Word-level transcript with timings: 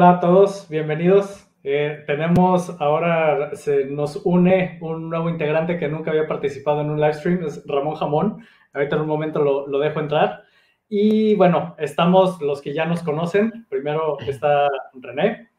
Hola, 0.00 0.12
a 0.12 0.20
todos, 0.20 0.66
bienvenidos. 0.70 1.46
Eh, 1.62 2.04
tenemos 2.06 2.70
ahora, 2.80 3.54
se 3.54 3.84
nos 3.84 4.16
une 4.24 4.78
un 4.80 5.10
nuevo 5.10 5.28
integrante 5.28 5.78
que 5.78 5.88
nunca 5.88 6.10
había 6.10 6.26
participado 6.26 6.80
en 6.80 6.88
un 6.88 6.98
live 6.98 7.12
stream, 7.12 7.44
es 7.44 7.62
Ramón 7.66 7.96
Jamón. 7.96 8.46
Ahorita 8.72 8.96
en 8.96 9.02
un 9.02 9.08
momento 9.08 9.44
lo, 9.44 9.66
lo 9.66 9.78
dejo 9.78 10.00
entrar. 10.00 10.44
Y 10.88 11.34
bueno, 11.34 11.74
estamos 11.78 12.40
los 12.40 12.62
que 12.62 12.72
ya 12.72 12.86
nos 12.86 13.02
conocen. 13.02 13.66
Primero 13.68 14.18
está 14.20 14.70
René. 14.94 15.50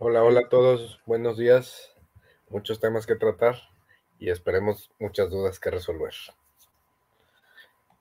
Hola, 0.00 0.24
hola 0.24 0.40
a 0.40 0.48
todos, 0.48 1.00
buenos 1.06 1.38
días. 1.38 1.94
Muchos 2.50 2.80
temas 2.80 3.06
que 3.06 3.14
tratar 3.14 3.54
y 4.18 4.30
esperemos 4.30 4.90
muchas 4.98 5.30
dudas 5.30 5.60
que 5.60 5.70
resolver. 5.70 6.12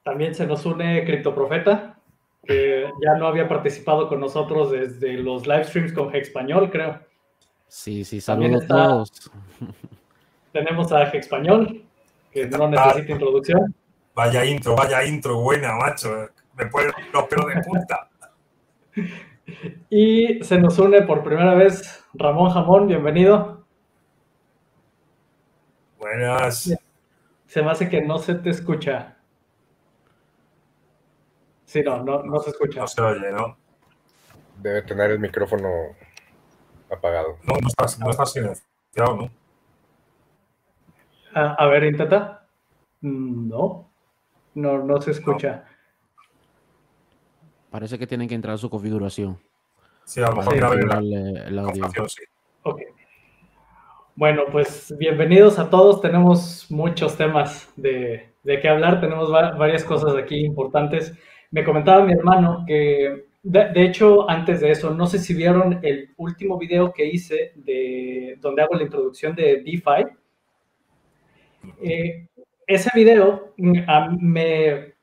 También 0.02 0.34
se 0.34 0.48
nos 0.48 0.66
une 0.66 1.06
Criptoprofeta, 1.06 1.95
que 2.46 2.92
ya 3.04 3.16
no 3.16 3.28
había 3.28 3.48
participado 3.48 4.08
con 4.08 4.20
nosotros 4.20 4.72
desde 4.72 5.14
los 5.14 5.48
live 5.48 5.64
streams 5.66 5.94
con 5.94 6.12
G 6.12 6.16
Español, 6.22 6.70
creo. 6.72 7.00
Sí, 7.68 8.04
sí, 8.04 8.22
saludos 8.22 8.64
a 8.64 8.68
todos. 8.68 9.32
Tenemos 10.52 10.92
a 10.92 11.12
G 11.12 11.16
Español, 11.16 11.84
que 12.32 12.48
no 12.48 12.70
necesita 12.70 13.12
introducción. 13.12 13.74
Vaya 14.14 14.46
intro, 14.46 14.76
vaya 14.76 15.04
intro, 15.04 15.42
buena, 15.42 15.76
macho. 15.76 16.30
Me 16.56 16.68
pone 16.68 16.88
los 17.12 17.24
pelos 17.26 17.48
de 17.54 17.62
punta. 17.62 18.10
Y 19.90 20.44
se 20.44 20.58
nos 20.58 20.80
une 20.80 21.02
por 21.02 21.24
primera 21.24 21.54
vez 21.54 22.06
Ramón 22.14 22.50
Jamón, 22.52 22.88
bienvenido. 22.88 23.66
Buenas. 26.00 26.74
Se 27.48 27.62
me 27.62 27.72
hace 27.72 27.90
que 27.90 28.02
no 28.02 28.18
se 28.18 28.36
te 28.36 28.50
escucha. 28.50 29.15
Sí, 31.66 31.82
no, 31.84 32.04
no, 32.04 32.24
no 32.24 32.40
se 32.40 32.52
escucha. 32.52 32.82
No 32.82 32.88
se 32.88 33.02
oye, 33.02 33.32
¿no? 33.32 33.58
Debe 34.62 34.82
tener 34.84 35.12
el 35.12 35.20
micrófono 35.20 35.70
apagado. 36.92 37.38
No, 37.44 37.56
no 37.62 37.68
está, 37.68 38.04
no 38.04 38.12
está 38.12 38.26
silenciado, 38.26 39.16
¿no? 39.18 39.30
A, 41.34 41.54
a 41.56 41.68
ver, 41.68 41.84
intenta. 41.84 42.48
No, 43.02 43.90
no, 44.54 44.78
no 44.84 45.02
se 45.02 45.12
escucha. 45.12 45.66
Parece 47.70 48.00
que 48.00 48.08
tienen 48.08 48.30
que 48.30 48.36
entrar 48.36 48.56
a 48.56 48.58
su 48.58 48.70
configuración. 48.70 49.38
Sí, 50.06 50.22
a 50.22 50.30
lo 50.30 50.38
mejor 50.38 50.56
el, 50.56 51.60
audio. 51.60 52.08
sí. 52.08 52.22
Ok. 52.64 52.82
Bueno, 54.16 54.44
pues 54.50 54.96
bienvenidos 54.98 55.60
a 55.60 55.70
todos. 55.70 56.00
Tenemos 56.00 56.68
muchos 56.72 57.18
temas 57.18 57.70
de, 57.76 58.34
de 58.44 58.60
qué 58.62 58.70
hablar. 58.70 59.02
Tenemos 59.02 59.30
va- 59.34 59.52
varias 59.58 59.84
cosas 59.84 60.16
aquí 60.16 60.46
importantes. 60.46 61.14
Me 61.56 61.64
comentaba 61.64 62.04
mi 62.04 62.12
hermano 62.12 62.66
que, 62.68 63.28
de, 63.42 63.70
de 63.70 63.84
hecho, 63.86 64.30
antes 64.30 64.60
de 64.60 64.72
eso, 64.72 64.94
no 64.94 65.08
sé 65.08 65.20
si 65.20 65.34
vieron 65.34 65.80
el 65.84 66.10
último 66.18 66.58
video 66.58 66.92
que 66.92 67.06
hice 67.06 67.54
de 67.56 68.38
donde 68.42 68.62
hago 68.62 68.76
la 68.76 68.84
introducción 68.84 69.34
de 69.36 69.62
DeFi. 69.64 70.04
Eh, 71.82 72.28
ese 72.68 72.90
video 72.94 73.54
a- 73.88 74.10
me, 74.20 74.94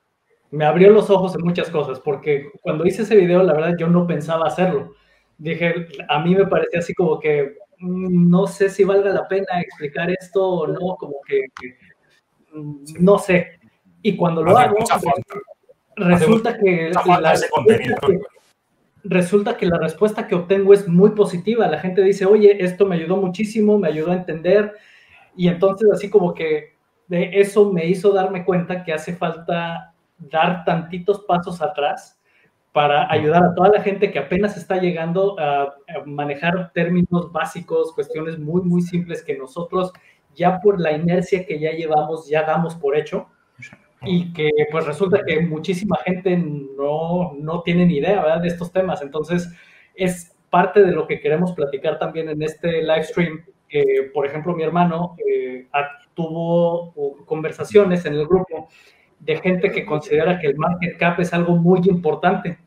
me 0.50 0.64
abrió 0.66 0.90
los 0.90 1.08
ojos 1.08 1.34
en 1.34 1.42
muchas 1.42 1.70
cosas, 1.70 2.00
porque 2.00 2.50
cuando 2.60 2.84
hice 2.84 3.00
ese 3.02 3.16
video, 3.16 3.42
la 3.42 3.54
verdad, 3.54 3.74
yo 3.78 3.86
no 3.86 4.06
pensaba 4.06 4.46
hacerlo. 4.46 4.92
Dije, 5.38 5.86
a 6.06 6.18
mí 6.22 6.34
me 6.34 6.46
parecía 6.46 6.80
así 6.80 6.92
como 6.92 7.18
que 7.18 7.54
mm, 7.78 8.28
no 8.30 8.46
sé 8.46 8.68
si 8.68 8.84
valga 8.84 9.10
la 9.10 9.26
pena 9.26 9.58
explicar 9.62 10.10
esto 10.10 10.46
o 10.46 10.66
no, 10.66 10.96
como 10.98 11.14
que, 11.26 11.46
que, 11.58 11.76
mm, 12.58 12.84
no 13.00 13.18
sé. 13.18 13.58
Y 14.02 14.16
cuando 14.16 14.42
lo 14.42 14.50
hago. 14.58 14.76
Resulta 15.96 16.56
que 16.58 16.90
la 17.20 17.32
ese 17.32 17.48
contenido. 17.50 17.96
resulta 19.04 19.56
que 19.56 19.66
la 19.66 19.78
respuesta 19.78 20.26
que 20.26 20.34
obtengo 20.34 20.72
es 20.72 20.88
muy 20.88 21.10
positiva. 21.10 21.66
La 21.66 21.78
gente 21.78 22.02
dice, 22.02 22.24
oye, 22.24 22.62
esto 22.62 22.86
me 22.86 22.96
ayudó 22.96 23.16
muchísimo, 23.16 23.78
me 23.78 23.88
ayudó 23.88 24.12
a 24.12 24.16
entender. 24.16 24.72
Y 25.36 25.48
entonces 25.48 25.88
así 25.92 26.10
como 26.10 26.34
que 26.34 26.76
de 27.08 27.30
eso 27.40 27.72
me 27.72 27.86
hizo 27.86 28.12
darme 28.12 28.44
cuenta 28.44 28.84
que 28.84 28.92
hace 28.92 29.14
falta 29.14 29.94
dar 30.18 30.64
tantitos 30.64 31.20
pasos 31.22 31.60
atrás 31.60 32.18
para 32.72 33.10
ayudar 33.12 33.44
a 33.44 33.54
toda 33.54 33.68
la 33.68 33.82
gente 33.82 34.10
que 34.10 34.18
apenas 34.18 34.56
está 34.56 34.78
llegando 34.78 35.38
a, 35.38 35.62
a 35.64 35.74
manejar 36.06 36.72
términos 36.72 37.30
básicos, 37.30 37.92
cuestiones 37.92 38.38
muy, 38.38 38.62
muy 38.62 38.80
simples 38.80 39.22
que 39.22 39.36
nosotros 39.36 39.92
ya 40.34 40.60
por 40.60 40.80
la 40.80 40.92
inercia 40.92 41.44
que 41.44 41.58
ya 41.58 41.72
llevamos, 41.72 42.28
ya 42.28 42.44
damos 42.44 42.74
por 42.74 42.96
hecho 42.96 43.28
y 44.04 44.32
que 44.32 44.50
pues 44.70 44.86
resulta 44.86 45.22
que 45.24 45.40
muchísima 45.40 45.96
gente 46.04 46.36
no, 46.36 47.34
no 47.38 47.62
tiene 47.62 47.86
ni 47.86 47.98
idea 47.98 48.22
¿verdad? 48.22 48.40
de 48.40 48.48
estos 48.48 48.72
temas. 48.72 49.02
Entonces, 49.02 49.52
es 49.94 50.34
parte 50.50 50.82
de 50.82 50.92
lo 50.92 51.06
que 51.06 51.20
queremos 51.20 51.52
platicar 51.52 51.98
también 51.98 52.28
en 52.28 52.42
este 52.42 52.82
live 52.82 53.04
stream. 53.04 53.44
por 54.12 54.26
ejemplo, 54.26 54.54
mi 54.54 54.62
hermano 54.62 55.16
eh, 55.26 55.66
tuvo 56.14 56.92
uh, 56.94 57.24
conversaciones 57.24 58.04
en 58.04 58.14
el 58.14 58.26
grupo 58.26 58.68
de 59.20 59.36
gente 59.36 59.70
que 59.70 59.86
considera 59.86 60.38
que 60.38 60.48
el 60.48 60.56
market 60.56 60.98
cap 60.98 61.20
es 61.20 61.32
algo 61.32 61.56
muy 61.56 61.80
importante. 61.84 62.58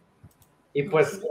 Y 0.73 0.83
pues, 0.83 1.21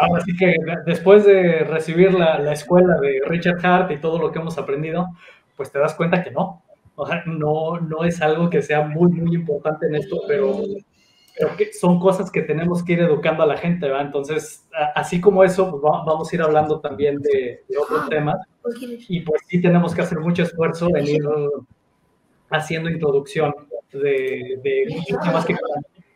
ahora 0.00 0.22
sí 0.22 0.36
que 0.36 0.54
después 0.86 1.24
de 1.24 1.60
recibir 1.60 2.14
la, 2.14 2.38
la 2.38 2.52
escuela 2.52 2.98
de 3.00 3.22
Richard 3.26 3.64
Hart 3.64 3.90
y 3.90 3.98
todo 3.98 4.18
lo 4.18 4.30
que 4.30 4.38
hemos 4.38 4.58
aprendido, 4.58 5.08
pues 5.56 5.72
te 5.72 5.78
das 5.78 5.94
cuenta 5.94 6.22
que 6.22 6.30
no. 6.30 6.63
O 6.96 7.06
sea, 7.06 7.22
no, 7.26 7.78
no 7.80 8.04
es 8.04 8.20
algo 8.22 8.48
que 8.50 8.62
sea 8.62 8.82
muy, 8.82 9.10
muy 9.10 9.34
importante 9.34 9.86
en 9.86 9.96
esto, 9.96 10.20
pero, 10.28 10.62
pero 11.36 11.56
que 11.56 11.72
son 11.72 11.98
cosas 11.98 12.30
que 12.30 12.42
tenemos 12.42 12.84
que 12.84 12.92
ir 12.94 13.00
educando 13.00 13.42
a 13.42 13.46
la 13.46 13.56
gente, 13.56 13.86
¿verdad? 13.88 14.06
Entonces, 14.06 14.68
a- 14.74 15.00
así 15.00 15.20
como 15.20 15.42
eso, 15.44 15.70
pues 15.70 15.82
va- 15.82 16.04
vamos 16.04 16.32
a 16.32 16.36
ir 16.36 16.42
hablando 16.42 16.80
también 16.80 17.20
de, 17.20 17.62
de 17.68 17.78
otros 17.78 18.08
temas. 18.08 18.36
Y 19.08 19.20
pues 19.22 19.42
sí 19.48 19.60
tenemos 19.60 19.94
que 19.94 20.02
hacer 20.02 20.20
mucho 20.20 20.42
esfuerzo 20.44 20.88
en 20.96 21.06
ir 21.06 21.22
haciendo 22.50 22.90
introducción 22.90 23.52
de, 23.92 24.60
de 24.62 25.04
temas 25.22 25.44
que 25.44 25.56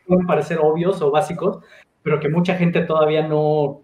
pueden 0.06 0.26
parecer 0.26 0.58
obvios 0.62 1.00
o 1.02 1.10
básicos, 1.10 1.58
pero 2.02 2.20
que 2.20 2.28
mucha 2.28 2.54
gente 2.54 2.82
todavía 2.82 3.26
no, 3.26 3.80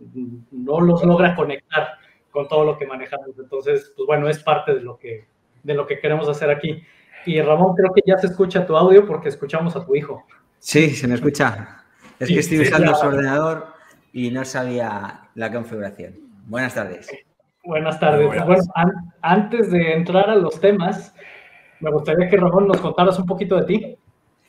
no 0.50 0.80
los 0.80 1.04
logra 1.04 1.34
conectar 1.34 1.88
con 2.30 2.48
todo 2.48 2.64
lo 2.64 2.78
que 2.78 2.86
manejamos. 2.86 3.38
Entonces, 3.38 3.92
pues 3.96 4.06
bueno, 4.06 4.28
es 4.28 4.42
parte 4.42 4.74
de 4.74 4.80
lo 4.80 4.98
que, 4.98 5.26
de 5.64 5.75
lo 5.75 5.87
que 5.87 5.99
queremos 5.99 6.28
hacer 6.28 6.50
aquí. 6.50 6.82
Y 7.26 7.40
Ramón, 7.40 7.75
creo 7.75 7.93
que 7.93 8.02
ya 8.06 8.16
se 8.19 8.28
escucha 8.28 8.64
tu 8.66 8.76
audio 8.76 9.06
porque 9.06 9.28
escuchamos 9.31 9.75
a 9.76 9.84
tu 9.84 9.96
hijo. 9.96 10.25
Sí, 10.58 10.90
se 10.90 11.08
me 11.08 11.14
escucha. 11.16 11.84
Es 12.20 12.28
Sí, 12.28 12.34
que 12.34 12.40
estoy 12.40 12.61
usando 12.61 12.94
su 12.94 13.06
ordenador 13.06 13.66
y 14.12 14.31
no 14.31 14.44
sabía 14.44 15.22
la 15.34 15.50
configuración. 15.52 16.14
Buenas 16.46 16.75
tardes. 16.75 17.11
Buenas 17.64 17.99
tardes. 17.99 18.26
Buenas. 18.26 18.46
Bueno, 18.46 18.62
an- 18.75 19.12
antes 19.22 19.70
de 19.70 19.94
entrar 19.94 20.28
a 20.31 20.37
los 20.37 20.61
temas, 20.61 21.14
me 21.81 21.90
gustaría 21.90 22.28
que 22.28 22.37
Ramón 22.37 22.69
nos 22.69 22.76
contaras 22.81 23.19
un 23.19 23.26
poquito 23.26 23.56
de 23.56 23.64
ti, 23.64 23.99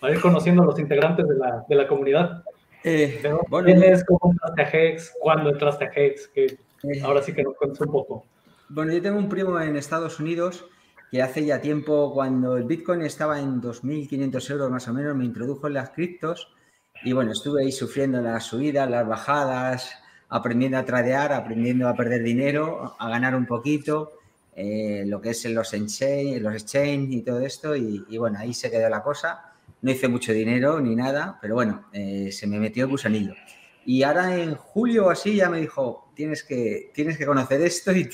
para 0.01 0.13
ir 0.13 0.21
conociendo 0.21 0.61
a 0.61 0.65
los 0.65 0.77
integrantes 0.79 1.25
de 1.27 1.35
la, 1.37 1.63
de 1.67 1.75
la 1.75 1.87
comunidad. 1.87 2.43
Eh, 2.83 3.19
¿De 3.23 3.29
dónde 3.29 3.45
bueno, 3.49 3.65
vienes? 3.67 4.03
¿Cómo 4.05 4.31
entraste 4.33 4.61
a 4.61 4.69
Hex? 4.83 5.13
¿Cuándo 5.21 5.49
entraste 5.49 5.85
a 5.85 5.91
Hex? 5.95 6.27
Que 6.27 6.45
eh, 6.45 7.01
ahora 7.03 7.21
sí 7.23 7.33
que 7.33 7.41
nos 7.43 7.55
cuentes 7.55 7.79
un 7.81 7.91
poco. 7.91 8.25
bueno, 8.69 8.91
yo 8.93 9.01
tengo 9.01 9.17
un 9.17 9.29
primo 9.29 9.59
en 9.59 9.75
Estados 9.77 10.19
Unidos 10.19 10.65
que 11.11 11.21
hace 11.21 11.45
ya 11.45 11.61
tiempo, 11.61 12.13
cuando 12.13 12.57
el 12.57 12.63
Bitcoin 12.63 13.01
estaba 13.01 13.39
en 13.39 13.61
2.500 13.61 14.51
euros 14.51 14.71
más 14.71 14.87
o 14.87 14.93
menos, 14.93 15.15
me 15.15 15.25
introdujo 15.25 15.67
en 15.67 15.73
las 15.73 15.91
criptos 15.91 16.49
y 17.03 17.13
bueno, 17.13 17.31
estuve 17.31 17.63
ahí 17.63 17.71
sufriendo 17.71 18.21
las 18.21 18.45
subidas, 18.45 18.89
las 18.89 19.07
bajadas, 19.07 19.91
aprendiendo 20.29 20.77
a 20.77 20.85
tradear, 20.85 21.33
aprendiendo 21.33 21.87
a 21.87 21.95
perder 21.95 22.23
dinero, 22.23 22.95
a 22.97 23.09
ganar 23.09 23.35
un 23.35 23.45
poquito, 23.45 24.13
eh, 24.55 25.03
lo 25.05 25.21
que 25.21 25.31
es 25.31 25.45
en 25.45 25.53
los 25.53 25.73
exchange, 25.73 26.41
los 26.41 26.53
exchange 26.53 27.11
y 27.11 27.21
todo 27.21 27.41
esto 27.41 27.75
y, 27.75 28.17
bueno, 28.17 28.39
ahí 28.39 28.53
se 28.53 28.71
quedó 28.71 28.89
la 28.89 29.03
cosa. 29.03 29.53
No 29.81 29.91
hice 29.91 30.07
mucho 30.07 30.33
dinero 30.33 30.79
ni 30.79 30.95
nada, 30.95 31.37
pero 31.41 31.55
bueno, 31.55 31.85
eh, 31.93 32.31
se 32.31 32.47
me 32.47 32.59
metió 32.59 32.85
el 32.85 32.89
gusanillo. 32.89 33.33
Y 33.85 34.01
ahora 34.01 34.35
en 34.35 34.55
julio 34.55 35.07
o 35.07 35.09
así 35.09 35.35
ya 35.35 35.49
me 35.49 35.59
dijo, 35.59 36.11
tienes 36.15 36.43
que, 36.43 36.91
tienes 36.93 37.17
que 37.17 37.25
conocer 37.25 37.61
esto 37.61 37.91
y 37.91 38.09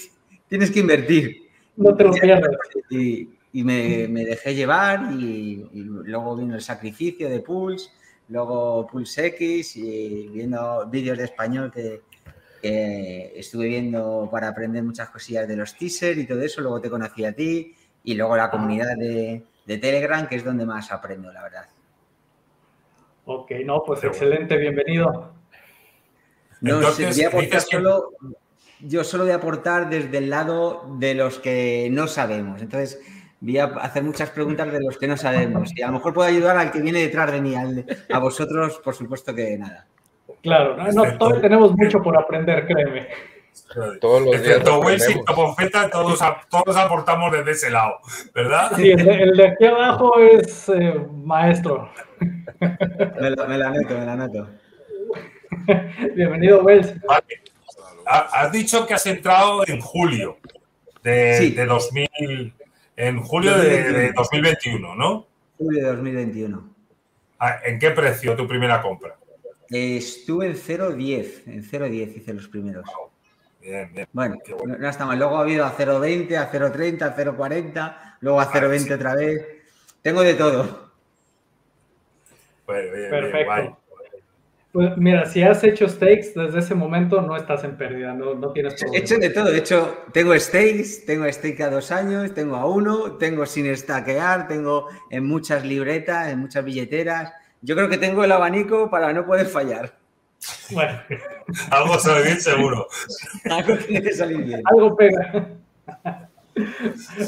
tienes 0.49 0.71
que 0.71 0.81
invertir. 0.81 1.50
No 1.77 1.95
te 1.95 2.03
lo 2.03 2.11
pierdas. 2.11 2.51
Y, 2.89 3.29
y 3.53 3.63
me, 3.63 4.07
me 4.07 4.25
dejé 4.25 4.53
llevar 4.55 5.11
y, 5.13 5.67
y 5.73 5.83
luego 5.83 6.35
vino 6.35 6.55
el 6.55 6.61
sacrificio 6.61 7.29
de 7.29 7.39
Pulse, 7.39 7.89
luego 8.29 8.87
Pulse 8.87 9.27
X 9.27 9.75
y 9.77 10.27
viendo 10.29 10.87
vídeos 10.87 11.17
de 11.17 11.25
español 11.25 11.71
que, 11.71 12.01
que 12.61 13.33
estuve 13.35 13.67
viendo 13.67 14.29
para 14.31 14.49
aprender 14.49 14.83
muchas 14.83 15.09
cosillas 15.09 15.47
de 15.47 15.55
los 15.55 15.75
teasers 15.75 16.17
y 16.17 16.27
todo 16.27 16.41
eso, 16.41 16.61
luego 16.61 16.79
te 16.79 16.89
conocí 16.89 17.25
a 17.25 17.33
ti 17.33 17.73
y 18.03 18.13
luego 18.13 18.35
la 18.37 18.49
comunidad 18.49 18.95
de, 18.97 19.43
de 19.65 19.77
Telegram, 19.77 20.27
que 20.27 20.35
es 20.35 20.43
donde 20.43 20.65
más 20.65 20.91
aprendo, 20.91 21.31
la 21.31 21.43
verdad. 21.43 21.65
Ok, 23.25 23.51
no, 23.65 23.83
pues 23.85 24.01
bueno. 24.01 24.13
excelente, 24.13 24.57
bienvenido. 24.57 25.33
No 26.61 26.75
Entonces, 26.77 27.15
sé, 27.15 27.21
voy 27.21 27.23
a 27.23 27.27
aportar 27.27 27.49
dices 27.49 27.65
que- 27.69 27.75
solo, 27.77 28.11
yo 28.83 29.03
solo 29.03 29.23
voy 29.23 29.31
a 29.33 29.35
aportar 29.35 29.89
desde 29.89 30.17
el 30.17 30.29
lado 30.29 30.85
de 30.97 31.15
los 31.15 31.39
que 31.39 31.89
no 31.91 32.07
sabemos. 32.07 32.61
Entonces, 32.61 32.99
voy 33.39 33.57
a 33.57 33.65
hacer 33.65 34.03
muchas 34.03 34.29
preguntas 34.29 34.71
de 34.71 34.81
los 34.81 34.97
que 34.97 35.07
no 35.07 35.17
sabemos. 35.17 35.71
Y 35.75 35.81
a 35.81 35.87
lo 35.87 35.93
mejor 35.93 36.13
puedo 36.13 36.27
ayudar 36.29 36.57
al 36.57 36.71
que 36.71 36.81
viene 36.81 36.99
detrás 36.99 37.31
de 37.31 37.41
mí. 37.41 37.55
al- 37.55 37.85
a 38.11 38.19
vosotros, 38.19 38.79
por 38.83 38.93
supuesto 38.95 39.33
que 39.33 39.57
nada. 39.57 39.85
Claro, 40.43 40.75
no, 40.77 40.91
no, 40.91 41.17
todavía 41.17 41.41
tenemos 41.41 41.71
mucho 41.75 42.01
por 42.01 42.17
aprender, 42.17 42.65
créeme. 42.65 43.07
Todos 43.99 44.21
los 44.21 44.31
días 44.31 44.47
Excepto 44.47 44.79
Wells 44.79 45.01
y 45.01 45.03
aprendemos. 45.11 45.25
Popofeta, 45.35 45.89
todos, 45.89 46.19
todos 46.49 46.77
aportamos 46.77 47.31
desde 47.33 47.51
ese 47.51 47.69
lado, 47.69 47.99
¿verdad? 48.33 48.71
Sí, 48.75 48.91
el, 48.91 49.03
de- 49.05 49.23
el 49.23 49.37
de 49.37 49.47
aquí 49.49 49.65
abajo 49.65 50.17
es 50.19 50.69
eh, 50.69 51.05
maestro. 51.23 51.89
Me, 52.59 53.29
lo- 53.31 53.47
me 53.47 53.57
la 53.57 53.67
anoto, 53.67 53.97
me 53.99 54.05
la 54.05 54.13
anoto. 54.13 54.47
Bienvenido, 56.15 56.63
Wells. 56.63 56.93
Vale. 57.05 57.41
Ha- 58.13 58.41
Has 58.41 58.51
dicho 58.51 58.85
que 58.85 58.93
has 58.93 59.05
entrado 59.05 59.65
en 59.67 59.79
julio 59.79 60.37
de, 61.03 61.35
Sí. 61.37 61.51
de 61.51 61.65
2000, 61.65 62.53
en 62.97 63.21
julio 63.21 63.57
de, 63.57 63.83
de 63.93 64.11
2021, 64.11 64.95
¿no? 64.95 65.27
Julio 65.57 65.85
de 65.85 65.91
2021. 65.95 66.69
Ah, 67.39 67.59
¿En 67.65 67.79
qué 67.79 67.91
precio 67.91 68.35
tu 68.35 68.47
primera 68.47 68.81
compra? 68.81 69.15
Eh, 69.69 69.97
Estuve 69.97 70.47
en 70.47 70.55
0.10, 70.55 71.43
en 71.47 71.63
0.10 71.63 72.17
hice 72.17 72.33
los 72.33 72.47
primeros. 72.49 72.85
Bien, 73.61 73.91
bien. 73.93 74.07
Bueno, 74.11 74.37
bueno. 74.57 74.73
no, 74.73 74.77
no 74.79 74.89
está 74.89 75.05
mal. 75.05 75.17
Luego 75.17 75.37
ha 75.37 75.41
habido 75.41 75.65
a 75.65 75.75
0.20, 75.77 76.35
a 76.35 76.51
0.30, 76.51 77.01
a 77.03 77.15
0.40, 77.15 78.17
luego 78.19 78.41
a 78.41 78.51
0.20 78.51 78.79
sí. 78.79 78.93
otra 78.93 79.15
vez. 79.15 79.45
Tengo 80.01 80.21
de 80.21 80.33
todo. 80.33 80.91
Bueno, 82.65 82.81
bien, 82.91 82.93
bien, 82.93 83.09
Perfecto. 83.09 83.77
Pues 84.71 84.95
mira, 84.97 85.25
si 85.25 85.41
has 85.43 85.63
hecho 85.65 85.89
stakes 85.89 86.31
desde 86.33 86.59
ese 86.59 86.75
momento, 86.75 87.21
no 87.21 87.35
estás 87.35 87.63
en 87.65 87.75
pérdida, 87.75 88.13
no, 88.13 88.35
no 88.35 88.53
tienes 88.53 88.75
He 88.75 88.77
problema. 88.85 89.03
hecho 89.03 89.17
de 89.17 89.29
todo. 89.29 89.45
De 89.51 89.57
hecho, 89.57 89.97
tengo 90.13 90.33
stakes, 90.39 91.05
tengo 91.05 91.25
stake 91.29 91.59
a 91.61 91.69
dos 91.69 91.91
años, 91.91 92.33
tengo 92.33 92.55
a 92.55 92.65
uno, 92.65 93.17
tengo 93.17 93.45
sin 93.45 93.75
stackear, 93.75 94.47
tengo 94.47 94.87
en 95.09 95.25
muchas 95.25 95.65
libretas, 95.65 96.29
en 96.29 96.39
muchas 96.39 96.63
billeteras. 96.63 97.33
Yo 97.61 97.75
creo 97.75 97.89
que 97.89 97.97
tengo 97.97 98.23
el 98.23 98.31
abanico 98.31 98.89
para 98.89 99.11
no 99.11 99.25
poder 99.25 99.47
fallar. 99.47 99.93
Bueno, 100.71 100.99
Algo 101.69 101.99
sale 101.99 102.23
bien 102.23 102.39
seguro. 102.39 102.87
Algo 103.49 103.75
tiene 103.77 104.01
que 104.01 104.13
salir 104.13 104.37
bien. 104.43 104.61
algo 104.65 104.95
pega. 104.95 105.47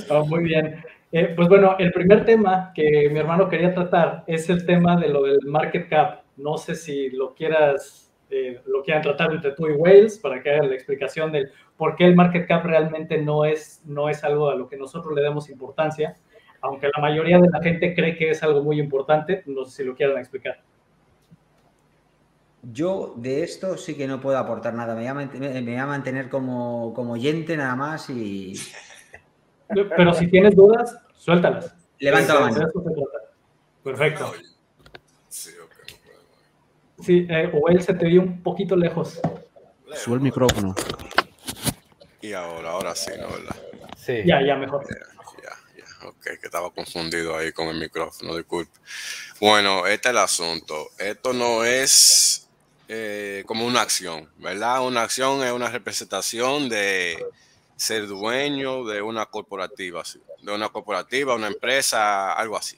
Oh, 0.09 0.25
muy 0.25 0.43
bien. 0.43 0.83
Eh, 1.11 1.33
pues 1.35 1.47
bueno, 1.47 1.75
el 1.79 1.91
primer 1.93 2.25
tema 2.25 2.71
que 2.75 3.09
mi 3.11 3.19
hermano 3.19 3.47
quería 3.49 3.73
tratar 3.73 4.23
es 4.27 4.49
el 4.49 4.65
tema 4.65 4.97
de 4.99 5.07
lo 5.09 5.23
del 5.23 5.39
market 5.45 5.87
cap. 5.89 6.22
No 6.37 6.57
sé 6.57 6.75
si 6.75 7.09
lo 7.11 7.33
quieras, 7.33 8.11
eh, 8.29 8.61
lo 8.65 8.81
quieran 8.83 9.03
tratar 9.03 9.31
entre 9.33 9.51
tú 9.51 9.67
y 9.67 9.73
Wales 9.73 10.17
para 10.19 10.41
que 10.41 10.49
hagan 10.49 10.69
la 10.69 10.75
explicación 10.75 11.31
del 11.31 11.51
por 11.77 11.95
qué 11.95 12.05
el 12.05 12.15
market 12.15 12.47
cap 12.47 12.65
realmente 12.65 13.17
no 13.21 13.45
es, 13.45 13.81
no 13.85 14.09
es 14.09 14.23
algo 14.23 14.49
a 14.49 14.55
lo 14.55 14.67
que 14.67 14.77
nosotros 14.77 15.13
le 15.15 15.21
demos 15.21 15.49
importancia, 15.49 16.15
aunque 16.61 16.89
la 16.95 17.01
mayoría 17.01 17.37
de 17.39 17.49
la 17.49 17.61
gente 17.61 17.93
cree 17.93 18.15
que 18.17 18.29
es 18.31 18.41
algo 18.41 18.63
muy 18.63 18.79
importante. 18.79 19.43
No 19.45 19.65
sé 19.65 19.77
si 19.77 19.83
lo 19.83 19.95
quieran 19.95 20.17
explicar. 20.17 20.61
Yo 22.71 23.13
de 23.17 23.43
esto 23.43 23.75
sí 23.77 23.95
que 23.97 24.07
no 24.07 24.21
puedo 24.21 24.37
aportar 24.37 24.73
nada. 24.73 24.95
Me 24.95 25.01
voy 25.01 25.07
a, 25.09 25.13
mant- 25.13 25.33
me 25.37 25.61
voy 25.61 25.75
a 25.75 25.85
mantener 25.85 26.29
como, 26.29 26.93
como 26.93 27.13
oyente 27.13 27.57
nada 27.57 27.75
más 27.75 28.09
y 28.09 28.53
Pero 29.67 30.13
si 30.13 30.27
tienes 30.29 30.55
dudas, 30.55 30.97
suéltalas. 31.15 31.75
levanto 31.99 32.33
la 32.33 32.39
mano. 32.39 32.67
Perfecto. 33.83 34.31
Sí, 37.01 37.25
eh, 37.29 37.49
Wales 37.53 37.85
se 37.85 37.93
te 37.93 38.05
vio 38.05 38.21
un 38.21 38.41
poquito 38.41 38.75
lejos. 38.75 39.19
Sube 39.95 40.15
el 40.15 40.21
micrófono. 40.21 40.75
Y 42.21 42.33
ahora, 42.33 42.71
ahora 42.71 42.95
sí, 42.95 43.11
¿no? 43.19 43.27
¿Verdad? 43.29 43.55
Sí. 43.97 44.21
Ya, 44.25 44.41
ya, 44.45 44.55
mejor. 44.55 44.85
Ya, 45.43 45.49
ya, 45.77 46.07
ok, 46.07 46.23
que 46.23 46.45
estaba 46.45 46.71
confundido 46.71 47.35
ahí 47.37 47.51
con 47.51 47.67
el 47.67 47.79
micrófono, 47.79 48.35
disculpe. 48.35 48.71
Bueno, 49.39 49.85
este 49.87 50.09
es 50.09 50.11
el 50.11 50.17
asunto. 50.19 50.87
Esto 50.97 51.33
no 51.33 51.63
es 51.65 52.49
eh, 52.87 53.43
como 53.45 53.65
una 53.65 53.81
acción, 53.81 54.29
¿verdad? 54.37 54.85
Una 54.85 55.03
acción 55.03 55.43
es 55.43 55.51
una 55.51 55.69
representación 55.69 56.69
de 56.69 57.17
ser 57.75 58.07
dueño 58.07 58.85
de 58.85 59.01
una 59.01 59.25
corporativa, 59.25 60.05
sí, 60.05 60.21
de 60.41 60.53
una 60.53 60.69
corporativa, 60.69 61.35
una 61.35 61.47
empresa, 61.47 62.33
algo 62.33 62.55
así. 62.55 62.77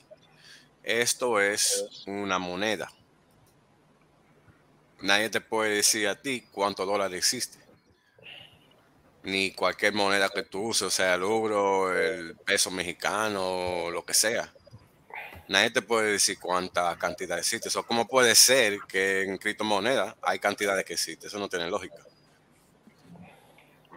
Esto 0.84 1.40
es 1.40 2.04
una 2.08 2.40
moneda. 2.40 2.92
Nadie 5.06 5.30
te 5.30 5.40
puede 5.40 5.76
decir 5.76 6.08
a 6.08 6.20
ti 6.20 6.44
cuánto 6.52 6.84
dólar 6.84 7.14
existe. 7.14 7.60
Ni 9.24 9.52
cualquier 9.52 9.94
moneda 9.94 10.30
que 10.30 10.42
tú 10.42 10.70
uses, 10.70 10.92
sea, 10.92 11.14
el 11.14 11.22
euro, 11.22 11.96
el 11.96 12.36
peso 12.38 12.72
mexicano, 12.72 13.92
lo 13.92 14.04
que 14.04 14.16
sea. 14.16 14.52
Nadie 15.48 15.70
te 15.70 15.84
puede 15.84 16.14
decir 16.14 16.40
cuánta 16.40 16.96
cantidad 16.98 17.38
existe. 17.38 17.70
Eso, 17.70 17.84
¿Cómo 17.84 18.08
puede 18.08 18.34
ser 18.34 18.80
que 18.88 19.22
en 19.22 19.38
criptomonedas 19.38 20.16
hay 20.24 20.40
cantidades 20.40 20.84
que 20.86 20.94
existen? 20.94 21.28
Eso 21.28 21.38
no 21.38 21.50
tiene 21.50 21.70
lógica. 21.70 21.98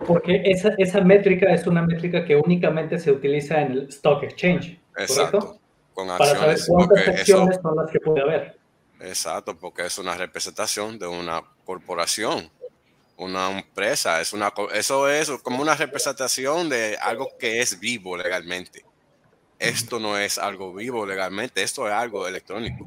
Porque 0.06 0.42
esa, 0.44 0.74
esa 0.76 1.00
métrica 1.00 1.52
es 1.54 1.66
una 1.66 1.80
métrica 1.80 2.22
que 2.26 2.36
únicamente 2.36 2.98
se 2.98 3.10
utiliza 3.10 3.62
en 3.62 3.72
el 3.72 3.88
stock 3.88 4.24
exchange, 4.24 4.78
Exacto. 4.98 5.38
¿correcto? 5.38 5.60
Con 5.94 6.08
Para 6.08 6.26
saber 6.26 6.50
acciones. 6.50 6.66
cuántas 6.66 6.98
eso, 7.00 7.10
acciones 7.12 7.58
son 7.62 7.76
las 7.76 7.90
que 7.90 8.00
puede 8.00 8.20
haber. 8.20 8.57
Exacto, 9.00 9.56
porque 9.56 9.86
es 9.86 9.98
una 9.98 10.14
representación 10.16 10.98
de 10.98 11.06
una 11.06 11.42
corporación, 11.64 12.50
una 13.16 13.50
empresa. 13.58 14.20
Es 14.20 14.32
una, 14.32 14.52
eso 14.72 15.08
es 15.08 15.30
como 15.42 15.62
una 15.62 15.74
representación 15.74 16.68
de 16.68 16.96
algo 17.00 17.36
que 17.38 17.60
es 17.60 17.78
vivo 17.78 18.16
legalmente. 18.16 18.84
Esto 19.58 19.98
no 19.98 20.16
es 20.16 20.38
algo 20.38 20.72
vivo 20.72 21.04
legalmente, 21.04 21.62
esto 21.62 21.86
es 21.88 21.92
algo 21.92 22.26
electrónico. 22.28 22.86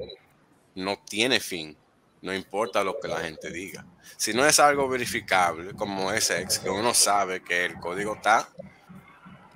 No 0.76 0.98
tiene 1.06 1.42
fin, 1.42 1.76
no 2.22 2.34
importa 2.34 2.84
lo 2.84 2.98
que 3.00 3.10
la 3.10 3.20
gente 3.20 3.52
diga. 3.52 3.86
Si 4.16 4.34
no 4.34 4.46
es 4.46 4.60
algo 4.60 4.88
verificable 4.88 5.74
como 5.74 6.12
SX, 6.12 6.60
que 6.60 6.70
uno 6.70 6.94
sabe 6.94 7.44
que 7.44 7.66
el 7.66 7.76
código 7.76 8.16
está 8.16 8.48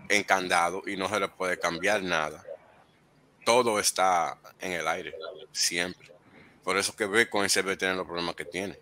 encandado 0.09 0.83
y 0.85 0.97
no 0.97 1.07
se 1.07 1.19
le 1.19 1.29
puede 1.29 1.57
cambiar 1.57 2.03
nada, 2.03 2.43
todo 3.45 3.79
está 3.79 4.37
en 4.59 4.73
el 4.73 4.87
aire, 4.87 5.15
siempre. 5.53 6.14
Por 6.65 6.77
eso 6.77 6.93
que 6.95 7.05
Bitcoin 7.05 7.49
siempre 7.49 7.77
tiene 7.77 7.93
los 7.93 8.05
problemas 8.05 8.35
que 8.35 8.43
tiene. 8.43 8.77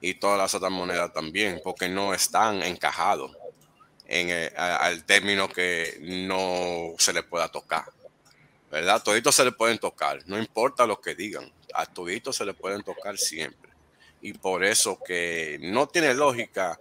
Y 0.00 0.14
todas 0.14 0.36
las 0.36 0.52
otras 0.54 0.70
monedas 0.72 1.12
también, 1.14 1.60
porque 1.64 1.88
no 1.88 2.12
están 2.12 2.62
encajados 2.62 3.34
en 4.06 4.28
el- 4.30 4.52
a- 4.56 4.76
al 4.78 5.04
término 5.06 5.48
que 5.48 5.98
no 6.02 6.94
se 6.98 7.12
le 7.14 7.22
pueda 7.22 7.48
tocar. 7.48 7.84
¿Verdad? 8.70 9.02
Toditos 9.02 9.34
se 9.34 9.44
le 9.44 9.52
pueden 9.52 9.78
tocar, 9.78 10.22
no 10.26 10.38
importa 10.38 10.86
lo 10.86 11.00
que 11.00 11.14
digan, 11.16 11.50
a 11.74 11.86
toditos 11.86 12.36
se 12.36 12.44
le 12.44 12.54
pueden 12.54 12.82
tocar 12.82 13.18
siempre. 13.18 13.70
Y 14.20 14.32
por 14.32 14.64
eso 14.64 15.00
que 15.04 15.58
no 15.60 15.88
tiene 15.88 16.14
lógica 16.14 16.78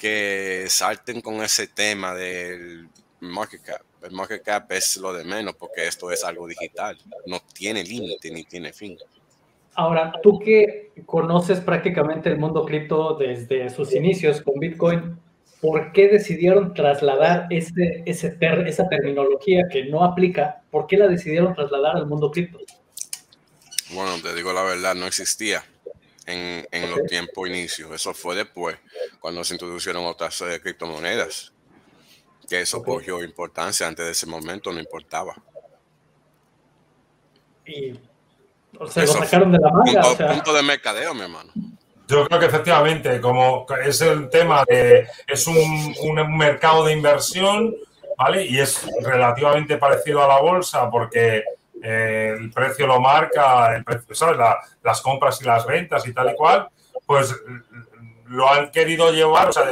que 0.00 0.66
salten 0.68 1.20
con 1.20 1.42
ese 1.42 1.68
tema 1.68 2.12
del 2.14 2.88
market 3.20 3.62
cap. 3.62 3.82
El 4.02 4.10
market 4.10 4.42
cap 4.42 4.72
es 4.72 4.96
lo 4.96 5.12
de 5.12 5.22
menos 5.22 5.54
porque 5.54 5.86
esto 5.86 6.10
es 6.10 6.24
algo 6.24 6.48
digital, 6.48 6.98
no 7.26 7.40
tiene 7.54 7.84
límite 7.84 8.30
ni 8.32 8.42
tiene 8.44 8.72
fin. 8.72 8.98
Ahora, 9.74 10.12
tú 10.22 10.38
que 10.38 10.92
conoces 11.06 11.60
prácticamente 11.60 12.28
el 12.28 12.38
mundo 12.38 12.64
cripto 12.64 13.14
desde 13.14 13.70
sus 13.70 13.94
inicios 13.94 14.42
con 14.42 14.60
Bitcoin, 14.60 15.18
¿por 15.60 15.92
qué 15.92 16.08
decidieron 16.08 16.74
trasladar 16.74 17.46
ese, 17.50 18.02
ese 18.04 18.30
ter- 18.30 18.66
esa 18.68 18.88
terminología 18.88 19.62
que 19.70 19.84
no 19.86 20.04
aplica? 20.04 20.62
¿Por 20.70 20.86
qué 20.86 20.96
la 20.96 21.08
decidieron 21.08 21.54
trasladar 21.54 21.96
al 21.96 22.06
mundo 22.06 22.30
cripto? 22.30 22.58
Bueno, 23.94 24.20
te 24.22 24.34
digo 24.34 24.52
la 24.52 24.62
verdad, 24.62 24.94
no 24.94 25.06
existía 25.06 25.64
en, 26.26 26.66
en 26.70 26.90
los 26.90 27.04
tiempos 27.06 27.48
inicios. 27.48 27.90
Eso 27.92 28.12
fue 28.12 28.34
después, 28.36 28.76
cuando 29.20 29.42
se 29.44 29.54
introdujeron 29.54 30.04
otras 30.04 30.40
eh, 30.42 30.60
criptomonedas. 30.62 31.52
Que 32.48 32.60
eso 32.60 32.82
cogió 32.82 33.22
importancia. 33.22 33.86
Antes 33.86 34.04
de 34.04 34.12
ese 34.12 34.26
momento 34.26 34.72
no 34.72 34.80
importaba. 34.80 35.34
Y 37.64 37.94
o 38.78 38.86
sea, 38.86 39.04
Eso 39.04 39.18
lo 39.18 39.24
sacaron 39.24 39.52
de 39.52 39.58
la 39.58 39.70
manga. 39.70 40.00
Punto, 40.02 40.08
o 40.12 40.16
sea, 40.16 40.28
punto 40.28 40.52
de 40.52 40.62
mercadeo, 40.62 41.14
mi 41.14 41.22
hermano. 41.22 41.52
Yo 42.08 42.26
creo 42.26 42.40
que 42.40 42.46
efectivamente, 42.46 43.20
como 43.20 43.66
es 43.84 44.00
el 44.02 44.28
tema 44.28 44.64
de, 44.68 45.06
es 45.26 45.46
un, 45.46 45.94
un 46.02 46.36
mercado 46.36 46.84
de 46.84 46.92
inversión, 46.92 47.74
¿vale? 48.18 48.44
Y 48.44 48.58
es 48.58 48.86
relativamente 49.02 49.78
parecido 49.78 50.22
a 50.22 50.28
la 50.28 50.40
bolsa 50.40 50.90
porque 50.90 51.42
eh, 51.82 52.36
el 52.38 52.50
precio 52.50 52.86
lo 52.86 53.00
marca, 53.00 53.74
el 53.76 53.84
precio, 53.84 54.14
¿sabes? 54.14 54.36
La- 54.36 54.58
las 54.82 55.00
compras 55.00 55.40
y 55.40 55.44
las 55.44 55.64
ventas 55.66 56.06
y 56.06 56.12
tal 56.12 56.30
y 56.32 56.34
cual, 56.36 56.68
pues 57.06 57.34
lo 58.26 58.50
han 58.50 58.70
querido 58.70 59.10
llevar, 59.12 59.48
o 59.48 59.52
sea, 59.52 59.64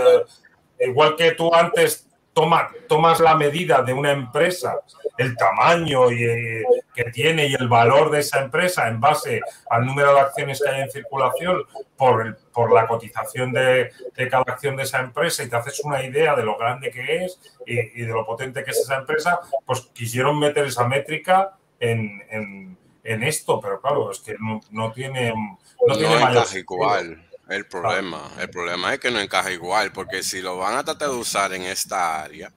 igual 0.80 1.16
que 1.16 1.32
tú 1.32 1.52
antes 1.54 2.06
toma, 2.32 2.68
tomas 2.88 3.20
la 3.20 3.34
medida 3.36 3.82
de 3.82 3.92
una 3.92 4.12
empresa, 4.12 4.80
el 5.18 5.36
tamaño 5.36 6.10
y, 6.10 6.24
eh, 6.24 6.64
que 6.94 7.04
tiene 7.10 7.46
y 7.46 7.54
el 7.54 7.68
valor 7.68 8.10
de 8.10 8.20
esa 8.20 8.40
empresa 8.40 8.88
en 8.88 9.00
base 9.00 9.40
al 9.68 9.84
número 9.84 10.14
de 10.14 10.20
acciones 10.20 10.62
que 10.62 10.70
hay 10.70 10.80
en 10.82 10.90
circulación 10.90 11.62
por, 11.96 12.26
el- 12.26 12.36
por 12.52 12.72
la 12.72 12.86
cotización 12.86 13.52
de, 13.52 13.90
de 14.16 14.28
cada 14.28 14.44
acción 14.46 14.76
de 14.76 14.84
esa 14.84 15.00
empresa 15.00 15.42
y 15.42 15.48
te 15.50 15.56
haces 15.56 15.80
una 15.84 16.02
idea 16.02 16.34
de 16.34 16.44
lo 16.44 16.56
grande 16.56 16.90
que 16.90 17.24
es 17.24 17.38
y, 17.66 17.78
y 17.78 18.02
de 18.06 18.12
lo 18.12 18.24
potente 18.24 18.64
que 18.64 18.70
es 18.70 18.78
esa 18.78 18.96
empresa, 18.96 19.40
pues 19.66 19.80
quisieron 19.92 20.38
meter 20.38 20.64
esa 20.66 20.86
métrica 20.86 21.56
en, 21.78 22.22
en- 22.30 22.78
en 23.02 23.22
esto, 23.22 23.58
pero 23.60 23.80
claro, 23.80 24.10
es 24.10 24.20
que 24.20 24.36
no, 24.38 24.60
no 24.70 24.92
tiene, 24.92 25.30
no 25.30 25.58
No, 25.86 25.96
tiene 25.96 26.16
mayor 26.18 26.46
igual. 26.54 27.29
El 27.50 27.66
problema, 27.66 28.30
el 28.38 28.48
problema 28.48 28.94
es 28.94 29.00
que 29.00 29.10
no 29.10 29.18
encaja 29.18 29.50
igual, 29.50 29.92
porque 29.92 30.22
si 30.22 30.40
lo 30.40 30.56
van 30.58 30.76
a 30.76 30.84
tratar 30.84 31.08
de 31.08 31.16
usar 31.16 31.52
en 31.52 31.62
esta 31.62 32.22
área, 32.22 32.52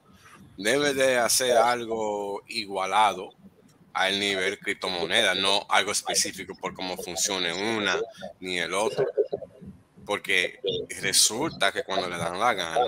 debe 0.55 0.93
de 0.93 1.17
hacer 1.17 1.57
algo 1.57 2.43
igualado 2.47 3.31
al 3.93 4.19
nivel 4.19 4.59
criptomoneda, 4.59 5.33
no 5.33 5.65
algo 5.67 5.91
específico 5.91 6.53
por 6.53 6.75
cómo 6.75 6.95
funcione 6.95 7.53
una 7.53 7.99
ni 8.39 8.59
el 8.59 8.71
otro. 8.75 9.07
Porque 10.05 10.59
resulta 11.01 11.71
que 11.71 11.83
cuando 11.83 12.07
le 12.07 12.17
dan 12.17 12.39
la 12.39 12.53
gana, 12.53 12.85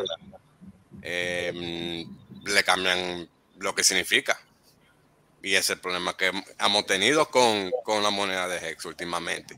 eh, 1.02 2.06
le 2.46 2.64
cambian 2.64 3.28
lo 3.58 3.74
que 3.74 3.84
significa. 3.84 4.40
Y 5.42 5.56
ese 5.56 5.60
es 5.60 5.70
el 5.72 5.80
problema 5.80 6.16
que 6.16 6.32
hemos 6.60 6.86
tenido 6.86 7.32
con, 7.32 7.72
con 7.84 8.04
la 8.04 8.12
moneda 8.12 8.48
de 8.48 8.58
Hex 8.58 8.86
últimamente. 8.86 9.58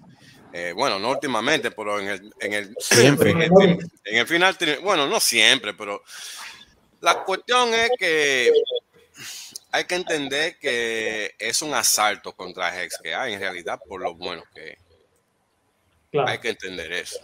Eh, 0.60 0.74
bueno, 0.74 0.98
no 0.98 1.12
últimamente, 1.12 1.70
pero 1.70 2.00
en 2.00 2.08
el, 2.08 2.34
en 2.40 2.54
el, 2.54 2.76
Siempre. 2.80 3.30
en 3.30 3.42
el, 3.44 3.52
en 3.52 4.18
el 4.18 4.26
final, 4.26 4.58
bueno, 4.82 5.06
no 5.06 5.20
siempre, 5.20 5.76
pero 5.76 6.04
la 7.00 7.24
cuestión 7.24 7.72
es 7.76 7.92
que 8.00 8.52
hay 9.72 9.86
que 9.86 9.94
entender 9.94 10.58
que 10.58 11.36
es 11.38 11.62
un 11.62 11.76
asalto 11.76 12.36
contra 12.36 12.76
Hex 12.76 12.98
que 13.04 13.14
hay 13.14 13.34
en 13.34 13.40
realidad 13.40 13.80
por 13.88 14.02
lo 14.02 14.16
bueno 14.16 14.44
que 14.56 14.70
es. 14.70 14.78
Claro. 16.12 16.28
Hay 16.28 16.40
que 16.40 16.50
entender 16.50 16.92
eso. 16.92 17.20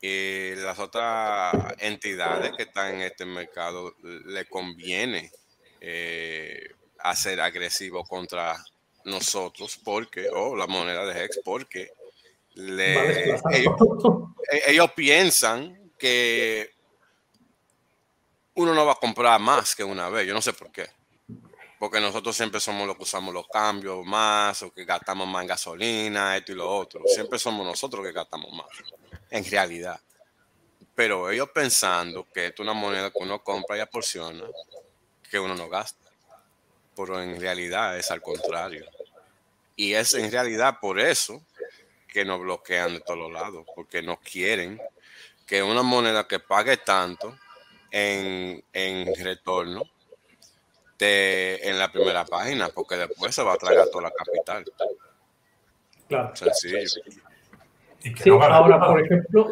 Y 0.00 0.54
las 0.54 0.78
otras 0.78 1.54
entidades 1.78 2.52
que 2.56 2.62
están 2.62 2.94
en 2.94 3.02
este 3.02 3.26
mercado 3.26 3.94
le 4.02 4.46
conviene 4.46 5.30
eh, 5.78 6.70
hacer 7.00 7.38
agresivo 7.42 8.02
contra 8.02 8.64
nosotros 9.04 9.78
porque, 9.84 10.30
o 10.30 10.56
la 10.56 10.66
moneda 10.66 11.04
de 11.04 11.22
Hex, 11.22 11.40
porque 11.44 11.92
le- 12.54 13.34
ellos, 13.52 13.74
e- 14.50 14.62
ellos 14.70 14.92
piensan 14.92 15.92
que 15.98 16.70
uno 18.54 18.74
no 18.74 18.86
va 18.86 18.92
a 18.92 18.96
comprar 18.96 19.40
más 19.40 19.74
que 19.74 19.82
una 19.84 20.08
vez. 20.08 20.26
Yo 20.26 20.34
no 20.34 20.40
sé 20.42 20.52
por 20.52 20.70
qué. 20.70 20.88
Porque 21.78 22.00
nosotros 22.00 22.36
siempre 22.36 22.60
somos 22.60 22.86
los 22.86 22.96
que 22.96 23.02
usamos 23.02 23.34
los 23.34 23.46
cambios 23.48 24.04
más, 24.06 24.62
o 24.62 24.72
que 24.72 24.84
gastamos 24.84 25.26
más 25.28 25.42
en 25.42 25.48
gasolina, 25.48 26.36
esto 26.36 26.52
y 26.52 26.54
lo 26.54 26.68
otro. 26.70 27.02
Siempre 27.06 27.38
somos 27.38 27.66
nosotros 27.66 28.04
que 28.06 28.12
gastamos 28.12 28.52
más, 28.52 28.68
en 29.30 29.44
realidad. 29.50 30.00
Pero 30.94 31.28
ellos 31.30 31.50
pensando 31.52 32.26
que 32.32 32.46
esto 32.46 32.62
es 32.62 32.68
una 32.68 32.78
moneda 32.78 33.10
que 33.10 33.18
uno 33.20 33.42
compra 33.42 33.76
y 33.76 33.80
aporciona, 33.80 34.44
que 35.28 35.38
uno 35.38 35.54
no 35.56 35.68
gasta. 35.68 36.08
Pero 36.96 37.20
en 37.20 37.40
realidad 37.40 37.98
es 37.98 38.10
al 38.12 38.22
contrario. 38.22 38.86
Y 39.76 39.94
es 39.94 40.14
en 40.14 40.30
realidad 40.30 40.78
por 40.80 41.00
eso 41.00 41.42
que 42.14 42.24
nos 42.24 42.40
bloquean 42.40 42.94
de 42.94 43.00
todos 43.00 43.18
los 43.18 43.32
lados, 43.32 43.66
porque 43.74 44.00
no 44.00 44.20
quieren 44.20 44.80
que 45.44 45.64
una 45.64 45.82
moneda 45.82 46.28
que 46.28 46.38
pague 46.38 46.76
tanto 46.76 47.36
en, 47.90 48.62
en 48.72 49.12
retorno 49.16 49.82
de, 50.96 51.58
en 51.60 51.76
la 51.76 51.90
primera 51.90 52.24
página, 52.24 52.68
porque 52.68 52.94
después 52.94 53.34
se 53.34 53.42
va 53.42 53.54
a 53.54 53.56
tragar 53.56 53.88
toda 53.88 54.04
la 54.04 54.12
capital. 54.12 54.64
Claro. 56.08 56.36
Sencillo. 56.36 57.02
Y 58.04 58.14
que 58.14 58.22
Sí, 58.22 58.30
no 58.30 58.40
ahora, 58.40 58.78
por 58.78 59.04
ejemplo, 59.04 59.50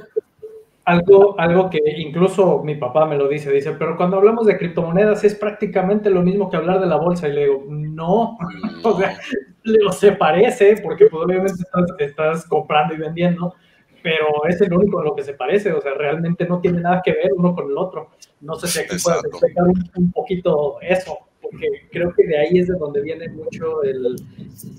algo, 0.84 1.38
algo 1.38 1.70
que 1.70 1.78
incluso 1.98 2.62
mi 2.64 2.74
papá 2.74 3.06
me 3.06 3.16
lo 3.16 3.28
dice, 3.28 3.50
dice, 3.52 3.72
pero 3.78 3.96
cuando 3.96 4.16
hablamos 4.16 4.46
de 4.46 4.58
criptomonedas 4.58 5.22
es 5.24 5.34
prácticamente 5.34 6.10
lo 6.10 6.22
mismo 6.22 6.50
que 6.50 6.56
hablar 6.56 6.80
de 6.80 6.86
la 6.86 6.96
bolsa. 6.96 7.28
Y 7.28 7.32
le 7.32 7.44
digo, 7.44 7.64
no, 7.68 8.36
o 8.82 8.98
sea, 8.98 9.16
le- 9.62 9.92
se 9.92 10.12
parece, 10.12 10.76
porque 10.82 11.06
pues, 11.06 11.22
obviamente 11.24 11.62
estás, 11.62 11.84
estás 11.98 12.46
comprando 12.46 12.94
y 12.94 12.98
vendiendo, 12.98 13.54
pero 14.02 14.26
es 14.48 14.60
el 14.60 14.72
único 14.72 14.98
en 15.00 15.04
lo 15.06 15.14
que 15.14 15.22
se 15.22 15.34
parece, 15.34 15.72
o 15.72 15.80
sea, 15.80 15.94
realmente 15.94 16.46
no 16.46 16.60
tiene 16.60 16.80
nada 16.80 17.00
que 17.04 17.12
ver 17.12 17.30
uno 17.36 17.54
con 17.54 17.70
el 17.70 17.78
otro. 17.78 18.08
No 18.40 18.56
sé 18.56 18.66
si 18.66 18.80
aquí 18.80 18.88
puedes 18.88 19.06
Exacto. 19.24 19.28
explicar 19.28 19.64
un, 19.68 19.90
un 20.04 20.10
poquito 20.12 20.80
eso, 20.80 21.16
porque 21.40 21.68
creo 21.92 22.12
que 22.12 22.26
de 22.26 22.38
ahí 22.38 22.58
es 22.58 22.66
de 22.66 22.74
donde 22.74 23.00
viene 23.02 23.28
mucho 23.28 23.84
el 23.84 24.16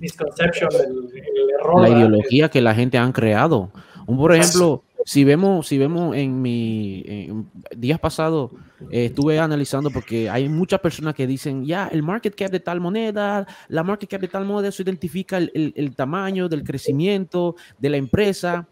misconception, 0.01 0.69
el, 0.73 1.09
el 1.17 1.49
error. 1.59 1.81
la 1.81 1.89
ideología 1.89 2.49
que 2.49 2.59
la 2.61 2.73
gente 2.75 2.97
han 2.97 3.11
creado. 3.13 3.69
Un, 4.05 4.17
por 4.17 4.33
ejemplo, 4.35 4.83
si 5.05 5.23
vemos, 5.23 5.67
si 5.67 5.77
vemos 5.77 6.15
en 6.15 6.41
mi 6.41 7.03
en 7.05 7.45
días 7.75 7.99
pasados, 7.99 8.51
eh, 8.89 9.05
estuve 9.05 9.39
analizando 9.39 9.91
porque 9.91 10.29
hay 10.29 10.47
muchas 10.47 10.79
personas 10.79 11.13
que 11.13 11.27
dicen, 11.27 11.65
ya, 11.65 11.87
el 11.87 12.03
market 12.03 12.35
cap 12.35 12.51
de 12.51 12.59
tal 12.59 12.79
moneda, 12.79 13.45
la 13.67 13.83
market 13.83 14.09
cap 14.09 14.21
de 14.21 14.27
tal 14.29 14.45
moneda, 14.45 14.69
eso 14.69 14.81
identifica 14.81 15.37
el, 15.37 15.73
el- 15.75 15.95
tamaño 15.95 16.47
del 16.47 16.63
crecimiento 16.63 17.55
de 17.79 17.89
la 17.89 17.97
empresa. 17.97 18.67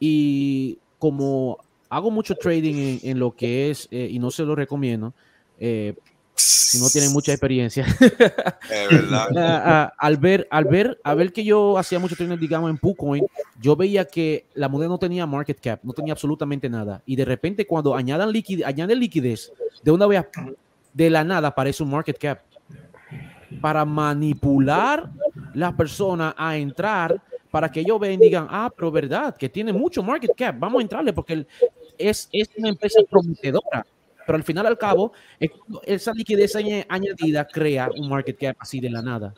Y 0.00 0.78
como 0.98 1.58
hago 1.88 2.10
mucho 2.10 2.34
trading 2.34 2.74
en, 2.74 2.98
en 3.02 3.18
lo 3.18 3.34
que 3.34 3.70
es, 3.70 3.88
eh, 3.90 4.08
y 4.10 4.18
no 4.18 4.30
se 4.30 4.44
lo 4.44 4.54
recomiendo, 4.54 5.14
eh, 5.58 5.94
si 6.38 6.78
no 6.80 6.88
tienen 6.88 7.12
mucha 7.12 7.32
experiencia, 7.32 7.84
Es 8.70 8.88
verdad. 8.90 9.28
Ah, 9.36 9.62
ah, 9.64 9.92
al 9.98 10.16
ver, 10.16 10.46
al 10.50 10.64
ver, 10.64 11.00
al 11.02 11.16
ver 11.16 11.32
que 11.32 11.44
yo 11.44 11.78
hacía 11.78 11.98
mucho 11.98 12.14
trading, 12.16 12.36
digamos, 12.38 12.70
en 12.70 12.78
PooCoin, 12.78 13.26
yo 13.60 13.76
veía 13.76 14.04
que 14.04 14.46
la 14.54 14.68
moneda 14.68 14.88
no 14.88 14.98
tenía 14.98 15.26
market 15.26 15.58
cap, 15.60 15.80
no 15.82 15.92
tenía 15.92 16.12
absolutamente 16.12 16.68
nada. 16.68 17.02
Y 17.06 17.16
de 17.16 17.24
repente, 17.24 17.66
cuando 17.66 17.94
añadan 17.94 18.30
liquidez, 18.30 18.66
añaden 18.66 18.98
liquidez, 18.98 19.52
de 19.82 19.90
una 19.90 20.06
vez, 20.06 20.24
de 20.92 21.10
la 21.10 21.24
nada 21.24 21.48
aparece 21.48 21.82
un 21.82 21.90
market 21.90 22.18
cap. 22.18 22.40
Para 23.60 23.84
manipular 23.84 25.10
la 25.54 25.76
persona 25.76 26.34
a 26.36 26.56
entrar, 26.56 27.20
para 27.50 27.70
que 27.70 27.80
ellos 27.80 27.98
vean 27.98 28.14
y 28.14 28.18
digan, 28.18 28.46
ah, 28.50 28.70
pero 28.74 28.90
verdad, 28.90 29.36
que 29.36 29.48
tiene 29.48 29.72
mucho 29.72 30.02
market 30.02 30.32
cap, 30.36 30.56
vamos 30.58 30.80
a 30.80 30.82
entrarle 30.82 31.12
porque 31.12 31.46
es, 31.96 32.28
es 32.32 32.48
una 32.56 32.68
empresa 32.68 33.00
prometedora. 33.08 33.86
Pero 34.28 34.36
al 34.36 34.44
final, 34.44 34.66
al 34.66 34.76
cabo, 34.76 35.14
esa 35.84 36.12
liquidez 36.12 36.54
añ- 36.54 36.84
añadida 36.86 37.46
crea 37.46 37.88
un 37.96 38.10
market 38.10 38.36
cap 38.38 38.56
así 38.60 38.78
de 38.78 38.90
la 38.90 39.00
nada. 39.00 39.32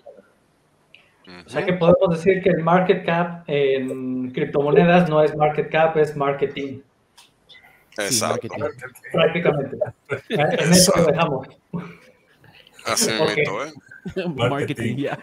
O 1.47 1.49
sea 1.49 1.65
que 1.65 1.75
podemos 1.75 2.11
decir 2.17 2.43
que 2.43 2.51
el 2.51 2.59
market 2.59 3.07
cap 3.07 3.45
en 3.47 4.33
criptomonedas 4.33 5.09
no 5.09 5.23
es 5.23 5.37
market 5.37 5.71
cap, 5.71 5.97
es 5.97 6.17
marketing, 6.17 6.81
Exacto. 7.99 8.49
marketing. 8.59 8.91
prácticamente. 9.13 9.77
En 10.29 10.73
eso 10.73 10.93
lo 10.97 11.05
dejamos. 11.05 11.47
Así 12.85 13.11
Ok. 13.21 13.37
mismo, 13.37 13.63
¿eh? 13.63 13.73
marketing, 14.51 14.97
ya. 14.97 15.17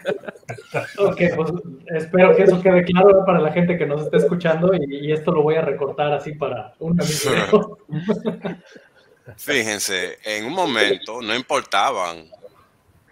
Ok, 0.96 1.20
pues 1.36 1.52
espero 1.94 2.34
que 2.34 2.44
eso 2.44 2.62
quede 2.62 2.84
claro 2.84 3.22
para 3.26 3.40
la 3.40 3.52
gente 3.52 3.76
que 3.76 3.84
nos 3.84 4.00
está 4.00 4.16
escuchando 4.16 4.72
y, 4.72 5.08
y 5.08 5.12
esto 5.12 5.30
lo 5.30 5.42
voy 5.42 5.56
a 5.56 5.60
recortar 5.60 6.14
así 6.14 6.32
para 6.32 6.72
un 6.78 6.98
amigo. 6.98 7.80
Fíjense, 9.36 10.18
en 10.22 10.46
un 10.46 10.52
momento 10.52 11.20
no 11.20 11.34
importaban 11.34 12.30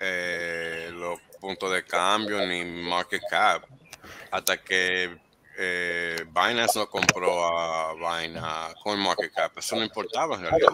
eh, 0.00 0.90
los 0.92 1.20
puntos 1.40 1.72
de 1.72 1.84
cambio 1.84 2.44
ni 2.46 2.64
market 2.64 3.22
cap 3.28 3.64
hasta 4.30 4.58
que 4.62 5.16
eh, 5.58 6.24
Binance 6.26 6.78
no 6.78 6.88
compró 6.88 7.46
a 7.46 7.94
Binance 7.94 8.74
con 8.82 8.98
market 8.98 9.32
cap. 9.32 9.52
Eso 9.56 9.76
no 9.76 9.82
importaba 9.82 10.36
en 10.36 10.42
realidad. 10.42 10.72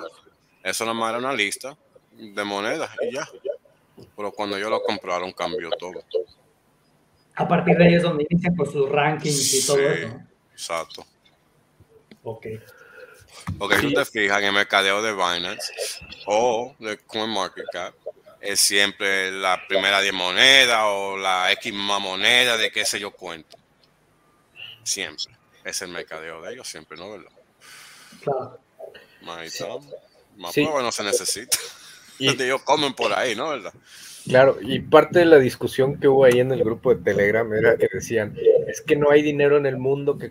Eso 0.63 0.85
nada 0.85 0.95
más 0.95 1.11
era 1.11 1.19
una 1.19 1.33
lista 1.33 1.77
de 2.13 2.45
monedas 2.45 2.91
y 3.01 3.15
ya. 3.15 3.29
Pero 4.17 4.33
cuando 4.33 4.57
ellos 4.57 4.71
lo 4.71 4.83
compraron 4.83 5.33
cambió 5.33 5.71
todo. 5.71 6.03
A 7.35 7.49
partir 7.49 7.77
de 7.77 7.87
ahí 7.87 7.95
es 7.95 8.03
donde 8.03 8.27
inician 8.29 8.55
con 8.55 8.71
sus 8.71 8.89
rankings 8.89 9.55
y 9.55 9.67
todo 9.67 9.81
eso. 9.81 10.21
Exacto. 10.53 11.07
Ok. 12.25 12.47
Porque 13.59 13.77
si 13.79 13.89
tú 13.89 13.95
te 13.95 14.05
fijas 14.05 14.39
en 14.41 14.47
el 14.47 14.53
mercadeo 14.53 15.03
de 15.03 15.13
Binance 15.13 15.73
o 16.27 16.75
de 16.79 16.99
CoinMarketCap, 16.99 17.95
es 18.41 18.61
siempre 18.61 19.31
la 19.31 19.61
primera 19.69 20.01
10 20.01 20.15
monedas 20.15 20.81
o 20.85 21.17
la 21.17 21.53
X 21.53 21.73
más 21.73 22.01
moneda 22.01 22.57
de 22.57 22.71
qué 22.73 22.85
sé 22.85 22.99
yo 22.99 23.11
cuento. 23.13 23.57
Siempre. 24.83 25.25
Es 25.65 25.81
el 25.83 25.89
mercadeo 25.89 26.43
de 26.43 26.53
ellos, 26.55 26.67
siempre, 26.69 26.97
¿no? 26.97 27.11
¿Verdad? 27.13 27.31
Claro. 28.23 28.59
Más, 29.23 29.57
tal, 29.57 29.79
más 30.37 30.53
Sí. 30.53 30.65
no 30.65 30.91
se 30.91 31.05
necesita. 31.05 31.57
Y- 32.19 32.29
Ellos 32.43 32.63
comen 32.63 32.95
por 32.95 33.13
ahí, 33.13 33.37
¿no? 33.37 33.51
¿Verdad? 33.51 33.73
Claro, 34.25 34.59
y 34.61 34.79
parte 34.81 35.21
de 35.21 35.25
la 35.25 35.39
discusión 35.39 35.99
que 35.99 36.07
hubo 36.09 36.25
ahí 36.25 36.39
en 36.41 36.53
el 36.53 36.63
grupo 36.63 36.95
de 36.95 37.03
Telegram 37.03 37.53
era 37.55 37.77
que 37.77 37.89
decían, 37.93 38.37
es 38.69 38.81
que 38.81 38.95
no 38.97 39.11
hay 39.11 39.21
dinero 39.23 39.57
en 39.57 39.67
el 39.67 39.77
mundo 39.79 40.17
que, 40.17 40.31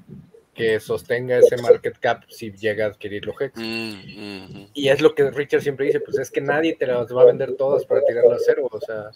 que 0.54 0.80
sostenga 0.80 1.38
ese 1.38 1.58
market 1.58 1.98
cap 2.00 2.24
si 2.30 2.52
llega 2.52 2.86
a 2.86 2.88
adquirir 2.90 3.26
los 3.26 3.40
Hex. 3.40 3.54
Mm. 3.56 4.66
Y 4.74 4.90
es 4.90 5.02
lo 5.02 5.16
que 5.16 5.30
Richard 5.32 5.62
siempre 5.62 5.86
dice, 5.86 6.00
pues 6.00 6.20
es 6.20 6.30
que 6.30 6.42
nadie 6.42 6.76
te 6.76 6.88
las 6.88 7.14
va 7.16 7.22
a 7.22 7.26
vender 7.26 7.56
todas 7.56 7.86
para 7.86 8.02
tirarlas 8.04 8.42
a 8.42 8.46
cero. 8.46 8.68
O 8.70 8.80
sea, 8.80 9.12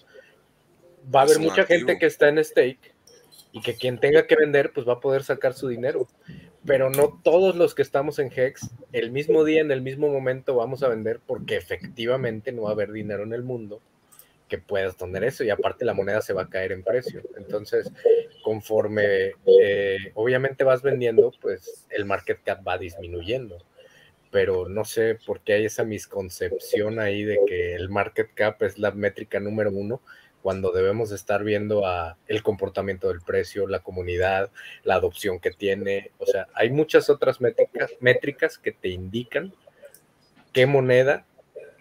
va 1.14 1.22
a 1.22 1.24
haber 1.24 1.40
mucha 1.40 1.64
activo. 1.64 1.80
gente 1.80 2.00
que 2.00 2.06
está 2.06 2.30
en 2.30 2.44
stake 2.44 2.94
y 3.52 3.62
que 3.62 3.76
quien 3.76 4.00
tenga 4.00 4.28
que 4.28 4.36
vender, 4.36 4.72
pues 4.74 4.88
va 4.88 4.94
a 4.94 5.00
poder 5.00 5.24
sacar 5.24 5.54
su 5.54 5.68
dinero. 5.68 6.08
Pero 6.66 6.90
no 6.90 7.20
todos 7.24 7.56
los 7.56 7.76
que 7.76 7.84
estamos 7.84 8.18
en 8.18 8.32
Hex, 8.36 8.72
el 8.92 9.12
mismo 9.12 9.44
día, 9.44 9.62
en 9.62 9.72
el 9.72 9.82
mismo 9.82 10.08
momento, 10.08 10.56
vamos 10.56 10.84
a 10.84 10.88
vender 10.88 11.20
porque 11.26 11.58
efectivamente 11.58 12.52
no 12.52 12.64
va 12.64 12.70
a 12.70 12.74
haber 12.74 12.92
dinero 12.92 13.24
en 13.24 13.34
el 13.34 13.44
mundo 13.44 13.82
que 14.48 14.58
puedas 14.58 14.96
tener 14.96 15.24
eso 15.24 15.44
y 15.44 15.50
aparte 15.50 15.86
la 15.86 15.94
moneda 15.94 16.22
se 16.22 16.34
va 16.34 16.44
a 16.44 16.50
caer 16.50 16.72
en 16.72 16.84
precio. 16.84 17.22
Entonces, 17.38 17.92
conforme 18.44 19.34
eh, 19.46 20.12
obviamente 20.14 20.64
vas 20.64 20.82
vendiendo, 20.82 21.32
pues 21.42 21.88
el 21.90 22.06
market 22.06 22.40
cap 22.44 22.66
va 22.68 22.78
disminuyendo. 22.78 23.58
Pero 24.32 24.68
no 24.68 24.86
sé 24.86 25.18
por 25.26 25.42
qué 25.42 25.54
hay 25.54 25.66
esa 25.66 25.84
misconcepción 25.84 27.00
ahí 27.00 27.24
de 27.24 27.40
que 27.48 27.74
el 27.74 27.90
market 27.90 28.34
cap 28.34 28.62
es 28.64 28.78
la 28.78 28.92
métrica 28.92 29.40
número 29.40 29.72
uno 29.72 30.02
cuando 30.42 30.72
debemos 30.72 31.12
estar 31.12 31.44
viendo 31.44 31.88
a 31.88 32.18
el 32.28 32.44
comportamiento 32.44 33.08
del 33.08 33.22
precio, 33.22 33.68
la 33.68 33.80
comunidad, 33.80 34.52
la 34.84 34.94
adopción 34.94 35.40
que 35.40 35.50
tiene. 35.50 36.12
O 36.20 36.28
sea, 36.28 36.48
hay 36.54 36.70
muchas 36.70 37.10
otras 37.10 37.42
métricas, 37.42 37.92
métricas 38.00 38.60
que 38.60 38.72
te 38.72 38.90
indican 38.90 39.54
qué 40.54 40.68
moneda 40.68 41.26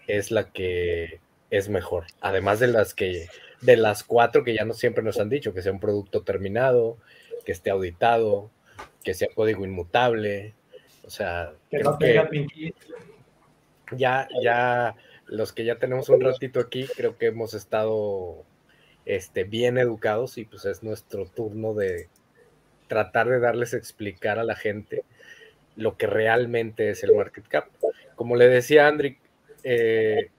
es 0.07 0.31
la 0.31 0.51
que 0.51 1.19
es 1.49 1.69
mejor. 1.69 2.05
Además 2.21 2.59
de 2.59 2.67
las 2.67 2.93
que, 2.93 3.27
de 3.61 3.77
las 3.77 4.03
cuatro 4.03 4.43
que 4.43 4.55
ya 4.55 4.65
no 4.65 4.73
siempre 4.73 5.03
nos 5.03 5.19
han 5.19 5.29
dicho, 5.29 5.53
que 5.53 5.61
sea 5.61 5.71
un 5.71 5.79
producto 5.79 6.21
terminado, 6.23 6.97
que 7.45 7.51
esté 7.51 7.69
auditado, 7.69 8.51
que 9.03 9.13
sea 9.13 9.27
código 9.33 9.65
inmutable. 9.65 10.53
O 11.05 11.09
sea, 11.09 11.53
que 11.69 11.79
no 11.79 11.97
tenga 11.97 12.29
ya, 13.95 14.27
ya, 14.41 14.95
los 15.27 15.53
que 15.53 15.63
ya 15.63 15.77
tenemos 15.77 16.09
un 16.09 16.21
ratito 16.21 16.59
aquí, 16.59 16.87
creo 16.95 17.17
que 17.17 17.27
hemos 17.27 17.53
estado 17.53 18.43
este, 19.05 19.43
bien 19.43 19.77
educados 19.77 20.37
y 20.39 20.45
pues 20.45 20.65
es 20.65 20.81
nuestro 20.81 21.27
turno 21.27 21.73
de 21.73 22.09
tratar 22.87 23.29
de 23.29 23.39
darles 23.39 23.73
a 23.73 23.77
explicar 23.77 24.39
a 24.39 24.43
la 24.43 24.55
gente 24.55 25.03
lo 25.75 25.97
que 25.97 26.07
realmente 26.07 26.89
es 26.89 27.03
el 27.03 27.15
market 27.15 27.47
cap. 27.47 27.67
Como 28.15 28.35
le 28.35 28.47
decía 28.47 28.87
Andri, 28.87 29.17
eh, 29.63 30.29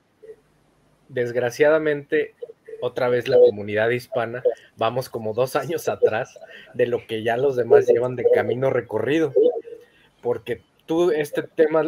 desgraciadamente, 1.08 2.34
otra 2.80 3.08
vez 3.08 3.28
la 3.28 3.38
comunidad 3.38 3.90
hispana, 3.90 4.42
vamos 4.76 5.08
como 5.08 5.34
dos 5.34 5.56
años 5.56 5.88
atrás 5.88 6.38
de 6.74 6.86
lo 6.86 7.06
que 7.06 7.22
ya 7.22 7.36
los 7.36 7.56
demás 7.56 7.86
llevan 7.86 8.16
de 8.16 8.26
camino 8.34 8.70
recorrido. 8.70 9.32
Porque 10.20 10.62
tú 10.86 11.10
este 11.10 11.42
tema, 11.42 11.84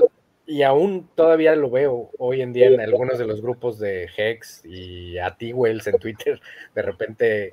y 0.47 0.63
aún 0.63 1.09
todavía 1.15 1.55
lo 1.57 1.71
veo 1.71 2.11
hoy 2.19 2.41
en 2.41 2.53
día 2.53 2.69
en 2.69 2.81
algunos 2.81 3.19
de 3.19 3.27
los 3.27 3.43
grupos 3.43 3.79
de 3.79 4.09
Hex 4.17 4.65
y 4.65 5.19
a 5.19 5.37
ti, 5.37 5.53
Wells, 5.53 5.87
en 5.87 5.99
Twitter, 5.99 6.41
de 6.75 6.83
repente 6.83 7.53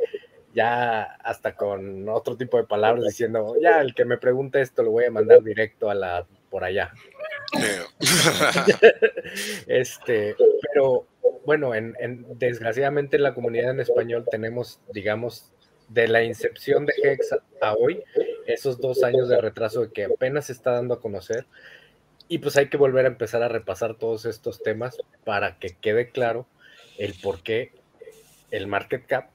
ya 0.54 1.04
hasta 1.04 1.56
con 1.56 2.08
otro 2.08 2.38
tipo 2.38 2.58
de 2.58 2.64
palabras 2.64 3.04
diciendo, 3.04 3.56
ya 3.62 3.82
el 3.82 3.94
que 3.94 4.06
me 4.06 4.18
pregunte 4.18 4.62
esto 4.62 4.84
lo 4.84 4.92
voy 4.92 5.04
a 5.04 5.12
mandar 5.12 5.44
directo 5.44 5.90
a 5.90 5.96
la 5.96 6.26
por 6.50 6.64
allá. 6.64 6.94
este, 9.68 10.36
pero 10.74 11.06
bueno, 11.46 11.76
en, 11.76 11.96
desgraciadamente 12.38 13.18
en 13.18 13.24
la 13.24 13.34
comunidad 13.34 13.72
en 13.72 13.80
español 13.80 14.26
tenemos, 14.30 14.80
digamos, 14.92 15.52
de 15.90 16.08
la 16.08 16.24
incepción 16.24 16.86
de 16.86 16.94
Hex 17.04 17.36
a 17.62 17.74
hoy, 17.74 18.04
esos 18.48 18.80
dos 18.80 19.04
años 19.04 19.30
de 19.30 19.40
retraso 19.40 19.92
que 19.94 20.06
apenas 20.06 20.48
se 20.48 20.54
está 20.54 20.72
dando 20.72 20.96
a 20.96 21.00
conocer. 21.00 21.46
Y 22.28 22.40
pues 22.40 22.58
hay 22.58 22.70
que 22.70 22.78
volver 22.78 23.06
a 23.06 23.10
empezar 23.10 23.44
a 23.44 23.48
repasar 23.48 23.96
todos 23.96 24.26
estos 24.26 24.64
temas 24.64 24.98
para 25.24 25.60
que 25.60 25.76
quede 25.80 26.10
claro 26.10 26.48
el 26.98 27.14
por 27.22 27.44
qué 27.44 27.72
el 28.50 28.66
market 28.66 29.06
cap 29.06 29.30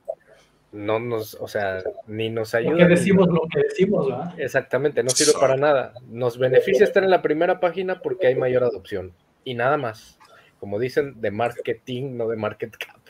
no 0.73 0.99
nos, 0.99 1.35
o 1.35 1.49
sea, 1.49 1.83
ni 2.07 2.31
nos 2.31 2.55
ayuda. 2.55 2.73
Porque 2.73 2.87
decimos 2.87 3.29
lo 3.29 3.43
que 3.53 3.63
decimos, 3.63 4.09
¿verdad? 4.09 4.35
Exactamente, 4.39 5.03
no 5.03 5.11
sirve 5.11 5.33
para 5.39 5.57
nada. 5.57 5.95
Nos 6.09 6.39
beneficia 6.39 6.85
estar 6.85 7.05
en 7.05 7.11
la 7.11 7.23
primera 7.23 7.61
página 7.61 8.01
porque 8.01 8.29
hay 8.29 8.35
mayor 8.35 8.65
adopción 8.65 9.13
y 9.45 9.55
nada 9.55 9.77
más 9.77 10.20
como 10.61 10.79
dicen, 10.79 11.21
de 11.21 11.31
marketing, 11.31 12.17
no 12.17 12.29
de 12.29 12.37
market 12.37 12.77
cap. 12.77 13.01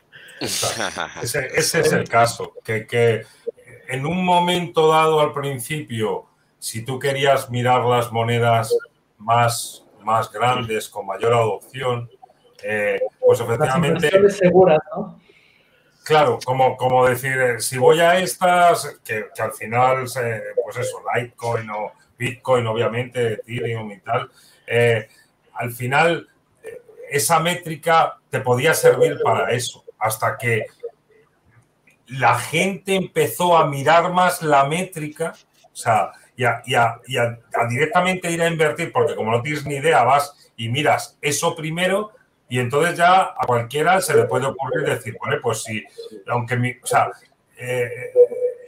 ese, 0.40 1.48
es 1.52 1.74
el 1.74 2.08
caso, 2.08 2.54
que, 2.64 2.86
que 2.86 3.26
en 3.88 4.06
un 4.06 4.24
momento 4.24 4.88
dado 4.88 5.20
al 5.20 5.34
principio, 5.34 6.26
si 6.58 6.84
tú 6.84 6.98
querías 6.98 7.50
mirar 7.50 7.84
las 7.84 8.12
monedas 8.12 8.74
más, 9.18 9.84
más 10.02 10.32
grandes, 10.32 10.88
con 10.88 11.06
mayor 11.06 11.34
adopción, 11.34 12.08
eh, 12.62 13.00
pues 13.18 13.40
efectivamente... 13.40 14.18
Las 14.18 14.36
seguras, 14.36 14.78
¿no? 14.94 15.20
Claro, 16.04 16.38
como, 16.44 16.76
como 16.76 17.06
decir, 17.06 17.38
eh, 17.38 17.60
si 17.60 17.78
voy 17.78 18.00
a 18.00 18.18
estas, 18.18 18.98
que, 19.04 19.26
al 19.38 19.52
final, 19.52 20.04
pues 20.04 20.76
eso, 20.78 21.02
Litecoin 21.14 21.70
o 21.70 21.92
Bitcoin, 22.18 22.66
obviamente, 22.66 23.34
Ethereum 23.34 23.90
y 23.92 24.00
tal, 24.00 24.30
eh, 24.66 25.08
al 25.54 25.72
final 25.72 26.28
esa 27.10 27.40
métrica 27.40 28.18
te 28.30 28.40
podía 28.40 28.74
servir 28.74 29.18
para 29.22 29.50
eso, 29.50 29.84
hasta 29.98 30.38
que 30.38 30.66
la 32.06 32.38
gente 32.38 32.94
empezó 32.94 33.56
a 33.56 33.66
mirar 33.66 34.12
más 34.12 34.42
la 34.42 34.64
métrica, 34.64 35.34
o 35.72 35.76
sea, 35.76 36.12
y 36.36 36.44
a, 36.44 37.00
directamente 37.68 38.30
ir 38.30 38.42
a 38.42 38.48
invertir, 38.48 38.92
porque 38.92 39.14
como 39.14 39.30
no 39.30 39.42
tienes 39.42 39.66
ni 39.66 39.76
idea, 39.76 40.02
vas 40.04 40.52
y 40.56 40.68
miras 40.68 41.18
eso 41.20 41.54
primero, 41.54 42.12
y 42.48 42.58
entonces 42.58 42.96
ya 42.96 43.34
a 43.36 43.46
cualquiera 43.46 44.00
se 44.00 44.14
le 44.16 44.24
puede 44.24 44.46
ocurrir 44.46 44.88
decir, 44.88 45.16
bueno, 45.20 45.36
pues 45.42 45.62
si, 45.62 45.84
aunque 46.26 46.56
mi, 46.56 46.72
o 46.82 46.86
sea, 46.86 47.10
eh, 47.56 48.12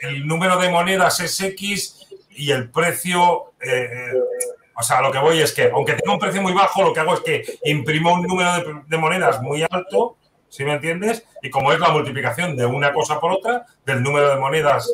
el 0.03 0.27
número 0.27 0.59
de 0.59 0.69
monedas 0.69 1.19
es 1.21 1.41
X 1.41 2.07
y 2.31 2.51
el 2.51 2.71
precio 2.71 3.53
eh, 3.61 4.13
o 4.75 4.83
sea, 4.83 5.01
lo 5.01 5.13
que 5.13 5.19
voy 5.19 5.41
es 5.41 5.53
que, 5.53 5.71
aunque 5.71 5.95
tenga 5.95 6.15
un 6.15 6.19
precio 6.19 6.41
muy 6.41 6.53
bajo, 6.53 6.83
lo 6.83 6.93
que 6.93 7.01
hago 7.01 7.15
es 7.15 7.21
que 7.21 7.59
imprimo 7.65 8.15
un 8.15 8.23
número 8.23 8.83
de, 8.87 8.97
monedas 8.97 9.41
muy 9.43 9.63
alto, 9.69 10.17
¿sí 10.49 10.65
me 10.65 10.75
entiendes? 10.75 11.27
Y 11.43 11.51
como 11.51 11.73
es 11.73 11.81
la 11.81 11.91
multiplicación 11.91 12.57
de 12.57 12.67
una 12.67 12.93
cosa 12.93 13.21
por 13.21 13.33
otra, 13.33 13.67
del 13.85 14.03
número 14.03 14.31
de 14.31 14.37
monedas 14.37 14.91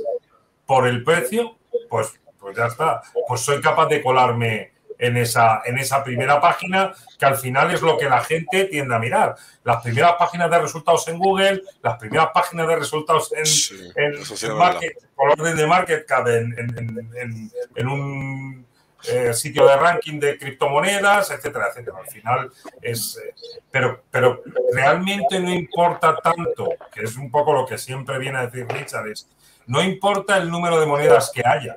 por 0.67 0.87
el 0.87 1.05
precio, 1.05 1.57
pues, 1.89 2.21
pues 2.39 2.57
ya 2.57 2.67
está. 2.67 3.03
Pues 3.27 3.41
soy 3.41 3.61
capaz 3.61 3.87
de 3.87 4.03
colarme 4.03 4.73
en 4.99 5.17
esa, 5.17 5.63
en 5.65 5.79
esa 5.79 6.03
primera 6.03 6.41
página, 6.41 6.93
que 7.17 7.25
al 7.25 7.37
final 7.37 7.71
es 7.73 7.81
lo 7.81 7.97
que 7.97 8.09
la 8.09 8.21
gente 8.21 8.65
tiende 8.65 8.95
a 8.95 8.99
mirar. 8.99 9.37
Las 9.63 9.81
primeras 9.81 10.15
páginas 10.19 10.51
de 10.51 10.59
resultados 10.59 11.07
en 11.07 11.19
Google, 11.19 11.63
las 11.83 11.97
primeras 11.99 12.31
páginas 12.35 12.67
de 12.67 12.77
resultados 12.77 13.33
en, 13.33 14.57
market, 14.57 14.99
por 15.15 15.31
orden 15.31 15.57
de 15.57 15.67
market 15.69 16.05
cap 16.05 16.27
en 16.27 17.89
un 17.89 18.67
eh, 19.07 19.33
sitio 19.33 19.67
de 19.67 19.77
ranking 19.77 20.19
de 20.19 20.37
criptomonedas, 20.37 21.31
etcétera, 21.31 21.69
etcétera. 21.69 21.99
Al 21.99 22.07
final 22.07 22.51
es. 22.83 23.17
Eh, 23.17 23.35
pero, 23.71 24.03
pero 24.11 24.43
realmente 24.73 25.39
no 25.41 25.53
importa 25.53 26.17
tanto, 26.17 26.71
que 26.93 27.03
es 27.03 27.17
un 27.17 27.31
poco 27.31 27.53
lo 27.53 27.67
que 27.67 27.79
siempre 27.79 28.19
viene 28.19 28.39
a 28.39 28.47
decir 28.47 28.67
Richard, 28.69 29.09
es 29.09 29.29
no 29.67 29.83
importa 29.83 30.39
el 30.39 30.51
número 30.51 30.81
de 30.81 30.87
monedas 30.87 31.31
que 31.33 31.43
haya, 31.47 31.75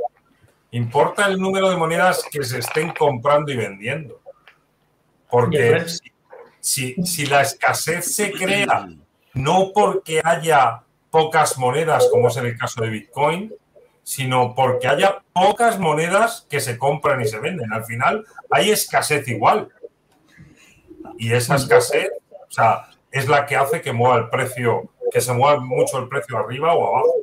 importa 0.71 1.27
el 1.27 1.37
número 1.37 1.69
de 1.69 1.75
monedas 1.75 2.23
que 2.31 2.43
se 2.43 2.59
estén 2.59 2.91
comprando 2.91 3.51
y 3.51 3.57
vendiendo. 3.57 4.21
Porque 5.29 5.85
si, 6.59 6.95
si 7.03 7.25
la 7.25 7.41
escasez 7.41 8.15
se 8.15 8.31
crea 8.31 8.87
no 9.33 9.71
porque 9.73 10.21
haya 10.23 10.83
pocas 11.09 11.57
monedas, 11.57 12.07
como 12.11 12.29
es 12.29 12.37
en 12.37 12.47
el 12.47 12.57
caso 12.57 12.81
de 12.81 12.89
Bitcoin, 12.89 13.53
sino 14.03 14.55
porque 14.55 14.87
haya 14.87 15.23
pocas 15.33 15.79
monedas 15.79 16.45
que 16.49 16.59
se 16.59 16.77
compran 16.77 17.21
y 17.21 17.27
se 17.27 17.39
venden. 17.39 17.71
Al 17.71 17.85
final 17.85 18.25
hay 18.49 18.71
escasez 18.71 19.27
igual. 19.27 19.69
Y 21.17 21.33
esa 21.33 21.55
escasez, 21.55 22.09
o 22.29 22.51
sea, 22.51 22.89
es 23.11 23.27
la 23.27 23.45
que 23.45 23.55
hace 23.55 23.81
que 23.81 23.93
mueva 23.93 24.17
el 24.17 24.29
precio, 24.29 24.91
que 25.11 25.21
se 25.21 25.33
mueva 25.33 25.59
mucho 25.59 25.99
el 25.99 26.07
precio 26.07 26.37
arriba 26.37 26.73
o 26.73 26.87
abajo. 26.87 27.13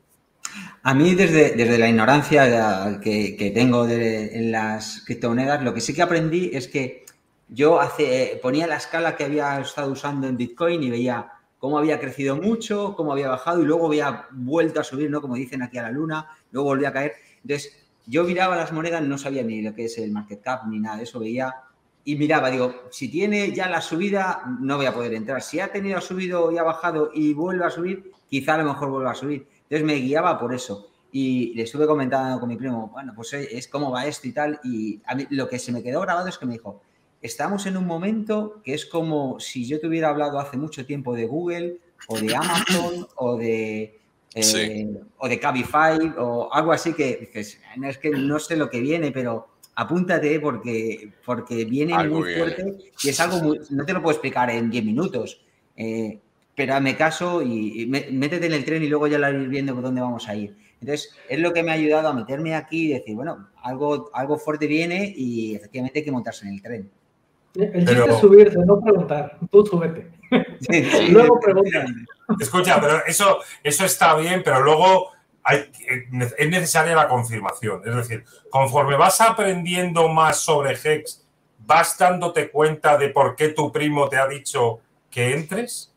A 0.82 0.94
mí, 0.94 1.14
desde, 1.14 1.50
desde 1.50 1.78
la 1.78 1.88
ignorancia 1.88 3.00
que, 3.02 3.52
tengo 3.54 3.86
en 3.88 4.52
las 4.52 5.02
criptomonedas, 5.04 5.62
lo 5.62 5.74
que 5.74 5.80
sí 5.80 5.94
que 5.94 6.02
aprendí 6.02 6.50
es 6.54 6.68
que 6.68 7.04
yo 7.48 7.80
hace, 7.80 8.38
ponía 8.42 8.66
la 8.66 8.76
escala 8.76 9.16
que 9.16 9.24
había 9.24 9.58
estado 9.60 9.90
usando 9.90 10.26
en 10.26 10.36
Bitcoin 10.36 10.82
y 10.82 10.90
veía 10.90 11.32
cómo 11.58 11.78
había 11.78 11.98
crecido 11.98 12.36
mucho, 12.36 12.94
cómo 12.96 13.12
había 13.12 13.28
bajado 13.28 13.62
y 13.62 13.64
luego 13.64 13.86
había 13.86 14.26
vuelto 14.30 14.80
a 14.80 14.84
subir, 14.84 15.10
¿no? 15.10 15.20
Como 15.20 15.34
dicen 15.34 15.62
aquí 15.62 15.78
a 15.78 15.82
la 15.82 15.90
luna, 15.90 16.28
luego 16.50 16.68
volvía 16.68 16.88
a 16.88 16.92
caer. 16.92 17.12
Entonces, 17.42 17.86
yo 18.06 18.24
miraba 18.24 18.56
las 18.56 18.72
monedas, 18.72 19.02
no 19.02 19.18
sabía 19.18 19.42
ni 19.42 19.62
lo 19.62 19.74
que 19.74 19.84
es 19.84 19.98
el 19.98 20.10
market 20.10 20.40
cap 20.40 20.66
ni 20.66 20.80
nada 20.80 20.96
de 20.96 21.04
eso, 21.04 21.20
veía 21.20 21.54
y 22.08 22.16
miraba, 22.16 22.50
digo, 22.50 22.84
si 22.90 23.08
tiene 23.08 23.52
ya 23.52 23.68
la 23.68 23.82
subida, 23.82 24.42
no 24.60 24.78
voy 24.78 24.86
a 24.86 24.94
poder 24.94 25.12
entrar. 25.12 25.42
Si 25.42 25.60
ha 25.60 25.70
tenido 25.70 26.00
subido 26.00 26.50
y 26.50 26.56
ha 26.56 26.62
bajado 26.62 27.10
y 27.12 27.34
vuelve 27.34 27.66
a 27.66 27.70
subir, 27.70 28.12
quizá 28.30 28.54
a 28.54 28.58
lo 28.58 28.64
mejor 28.64 28.88
vuelva 28.88 29.10
a 29.10 29.14
subir. 29.14 29.46
Entonces 29.64 29.84
me 29.84 29.96
guiaba 29.96 30.38
por 30.38 30.54
eso. 30.54 30.88
Y 31.12 31.52
le 31.54 31.64
estuve 31.64 31.86
comentando 31.86 32.40
con 32.40 32.48
mi 32.48 32.56
primo, 32.56 32.88
bueno, 32.88 33.12
pues 33.14 33.34
es 33.34 33.68
cómo 33.68 33.90
va 33.90 34.06
esto 34.06 34.26
y 34.26 34.32
tal. 34.32 34.58
Y 34.64 35.02
lo 35.28 35.50
que 35.50 35.58
se 35.58 35.70
me 35.70 35.82
quedó 35.82 36.00
grabado 36.00 36.28
es 36.28 36.38
que 36.38 36.46
me 36.46 36.54
dijo, 36.54 36.80
estamos 37.20 37.66
en 37.66 37.76
un 37.76 37.86
momento 37.86 38.62
que 38.64 38.72
es 38.72 38.86
como 38.86 39.38
si 39.38 39.66
yo 39.66 39.78
te 39.78 39.86
hubiera 39.86 40.08
hablado 40.08 40.38
hace 40.38 40.56
mucho 40.56 40.86
tiempo 40.86 41.14
de 41.14 41.26
Google 41.26 41.76
o 42.06 42.18
de 42.18 42.34
Amazon 42.34 43.06
o 43.16 43.36
de 43.36 43.97
eh, 44.34 44.88
o 45.18 45.28
de 45.28 45.38
Cabify 45.38 45.98
o 46.18 46.52
algo 46.52 46.72
así 46.72 46.92
que 46.92 47.16
dices, 47.16 47.60
no, 47.76 47.88
es 47.88 47.98
que 47.98 48.10
no 48.10 48.38
sé 48.38 48.56
lo 48.56 48.68
que 48.68 48.80
viene, 48.80 49.10
pero 49.10 49.48
apúntate 49.74 50.38
porque, 50.40 51.12
porque 51.24 51.64
viene 51.64 51.96
muy 52.08 52.34
fuerte 52.34 52.74
y 53.02 53.08
es 53.08 53.20
algo 53.20 53.38
muy, 53.38 53.60
no 53.70 53.84
te 53.84 53.92
lo 53.92 54.02
puedo 54.02 54.12
explicar 54.12 54.50
en 54.50 54.70
10 54.70 54.84
minutos. 54.84 55.40
Eh, 55.76 56.18
pero 56.58 56.74
hazme 56.74 56.96
caso 56.96 57.40
y, 57.40 57.86
métete 57.86 58.46
en 58.46 58.52
el 58.52 58.64
tren 58.64 58.82
y 58.82 58.88
luego 58.88 59.06
ya 59.06 59.18
la 59.18 59.30
ir 59.30 59.48
viendo 59.48 59.74
por 59.74 59.84
dónde 59.84 60.00
vamos 60.00 60.28
a 60.28 60.34
ir. 60.34 60.56
Entonces, 60.80 61.14
es 61.28 61.38
lo 61.38 61.52
que 61.52 61.62
me 61.62 61.70
ha 61.70 61.74
ayudado 61.74 62.08
a 62.08 62.12
meterme 62.12 62.54
aquí 62.56 62.90
y 62.90 62.94
decir, 62.94 63.14
bueno, 63.14 63.48
algo, 63.62 64.10
algo 64.12 64.38
fuerte 64.38 64.66
viene 64.66 65.12
y 65.16 65.54
efectivamente 65.54 66.00
hay 66.00 66.04
que 66.04 66.10
montarse 66.10 66.46
en 66.48 66.54
el 66.54 66.62
tren. 66.62 66.90
El 67.54 67.72
chiste 67.72 67.84
Pero- 67.86 68.06
es 68.06 68.18
subirte, 68.18 68.58
no 68.58 68.80
preguntar. 68.80 69.38
Tú 69.50 69.64
súbete. 69.64 70.10
Sí, 70.60 71.10
Luego 71.12 71.38
pregunta. 71.38 71.86
Escucha, 72.38 72.80
pero 72.80 73.04
eso, 73.06 73.38
eso 73.62 73.84
está 73.84 74.14
bien, 74.16 74.42
pero 74.44 74.60
luego 74.62 75.12
hay, 75.42 75.70
es 76.36 76.48
necesaria 76.50 76.94
la 76.94 77.08
confirmación. 77.08 77.82
Es 77.86 77.94
decir, 77.96 78.24
conforme 78.50 78.96
vas 78.96 79.20
aprendiendo 79.20 80.08
más 80.08 80.38
sobre 80.40 80.72
Hex, 80.82 81.24
vas 81.58 81.96
dándote 81.98 82.50
cuenta 82.50 82.96
de 82.98 83.08
por 83.08 83.34
qué 83.36 83.48
tu 83.48 83.72
primo 83.72 84.08
te 84.08 84.16
ha 84.18 84.26
dicho 84.26 84.80
que 85.10 85.34
entres. 85.34 85.92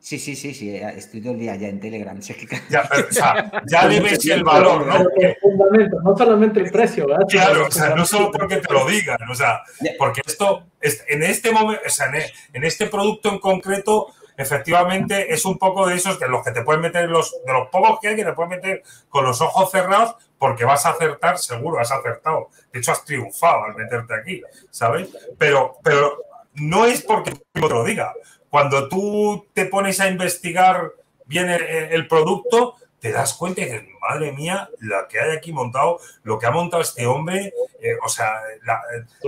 Sí, 0.00 0.18
sí, 0.18 0.36
sí, 0.36 0.52
sí, 0.52 0.76
estoy 0.76 1.22
todo 1.22 1.32
el 1.32 1.38
día 1.38 1.56
ya 1.56 1.68
en 1.68 1.80
Telegram. 1.80 2.18
Ya, 2.68 2.86
pero, 2.90 3.08
o 3.08 3.12
sea, 3.12 3.50
ya 3.66 3.86
le 3.86 4.00
ves 4.00 4.24
el 4.26 4.44
valor, 4.44 4.86
¿no? 4.86 4.98
Con 4.98 5.34
fundamento, 5.40 5.96
no 6.02 6.14
solamente 6.16 6.60
el 6.60 6.70
precio, 6.70 7.06
¿verdad? 7.06 7.26
Claro, 7.28 7.66
o 7.66 7.70
sea, 7.70 7.94
no 7.94 8.04
solo 8.04 8.30
porque 8.30 8.56
te 8.58 8.70
lo 8.72 8.86
digan, 8.86 9.16
o 9.30 9.34
sea, 9.34 9.62
Ya. 9.80 9.92
porque 9.98 10.20
esto, 10.26 10.66
es- 10.80 11.02
en 11.08 11.22
este 11.22 11.52
momento, 11.52 11.80
o 11.86 11.90
sea, 11.90 12.06
en 12.52 12.64
este 12.64 12.86
producto 12.86 13.30
en 13.30 13.38
concreto, 13.38 14.08
efectivamente 14.36 15.32
es 15.32 15.44
un 15.44 15.58
poco 15.58 15.86
de 15.86 15.94
esos 15.94 16.18
de 16.18 16.28
los 16.28 16.44
que 16.44 16.50
te 16.50 16.62
pueden 16.62 16.82
meter, 16.82 17.08
los, 17.08 17.34
de 17.44 17.52
los 17.52 17.68
pocos 17.68 17.98
que 18.00 18.08
hay 18.08 18.16
que 18.16 18.24
te 18.24 18.32
pueden 18.32 18.50
meter 18.50 18.82
con 19.08 19.24
los 19.24 19.40
ojos 19.40 19.70
cerrados 19.70 20.16
porque 20.38 20.64
vas 20.64 20.86
a 20.86 20.90
acertar, 20.90 21.38
seguro, 21.38 21.78
has 21.78 21.92
acertado. 21.92 22.50
De 22.72 22.80
hecho, 22.80 22.92
has 22.92 23.04
triunfado 23.04 23.64
al 23.64 23.74
meterte 23.76 24.14
aquí, 24.14 24.42
¿sabes? 24.70 25.08
Pero, 25.38 25.78
pero 25.82 26.18
no 26.54 26.84
es 26.84 27.02
porque 27.02 27.32
te 27.52 27.60
lo 27.60 27.84
diga. 27.84 28.12
Cuando 28.50 28.88
tú 28.88 29.46
te 29.52 29.66
pones 29.66 30.00
a 30.00 30.08
investigar 30.08 30.92
bien 31.26 31.48
el, 31.48 31.62
el 31.62 32.06
producto, 32.06 32.76
te 33.04 33.12
das 33.12 33.34
cuenta 33.34 33.60
y 33.60 33.64
dices, 33.66 33.82
madre 34.00 34.32
mía, 34.32 34.70
la 34.80 35.06
que 35.06 35.20
hay 35.20 35.36
aquí 35.36 35.52
montado, 35.52 35.98
lo 36.22 36.38
que 36.38 36.46
ha 36.46 36.50
montado 36.50 36.82
este 36.82 37.06
hombre, 37.06 37.52
eh, 37.78 37.96
o 38.02 38.08
sea, 38.08 38.40
la, 38.62 38.80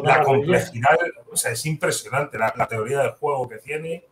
la 0.02 0.22
complejidad, 0.22 0.98
o 1.30 1.36
sea, 1.36 1.52
es 1.52 1.66
impresionante 1.66 2.38
la, 2.38 2.54
la 2.56 2.66
teoría 2.66 3.00
del 3.00 3.10
juego 3.10 3.46
que 3.46 3.58
tiene. 3.58 4.06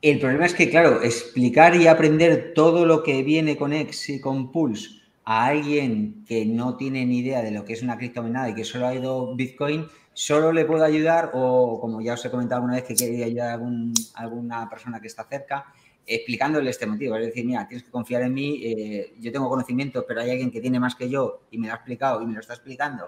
El 0.00 0.20
problema 0.20 0.46
es 0.46 0.54
que, 0.54 0.70
claro, 0.70 1.02
explicar 1.02 1.74
y 1.74 1.88
aprender 1.88 2.52
todo 2.54 2.86
lo 2.86 3.02
que 3.02 3.22
viene 3.22 3.56
con 3.56 3.72
X 3.72 4.10
y 4.10 4.20
con 4.20 4.52
Pulse 4.52 4.90
a 5.24 5.46
alguien 5.46 6.24
que 6.26 6.46
no 6.46 6.76
tiene 6.76 7.04
ni 7.04 7.18
idea 7.18 7.42
de 7.42 7.50
lo 7.50 7.64
que 7.64 7.72
es 7.72 7.82
una 7.82 7.98
criptomoneda 7.98 8.48
y 8.48 8.54
que 8.54 8.64
solo 8.64 8.86
ha 8.86 8.94
ido 8.94 9.34
Bitcoin, 9.34 9.86
solo 10.14 10.52
le 10.52 10.64
puedo 10.64 10.84
ayudar, 10.84 11.32
o 11.34 11.80
como 11.80 12.00
ya 12.00 12.14
os 12.14 12.24
he 12.24 12.30
comentado 12.30 12.58
alguna 12.60 12.76
vez 12.76 12.84
que 12.84 12.94
quería 12.94 13.26
ayudar 13.26 13.50
a 13.50 13.54
algún- 13.54 13.92
alguna 14.14 14.70
persona 14.70 15.00
que 15.00 15.08
está 15.08 15.24
cerca, 15.24 15.66
explicándole 16.06 16.70
este 16.70 16.86
motivo. 16.86 17.16
Es 17.16 17.26
decir, 17.26 17.44
mira, 17.44 17.66
tienes 17.68 17.84
que 17.84 17.90
confiar 17.90 18.22
en 18.22 18.32
mí, 18.32 18.60
eh, 18.64 19.14
yo 19.20 19.30
tengo 19.32 19.48
conocimiento, 19.48 20.04
pero 20.06 20.20
hay 20.22 20.30
alguien 20.30 20.50
que 20.50 20.60
tiene 20.60 20.80
más 20.80 20.94
que 20.94 21.10
yo 21.10 21.42
y 21.50 21.58
me 21.58 21.66
lo 21.66 21.72
ha 21.74 21.76
explicado 21.76 22.22
y 22.22 22.26
me 22.26 22.34
lo 22.34 22.40
está 22.40 22.54
explicando 22.54 23.04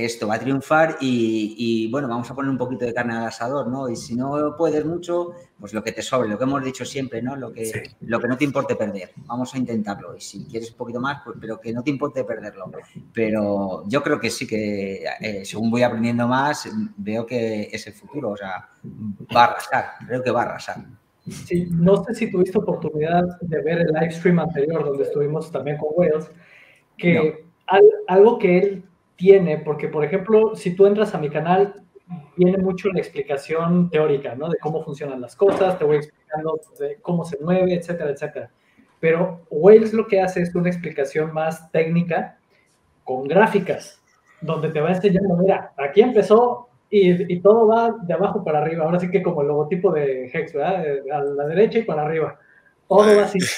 que 0.00 0.04
esto 0.04 0.28
va 0.28 0.34
a 0.34 0.38
triunfar 0.38 0.98
y, 1.00 1.54
y, 1.56 1.90
bueno, 1.90 2.06
vamos 2.06 2.30
a 2.30 2.34
poner 2.34 2.50
un 2.50 2.58
poquito 2.58 2.84
de 2.84 2.92
carne 2.92 3.14
al 3.16 3.24
asador, 3.28 3.66
¿no? 3.68 3.88
Y 3.88 3.96
si 3.96 4.14
no 4.14 4.54
puedes 4.58 4.84
mucho, 4.84 5.30
pues 5.58 5.72
lo 5.72 5.82
que 5.82 5.92
te 5.92 6.02
sobre, 6.02 6.28
lo 6.28 6.36
que 6.36 6.44
hemos 6.44 6.62
dicho 6.62 6.84
siempre, 6.84 7.22
¿no? 7.22 7.34
Lo 7.34 7.50
que, 7.50 7.64
Sí. 7.64 7.78
lo 8.02 8.20
que 8.20 8.28
no 8.28 8.36
te 8.36 8.44
importe 8.44 8.76
perder. 8.76 9.12
Vamos 9.24 9.54
a 9.54 9.58
intentarlo. 9.58 10.14
Y 10.14 10.20
si 10.20 10.44
quieres 10.44 10.70
un 10.72 10.76
poquito 10.76 11.00
más, 11.00 11.22
pues 11.24 11.38
pero 11.40 11.58
que 11.58 11.72
no 11.72 11.82
te 11.82 11.88
importe 11.88 12.24
perderlo. 12.24 12.70
Pero 13.14 13.84
yo 13.88 14.02
creo 14.02 14.20
que 14.20 14.28
sí 14.28 14.46
que 14.46 15.04
eh, 15.20 15.44
según 15.46 15.70
voy 15.70 15.82
aprendiendo 15.82 16.28
más, 16.28 16.68
veo 16.98 17.24
que 17.24 17.70
es 17.72 17.86
el 17.86 17.94
futuro. 17.94 18.32
O 18.32 18.36
sea, 18.36 18.68
va 19.34 19.44
a 19.44 19.44
arrasar. 19.46 19.84
Creo 20.06 20.22
que 20.22 20.30
va 20.30 20.42
a 20.42 20.44
arrasar. 20.44 20.76
Sí, 21.26 21.68
no 21.70 22.04
sé 22.04 22.14
si 22.14 22.30
tuviste 22.30 22.58
oportunidad 22.58 23.24
de 23.40 23.62
ver 23.62 23.78
el 23.80 23.86
live 23.88 24.10
stream 24.12 24.38
anterior 24.40 24.84
donde 24.84 25.04
estuvimos 25.04 25.50
también 25.50 25.78
con 25.78 25.88
Wales, 25.96 26.30
que 26.98 27.46
al- 27.66 27.82
algo 28.06 28.38
que 28.38 28.58
él 28.58 28.84
tiene, 29.16 29.58
porque 29.58 29.88
por 29.88 30.04
ejemplo, 30.04 30.54
si 30.54 30.74
tú 30.74 30.86
entras 30.86 31.14
a 31.14 31.18
mi 31.18 31.30
canal, 31.30 31.82
viene 32.36 32.58
mucho 32.58 32.88
la 32.90 33.00
explicación 33.00 33.90
teórica, 33.90 34.34
¿no? 34.34 34.48
De 34.48 34.58
cómo 34.58 34.84
funcionan 34.84 35.20
las 35.20 35.34
cosas, 35.34 35.78
te 35.78 35.84
voy 35.84 35.96
explicando 35.96 36.60
de 36.78 36.96
cómo 37.00 37.24
se 37.24 37.38
mueve, 37.42 37.74
etcétera, 37.74 38.10
etcétera. 38.10 38.50
Pero 39.00 39.40
Wales 39.50 39.92
lo 39.92 40.06
que 40.06 40.20
hace 40.20 40.42
es 40.42 40.54
una 40.54 40.68
explicación 40.68 41.32
más 41.32 41.70
técnica 41.72 42.38
con 43.04 43.24
gráficas, 43.24 44.02
donde 44.40 44.70
te 44.70 44.80
va 44.80 44.90
enseñando, 44.90 45.36
mira, 45.36 45.72
aquí 45.76 46.00
empezó 46.00 46.68
y, 46.90 47.32
y 47.32 47.40
todo 47.40 47.66
va 47.66 47.94
de 48.02 48.14
abajo 48.14 48.44
para 48.44 48.58
arriba. 48.58 48.84
Ahora 48.84 49.00
sí 49.00 49.10
que 49.10 49.22
como 49.22 49.42
el 49.42 49.48
logotipo 49.48 49.92
de 49.92 50.30
Hex, 50.32 50.52
¿verdad? 50.52 50.86
Eh, 50.86 51.02
A 51.12 51.20
la 51.20 51.46
derecha 51.46 51.78
y 51.78 51.82
para 51.82 52.02
arriba. 52.02 52.38
Todo 52.88 53.16
va 53.16 53.24
así. 53.24 53.38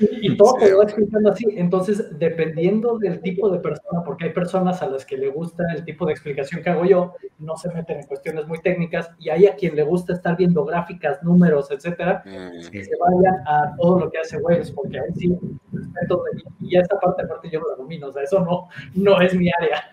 Y, 0.00 0.32
y 0.32 0.36
todo 0.36 0.54
te 0.58 0.68
lo 0.72 0.78
va 0.78 0.84
explicando 0.84 1.30
así. 1.30 1.44
Entonces, 1.56 2.18
dependiendo 2.18 2.98
del 2.98 3.20
tipo 3.20 3.48
de 3.48 3.60
persona, 3.60 4.02
porque 4.04 4.24
hay 4.24 4.32
personas 4.32 4.82
a 4.82 4.88
las 4.88 5.06
que 5.06 5.16
le 5.16 5.28
gusta 5.28 5.62
el 5.72 5.84
tipo 5.84 6.04
de 6.04 6.10
explicación 6.12 6.64
que 6.64 6.70
hago 6.70 6.84
yo, 6.84 7.12
no 7.38 7.56
se 7.56 7.72
meten 7.72 8.00
en 8.00 8.06
cuestiones 8.08 8.44
muy 8.48 8.60
técnicas, 8.60 9.08
y 9.20 9.28
hay 9.30 9.46
a 9.46 9.54
quien 9.54 9.76
le 9.76 9.84
gusta 9.84 10.12
estar 10.12 10.36
viendo 10.36 10.64
gráficas, 10.64 11.22
números, 11.22 11.70
etcétera, 11.70 12.24
Mm, 12.26 12.70
que 12.72 12.84
se 12.84 12.90
vayan 12.98 13.36
a 13.46 13.76
todo 13.80 14.00
lo 14.00 14.10
que 14.10 14.18
hace 14.18 14.36
Wales, 14.38 14.72
porque 14.72 14.98
ahí 14.98 15.12
sí, 15.16 15.38
respeto 15.72 16.24
de- 16.24 16.42
y 16.66 16.76
esa 16.76 16.98
parte 16.98 17.22
aparte 17.22 17.48
yo 17.48 17.60
no 17.60 17.68
la 17.70 17.76
domino, 17.76 18.08
o 18.08 18.12
sea, 18.12 18.24
eso 18.24 18.40
no, 18.40 18.68
no 18.94 19.20
es 19.20 19.32
mi 19.32 19.48
área. 19.60 19.88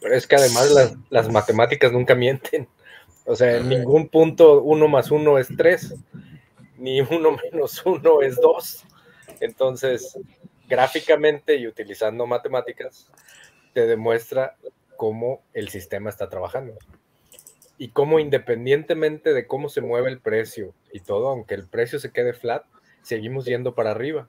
Pero 0.00 0.14
es 0.14 0.28
que 0.28 0.36
además 0.36 0.70
las, 0.70 0.94
las 1.10 1.28
matemáticas 1.28 1.90
nunca 1.90 2.14
mienten. 2.14 2.68
O 3.26 3.34
sea, 3.34 3.56
en 3.56 3.68
ningún 3.68 4.06
punto 4.08 4.62
uno 4.62 4.86
más 4.86 5.10
uno 5.10 5.38
es 5.38 5.48
tres, 5.56 5.92
ni 6.76 7.00
uno 7.00 7.36
menos 7.52 7.84
uno 7.84 8.20
es 8.22 8.36
dos. 8.36 8.84
Entonces, 9.40 10.18
gráficamente 10.68 11.56
y 11.56 11.66
utilizando 11.66 12.26
matemáticas, 12.26 13.10
te 13.72 13.86
demuestra 13.86 14.56
cómo 14.96 15.42
el 15.52 15.68
sistema 15.68 16.10
está 16.10 16.28
trabajando. 16.28 16.74
Y 17.76 17.88
cómo 17.88 18.20
independientemente 18.20 19.34
de 19.34 19.46
cómo 19.46 19.68
se 19.68 19.80
mueve 19.80 20.10
el 20.10 20.20
precio 20.20 20.74
y 20.92 21.00
todo, 21.00 21.28
aunque 21.28 21.54
el 21.54 21.66
precio 21.66 21.98
se 21.98 22.12
quede 22.12 22.32
flat, 22.32 22.64
seguimos 23.02 23.44
yendo 23.44 23.74
para 23.74 23.90
arriba. 23.90 24.28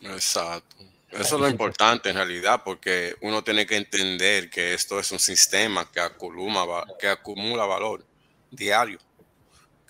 Exacto. 0.00 0.76
Eso 1.10 1.34
es 1.34 1.40
lo 1.40 1.48
importante 1.48 2.08
en 2.08 2.16
realidad, 2.16 2.62
porque 2.64 3.16
uno 3.20 3.42
tiene 3.42 3.66
que 3.66 3.76
entender 3.76 4.48
que 4.48 4.74
esto 4.74 5.00
es 5.00 5.10
un 5.10 5.18
sistema 5.18 5.90
que 5.90 6.00
acumula, 6.00 6.86
que 6.98 7.08
acumula 7.08 7.66
valor 7.66 8.04
diario, 8.50 8.98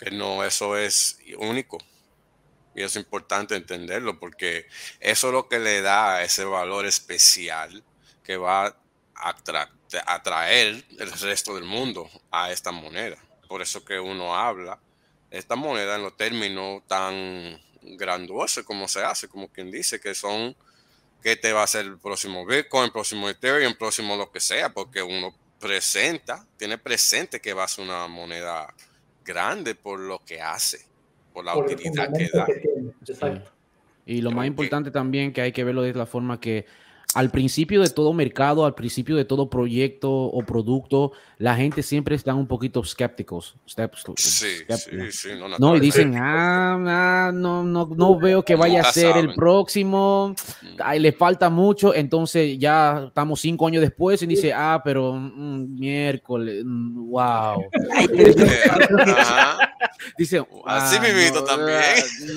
que 0.00 0.10
no 0.10 0.42
eso 0.44 0.76
es 0.76 1.18
único. 1.38 1.78
Y 2.74 2.82
es 2.82 2.96
importante 2.96 3.54
entenderlo, 3.54 4.18
porque 4.18 4.66
eso 5.00 5.28
es 5.28 5.32
lo 5.34 5.48
que 5.48 5.58
le 5.58 5.82
da 5.82 6.22
ese 6.22 6.44
valor 6.44 6.86
especial 6.86 7.84
que 8.24 8.36
va 8.36 8.66
a 8.66 8.76
atra- 9.34 9.70
atraer 10.06 10.84
el 10.98 11.12
resto 11.20 11.54
del 11.54 11.64
mundo 11.64 12.08
a 12.30 12.50
esta 12.50 12.70
moneda. 12.70 13.18
Por 13.48 13.60
eso 13.60 13.84
que 13.84 13.98
uno 13.98 14.34
habla 14.36 14.80
esta 15.30 15.56
moneda 15.56 15.96
en 15.96 16.02
los 16.02 16.16
términos 16.16 16.82
tan 16.86 17.60
granduosos 17.82 18.64
como 18.64 18.88
se 18.88 19.02
hace, 19.02 19.28
como 19.28 19.48
quien 19.48 19.70
dice, 19.70 20.00
que 20.00 20.14
son 20.14 20.56
que 21.22 21.36
te 21.36 21.52
va 21.52 21.62
a 21.64 21.66
ser 21.66 21.84
el 21.84 21.98
próximo 21.98 22.46
Bitcoin, 22.46 22.84
el 22.84 22.92
próximo 22.92 23.28
Ethereum, 23.28 23.72
el 23.72 23.76
próximo 23.76 24.16
lo 24.16 24.30
que 24.32 24.40
sea, 24.40 24.72
porque 24.72 25.02
uno 25.02 25.36
presenta, 25.58 26.46
tiene 26.56 26.78
presente 26.78 27.40
que 27.40 27.52
va 27.52 27.64
a 27.64 27.68
ser 27.68 27.84
una 27.84 28.06
moneda 28.06 28.72
grande 29.24 29.74
por 29.74 30.00
lo 30.00 30.18
que 30.24 30.40
hace, 30.40 30.86
por 31.32 31.44
la 31.44 31.54
por 31.54 31.66
utilidad 31.66 32.12
que 32.12 32.28
da. 32.32 32.46
que 32.46 32.54
tiene. 32.54 32.92
Exacto. 33.06 33.50
Y 34.06 34.22
lo 34.22 34.30
más 34.32 34.46
importante 34.46 34.90
también 34.90 35.32
que 35.32 35.40
hay 35.40 35.52
que 35.52 35.62
verlo 35.62 35.82
de 35.82 35.94
la 35.94 36.06
forma 36.06 36.40
que 36.40 36.66
al 37.14 37.30
principio 37.30 37.80
de 37.82 37.90
todo 37.90 38.12
mercado, 38.12 38.64
al 38.64 38.74
principio 38.74 39.16
de 39.16 39.24
todo 39.24 39.50
proyecto 39.50 40.10
o 40.10 40.42
producto, 40.44 41.12
la 41.38 41.56
gente 41.56 41.82
siempre 41.82 42.14
está 42.14 42.34
un 42.34 42.46
poquito 42.46 42.80
escépticos. 42.82 43.56
Sí, 43.66 43.72
skeptical. 44.60 44.78
sí, 44.78 45.12
sí. 45.12 45.28
No, 45.38 45.48
No, 45.58 45.76
y 45.76 45.80
dicen, 45.80 46.14
ah, 46.16 46.76
ah, 46.86 47.32
no, 47.34 47.64
no, 47.64 47.88
no 47.96 48.18
veo 48.18 48.44
que 48.44 48.54
vaya 48.54 48.82
a 48.82 48.92
ser 48.92 49.16
el 49.16 49.34
próximo, 49.34 50.34
Mm. 50.62 50.66
ay, 50.84 50.98
le 51.00 51.12
falta 51.12 51.50
mucho, 51.50 51.94
entonces 51.94 52.58
ya 52.58 53.04
estamos 53.08 53.40
cinco 53.40 53.66
años 53.66 53.80
después 53.82 54.22
y 54.22 54.26
dice, 54.26 54.52
ah, 54.54 54.80
pero 54.84 55.12
mm, 55.14 55.78
miércoles, 55.78 56.62
mm, 56.64 57.08
wow. 57.10 57.64
Ajá. 59.16 59.58
Dice, 60.16 60.38
Así 60.66 60.96
"Ah, 60.98 61.02
mismito 61.02 61.40
no, 61.40 61.44
también". 61.44 61.80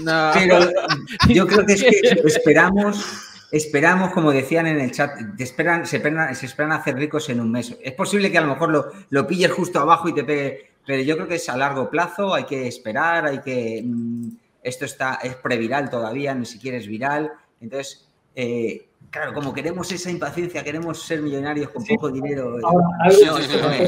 ah, 0.08 0.34
no". 0.36 0.40
Pero 0.40 1.34
yo 1.34 1.48
creo 1.48 1.66
que 1.66 1.74
es 1.74 1.84
que 1.84 1.90
esperamos, 2.26 3.06
esperamos, 3.54 4.12
como 4.12 4.32
decían 4.32 4.68
en 4.68 4.82
el 4.82 4.92
chat, 4.92 5.16
te 5.38 5.44
esperan, 5.44 5.86
se, 5.86 5.98
esperan, 5.98 6.36
se 6.36 6.48
esperan 6.48 6.72
hacer 6.72 6.96
ricos 6.96 7.30
en 7.30 7.40
un 7.40 7.52
mes. 7.52 7.78
Es 7.82 7.94
posible 7.94 8.32
que 8.32 8.40
a 8.40 8.42
lo 8.42 8.48
mejor 8.48 8.70
lo, 8.72 8.92
lo 9.10 9.28
pilles 9.28 9.52
justo 9.52 9.80
abajo 9.80 10.10
y 10.10 10.14
te 10.14 10.24
pegue, 10.24 10.72
pero 10.86 11.04
yo 11.04 11.16
creo 11.16 11.28
que 11.28 11.36
es 11.36 11.48
a 11.50 11.56
largo 11.56 11.90
plazo, 11.90 12.34
hay 12.34 12.46
que 12.46 12.68
esperar, 12.68 13.26
hay 13.28 13.40
que... 13.40 13.82
mm, 13.86 14.30
esto 14.64 14.86
está, 14.86 15.20
es 15.22 15.36
previral 15.36 15.90
todavía, 15.90 16.34
ni 16.34 16.46
siquiera 16.46 16.78
es 16.78 16.88
viral. 16.88 17.32
Entonces, 17.62 18.10
eh, 18.36 18.88
Claro, 19.14 19.32
como 19.32 19.54
queremos 19.54 19.92
esa 19.92 20.10
impaciencia, 20.10 20.64
queremos 20.64 21.00
ser 21.04 21.22
millonarios 21.22 21.70
con 21.70 21.86
poco 21.86 22.10
dinero. 22.10 22.58
Ahora, 22.64 22.88
algo 23.02 23.38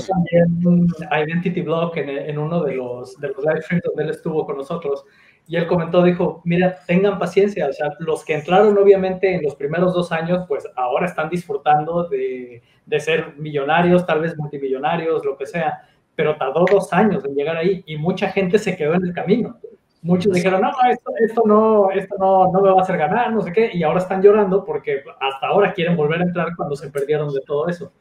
también 0.08 0.88
Identity 1.12 1.62
Block 1.62 1.98
en, 1.98 2.10
en, 2.10 2.38
uno 2.38 2.64
de 2.64 2.76
los, 2.76 3.20
de 3.20 3.30
los 3.30 3.44
live 3.44 3.62
streams 3.64 3.84
donde 3.86 4.04
él 4.04 4.10
estuvo 4.12 4.46
con 4.46 4.58
nosotros. 4.58 5.04
Y 5.48 5.58
él 5.58 5.68
comentó, 5.68 6.02
dijo, 6.02 6.42
mira, 6.44 6.80
tengan 6.88 7.20
paciencia, 7.20 7.68
o 7.68 7.74
sea, 7.74 7.92
los 8.00 8.26
que 8.26 8.34
entraron 8.34 8.78
obviamente 8.78 9.36
en 9.36 9.44
los 9.44 9.56
primeros 9.56 9.94
dos 9.94 10.12
años, 10.12 10.46
pues 10.48 10.68
ahora 10.76 11.06
están 11.06 11.30
disfrutando 11.30 12.08
de, 12.10 12.64
de 12.86 13.00
ser 13.00 13.36
millonarios, 13.38 14.06
tal 14.06 14.22
vez 14.22 14.36
multimillonarios, 14.38 15.24
lo 15.24 15.38
que 15.38 15.46
sea, 15.46 15.84
pero 16.16 16.36
tardó 16.38 16.66
dos 16.70 16.92
años 16.94 17.24
en 17.26 17.36
llegar 17.36 17.58
ahí 17.58 17.84
y 17.86 17.98
mucha 17.98 18.30
gente 18.30 18.58
se 18.58 18.76
quedó 18.76 18.96
en 18.96 19.06
el 19.06 19.14
camino. 19.14 19.60
Muchos 20.02 20.34
dijeron, 20.34 20.62
no, 20.62 20.72
esto, 20.90 21.12
esto, 21.20 21.42
no, 21.46 21.90
esto 21.90 22.16
no, 22.20 22.52
no 22.52 22.62
me 22.62 22.70
va 22.70 22.80
a 22.80 22.84
hacer 22.84 22.98
ganar, 22.98 23.34
no 23.34 23.42
sé 23.42 23.52
qué, 23.52 23.72
y 23.74 23.82
ahora 23.82 24.00
están 24.00 24.22
llorando 24.22 24.64
porque 24.64 25.04
hasta 25.20 25.48
ahora 25.48 25.74
quieren 25.74 25.98
volver 25.98 26.22
a 26.22 26.26
entrar 26.26 26.56
cuando 26.56 26.76
se 26.76 26.92
perdieron 26.92 27.34
de 27.34 27.42
todo 27.42 27.68
eso. 27.68 27.92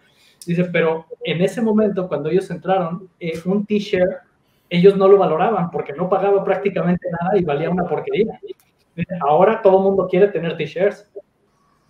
Dice, 0.47 0.65
pero 0.67 1.07
en 1.25 1.41
ese 1.41 1.63
momento, 1.63 2.07
cuando 2.07 2.29
ellos 2.29 2.51
entraron, 2.51 3.09
eh, 3.19 3.41
un 3.47 3.65
t-shirt, 3.65 4.19
ellos 4.71 4.97
no 4.97 5.09
lo 5.09 5.19
valoraban 5.19 5.71
porque 5.71 5.93
no 5.93 6.09
pagaba 6.09 6.43
prácticamente 6.45 7.09
nada 7.11 7.39
y 7.39 7.45
valía 7.45 7.71
una 7.71 7.85
porquería. 7.85 8.39
Ahora 9.21 9.61
todo 9.63 9.79
el 9.79 9.85
mundo 9.85 10.09
quiere 10.09 10.29
tener 10.29 10.57
t-shirts. 10.57 11.11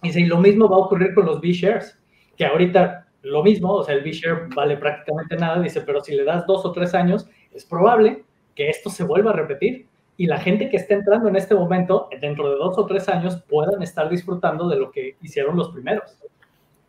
Dice, 0.02 0.20
y 0.20 0.26
lo 0.26 0.38
mismo 0.38 0.68
va 0.68 0.76
a 0.76 0.80
ocurrir 0.80 1.14
con 1.14 1.24
los 1.24 1.40
B-shares, 1.40 1.98
que 2.36 2.44
ahorita 2.44 3.08
lo 3.22 3.42
mismo, 3.42 3.72
o 3.72 3.82
sea, 3.82 3.94
el 3.94 4.02
B-share 4.02 4.48
vale 4.54 4.76
prácticamente 4.76 5.34
nada, 5.36 5.60
dice, 5.62 5.80
pero 5.80 6.02
si 6.02 6.14
le 6.14 6.24
das 6.24 6.46
dos 6.46 6.66
o 6.66 6.72
tres 6.72 6.94
años, 6.94 7.26
es 7.52 7.64
probable 7.64 8.22
que 8.54 8.68
esto 8.68 8.90
se 8.90 9.02
vuelva 9.02 9.30
a 9.30 9.34
repetir 9.34 9.88
y 10.18 10.26
la 10.26 10.38
gente 10.38 10.68
que 10.68 10.76
está 10.76 10.92
entrando 10.92 11.28
en 11.28 11.36
este 11.36 11.54
momento, 11.54 12.10
dentro 12.20 12.50
de 12.50 12.56
dos 12.56 12.76
o 12.76 12.84
tres 12.84 13.08
años, 13.08 13.42
puedan 13.48 13.82
estar 13.82 14.10
disfrutando 14.10 14.68
de 14.68 14.76
lo 14.76 14.90
que 14.90 15.16
hicieron 15.22 15.56
los 15.56 15.70
primeros. 15.70 16.18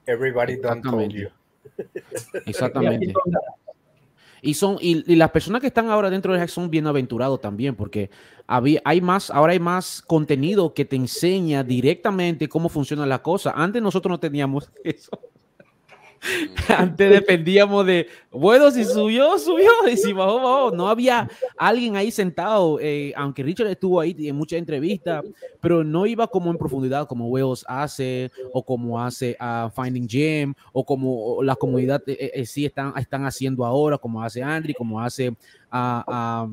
Everybody 0.06 0.58
done 0.58 0.82
told 0.82 1.14
you. 1.14 1.30
Exactamente. 2.46 3.14
Y, 4.46 4.54
son, 4.54 4.78
y, 4.80 5.16
las 5.16 5.32
personas 5.32 5.60
que 5.60 5.68
están 5.68 5.90
ahora 5.90 6.12
dentro 6.12 6.32
de 6.32 6.40
Hack 6.40 6.50
son 6.50 6.70
bienaventurados 6.70 7.42
también, 7.42 7.74
porque 7.74 8.12
había, 8.46 8.80
hay 8.86 9.02
más, 9.02 9.32
ahora 9.32 9.54
hay 9.54 9.60
más 9.60 10.04
contenido 10.04 10.76
que 10.76 10.86
te 10.86 10.96
enseña 10.96 11.64
directamente 11.64 12.48
cómo 12.48 12.70
funciona 12.70 13.08
la 13.08 13.24
cosa. 13.24 13.54
Antes 13.56 13.82
nosotros 13.82 14.12
no 14.12 14.20
teníamos 14.20 14.70
eso. 14.84 15.20
Antes 16.78 17.10
dependíamos 17.10 17.86
de, 17.86 18.08
bueno, 18.32 18.72
si 18.72 18.84
subió, 18.84 19.38
subió, 19.38 19.72
y 19.92 19.98
si 19.98 20.14
bajó, 20.14 20.38
bajó. 20.38 20.72
No 20.72 20.88
había 20.88 21.30
alguien 21.58 21.96
ahí 21.96 22.12
sentado, 22.12 22.80
eh, 22.80 23.14
aunque 23.16 23.44
Richard 23.44 23.68
estuvo 23.68 24.00
ahí 24.00 24.16
en 24.20 24.36
muchas 24.36 24.60
entrevistas, 24.60 25.24
pero 25.62 25.84
no 25.84 26.06
iba 26.06 26.28
como 26.28 26.52
en 26.52 26.58
profundidad 26.58 27.08
como 27.08 27.28
Wells 27.28 27.66
hace, 27.68 28.32
o 28.54 28.64
como 28.64 29.02
hace 29.02 29.36
a 29.40 29.72
Finding 29.76 30.10
Gem, 30.10 30.54
o 30.74 30.86
como 30.86 31.44
la 31.44 31.56
comunidad 31.56 32.02
eh, 32.08 32.32
eh, 32.34 32.46
sí 32.46 32.66
están, 32.66 32.94
están 32.98 33.26
haciendo 33.26 33.66
ahora, 33.66 33.98
como 33.98 34.22
hace 34.22 34.42
Andri, 34.42 34.74
como 34.74 35.00
hace 35.02 35.36
a, 35.72 36.48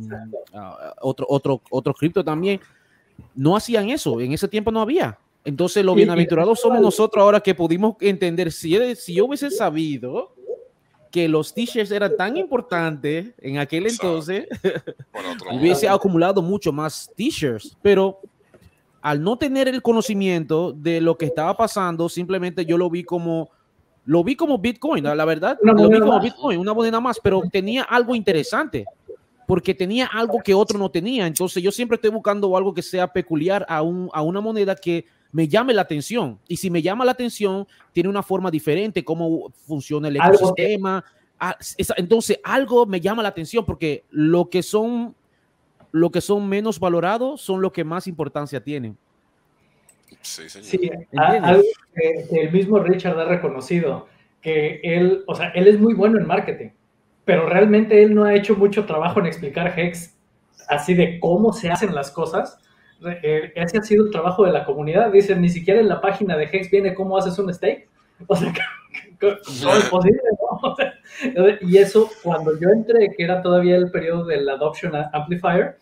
otro, 1.01 1.27
otro, 1.29 1.61
otro 1.71 1.95
cripto 1.95 2.25
también. 2.25 2.61
No 3.35 3.57
hacían 3.57 3.89
eso, 3.91 4.21
en 4.21 4.33
ese 4.33 4.49
tiempo 4.49 4.71
no 4.71 4.81
había. 4.81 5.19
Entonces, 5.45 5.85
los 5.85 5.97
bienaventurados 5.97 6.61
somos 6.61 6.81
nosotros 6.81 7.23
ahora 7.23 7.41
que 7.41 7.55
pudimos 7.55 7.97
entender, 8.01 8.53
si, 8.53 8.77
si 8.95 9.15
yo 9.15 9.27
hubiese 9.27 9.51
sabido 9.51 10.35
que 11.11 11.29
los 11.29 11.53
t-shirts 11.53 11.91
eran 11.91 12.17
tan 12.17 12.37
importantes 12.37 13.33
en 13.39 13.59
aquel 13.59 13.87
entonces, 13.87 14.47
hubiese 15.53 15.89
acumulado 15.89 16.41
mucho 16.41 16.73
más 16.73 17.11
t-shirts, 17.17 17.77
pero 17.83 18.21
al 19.03 19.23
no 19.23 19.37
tener 19.37 19.69
el 19.69 19.83
conocimiento 19.83 20.73
de 20.73 21.01
lo 21.01 21.19
que 21.19 21.27
estaba 21.27 21.57
pasando, 21.57 22.09
simplemente 22.09 22.65
yo 22.65 22.79
lo 22.79 22.89
vi 22.89 23.05
como 23.05 23.51
lo 24.05 24.25
vi 24.25 24.35
como 24.35 24.59
Bitcoin, 24.59 25.05
la 25.05 25.25
verdad, 25.25 25.59
lo 25.63 25.89
vi 25.89 26.01
como 26.01 26.21
Bitcoin, 26.21 26.59
una 26.59 26.75
moneda 26.75 26.99
más, 26.99 27.21
pero 27.23 27.41
tenía 27.53 27.83
algo 27.83 28.17
interesante 28.17 28.85
porque 29.47 29.75
tenía 29.75 30.07
algo 30.07 30.39
que 30.43 30.55
otro 30.55 30.79
no 30.79 30.91
tenía. 30.91 31.27
Entonces 31.27 31.63
yo 31.63 31.71
siempre 31.71 31.97
estoy 31.97 32.11
buscando 32.11 32.57
algo 32.57 32.73
que 32.73 32.83
sea 32.83 33.07
peculiar 33.07 33.65
a, 33.69 33.83
un, 33.83 34.09
a 34.13 34.23
una 34.23 34.41
moneda 34.41 34.75
que 34.75 35.05
me 35.33 35.49
llame 35.49 35.73
la 35.73 35.83
atención. 35.83 36.39
Y 36.47 36.59
si 36.59 36.71
me 36.71 36.83
llama 36.83 37.05
la 37.05 37.13
atención, 37.13 37.67
tiene 37.93 38.09
una 38.09 38.23
forma 38.23 38.51
diferente, 38.51 39.03
cómo 39.03 39.51
funciona 39.67 40.09
el 40.09 40.17
ecosistema. 40.17 41.05
Ah, 41.41 41.57
entonces, 41.97 42.39
algo 42.45 42.87
me 42.87 43.01
llama 43.01 43.23
la 43.23 43.31
atención 43.31 43.65
porque 43.65 44.05
lo 44.11 44.49
que 44.49 44.63
son, 44.63 45.17
lo 45.91 46.11
que 46.11 46.21
son 46.21 46.49
menos 46.49 46.79
valorados 46.79 47.41
son 47.41 47.61
los 47.63 47.73
que 47.73 47.83
más 47.83 48.07
importancia 48.07 48.63
tienen. 48.63 48.97
Sí, 50.21 50.49
sí 50.49 50.91
algo 51.17 51.63
que, 51.95 52.43
el 52.43 52.53
mismo 52.53 52.79
Richard 52.79 53.19
ha 53.19 53.25
reconocido, 53.25 54.09
que 54.43 54.81
él, 54.85 55.25
o 55.27 55.35
sea, 55.35 55.49
él 55.49 55.67
es 55.67 55.81
muy 55.81 55.95
bueno 55.95 56.19
en 56.19 56.27
marketing, 56.27 56.69
pero 57.25 57.49
realmente 57.49 58.03
él 58.03 58.15
no 58.15 58.25
ha 58.25 58.35
hecho 58.35 58.55
mucho 58.55 58.85
trabajo 58.85 59.21
en 59.21 59.27
explicar 59.27 59.79
Hex 59.79 60.15
así 60.69 60.95
de 60.95 61.19
cómo 61.19 61.53
se 61.53 61.71
hacen 61.71 61.95
las 61.95 62.11
cosas 62.11 62.59
ese 63.55 63.79
ha 63.79 63.83
sido 63.83 64.07
el 64.07 64.11
trabajo 64.11 64.45
de 64.45 64.53
la 64.53 64.65
comunidad. 64.65 65.11
Dicen, 65.11 65.41
ni 65.41 65.49
siquiera 65.49 65.81
en 65.81 65.89
la 65.89 66.01
página 66.01 66.37
de 66.37 66.45
Hex 66.45 66.71
viene 66.71 66.95
cómo 66.95 67.17
haces 67.17 67.39
un 67.39 67.53
stake. 67.53 67.89
O 68.29 68.37
sea, 68.37 68.53
¿cómo 69.21 69.77
es 69.77 69.89
posible? 69.89 70.21
y 71.61 71.79
eso, 71.79 72.11
cuando 72.23 72.59
yo 72.59 72.71
entré, 72.71 73.11
que 73.17 73.23
era 73.23 73.41
todavía 73.41 73.77
el 73.77 73.91
periodo 73.91 74.25
del 74.25 74.49
Adoption 74.49 74.93
Amplifier, 75.13 75.77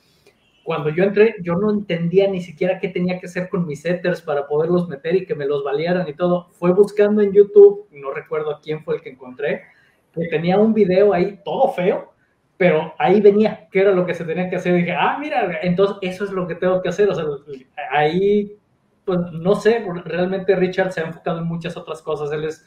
cuando 0.63 0.91
yo 0.91 1.05
entré, 1.05 1.37
yo 1.43 1.55
no 1.55 1.71
entendía 1.71 2.29
ni 2.29 2.41
siquiera 2.41 2.79
qué 2.79 2.89
tenía 2.89 3.19
que 3.19 3.27
hacer 3.27 3.49
con 3.49 3.67
mis 3.67 3.81
setters 3.81 4.21
para 4.21 4.47
poderlos 4.47 4.89
meter 4.89 5.17
y 5.17 5.27
que 5.27 5.35
me 5.35 5.47
los 5.47 5.65
valieran 5.65 6.07
y 6.07 6.15
todo. 6.15 6.49
Fue 6.53 6.73
buscando 6.73 7.23
en 7.23 7.33
YouTube, 7.33 7.89
no 7.93 8.13
recuerdo 8.13 8.61
quién 8.63 8.85
fue 8.85 8.97
el 8.97 9.01
que 9.01 9.11
encontré, 9.11 9.63
que 10.15 10.29
tenía 10.29 10.59
un 10.59 10.75
video 10.75 11.13
ahí 11.13 11.41
todo 11.45 11.73
feo, 11.73 12.10
pero 12.61 12.93
ahí 12.99 13.23
venía 13.23 13.69
qué 13.73 13.81
era 13.81 13.91
lo 13.91 14.05
que 14.05 14.13
se 14.13 14.23
tenía 14.23 14.51
que 14.51 14.57
hacer. 14.57 14.75
Y 14.75 14.81
dije, 14.81 14.93
ah, 14.93 15.17
mira, 15.19 15.61
entonces 15.63 15.97
eso 16.03 16.25
es 16.25 16.31
lo 16.31 16.47
que 16.47 16.57
tengo 16.57 16.83
que 16.83 16.91
hacer. 16.91 17.09
O 17.09 17.15
sea, 17.15 17.25
ahí, 17.91 18.55
pues 19.07 19.19
no 19.33 19.55
sé, 19.55 19.83
realmente 20.05 20.55
Richard 20.55 20.93
se 20.93 21.01
ha 21.01 21.07
enfocado 21.07 21.39
en 21.39 21.47
muchas 21.47 21.75
otras 21.79 22.03
cosas. 22.03 22.31
Él 22.33 22.45
es 22.45 22.67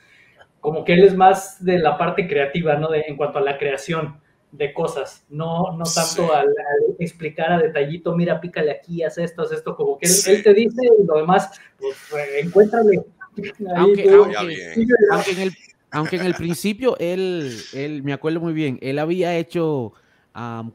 como 0.61 0.83
que 0.83 0.93
él 0.93 1.03
es 1.03 1.15
más 1.15 1.63
de 1.63 1.77
la 1.77 1.95
parte 1.95 2.27
creativa, 2.27 2.75
¿no? 2.75 2.89
De, 2.89 3.01
en 3.07 3.15
cuanto 3.15 3.37
a 3.37 3.43
la 3.43 3.55
creación 3.59 4.19
de 4.51 4.73
cosas, 4.73 5.27
no, 5.29 5.77
no 5.77 5.83
tanto 5.83 6.33
al, 6.33 6.47
explicar 6.97 7.51
a 7.51 7.59
detallito, 7.59 8.15
mira, 8.15 8.41
pícale 8.41 8.71
aquí, 8.71 9.03
haz 9.03 9.19
esto, 9.19 9.43
haz 9.43 9.51
esto, 9.51 9.75
como 9.75 9.99
que 9.99 10.07
él, 10.07 10.41
te 10.41 10.55
dice 10.55 10.81
y 10.99 11.05
lo 11.05 11.17
demás, 11.17 11.51
pues 11.79 11.95
encuéntrale. 12.43 13.03
aunque, 13.75 14.09
aunque 14.09 15.31
en 15.33 15.39
el 15.39 15.53
aunque 15.93 16.17
en 16.17 16.25
el 16.25 16.33
principio 16.33 16.97
él, 16.99 17.55
él, 17.73 18.03
me 18.03 18.13
acuerdo 18.13 18.39
muy 18.39 18.53
bien, 18.53 18.79
él 18.81 18.99
había 18.99 19.37
hecho 19.37 19.93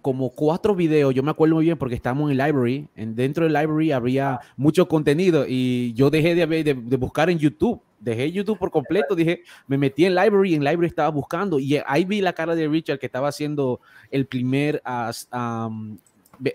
como 0.03 0.31
cuatro 0.31 0.75
videos, 0.77 1.13
yo 1.13 1.23
me 1.25 1.33
acuerdo 1.33 1.57
muy 1.57 1.65
bien 1.65 1.77
porque 1.77 1.97
estábamos 1.97 2.31
en 2.31 2.39
library, 2.39 2.87
en, 2.95 3.17
dentro 3.17 3.43
del 3.43 3.53
library 3.53 3.91
habría 3.91 4.39
mucho 4.57 4.87
contenido 4.87 5.45
y 5.49 5.93
yo 5.95 6.11
dejé 6.11 6.37
de, 6.37 6.47
de, 6.47 6.75
de, 6.75 6.97
buscar 6.97 7.29
en 7.29 7.39
YouTube, 7.39 7.83
dejé 7.99 8.31
YouTube 8.31 8.57
por 8.57 8.71
completo, 8.71 9.17
dije, 9.17 9.43
me 9.67 9.77
metí 9.77 10.05
en 10.05 10.15
library 10.15 10.55
en 10.55 10.63
library 10.63 10.87
estaba 10.87 11.09
buscando 11.09 11.59
y 11.59 11.81
ahí 11.87 12.05
vi 12.05 12.21
la 12.21 12.33
cara 12.33 12.55
de 12.55 12.69
Richard 12.69 13.01
que 13.01 13.07
estaba 13.07 13.29
haciendo 13.29 13.81
el 14.13 14.27
primer, 14.27 14.81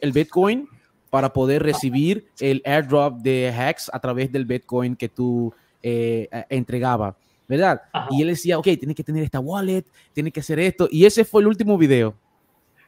el 0.01 0.11
Bitcoin 0.13 0.69
para 1.09 1.33
poder 1.33 1.61
recibir 1.61 2.25
el 2.39 2.61
airdrop 2.65 3.19
de 3.19 3.51
hacks 3.51 3.91
a 3.93 3.99
través 3.99 4.31
del 4.31 4.45
Bitcoin 4.45 4.95
que 4.95 5.09
tú 5.09 5.53
eh, 5.81 6.29
entregaba. 6.49 7.17
¿Verdad? 7.47 7.81
Y 8.11 8.21
él 8.21 8.29
decía, 8.29 8.57
ok, 8.57 8.63
tiene 8.63 8.95
que 8.95 9.03
tener 9.03 9.23
esta 9.23 9.39
wallet, 9.39 9.85
tiene 10.13 10.31
que 10.31 10.39
hacer 10.39 10.59
esto. 10.59 10.87
Y 10.91 11.05
ese 11.05 11.25
fue 11.25 11.41
el 11.41 11.47
último 11.47 11.77
video. 11.77 12.15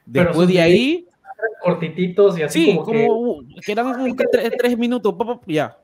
Después 0.06 0.48
de 0.48 0.62
ahí... 0.62 1.08
Cortititos 1.62 2.38
y 2.38 2.44
así. 2.44 2.66
Sí, 2.66 2.76
como, 2.78 3.42
que, 3.66 3.72
eran 3.72 4.16
tres, 4.58 4.78
minutos, 4.78 5.16
ya. 5.48 5.78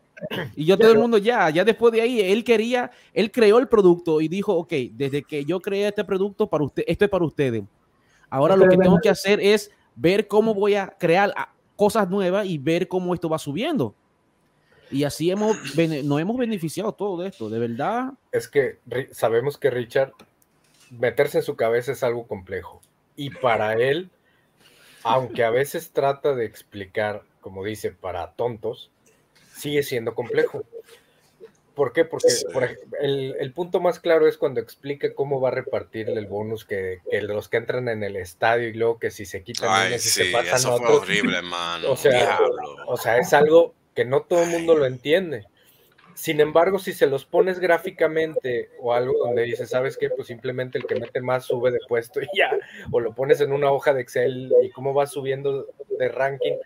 Y 0.56 0.66
yo 0.66 0.78
todo 0.78 0.92
el 0.92 1.00
mundo 1.00 1.18
ya, 1.18 1.50
ya 1.50 1.64
después 1.64 1.92
de 1.92 2.02
ahí, 2.02 2.22
él 2.22 2.44
quería, 2.44 2.92
él 3.14 3.32
creó 3.32 3.58
el 3.58 3.68
producto 3.68 4.22
y 4.22 4.28
dijo, 4.28 4.54
ok, 4.54 4.72
desde 4.92 5.24
que 5.24 5.44
yo 5.44 5.60
creé 5.60 5.88
este 5.88 6.04
producto 6.04 6.48
para 6.48 6.64
usted, 6.64 6.84
esto 6.86 7.06
es 7.06 7.12
para 7.12 7.26
ustedes. 7.26 7.64
Ahora 8.30 8.56
lo 8.56 8.70
que 8.70 8.78
tengo 8.78 9.00
que 9.02 9.10
hacer 9.10 9.40
es 9.40 9.72
ver 9.96 10.28
cómo 10.28 10.54
voy 10.54 10.76
a 10.76 10.88
crear 10.88 11.34
ah, 11.36 11.52
cosas 11.76 12.10
nuevas 12.10 12.46
y 12.46 12.58
ver 12.58 12.88
cómo 12.88 13.14
esto 13.14 13.28
va 13.28 13.40
subiendo. 13.40 13.96
Y 14.92 15.04
así 15.06 15.32
hemos, 15.32 15.58
nos 16.04 16.20
hemos 16.20 16.38
beneficiado 16.38 16.94
todo 16.94 17.22
de 17.22 17.30
esto, 17.30 17.50
de 17.50 17.60
verdad. 17.60 18.12
Es 18.32 18.48
que 18.48 18.80
sabemos 19.12 19.58
que 19.58 19.70
Richard, 19.70 20.14
meterse 20.90 21.40
en 21.40 21.44
su 21.44 21.56
cabeza 21.56 21.94
es 21.94 22.04
algo 22.04 22.28
complejo. 22.28 22.82
Y 23.16 23.30
para 23.30 23.74
él, 23.74 24.10
aunque 25.04 25.44
a 25.44 25.50
veces 25.50 25.92
trata 25.92 26.36
de 26.36 26.46
explicar, 26.46 27.24
como 27.40 27.64
dice, 27.64 27.92
para 27.92 28.32
tontos, 28.34 28.92
sigue 29.56 29.84
siendo 29.84 30.14
complejo. 30.14 30.64
¿Por 31.76 31.94
qué? 31.94 32.04
Porque 32.04 32.28
el, 33.00 33.54
punto 33.54 33.80
más 33.80 34.00
claro 34.00 34.28
es 34.28 34.38
cuando 34.38 34.60
explica 34.60 35.14
cómo 35.14 35.40
va 35.40 35.50
a 35.50 35.52
repartir 35.52 36.10
el 36.10 36.28
bonus 36.28 36.66
que, 36.66 37.00
los 37.22 37.48
que 37.48 37.58
entran 37.58 37.88
en 37.88 38.04
el 38.04 38.18
estadio 38.18 38.68
y 38.68 38.74
luego 38.74 39.00
que 39.00 39.10
si 39.10 39.26
se 39.26 39.42
quitan 39.42 39.70
Ay, 39.72 39.98
sí, 39.98 40.10
se 40.10 40.32
pasan 40.32 40.56
eso 40.58 40.78
fue 40.78 40.98
horrible, 40.98 41.38
hermano. 41.38 41.92
O 41.92 41.96
sea, 41.96 42.40
o 42.88 42.98
sea, 42.98 43.18
es 43.18 43.32
algo 43.32 43.74
que 43.96 44.06
no 44.06 44.22
todo 44.22 44.44
el 44.44 44.50
mundo 44.50 44.76
lo 44.76 44.86
entiende. 44.86 45.46
Sin 46.14 46.40
embargo, 46.40 46.78
si 46.78 46.94
se 46.94 47.08
los 47.08 47.26
pones 47.26 47.60
gráficamente 47.60 48.70
o 48.80 48.94
algo 48.94 49.14
donde 49.26 49.44
dices, 49.44 49.70
¿sabes 49.70 49.98
qué? 49.98 50.10
Pues 50.10 50.28
simplemente 50.28 50.78
el 50.78 50.86
que 50.86 51.00
mete 51.00 51.22
más 51.22 51.46
sube 51.46 51.72
de 51.72 51.80
puesto 51.88 52.22
y 52.22 52.28
ya, 52.36 52.52
o 52.92 53.00
lo 53.00 53.14
pones 53.14 53.42
en 53.42 53.52
una 53.52 53.72
hoja 53.72 53.94
de 53.94 54.02
Excel 54.02 54.54
y 54.62 54.70
cómo 54.72 54.94
va 54.94 55.08
subiendo 55.08 55.68
de 55.98 56.10
ranking, 56.10 56.58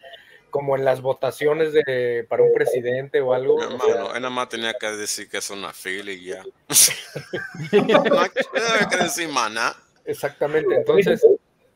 como 0.49 0.75
en 0.75 0.83
las 0.83 1.01
votaciones 1.01 1.73
de, 1.73 2.25
para 2.27 2.43
un 2.43 2.53
presidente 2.53 3.21
o 3.21 3.33
algo. 3.33 3.61
No, 3.61 4.13
él 4.15 4.21
nada 4.21 4.29
más 4.29 4.49
tenía 4.49 4.73
que 4.73 4.87
decir 4.87 5.29
que 5.29 5.37
es 5.37 5.49
una 5.49 5.73
fila 5.73 6.11
y 6.11 6.25
ya. 6.25 6.43
no 7.71 8.01
había 8.01 8.89
que 8.89 8.97
decir 8.97 9.29
maná. 9.29 9.75
Exactamente, 10.05 10.75
entonces 10.75 11.25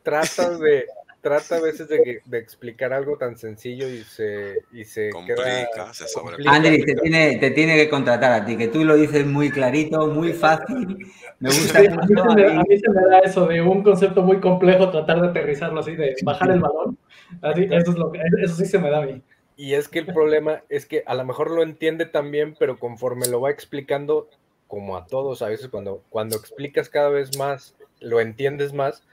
trata 0.02 0.56
de, 0.58 0.86
trata 1.20 1.56
a 1.56 1.60
veces 1.60 1.88
de, 1.88 2.22
de, 2.24 2.38
explicar 2.38 2.92
algo 2.92 3.16
tan 3.16 3.36
sencillo 3.36 3.88
y 3.88 4.02
se, 4.04 4.64
y 4.72 4.84
se 4.84 5.10
complica, 5.10 5.42
queda, 5.74 5.94
se 5.94 6.08
sobre... 6.08 6.36
Andri, 6.46 6.84
te 6.84 6.94
tiene, 6.94 7.36
te 7.36 7.50
tiene 7.50 7.76
que 7.76 7.88
contratar 7.88 8.32
a 8.32 8.44
ti, 8.44 8.56
que 8.56 8.68
tú 8.68 8.84
lo 8.84 8.96
dices 8.96 9.26
muy 9.26 9.50
clarito, 9.50 10.06
muy 10.06 10.32
fácil. 10.32 10.98
Me 11.38 11.50
gusta 11.50 11.80
Sí, 11.80 11.86
a, 11.86 11.90
mí 11.90 12.06
se 12.06 12.34
me, 12.34 12.44
ahí. 12.44 12.56
a 12.56 12.62
mí 12.62 12.78
se 12.78 12.90
me 12.90 13.02
da 13.02 13.18
eso 13.20 13.46
de 13.46 13.60
un 13.60 13.82
concepto 13.82 14.22
muy 14.22 14.40
complejo, 14.40 14.90
tratar 14.90 15.20
de 15.20 15.28
aterrizarlo 15.28 15.80
así, 15.80 15.94
de 15.94 16.16
bajar 16.22 16.50
el 16.50 16.60
balón. 16.60 16.98
Así, 17.42 17.64
eso, 17.70 17.92
es 17.92 17.98
lo 17.98 18.10
que, 18.12 18.20
eso 18.42 18.54
sí 18.56 18.66
se 18.66 18.78
me 18.78 18.90
da 18.90 19.02
a 19.02 19.06
mí. 19.06 19.22
Y 19.56 19.74
es 19.74 19.88
que 19.88 19.98
el 19.98 20.06
problema 20.06 20.62
es 20.70 20.86
que 20.86 21.02
a 21.06 21.14
lo 21.14 21.24
mejor 21.24 21.50
lo 21.50 21.62
entiende 21.62 22.06
también, 22.06 22.56
pero 22.58 22.78
conforme 22.78 23.28
lo 23.28 23.42
va 23.42 23.50
explicando, 23.50 24.28
como 24.68 24.96
a 24.96 25.06
todos, 25.06 25.42
a 25.42 25.48
veces 25.48 25.68
cuando, 25.68 26.02
cuando 26.08 26.36
explicas 26.36 26.88
cada 26.88 27.10
vez 27.10 27.36
más, 27.36 27.74
lo 28.00 28.20
entiendes 28.20 28.72
más, 28.72 29.04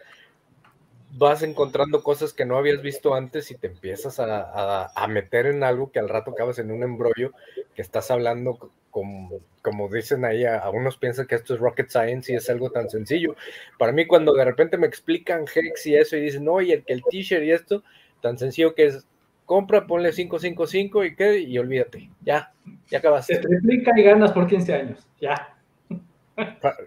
vas 1.11 1.43
encontrando 1.43 2.03
cosas 2.03 2.33
que 2.33 2.45
no 2.45 2.57
habías 2.57 2.81
visto 2.81 3.15
antes 3.15 3.49
y 3.51 3.55
te 3.55 3.67
empiezas 3.67 4.19
a, 4.19 4.41
a, 4.41 4.91
a 4.95 5.07
meter 5.07 5.45
en 5.45 5.63
algo 5.63 5.91
que 5.91 5.99
al 5.99 6.09
rato 6.09 6.31
acabas 6.31 6.59
en 6.59 6.71
un 6.71 6.83
embrollo 6.83 7.31
que 7.75 7.81
estás 7.81 8.11
hablando 8.11 8.71
como, 8.91 9.41
como 9.61 9.89
dicen 9.89 10.25
ahí, 10.25 10.43
a, 10.43 10.57
a, 10.57 10.69
unos 10.69 10.97
piensan 10.97 11.27
que 11.27 11.35
esto 11.35 11.53
es 11.53 11.59
rocket 11.59 11.89
science 11.89 12.31
y 12.31 12.35
es 12.35 12.49
algo 12.49 12.71
tan 12.71 12.89
sencillo. 12.89 13.35
Para 13.77 13.91
mí 13.91 14.07
cuando 14.07 14.33
de 14.33 14.43
repente 14.43 14.77
me 14.77 14.87
explican 14.87 15.45
Hex 15.53 15.85
y 15.85 15.95
eso 15.95 16.17
y 16.17 16.21
dicen, 16.21 16.45
no, 16.45 16.61
y 16.61 16.71
el, 16.71 16.83
el 16.87 17.03
t-shirt 17.03 17.43
y 17.43 17.51
esto, 17.51 17.83
tan 18.21 18.37
sencillo 18.37 18.73
que 18.73 18.85
es, 18.87 19.05
compra, 19.45 19.85
ponle 19.85 20.11
555 20.11 21.05
y 21.05 21.15
qué, 21.15 21.39
y 21.39 21.57
olvídate, 21.57 22.09
ya, 22.21 22.51
ya 22.89 22.97
acabaste. 22.97 23.35
Se 23.35 23.41
triplica 23.41 23.91
y 23.95 24.03
ganas 24.03 24.31
por 24.31 24.47
15 24.47 24.73
años, 24.73 25.07
ya. 25.21 25.55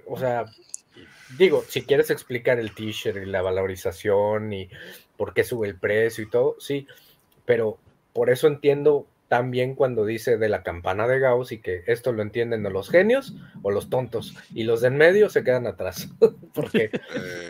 O 0.07 0.19
sea, 0.19 0.47
digo, 1.39 1.65
si 1.69 1.83
quieres 1.83 2.11
explicar 2.11 2.59
el 2.59 2.75
t-shirt 2.75 3.17
y 3.23 3.27
la 3.27 3.43
valorización 3.43 4.53
y 4.53 4.69
por 5.17 5.35
qué 5.35 5.45
sube 5.45 5.69
el 5.69 5.77
precio 5.77 6.25
y 6.25 6.31
todo, 6.31 6.57
sí, 6.59 6.87
pero 7.45 7.79
por 8.13 8.31
eso 8.31 8.47
entiendo 8.47 9.07
también 9.29 9.77
cuando 9.77 10.05
dice 10.05 10.39
de 10.39 10.49
la 10.49 10.65
campana 10.65 11.07
de 11.07 11.21
Gauss 11.21 11.53
y 11.53 11.59
que 11.59 11.85
esto 11.87 12.13
lo 12.13 12.23
entienden 12.23 12.67
o 12.67 12.71
los 12.71 12.91
genios 12.91 13.35
o 13.63 13.71
los 13.71 13.89
tontos 13.89 14.35
y 14.53 14.65
los 14.65 14.81
de 14.81 14.89
en 14.89 14.97
medio 14.97 15.31
se 15.31 15.45
quedan 15.45 15.69
atrás 15.69 16.09
porque, 16.55 16.91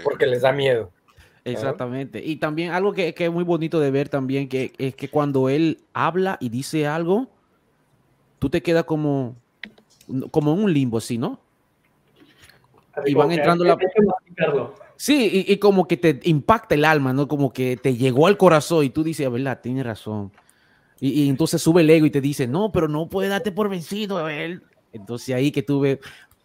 porque 0.04 0.26
les 0.26 0.42
da 0.42 0.52
miedo. 0.52 0.92
Exactamente. 1.42 2.22
Y 2.22 2.36
también 2.36 2.72
algo 2.72 2.92
que, 2.92 3.14
que, 3.14 3.24
es 3.24 3.32
muy 3.32 3.44
bonito 3.44 3.80
de 3.80 3.90
ver 3.90 4.10
también, 4.10 4.48
que 4.48 4.72
es 4.76 4.94
que 4.94 5.08
cuando 5.08 5.48
él 5.48 5.78
habla 5.94 6.36
y 6.38 6.50
dice 6.50 6.86
algo, 6.86 7.28
tú 8.38 8.50
te 8.50 8.62
quedas 8.62 8.84
como, 8.84 9.36
como 10.30 10.52
en 10.52 10.64
un 10.64 10.72
limbo, 10.74 10.98
así, 10.98 11.16
¿no? 11.16 11.40
Así 13.00 13.12
y 13.12 13.14
van 13.14 13.32
entrando 13.32 13.64
la... 13.64 13.76
Sí, 14.96 15.46
y, 15.48 15.52
y, 15.52 15.56
como 15.56 15.88
que 15.88 15.96
te 15.96 16.20
impacta 16.24 16.74
el 16.74 16.84
alma, 16.84 17.12
¿no? 17.12 17.26
Como 17.26 17.52
que 17.52 17.78
te 17.78 17.96
llegó 17.96 18.26
al 18.26 18.36
corazón 18.36 18.84
y 18.84 18.90
tú 18.90 19.02
dices, 19.02 19.26
a 19.26 19.30
verdad, 19.30 19.60
tiene 19.62 19.82
razón. 19.82 20.30
Y, 21.00 21.22
y, 21.22 21.28
entonces 21.30 21.62
sube 21.62 21.80
el 21.80 21.88
ego 21.88 22.04
y 22.04 22.10
te 22.10 22.20
dice, 22.20 22.46
no, 22.46 22.70
pero 22.70 22.86
no 22.86 23.08
puedes 23.08 23.30
darte 23.30 23.50
por 23.50 23.70
vencido, 23.70 24.18
a 24.18 24.24
ver. 24.24 24.62
Entonces 24.92 25.34
ahí 25.34 25.50
que 25.50 25.62
tú 25.62 25.80
ves, 25.80 25.98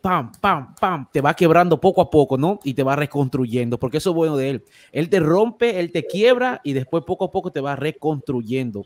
pam, 0.05 0.31
pam, 0.39 0.75
pam, 0.75 1.07
te 1.11 1.19
va 1.19 1.33
quebrando 1.33 1.81
poco 1.81 1.99
a 1.99 2.11
poco, 2.11 2.37
¿no? 2.37 2.59
Y 2.63 2.75
te 2.75 2.83
va 2.83 2.95
reconstruyendo, 2.95 3.79
porque 3.79 3.97
eso 3.97 4.11
es 4.11 4.15
bueno 4.15 4.37
de 4.37 4.51
él. 4.51 4.63
Él 4.91 5.09
te 5.09 5.19
rompe, 5.19 5.79
él 5.79 5.91
te 5.91 6.05
quiebra 6.05 6.61
y 6.63 6.73
después 6.73 7.03
poco 7.03 7.25
a 7.25 7.31
poco 7.31 7.51
te 7.51 7.59
va 7.59 7.75
reconstruyendo. 7.75 8.85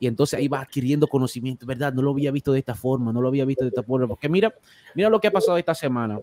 Y 0.00 0.06
entonces 0.06 0.38
ahí 0.38 0.48
va 0.48 0.60
adquiriendo 0.60 1.06
conocimiento, 1.06 1.66
¿verdad? 1.66 1.92
No 1.92 2.00
lo 2.00 2.12
había 2.12 2.30
visto 2.30 2.50
de 2.50 2.60
esta 2.60 2.74
forma, 2.74 3.12
no 3.12 3.20
lo 3.20 3.28
había 3.28 3.44
visto 3.44 3.62
de 3.62 3.68
esta 3.68 3.82
forma, 3.82 4.08
porque 4.08 4.28
mira, 4.30 4.54
mira 4.94 5.10
lo 5.10 5.20
que 5.20 5.28
ha 5.28 5.30
pasado 5.30 5.58
esta 5.58 5.74
semana. 5.74 6.18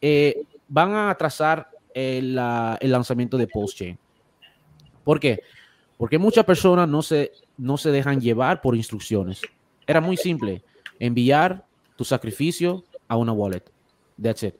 Eh, 0.00 0.44
van 0.68 0.92
a 0.94 1.10
atrasar 1.10 1.68
el, 1.94 2.38
uh, 2.38 2.76
el 2.80 2.90
lanzamiento 2.90 3.36
de 3.36 3.46
PostChain. 3.46 3.98
¿Por 5.04 5.18
qué? 5.20 5.40
Porque 5.96 6.18
muchas 6.18 6.44
personas 6.44 6.88
no 6.88 7.02
se, 7.02 7.32
no 7.56 7.76
se 7.78 7.90
dejan 7.90 8.20
llevar 8.20 8.60
por 8.60 8.76
instrucciones. 8.76 9.40
Era 9.86 10.00
muy 10.00 10.16
simple. 10.16 10.62
Enviar 10.98 11.64
tu 11.96 12.04
sacrificio 12.04 12.84
a 13.08 13.16
una 13.16 13.32
wallet. 13.32 13.62
That's 14.20 14.42
it. 14.42 14.54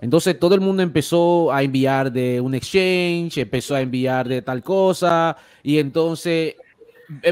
Entonces 0.00 0.38
todo 0.38 0.54
el 0.54 0.60
mundo 0.60 0.82
empezó 0.82 1.50
a 1.50 1.62
enviar 1.62 2.12
de 2.12 2.40
un 2.40 2.54
exchange, 2.54 3.38
empezó 3.38 3.74
a 3.74 3.80
enviar 3.80 4.28
de 4.28 4.42
tal 4.42 4.62
cosa, 4.62 5.36
y 5.62 5.78
entonces 5.78 6.54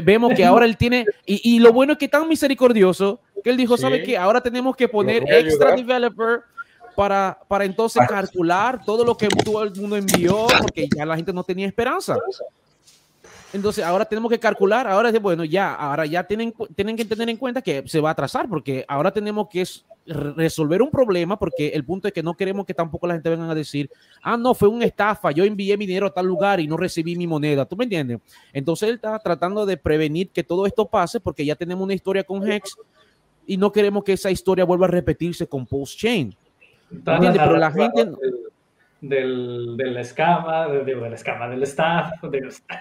vemos 0.03 0.33
que 0.33 0.43
ahora 0.43 0.65
él 0.65 0.75
tiene, 0.75 1.05
y, 1.25 1.55
y 1.55 1.59
lo 1.59 1.71
bueno 1.71 1.93
es 1.93 1.99
que 1.99 2.09
tan 2.09 2.27
misericordioso, 2.27 3.21
que 3.41 3.51
él 3.51 3.57
dijo, 3.57 3.77
sí. 3.77 3.83
¿sabe 3.83 4.03
qué? 4.03 4.17
Ahora 4.17 4.41
tenemos 4.41 4.75
que 4.75 4.89
poner 4.89 5.23
extra 5.31 5.75
developer 5.75 6.41
para, 6.97 7.37
para 7.47 7.63
entonces 7.63 8.01
calcular 8.09 8.83
todo 8.83 9.05
lo 9.05 9.15
que 9.15 9.27
todo 9.27 9.61
el 9.61 9.75
mundo 9.79 9.97
envió, 9.97 10.47
porque 10.59 10.89
ya 10.89 11.05
la 11.05 11.15
gente 11.15 11.31
no 11.31 11.43
tenía 11.43 11.67
esperanza. 11.67 12.17
Entonces 13.53 13.85
ahora 13.85 14.03
tenemos 14.03 14.31
que 14.31 14.39
calcular, 14.39 14.87
ahora 14.87 15.09
es 15.09 15.21
bueno, 15.21 15.45
ya, 15.45 15.75
ahora 15.75 16.07
ya 16.07 16.23
tienen, 16.23 16.51
tienen 16.75 16.97
que 16.97 17.05
tener 17.05 17.29
en 17.29 17.37
cuenta 17.37 17.61
que 17.61 17.83
se 17.85 17.99
va 18.01 18.09
a 18.09 18.11
atrasar, 18.13 18.49
porque 18.49 18.83
ahora 18.87 19.11
tenemos 19.11 19.47
que 19.47 19.63
resolver 20.07 20.81
un 20.81 20.89
problema, 20.89 21.37
porque 21.37 21.67
el 21.67 21.85
punto 21.85 22.07
es 22.07 22.15
que 22.15 22.23
no 22.23 22.33
queremos 22.33 22.65
que 22.65 22.73
tampoco 22.73 23.05
la 23.05 23.13
gente 23.13 23.29
venga 23.29 23.51
a 23.51 23.53
decir, 23.53 23.91
ah, 24.23 24.35
no, 24.35 24.55
fue 24.55 24.67
una 24.67 24.85
estafa, 24.85 25.29
yo 25.29 25.43
envié 25.43 25.77
mi 25.77 25.85
dinero 25.85 26.07
a 26.07 26.11
tal 26.11 26.25
lugar 26.25 26.59
y 26.59 26.67
no 26.67 26.77
recibí 26.77 27.15
mi 27.15 27.27
moneda, 27.27 27.63
¿tú 27.65 27.77
me 27.77 27.83
entiendes? 27.83 28.21
Entonces 28.51 28.89
él 28.89 28.95
está 28.95 29.19
tratando 29.19 29.67
de 29.67 29.77
prevenir 29.77 30.31
que 30.31 30.43
todo 30.43 30.65
esto 30.65 30.87
pase, 30.87 31.19
porque 31.19 31.45
ya 31.45 31.55
tenemos 31.55 31.83
una 31.83 31.93
historia 31.93 32.23
con 32.23 32.49
Hex 32.49 32.75
y 33.45 33.55
no 33.57 33.71
queremos 33.71 34.03
que 34.03 34.13
esa 34.13 34.31
historia 34.31 34.65
vuelva 34.65 34.87
a 34.87 34.89
repetirse 34.89 35.45
con 35.45 35.67
Postchain. 35.67 36.35
¿Entiendes? 36.91 37.37
Pero 37.37 37.57
la 37.57 37.71
gente... 37.71 38.05
Del, 38.05 38.17
del, 39.01 39.77
del 39.77 39.97
escama, 39.97 40.67
del, 40.67 40.85
del 40.85 41.13
escama, 41.13 41.47
del 41.49 41.63
staff, 41.63 42.21
del 42.23 42.47
staff. 42.47 42.79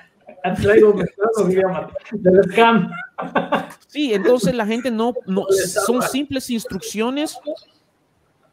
Sí, 3.87 4.15
entonces 4.15 4.55
la 4.55 4.67
gente 4.67 4.91
no, 4.91 5.15
no 5.27 5.47
son 5.87 6.03
simples 6.03 6.51
instrucciones 6.51 7.39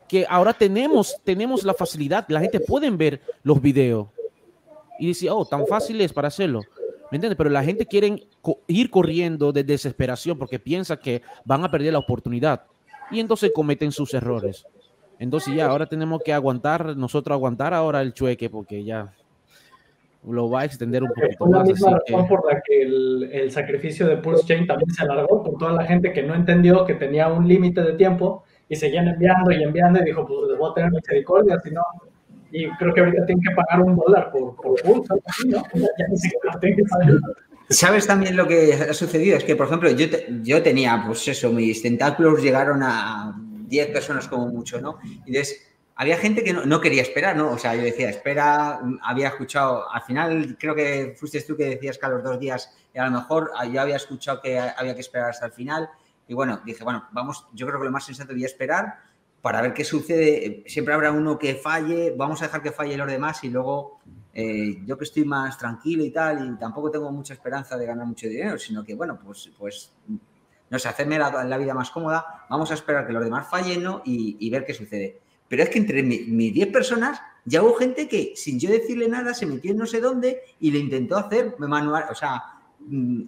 que 0.08 0.26
ahora 0.30 0.54
tenemos, 0.54 1.18
tenemos 1.24 1.64
la 1.64 1.74
facilidad, 1.74 2.26
la 2.30 2.40
gente 2.40 2.60
puede 2.60 2.90
ver 2.92 3.22
los 3.42 3.62
videos 3.62 4.08
y 5.00 5.08
decir, 5.08 5.30
oh, 5.32 5.46
tan 5.46 5.66
fácil 5.66 6.00
es 6.02 6.14
para 6.14 6.28
hacerlo. 6.28 6.62
¿Me 7.12 7.18
entiendes? 7.18 7.38
Pero 7.38 7.50
la 7.50 7.64
gente 7.64 7.86
quiere 7.86 8.28
ir 8.68 8.90
corriendo 8.90 9.52
de 9.52 9.64
desesperación 9.64 10.38
porque 10.38 10.60
piensa 10.60 10.98
que 10.98 11.22
van 11.46 11.64
a 11.64 11.70
perder 11.70 11.94
la 11.94 12.00
oportunidad 12.00 12.64
y 13.12 13.20
entonces 13.20 13.52
cometen 13.54 13.92
sus 13.92 14.14
errores. 14.14 14.66
Entonces 15.20 15.54
ya 15.56 15.68
ahora 15.68 15.86
tenemos 15.86 16.22
que 16.24 16.34
aguantar, 16.34 16.98
nosotros 16.98 17.36
aguantar 17.36 17.74
ahora 17.74 18.02
el 18.02 18.14
chueque 18.14 18.50
porque 18.50 18.84
ya 18.84 19.14
lo 20.28 20.50
va 20.50 20.62
a 20.62 20.66
extender 20.66 21.04
un 21.04 21.10
poquito 21.10 21.46
la 21.48 21.60
más. 21.60 21.68
misma 21.68 21.88
así 21.90 22.14
razón 22.14 22.24
que... 22.24 22.30
por 22.30 22.54
la 22.54 22.62
que 22.62 22.82
el, 22.82 23.30
el, 23.32 23.52
sacrificio 23.52 24.08
de 24.08 24.18
Pulse 24.18 24.46
Chain 24.46 24.68
también 24.68 24.90
se 24.92 25.04
alargó 25.04 25.44
por 25.44 25.58
toda 25.58 25.74
la 25.74 25.86
gente 25.86 26.14
que 26.14 26.24
no 26.24 26.34
entendió 26.34 26.86
que 26.86 26.96
tenía 26.96 27.28
un 27.28 27.48
límite 27.48 27.82
de 27.82 27.94
tiempo 27.94 28.44
y 28.70 28.76
seguían 28.76 29.08
enviando 29.08 29.52
y 29.52 29.64
enviando 29.64 30.00
y 30.00 30.06
dijo, 30.06 30.26
pues 30.26 30.50
les 30.50 30.58
voy 30.58 30.72
a 30.72 30.74
tener 30.74 30.92
misericordia, 30.92 31.60
si 31.60 31.72
no. 31.72 31.82
Y 32.52 32.70
creo 32.78 32.94
que 32.94 33.02
ahorita 33.02 33.26
tienen 33.26 33.44
que 33.44 33.56
pagar 33.56 33.82
un 33.82 33.96
dólar 33.96 34.32
por, 34.32 34.56
por 34.56 34.82
Pulse, 34.82 35.14
así, 35.26 35.48
¿no? 35.50 35.64
Ya, 35.74 35.88
ya 35.98 36.08
ni 36.08 36.18
siquiera 36.18 36.60
tienen 36.60 36.78
que 36.78 36.84
pagar. 36.84 37.20
¿Sabes 37.70 38.06
también 38.06 38.36
lo 38.36 38.48
que 38.48 38.74
ha 38.74 38.94
sucedido? 38.94 39.38
Es 39.38 39.44
que, 39.44 39.56
por 39.56 39.68
ejemplo, 39.68 39.90
yo, 39.90 40.10
te, 40.10 40.28
yo 40.44 40.62
tenía, 40.62 41.04
pues 41.06 41.28
eso, 41.28 41.52
mis 41.52 41.82
tentáculos 41.82 42.42
llegaron 42.42 42.82
a 42.84 43.36
10 43.68 43.92
personas 43.92 44.28
como 44.28 44.48
mucho, 44.48 44.80
¿no? 44.82 45.00
Y 45.04 45.30
entonces 45.30 45.68
había 45.96 46.18
gente 46.18 46.44
que 46.44 46.54
no, 46.54 46.66
no, 46.66 46.82
quería 46.82 47.02
esperar, 47.02 47.36
¿no? 47.36 47.52
O 47.52 47.58
sea, 47.58 47.76
yo 47.76 47.84
decía, 47.84 48.10
espera, 48.10 48.80
había 49.02 49.30
escuchado, 49.30 49.92
al 49.92 50.02
final 50.02 50.58
creo 50.60 50.76
que 50.76 51.16
fuiste 51.18 51.42
tú 51.42 51.56
que 51.56 51.66
decías 51.66 51.98
que 51.98 52.06
a 52.06 52.10
los 52.10 52.24
dos 52.24 52.40
días, 52.40 52.76
y 52.94 53.00
a 53.00 53.06
lo 53.06 53.12
mejor 53.12 53.52
yo 53.72 53.82
había 53.82 53.96
escuchado 53.96 54.42
que 54.42 54.60
había 54.60 54.96
que 54.96 55.02
esperar 55.02 55.30
hasta 55.30 55.46
el 55.46 55.52
final, 55.52 55.90
y 56.28 56.34
bueno, 56.34 56.62
dije, 56.66 56.84
bueno, 56.84 57.08
vamos, 57.12 57.46
yo 57.54 57.68
creo 57.68 57.80
que 57.80 57.86
lo 57.86 57.92
más 57.92 58.06
sensato 58.06 58.30
sería 58.30 58.48
esperar 58.48 59.00
para 59.42 59.62
ver 59.62 59.74
qué 59.74 59.84
sucede, 59.84 60.64
siempre 60.68 60.94
habrá 60.94 61.12
uno 61.12 61.38
que 61.38 61.56
falle, 61.56 62.14
vamos 62.18 62.42
a 62.42 62.46
dejar 62.46 62.62
que 62.62 62.72
falle 62.72 62.96
los 62.96 63.08
demás 63.08 63.44
y 63.44 63.50
luego 63.50 64.00
eh, 64.34 64.82
yo 64.86 64.98
que 64.98 65.04
estoy 65.04 65.26
más 65.26 65.58
tranquilo 65.58 66.04
y 66.04 66.12
tal, 66.12 66.48
y 66.48 66.58
tampoco 66.58 66.90
tengo 66.90 67.12
mucha 67.12 67.34
esperanza 67.34 67.78
de 67.78 67.86
ganar 67.86 68.08
mucho 68.08 68.28
dinero, 68.28 68.58
sino 68.58 68.84
que, 68.86 68.96
bueno, 68.96 69.20
pues, 69.22 69.52
pues 69.60 69.92
no 70.74 70.80
sé, 70.80 70.90
hacerme 70.90 71.20
la, 71.20 71.44
la 71.44 71.58
vida 71.60 71.76
más 71.76 71.92
cómoda, 71.92 72.48
vamos 72.50 72.72
a 72.72 72.74
esperar 72.74 73.06
que 73.06 73.14
los 73.14 73.24
demás 73.24 73.48
fallen, 73.48 73.84
¿no? 73.84 74.02
Y, 74.04 74.50
ver 74.50 74.66
qué 74.66 74.74
sucede. 74.74 75.20
Pero 75.48 75.62
es 75.62 75.70
que 75.70 75.78
entre 75.78 76.02
mis 76.02 76.52
10 76.52 76.70
personas 76.70 77.22
ya 77.46 77.62
hubo 77.62 77.76
gente 77.76 78.08
que 78.08 78.34
sin 78.36 78.60
yo 78.60 78.72
decirle 78.72 79.08
nada 79.08 79.36
se 79.36 79.46
metió 79.46 79.70
en 79.70 79.78
no 79.78 79.86
sé 79.86 80.02
dónde 80.02 80.42
y 80.60 80.72
le 80.72 80.80
intentó 80.80 81.16
hacer 81.16 81.54
manual, 81.60 82.06
o 82.10 82.16
sea, 82.16 82.42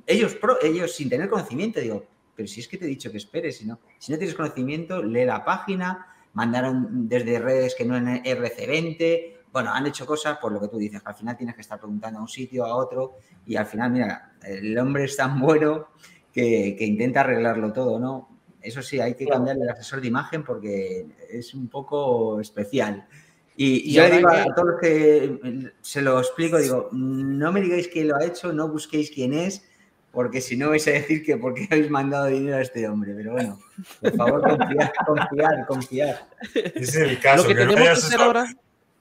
ellos, 0.07 0.33
pro, 0.33 0.57
ellos 0.59 0.95
sin 0.95 1.07
tener 1.07 1.29
conocimiento, 1.29 1.79
digo, 1.79 2.03
pero 2.35 2.47
si 2.47 2.61
es 2.61 2.67
que 2.67 2.79
te 2.79 2.85
he 2.85 2.87
dicho 2.87 3.11
que 3.11 3.17
esperes, 3.17 3.57
si 3.57 3.67
no, 3.67 3.79
si 3.99 4.11
no 4.11 4.17
tienes 4.17 4.35
conocimiento, 4.35 5.03
lee 5.03 5.25
la 5.25 5.45
página, 5.45 6.07
mandaron 6.33 7.07
desde 7.07 7.37
redes 7.37 7.75
que 7.75 7.85
no 7.85 7.95
en 7.95 8.23
RC20, 8.23 9.35
bueno, 9.51 9.71
han 9.71 9.85
hecho 9.85 10.07
cosas 10.07 10.39
por 10.39 10.51
lo 10.51 10.59
que 10.59 10.67
tú 10.67 10.79
dices, 10.79 10.99
al 11.05 11.13
final 11.13 11.37
tienes 11.37 11.53
que 11.53 11.61
estar 11.61 11.77
preguntando 11.77 12.17
a 12.17 12.23
un 12.23 12.27
sitio, 12.27 12.65
a 12.65 12.75
otro, 12.75 13.17
y 13.45 13.55
al 13.55 13.67
final, 13.67 13.91
mira, 13.91 14.33
el 14.41 14.75
hombre 14.79 15.03
es 15.03 15.15
tan 15.15 15.39
bueno 15.39 15.89
que, 16.35 16.85
intenta 16.85 17.21
arreglarlo 17.21 17.73
todo, 17.73 17.97
¿no? 17.97 18.29
Eso 18.61 18.81
sí, 18.81 18.99
hay 18.99 19.15
que 19.15 19.25
cambiarle 19.25 19.63
el 19.63 19.69
asesor 19.69 20.01
de 20.01 20.07
imagen 20.07 20.43
porque 20.43 21.05
es 21.29 21.53
un 21.53 21.67
poco 21.67 22.41
especial. 22.41 23.07
Y, 23.55 23.93
yo 23.93 24.03
le 24.03 24.17
digo 24.17 24.29
a, 24.29 24.43
todos 24.53 24.71
los 24.71 24.81
que 24.81 25.71
se 25.81 26.01
lo 26.01 26.19
explico, 26.19 26.57
digo, 26.57 26.89
no 26.91 27.51
me 27.51 27.61
digáis 27.61 27.87
quién 27.87 28.09
lo 28.09 28.17
ha 28.17 28.25
hecho, 28.25 28.51
no 28.51 28.67
busquéis 28.67 29.11
quién 29.11 29.33
es, 29.33 29.65
porque 30.11 30.41
si 30.41 30.57
no 30.57 30.69
vais 30.69 30.85
a 30.87 30.91
decir 30.91 31.23
que 31.23 31.37
por 31.37 31.53
qué 31.53 31.67
habéis 31.71 31.89
mandado 31.89 32.25
dinero 32.25 32.57
a 32.57 32.61
este 32.61 32.87
hombre. 32.87 33.13
Pero 33.15 33.31
bueno, 33.31 33.59
por 34.01 34.15
favor, 34.15 34.41
confiar, 34.41 34.93
confiar, 35.05 35.65
confiar. 35.65 36.27
Es 36.53 36.95
el 36.95 37.19
caso. 37.19 37.47
que, 37.47 37.55
tenemos 37.55 37.75
que 37.75 37.89
hacer 37.89 38.19
ahora 38.19 38.47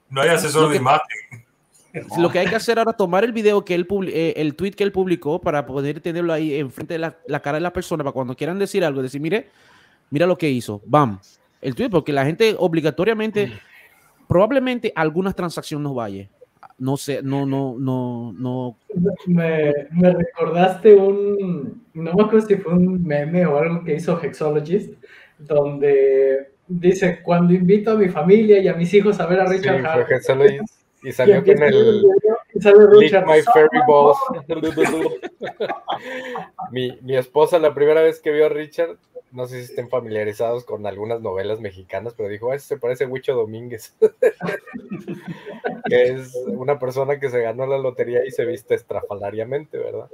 no 0.09 0.21
hay 0.21 0.29
asesor 0.29 0.69
de 0.69 0.77
imagen. 0.77 1.44
Lo 2.17 2.29
que 2.29 2.39
hay 2.39 2.47
que 2.47 2.55
hacer 2.55 2.77
ahora 2.77 2.91
es 2.91 2.97
tomar 2.97 3.23
el 3.23 3.31
video 3.31 3.63
que 3.63 3.75
él 3.75 3.87
eh, 4.07 4.33
el 4.37 4.55
tweet 4.55 4.71
que 4.71 4.83
él 4.83 4.91
publicó 4.91 5.39
para 5.39 5.65
poder 5.65 5.99
tenerlo 6.01 6.33
ahí 6.33 6.55
enfrente 6.55 6.95
de 6.95 6.99
la, 6.99 7.39
cara 7.41 7.53
de 7.53 7.61
la 7.61 7.73
persona 7.73 8.03
para 8.03 8.13
cuando 8.13 8.35
quieran 8.35 8.59
decir 8.59 8.83
algo, 8.83 9.01
decir, 9.01 9.21
mire, 9.21 9.47
mira 10.09 10.27
lo 10.27 10.37
que 10.37 10.49
hizo, 10.49 10.81
bam, 10.85 11.19
el 11.61 11.75
tweet, 11.75 11.89
porque 11.89 12.13
la 12.13 12.25
gente 12.25 12.55
obligatoriamente, 12.57 13.51
probablemente 14.27 14.91
algunas 14.95 15.35
transacciones 15.35 15.83
no 15.83 15.93
vaya. 15.93 16.29
No 16.77 16.97
sé, 16.97 17.21
no, 17.23 17.45
no, 17.45 17.77
no, 17.79 18.33
no. 18.33 18.77
Me, 19.27 19.71
me, 19.91 20.09
recordaste 20.11 20.93
un, 20.93 21.85
no 21.93 22.13
me 22.13 22.21
acuerdo 22.21 22.47
si 22.47 22.57
fue 22.57 22.73
un 22.73 23.01
meme 23.01 23.45
o 23.45 23.57
algo 23.57 23.83
que 23.85 23.95
hizo 23.95 24.19
Hexologist, 24.21 24.93
donde 25.39 26.51
dice, 26.67 27.21
cuando 27.23 27.53
invito 27.53 27.91
a 27.91 27.95
mi 27.95 28.09
familia 28.09 28.59
y 28.59 28.67
a 28.67 28.73
mis 28.73 28.93
hijos 28.93 29.19
a 29.19 29.25
ver 29.25 29.39
a 29.39 29.45
Richard 29.45 29.83
sí, 30.21 30.59
y 31.05 31.11
salió 31.11 31.43
con 31.43 31.61
el 31.61 32.03
Richard, 32.99 33.25
My 33.25 33.41
Fairy 33.41 33.79
Balls. 33.87 34.17
mi, 36.71 36.97
mi 37.01 37.15
esposa 37.15 37.59
la 37.59 37.73
primera 37.73 38.01
vez 38.01 38.19
que 38.19 38.31
vio 38.31 38.47
a 38.47 38.49
Richard, 38.49 38.97
no 39.31 39.47
sé 39.47 39.59
si 39.59 39.71
estén 39.71 39.89
familiarizados 39.89 40.63
con 40.63 40.85
algunas 40.87 41.21
novelas 41.21 41.59
mexicanas, 41.59 42.13
pero 42.15 42.29
dijo, 42.29 42.53
ese 42.53 42.67
se 42.67 42.77
parece 42.77 43.03
a 43.03 43.07
Huicho 43.07 43.35
Domínguez, 43.35 43.95
que 45.89 46.03
es 46.09 46.33
una 46.47 46.79
persona 46.79 47.19
que 47.19 47.29
se 47.29 47.41
ganó 47.41 47.67
la 47.67 47.77
lotería 47.77 48.25
y 48.25 48.31
se 48.31 48.45
viste 48.45 48.75
estrafalariamente, 48.75 49.77
¿verdad? 49.77 50.09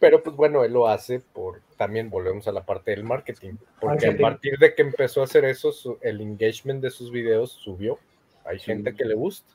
Pero 0.00 0.22
pues 0.22 0.36
bueno, 0.36 0.64
él 0.64 0.72
lo 0.72 0.88
hace 0.88 1.20
por, 1.20 1.60
también 1.76 2.10
volvemos 2.10 2.48
a 2.48 2.52
la 2.52 2.66
parte 2.66 2.90
del 2.90 3.04
marketing, 3.04 3.54
porque 3.80 4.08
a 4.08 4.16
partir 4.16 4.58
de 4.58 4.74
que 4.74 4.82
empezó 4.82 5.20
a 5.20 5.24
hacer 5.24 5.44
eso, 5.44 5.72
el 6.00 6.20
engagement 6.20 6.82
de 6.82 6.90
sus 6.90 7.10
videos 7.10 7.52
subió. 7.52 7.98
Hay 8.44 8.58
gente 8.58 8.94
que 8.94 9.04
le 9.04 9.14
gusta. 9.14 9.54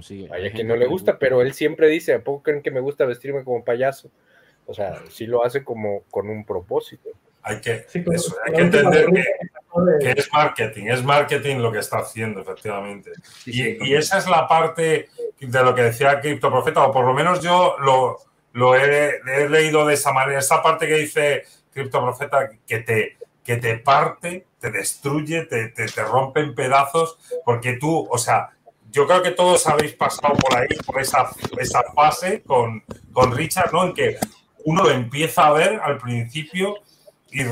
Sí, 0.00 0.28
hay, 0.30 0.50
quien 0.52 0.68
no 0.68 0.76
le 0.76 0.86
gusta, 0.86 1.18
pero 1.18 1.42
él 1.42 1.54
siempre 1.54 1.88
dice, 1.88 2.14
¿a 2.14 2.22
poco 2.22 2.42
creen 2.42 2.62
que 2.62 2.70
me 2.70 2.80
gusta 2.80 3.04
vestirme 3.04 3.44
como 3.44 3.64
payaso? 3.64 4.10
O 4.66 4.74
sea, 4.74 5.02
sí 5.10 5.26
lo 5.26 5.44
hace 5.44 5.64
como 5.64 6.02
con 6.10 6.28
un 6.28 6.44
propósito. 6.44 7.10
Hay 7.42 7.60
que, 7.60 7.86
hay 7.94 8.52
que 8.52 8.60
entender 8.60 9.06
que, 10.00 10.10
es 10.10 10.28
marketing, 10.32 10.86
es 10.86 11.02
marketing 11.02 11.56
lo 11.56 11.72
que 11.72 11.78
está 11.78 11.98
haciendo, 11.98 12.40
efectivamente. 12.40 13.12
y, 13.46 13.88
y, 13.88 13.94
esa 13.94 14.18
es 14.18 14.26
la 14.26 14.46
parte 14.46 15.08
de 15.40 15.62
lo 15.62 15.74
que 15.74 15.82
decía 15.82 16.20
Cripto 16.20 16.50
Profeta, 16.50 16.84
o 16.84 16.92
por 16.92 17.06
lo 17.06 17.14
menos 17.14 17.40
yo 17.40 17.76
lo, 17.78 18.18
lo 18.52 18.74
he, 18.74 19.48
leído 19.48 19.86
de 19.86 19.94
esa 19.94 20.12
manera. 20.12 20.40
Esa 20.40 20.62
parte 20.62 20.86
que 20.86 20.96
dice 20.96 21.44
Cripto 21.72 22.02
Profeta 22.02 22.50
que 22.66 22.80
te, 22.80 23.16
que 23.44 23.56
te 23.56 23.78
parte, 23.78 24.46
te 24.60 24.70
destruye, 24.70 25.44
te, 25.44 25.68
te, 25.68 25.86
rompe 26.02 26.40
en 26.40 26.54
pedazos, 26.54 27.18
porque 27.44 27.74
tú, 27.74 28.06
o 28.10 28.18
sea, 28.18 28.50
yo 28.90 29.06
creo 29.06 29.22
que 29.22 29.32
todos 29.32 29.66
habéis 29.66 29.92
pasado 29.94 30.34
por 30.34 30.56
ahí, 30.56 30.68
por 30.86 31.00
esa, 31.00 31.30
fase 31.94 32.42
con, 32.42 32.82
con 33.12 33.36
Richard, 33.36 33.72
¿no? 33.72 33.84
En 33.84 33.94
que 33.94 34.16
uno 34.64 34.84
lo 34.84 34.90
empieza 34.90 35.46
a 35.46 35.52
ver 35.52 35.80
al 35.82 35.98
principio 35.98 36.76
y, 37.30 37.42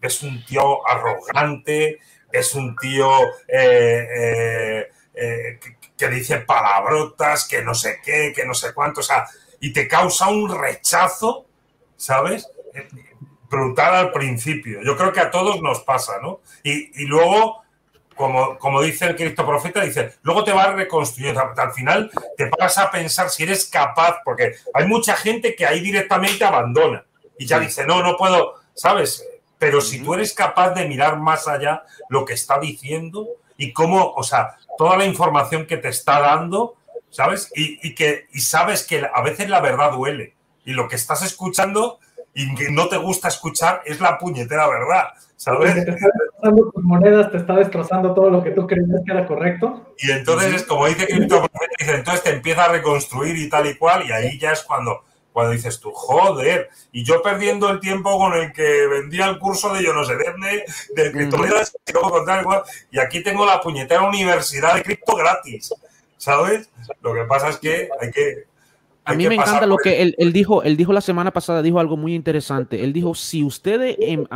es 0.00 0.22
un 0.22 0.44
tío 0.44 0.86
arrogante, 0.88 1.98
es 2.32 2.54
un 2.54 2.76
tío 2.76 3.10
eh, 3.48 4.06
eh, 4.16 4.88
eh, 5.14 5.60
que, 5.60 5.76
que, 5.96 6.08
dice 6.08 6.38
palabrotas, 6.38 7.46
que 7.46 7.62
no 7.62 7.74
sé 7.74 7.98
qué, 8.02 8.32
que 8.34 8.46
no 8.46 8.54
sé 8.54 8.72
cuánto, 8.72 9.00
o 9.00 9.04
sea, 9.04 9.26
y 9.60 9.72
te 9.72 9.86
causa 9.86 10.28
un 10.28 10.48
rechazo, 10.58 11.46
¿sabes? 11.96 12.48
Brutal 13.50 13.94
al 13.94 14.12
principio. 14.12 14.80
Yo 14.82 14.96
creo 14.96 15.12
que 15.12 15.20
a 15.20 15.30
todos 15.30 15.60
nos 15.60 15.80
pasa, 15.80 16.18
¿no? 16.22 16.40
Y, 16.62 17.04
luego, 17.04 17.62
como, 18.20 18.58
como 18.58 18.82
dice 18.82 19.06
el 19.06 19.16
Cristo 19.16 19.46
Profeta, 19.46 19.80
dice, 19.80 20.12
luego 20.20 20.44
te 20.44 20.52
vas 20.52 20.74
reconstruyendo. 20.74 21.40
Al 21.56 21.72
final 21.72 22.10
te 22.36 22.50
vas 22.50 22.76
a 22.76 22.90
pensar 22.90 23.30
si 23.30 23.44
eres 23.44 23.64
capaz, 23.64 24.18
porque 24.22 24.56
hay 24.74 24.86
mucha 24.86 25.16
gente 25.16 25.56
que 25.56 25.64
ahí 25.64 25.80
directamente 25.80 26.44
abandona 26.44 27.06
y 27.38 27.46
ya 27.46 27.58
dice, 27.58 27.86
no, 27.86 28.02
no 28.02 28.18
puedo, 28.18 28.56
¿sabes? 28.74 29.26
Pero 29.58 29.80
si 29.80 30.00
tú 30.00 30.12
eres 30.12 30.34
capaz 30.34 30.74
de 30.74 30.86
mirar 30.86 31.18
más 31.18 31.48
allá 31.48 31.84
lo 32.10 32.26
que 32.26 32.34
está 32.34 32.60
diciendo 32.60 33.26
y 33.56 33.72
cómo, 33.72 34.12
o 34.12 34.22
sea, 34.22 34.58
toda 34.76 34.98
la 34.98 35.06
información 35.06 35.64
que 35.64 35.78
te 35.78 35.88
está 35.88 36.20
dando, 36.20 36.76
¿sabes? 37.08 37.50
Y, 37.54 37.94
que, 37.94 38.26
y 38.34 38.40
sabes 38.40 38.86
que 38.86 39.02
a 39.10 39.22
veces 39.22 39.48
la 39.48 39.60
verdad 39.60 39.92
duele. 39.92 40.34
Y 40.66 40.72
lo 40.72 40.88
que 40.88 40.96
estás 40.96 41.22
escuchando 41.22 42.00
y 42.34 42.54
que 42.54 42.70
no 42.70 42.88
te 42.88 42.98
gusta 42.98 43.28
escuchar 43.28 43.80
es 43.86 43.98
la 43.98 44.18
puñetera 44.18 44.68
verdad, 44.68 45.08
¿sabes? 45.36 45.74
destrozando 46.40 46.70
tus 46.72 46.84
monedas, 46.84 47.30
te 47.30 47.36
está 47.36 47.56
destrozando 47.56 48.14
todo 48.14 48.30
lo 48.30 48.42
que 48.42 48.50
tú 48.50 48.66
creías 48.66 49.02
que 49.04 49.12
era 49.12 49.26
correcto. 49.26 49.94
Y 49.98 50.10
entonces, 50.10 50.54
es 50.54 50.62
como 50.64 50.86
dice 50.86 51.06
Crypto 51.06 51.46
dice, 51.78 51.94
entonces 51.94 52.22
te 52.22 52.30
empieza 52.30 52.64
a 52.64 52.72
reconstruir 52.72 53.36
y 53.36 53.48
tal 53.48 53.66
y 53.66 53.76
cual, 53.76 54.06
y 54.06 54.12
ahí 54.12 54.38
ya 54.38 54.52
es 54.52 54.62
cuando, 54.62 55.04
cuando 55.32 55.52
dices 55.52 55.80
tú, 55.80 55.90
joder, 55.92 56.68
y 56.92 57.04
yo 57.04 57.22
perdiendo 57.22 57.68
el 57.68 57.80
tiempo 57.80 58.18
con 58.18 58.34
el 58.34 58.52
que 58.52 58.86
vendía 58.86 59.26
el 59.26 59.38
curso 59.38 59.72
de 59.72 59.82
yo 59.82 59.92
no 59.92 60.04
sé 60.04 60.14
de, 60.16 60.64
de 60.94 61.12
criptomonedas, 61.12 61.76
y 61.86 61.92
luego 61.92 62.24
igual, 62.40 62.62
y 62.90 62.98
aquí 62.98 63.22
tengo 63.22 63.44
la 63.46 63.60
puñetera 63.60 64.02
universidad 64.02 64.74
de 64.74 64.82
cripto 64.82 65.14
gratis. 65.16 65.72
¿sabes? 66.20 66.70
Lo 67.02 67.14
que 67.14 67.24
pasa 67.24 67.48
es 67.48 67.56
que 67.56 67.88
hay 68.00 68.10
que... 68.10 68.44
a 69.04 69.14
mí 69.14 69.26
me 69.26 69.34
encanta 69.34 69.66
lo 69.66 69.78
que 69.78 70.02
él, 70.02 70.32
dijo, 70.32 70.62
él 70.62 70.76
dijo 70.76 70.92
la 70.92 71.00
semana 71.00 71.32
pasada, 71.32 71.62
dijo 71.62 71.80
algo 71.80 71.96
muy 71.96 72.14
interesante. 72.14 72.84
Él 72.84 72.92
dijo, 72.92 73.14
si 73.14 73.42
ustedes, 73.42 73.96
em, 73.98 74.26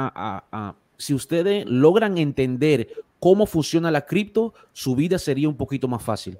si 0.96 1.14
ustedes 1.14 1.64
logran 1.66 2.18
entender 2.18 2.88
cómo 3.20 3.46
funciona 3.46 3.90
la 3.90 4.06
cripto, 4.06 4.54
su 4.72 4.94
vida 4.94 5.18
sería 5.18 5.48
un 5.48 5.56
poquito 5.56 5.88
más 5.88 6.02
fácil. 6.02 6.38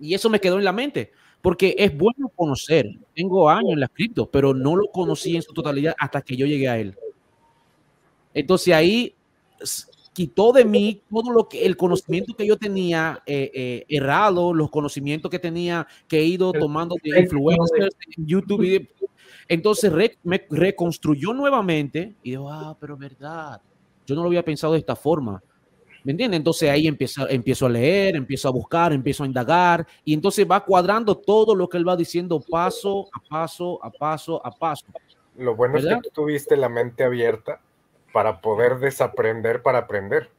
Y 0.00 0.14
eso 0.14 0.28
me 0.28 0.40
quedó 0.40 0.58
en 0.58 0.64
la 0.64 0.72
mente, 0.72 1.12
porque 1.40 1.74
es 1.78 1.96
bueno 1.96 2.28
conocer. 2.34 2.86
Tengo 3.14 3.48
años 3.48 3.72
en 3.72 3.80
la 3.80 3.88
cripto, 3.88 4.26
pero 4.30 4.54
no 4.54 4.76
lo 4.76 4.86
conocí 4.88 5.36
en 5.36 5.42
su 5.42 5.52
totalidad 5.52 5.94
hasta 5.98 6.22
que 6.22 6.36
yo 6.36 6.46
llegué 6.46 6.68
a 6.68 6.78
él. 6.78 6.96
Entonces 8.34 8.74
ahí 8.74 9.14
quitó 10.12 10.52
de 10.52 10.64
mí 10.64 11.00
todo 11.10 11.32
lo 11.32 11.48
que 11.48 11.64
el 11.64 11.76
conocimiento 11.76 12.34
que 12.34 12.46
yo 12.46 12.56
tenía 12.56 13.22
eh, 13.26 13.50
eh, 13.54 13.84
errado, 13.88 14.52
los 14.52 14.70
conocimientos 14.70 15.30
que 15.30 15.38
tenía 15.38 15.86
que 16.06 16.18
he 16.18 16.24
ido 16.24 16.52
tomando 16.52 16.96
de 17.02 17.20
influencers 17.20 17.96
en 18.16 18.26
YouTube. 18.26 18.88
Entonces 19.48 19.92
me 20.22 20.46
reconstruyó 20.50 21.32
nuevamente 21.32 22.14
y 22.22 22.30
digo, 22.30 22.50
ah, 22.50 22.76
pero 22.80 22.96
verdad, 22.96 23.60
yo 24.06 24.14
no 24.14 24.22
lo 24.22 24.28
había 24.28 24.44
pensado 24.44 24.72
de 24.74 24.80
esta 24.80 24.96
forma. 24.96 25.42
¿Me 26.04 26.10
entiendes? 26.10 26.38
Entonces 26.38 26.68
ahí 26.68 26.88
empiezo, 26.88 27.28
empiezo 27.28 27.66
a 27.66 27.68
leer, 27.68 28.16
empiezo 28.16 28.48
a 28.48 28.50
buscar, 28.50 28.92
empiezo 28.92 29.22
a 29.22 29.26
indagar 29.26 29.86
y 30.04 30.14
entonces 30.14 30.46
va 30.50 30.64
cuadrando 30.64 31.16
todo 31.16 31.54
lo 31.54 31.68
que 31.68 31.76
él 31.76 31.86
va 31.86 31.96
diciendo 31.96 32.40
paso 32.40 33.08
a 33.12 33.20
paso, 33.20 33.78
a 33.84 33.90
paso, 33.90 34.44
a 34.44 34.50
paso. 34.50 34.86
Lo 35.36 35.54
bueno 35.54 35.78
es 35.78 35.86
que 35.86 36.00
tú 36.02 36.10
tuviste 36.12 36.56
la 36.56 36.68
mente 36.68 37.04
abierta 37.04 37.60
para 38.12 38.40
poder 38.40 38.78
desaprender 38.78 39.62
para 39.62 39.78
aprender, 39.78 40.30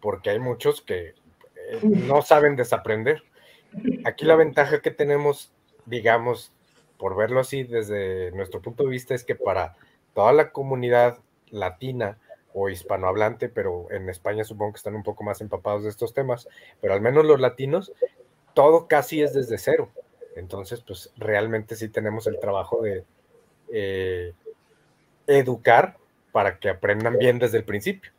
porque 0.00 0.30
hay 0.30 0.38
muchos 0.38 0.80
que 0.80 1.08
eh, 1.08 1.80
no 1.82 2.22
saben 2.22 2.56
desaprender. 2.56 3.22
Aquí 4.04 4.24
la 4.24 4.36
ventaja 4.36 4.80
que 4.80 4.90
tenemos, 4.90 5.52
digamos, 5.84 6.52
por 6.98 7.16
verlo 7.16 7.40
así 7.40 7.64
desde 7.64 8.30
nuestro 8.32 8.60
punto 8.62 8.84
de 8.84 8.90
vista, 8.90 9.14
es 9.14 9.24
que 9.24 9.34
para 9.34 9.74
toda 10.14 10.32
la 10.32 10.50
comunidad 10.50 11.18
latina 11.50 12.18
o 12.52 12.68
hispanohablante, 12.68 13.48
pero 13.48 13.86
en 13.90 14.08
España 14.08 14.44
supongo 14.44 14.72
que 14.72 14.78
están 14.78 14.94
un 14.94 15.02
poco 15.02 15.22
más 15.24 15.40
empapados 15.40 15.82
de 15.82 15.90
estos 15.90 16.14
temas, 16.14 16.48
pero 16.80 16.94
al 16.94 17.02
menos 17.02 17.26
los 17.26 17.38
latinos, 17.38 17.92
todo 18.54 18.88
casi 18.88 19.22
es 19.22 19.34
desde 19.34 19.58
cero. 19.58 19.90
Entonces, 20.36 20.80
pues 20.80 21.12
realmente 21.16 21.76
sí 21.76 21.88
tenemos 21.88 22.26
el 22.26 22.38
trabajo 22.38 22.82
de 22.82 23.04
eh, 23.72 24.32
educar 25.26 25.96
para 26.32 26.58
que 26.58 26.70
aprendan 26.70 27.18
bien 27.18 27.38
desde 27.38 27.58
el 27.58 27.64
principio. 27.64 28.12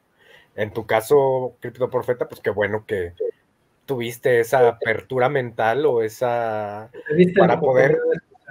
En 0.56 0.72
tu 0.72 0.86
caso, 0.86 1.56
Cripto 1.60 1.90
Profeta, 1.90 2.28
pues 2.28 2.42
qué 2.42 2.50
bueno 2.50 2.86
que 2.86 3.14
tuviste 3.86 4.40
esa 4.40 4.68
apertura 4.68 5.30
mental 5.30 5.86
o 5.86 6.02
esa 6.04 6.92
para 7.38 7.60
poder 7.60 8.00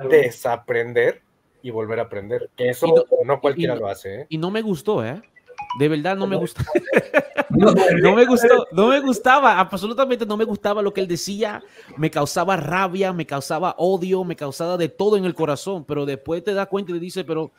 desaprender 0.08 1.22
y 1.62 1.70
volver 1.70 1.98
a 1.98 2.02
aprender. 2.02 2.50
Que 2.56 2.70
eso 2.70 2.86
no- 2.86 3.24
no, 3.24 3.40
cualquiera 3.40 3.74
y- 3.74 3.78
lo 3.78 3.88
hace, 3.88 4.22
¿eh? 4.22 4.26
Y 4.28 4.38
no 4.38 4.50
me 4.50 4.62
gustó, 4.62 5.04
¿eh? 5.04 5.20
De 5.78 5.88
verdad 5.88 6.16
no 6.16 6.26
me 6.26 6.36
gustó. 6.36 6.62
no 7.50 8.14
me 8.14 8.24
gustó, 8.26 8.66
no 8.72 8.88
me 8.88 9.00
gustaba, 9.00 9.58
absolutamente 9.58 10.26
no 10.26 10.36
me 10.36 10.44
gustaba 10.44 10.82
lo 10.82 10.92
que 10.92 11.00
él 11.00 11.08
decía, 11.08 11.62
me 11.96 12.10
causaba 12.10 12.56
rabia, 12.56 13.12
me 13.12 13.26
causaba 13.26 13.74
odio, 13.78 14.24
me 14.24 14.36
causaba 14.36 14.76
de 14.76 14.88
todo 14.88 15.16
en 15.16 15.24
el 15.24 15.34
corazón, 15.34 15.84
pero 15.84 16.04
después 16.06 16.44
te 16.44 16.54
das 16.54 16.66
cuenta 16.68 16.92
y 16.92 16.98
dice, 16.98 17.24
pero 17.24 17.50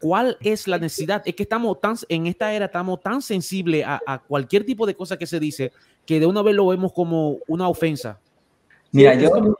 ¿cuál 0.00 0.36
es 0.40 0.68
la 0.68 0.78
necesidad? 0.78 1.22
Es 1.24 1.34
que 1.34 1.42
estamos 1.42 1.80
tan, 1.80 1.96
en 2.08 2.26
esta 2.26 2.52
era 2.52 2.66
estamos 2.66 3.00
tan 3.00 3.20
sensibles 3.22 3.84
a, 3.86 4.00
a 4.06 4.18
cualquier 4.20 4.64
tipo 4.64 4.86
de 4.86 4.94
cosa 4.94 5.16
que 5.18 5.26
se 5.26 5.40
dice 5.40 5.72
que 6.06 6.20
de 6.20 6.26
una 6.26 6.42
vez 6.42 6.54
lo 6.54 6.66
vemos 6.68 6.92
como 6.92 7.38
una 7.48 7.68
ofensa. 7.68 8.18
Mira, 8.92 9.14
yo, 9.14 9.56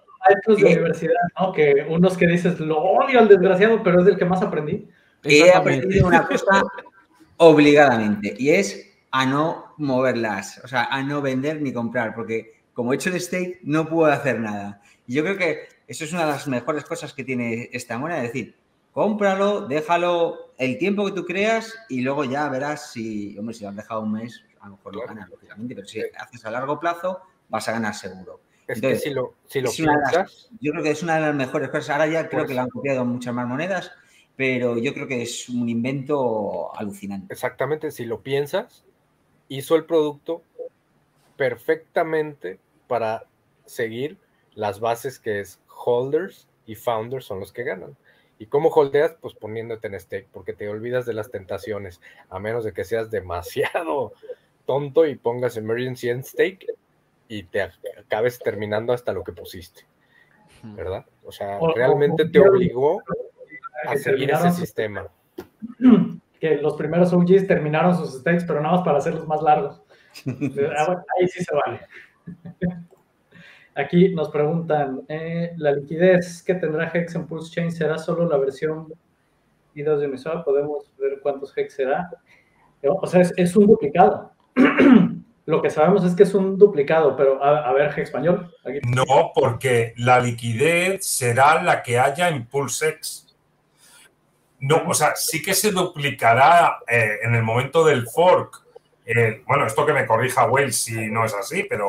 de 0.47 0.65
universidad, 0.65 1.15
¿no? 1.39 1.53
Que 1.53 1.87
unos 1.89 2.17
que 2.17 2.27
dices, 2.27 2.59
lo 2.61 2.79
odio 2.79 3.19
al 3.19 3.29
desgraciado, 3.29 3.83
pero 3.83 4.01
es 4.01 4.07
del 4.07 4.17
que 4.17 4.25
más 4.25 4.43
aprendí. 4.43 4.89
he 5.23 5.51
aprendido 5.53 6.07
una 6.07 6.27
cosa 6.27 6.63
obligadamente 7.37 8.35
y 8.39 8.51
es 8.51 8.91
a 9.11 9.27
no 9.27 9.75
moverlas, 9.79 10.61
o 10.65 10.69
sea, 10.69 10.85
a 10.85 11.03
no 11.03 11.23
vender 11.23 11.63
ni 11.63 11.73
comprar, 11.73 12.15
porque 12.15 12.63
como 12.73 12.93
he 12.93 12.97
hecho 12.97 13.11
el 13.11 13.21
stake 13.21 13.61
no 13.63 13.87
puedo 13.89 14.11
hacer 14.13 14.41
nada. 14.41 14.81
Y 15.07 15.15
yo 15.15 15.23
creo 15.23 15.37
que 15.37 15.69
eso 15.87 16.05
es 16.05 16.13
una 16.13 16.27
de 16.27 16.33
las 16.33 16.49
mejores 16.49 16.85
cosas 16.85 17.13
que 17.13 17.25
tiene 17.25 17.69
esta 17.73 17.99
moneda, 17.99 18.19
es 18.19 18.33
decir, 18.33 18.57
cómpralo, 18.93 19.67
déjalo 19.67 20.53
el 20.59 20.79
tiempo 20.79 21.05
que 21.05 21.13
tú 21.13 21.25
creas 21.25 21.75
y 21.89 22.01
luego 22.01 22.25
ya 22.25 22.49
verás 22.49 22.93
si, 22.93 23.37
hombre, 23.39 23.55
si 23.55 23.65
lo 23.65 23.71
has 23.71 23.77
dejado 23.77 24.01
un 24.03 24.13
mes, 24.13 24.45
a 24.61 24.69
lo 24.69 24.77
mejor 24.77 24.97
lo 24.97 25.07
ganas, 25.07 25.29
lógicamente, 25.29 25.75
pero 25.75 25.87
si 25.87 26.01
haces 26.01 26.45
a 26.45 26.51
largo 26.51 26.81
plazo, 26.81 27.21
vas 27.49 27.69
a 27.69 27.73
ganar 27.73 27.95
seguro. 27.95 28.41
Es 28.67 28.77
Entonces, 28.77 29.03
que 29.03 29.09
si 29.11 29.15
lo, 29.15 29.35
si 29.47 29.61
lo 29.61 29.71
de 29.71 29.77
las- 30.01 30.13
piensas, 30.13 30.49
Yo 30.61 30.73
creo 30.73 30.83
que 30.85 30.91
es 30.91 31.03
una 31.03 31.17
de 31.17 31.21
las 31.21 31.35
mejores 31.35 31.69
cosas. 31.69 31.91
Ahora 31.91 32.07
ya 32.07 32.29
creo 32.29 32.41
Pues- 32.41 32.49
que 32.49 32.55
la 32.55 32.63
han 32.63 32.71
copiado 32.71 33.05
muchas 33.05 33.35
más 33.35 33.47
monedas, 33.47 33.93
pero 34.37 34.79
yo 34.79 34.95
creo 34.95 35.07
que 35.07 35.23
es 35.23 35.49
un 35.49 35.69
invento 35.69 36.75
alucinante. 36.77 37.33
exactamente, 37.33 37.91
si 37.91 38.05
lo 38.07 38.21
piensas, 38.23 38.85
hizo 39.49 39.77
el 39.77 39.85
producto 39.85 40.43
perfectamente 41.37 42.59
para 42.87 43.25
seguir 43.67 44.19
las 44.55 44.81
bases 44.81 45.19
que 45.19 45.41
es 45.41 45.59
holders 45.85 46.47
y 46.67 46.75
founders 46.77 47.25
son 47.27 47.41
los 47.41 47.53
que 47.53 47.65
ganan. 47.65 47.97
¿Y 48.39 48.47
cómo 48.47 48.69
holdeas? 48.71 49.15
Pues 49.21 49.35
poniéndote 49.35 49.89
en 49.89 49.99
stake, 50.01 50.29
porque 50.33 50.53
te 50.55 50.69
olvidas 50.69 51.07
de 51.07 51.13
las 51.15 51.31
tentaciones, 51.31 52.01
a 52.31 52.39
menos 52.39 52.65
de 52.65 52.73
que 52.73 52.85
seas 52.85 53.11
demasiado 53.11 54.13
tonto 54.67 55.07
y 55.07 55.15
pongas 55.17 55.57
emergency 55.57 56.09
en 56.09 56.25
stake 56.25 56.67
y 57.29 57.45
te 57.45 57.63
ac- 57.65 57.79
acabes 57.99 58.39
terminando 58.39 58.93
hasta 58.93 59.13
lo 59.13 59.23
que 59.25 59.33
pusiste, 59.33 59.87
¿verdad? 60.63 61.05
O 61.25 61.33
sea, 61.33 61.59
O- 61.61 61.75
realmente 61.75 62.25
o- 62.25 62.31
te 62.31 62.39
obligó 62.41 63.03
a 63.87 63.97
seguir 63.97 64.31
ese 64.31 64.49
sus- 64.49 64.57
sistema. 64.57 65.09
que 66.41 66.57
los 66.57 66.77
primeros 66.77 67.13
OGs 67.13 67.47
terminaron 67.47 67.97
sus 67.97 68.21
stakes, 68.21 68.45
pero 68.47 68.61
nada 68.61 68.77
más 68.77 68.85
para 68.85 68.99
hacerlos 68.99 69.27
más 69.27 69.41
largos. 69.43 69.83
Ah, 70.79 71.03
Ahí 71.19 71.27
sí 71.29 71.43
se 71.43 71.55
vale. 71.55 71.81
Aquí 73.77 74.15
nos 74.15 74.29
preguntan, 74.31 75.03
eh, 75.09 75.53
¿la 75.57 75.73
liquidez 75.73 76.43
que 76.45 76.55
tendrá 76.55 76.91
Hex 76.95 77.17
en 77.17 77.27
Pulse 77.27 77.51
Chain 77.53 77.73
será 77.73 77.99
solo 77.99 78.29
la 78.29 78.37
versión 78.37 78.93
I2 79.75 79.97
de 79.99 80.07
Uniswap? 80.07 80.45
¿Podemos 80.45 80.93
ver 80.97 81.19
cuántos 81.21 81.53
Hex 81.57 81.75
será? 81.75 82.09
O 82.85 83.05
sea, 83.07 83.23
es, 83.23 83.33
es 83.37 83.57
un 83.57 83.67
duplicado. 83.67 84.31
Lo 85.47 85.61
que 85.61 85.71
sabemos 85.71 86.05
es 86.05 86.15
que 86.15 86.23
es 86.23 86.35
un 86.35 86.57
duplicado, 86.57 87.17
pero 87.17 87.43
a, 87.43 87.69
a 87.69 87.73
ver, 87.73 87.99
español. 87.99 88.55
Aquí. 88.65 88.79
No, 88.89 89.33
porque 89.35 89.93
la 89.99 90.19
liquidez 90.19 91.07
será 91.07 91.63
la 91.63 91.83
que 91.83 91.99
haya 91.99 92.29
en 92.29 92.47
PulseX. 92.47 93.37
No, 94.61 94.83
o 94.87 94.95
sea, 94.95 95.15
sí 95.17 95.43
que 95.43 95.53
se 95.53 95.71
duplicará 95.71 96.79
eh, 96.89 97.19
en 97.23 97.35
el 97.35 97.43
momento 97.43 97.85
del 97.85 98.07
fork. 98.07 98.63
Eh, 99.05 99.43
bueno, 99.47 99.67
esto 99.67 99.85
que 99.85 99.93
me 99.93 100.07
corrija 100.07 100.47
Wales 100.47 100.77
si 100.77 101.11
no 101.11 101.27
es 101.27 101.35
así, 101.35 101.67
pero, 101.69 101.89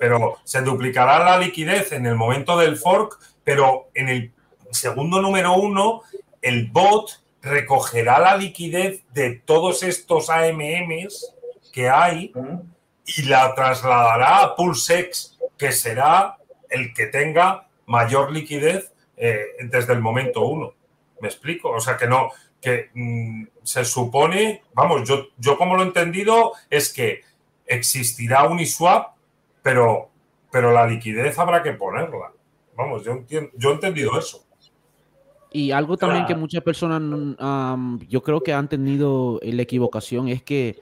pero 0.00 0.38
se 0.42 0.62
duplicará 0.62 1.20
la 1.20 1.38
liquidez 1.38 1.92
en 1.92 2.06
el 2.06 2.16
momento 2.16 2.58
del 2.58 2.76
fork, 2.76 3.20
pero 3.44 3.90
en 3.94 4.08
el 4.08 4.32
segundo 4.72 5.22
número 5.22 5.54
uno, 5.54 6.02
el 6.42 6.68
bot 6.72 7.22
recogerá 7.40 8.18
la 8.18 8.36
liquidez 8.36 9.04
de 9.12 9.36
todos 9.44 9.84
estos 9.84 10.28
AMMs 10.28 11.32
que 11.72 11.88
hay 11.88 12.32
y 13.06 13.22
la 13.22 13.54
trasladará 13.54 14.42
a 14.42 14.56
PulseX, 14.56 15.38
que 15.56 15.72
será 15.72 16.36
el 16.68 16.92
que 16.92 17.06
tenga 17.06 17.68
mayor 17.86 18.32
liquidez 18.32 18.92
eh, 19.16 19.46
desde 19.70 19.92
el 19.92 20.00
momento 20.00 20.46
uno. 20.46 20.74
¿Me 21.20 21.28
explico? 21.28 21.70
O 21.70 21.80
sea 21.80 21.96
que 21.96 22.06
no, 22.06 22.30
que 22.60 22.90
mm, 22.94 23.44
se 23.62 23.84
supone, 23.84 24.62
vamos, 24.74 25.08
yo, 25.08 25.28
yo 25.38 25.56
como 25.56 25.76
lo 25.76 25.82
he 25.82 25.86
entendido 25.86 26.52
es 26.68 26.92
que 26.92 27.22
existirá 27.66 28.48
Uniswap, 28.48 29.14
pero, 29.62 30.10
pero 30.50 30.72
la 30.72 30.86
liquidez 30.86 31.38
habrá 31.38 31.62
que 31.62 31.72
ponerla. 31.72 32.32
Vamos, 32.76 33.04
yo, 33.04 33.12
entiendo, 33.12 33.50
yo 33.56 33.70
he 33.70 33.74
entendido 33.74 34.18
eso. 34.18 34.44
Y 35.52 35.70
algo 35.70 35.96
también 35.96 36.26
que 36.26 36.34
muchas 36.34 36.62
personas, 36.62 37.00
mm, 37.00 37.42
um, 37.42 37.98
yo 38.08 38.22
creo 38.22 38.42
que 38.42 38.52
han 38.52 38.68
tenido 38.68 39.40
la 39.42 39.62
equivocación 39.62 40.28
es 40.28 40.42
que, 40.42 40.78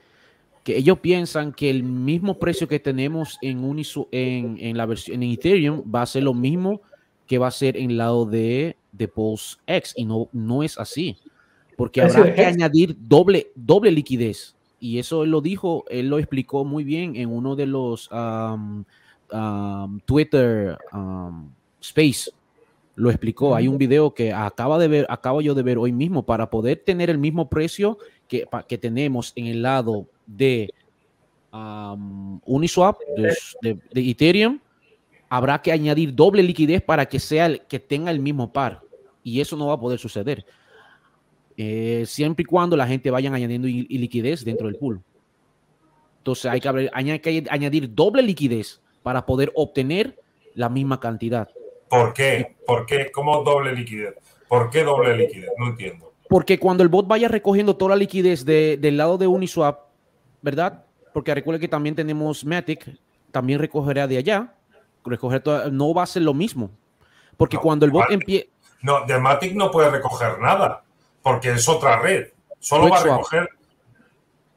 que 0.65 0.75
ellos 0.75 0.97
piensan 0.97 1.53
que 1.53 1.69
el 1.69 1.83
mismo 1.83 2.39
precio 2.39 2.67
que 2.67 2.79
tenemos 2.79 3.37
en, 3.43 3.61
Unisu- 3.61 4.07
en, 4.11 4.57
en 4.59 4.75
la 4.75 4.87
versión 4.87 5.21
en 5.21 5.31
Ethereum 5.31 5.83
va 5.83 6.01
a 6.01 6.07
ser 6.07 6.23
lo 6.23 6.33
mismo 6.33 6.81
que 7.27 7.37
va 7.37 7.47
a 7.47 7.51
ser 7.51 7.77
en 7.77 7.91
el 7.91 7.97
lado 7.97 8.25
de, 8.25 8.75
de 8.91 9.07
Pulse 9.07 9.57
X 9.67 9.93
y 9.95 10.05
no, 10.05 10.27
no 10.33 10.63
es 10.63 10.79
así, 10.79 11.17
porque 11.77 12.01
habrá 12.01 12.33
que 12.33 12.43
añadir 12.43 12.97
doble, 12.99 13.51
doble 13.53 13.91
liquidez. 13.91 14.55
Y 14.79 14.97
eso 14.97 15.23
él 15.23 15.29
lo 15.29 15.39
dijo, 15.39 15.85
él 15.87 16.09
lo 16.09 16.17
explicó 16.17 16.65
muy 16.65 16.83
bien 16.83 17.15
en 17.15 17.29
uno 17.29 17.55
de 17.55 17.67
los 17.67 18.09
um, 18.11 18.83
um, 19.31 19.99
Twitter 20.01 20.79
um, 20.91 21.51
Space. 21.79 22.31
Lo 22.95 23.11
explicó. 23.11 23.55
Hay 23.55 23.67
un 23.67 23.77
video 23.77 24.15
que 24.15 24.33
acaba 24.33 24.79
de 24.79 24.87
ver, 24.87 25.05
acabo 25.09 25.41
yo 25.41 25.53
de 25.53 25.61
ver 25.61 25.77
hoy 25.77 25.91
mismo 25.91 26.25
para 26.25 26.49
poder 26.49 26.81
tener 26.83 27.11
el 27.11 27.19
mismo 27.19 27.49
precio 27.49 27.99
que, 28.27 28.47
que 28.67 28.79
tenemos 28.79 29.31
en 29.35 29.45
el 29.45 29.61
lado 29.61 30.07
de 30.25 30.69
um, 31.53 32.39
Uniswap, 32.45 32.97
de, 33.17 33.35
de- 33.61 33.79
de 33.93 34.09
Ethereum, 34.09 34.59
habrá 35.29 35.61
que 35.61 35.71
añadir 35.71 36.13
doble 36.13 36.43
liquidez 36.43 36.81
para 36.81 37.05
que 37.05 37.19
sea 37.19 37.45
el, 37.47 37.61
que 37.61 37.79
tenga 37.79 38.11
el 38.11 38.19
mismo 38.19 38.51
par. 38.51 38.81
Y 39.23 39.41
eso 39.41 39.55
no 39.55 39.67
va 39.67 39.73
a 39.73 39.79
poder 39.79 39.97
suceder. 39.99 40.45
Eh, 41.57 42.03
siempre 42.05 42.43
y 42.43 42.45
cuando 42.45 42.75
la 42.75 42.85
gente 42.87 43.09
vaya 43.09 43.33
añadiendo 43.33 43.67
liquidez 43.67 44.43
dentro 44.43 44.67
del 44.67 44.75
pool. 44.75 45.01
Entonces 46.19 46.45
hay 46.51 46.59
que, 46.59 46.67
haber- 46.67 46.91
hay 46.93 47.19
que 47.19 47.43
añadir 47.49 47.93
doble 47.93 48.21
liquidez 48.21 48.81
para 49.03 49.25
poder 49.25 49.51
obtener 49.55 50.19
la 50.53 50.69
misma 50.69 50.99
cantidad. 50.99 51.49
¿Por 51.89 52.13
qué? 52.13 52.55
¿Por 52.65 52.85
qué? 52.85 53.11
¿Cómo 53.11 53.43
doble 53.43 53.73
liquidez? 53.73 54.15
¿Por 54.47 54.69
qué 54.69 54.83
doble 54.83 55.15
liquidez? 55.17 55.49
No 55.57 55.67
entiendo. 55.67 56.11
Porque 56.27 56.57
cuando 56.59 56.81
el 56.83 56.89
bot 56.89 57.07
vaya 57.07 57.27
recogiendo 57.27 57.75
toda 57.75 57.91
la 57.91 57.95
liquidez 57.97 58.43
de- 58.43 58.77
del 58.77 58.97
lado 58.97 59.17
de 59.17 59.27
Uniswap, 59.27 59.84
¿verdad? 60.45 60.85
Porque 61.11 61.33
recuerden 61.33 61.59
que 61.59 61.67
también 61.67 61.95
tenemos 61.95 62.45
Matic, 62.45 62.85
también 63.31 63.59
recogerá 63.59 64.05
de 64.05 64.17
allá. 64.19 64.53
Recoger 65.03 65.41
toda- 65.41 65.69
no 65.71 65.91
va 65.93 66.03
a 66.03 66.05
ser 66.05 66.21
lo 66.21 66.35
mismo. 66.35 66.69
Porque 67.35 67.57
No, 67.57 67.61
cuando 67.63 67.85
el 67.85 67.91
bot 67.91 68.11
empiece. 68.11 68.49
No, 68.83 69.05
de 69.07 69.17
Matic 69.17 69.55
no 69.55 69.71
puede 69.71 69.89
recoger 69.89 70.39
nada, 70.39 70.83
porque 71.23 71.51
es 71.51 71.67
otra 71.67 71.97
red. 71.99 72.27
Solo 72.59 72.89
va 72.89 72.99
a 72.99 73.03
recoger. 73.03 73.49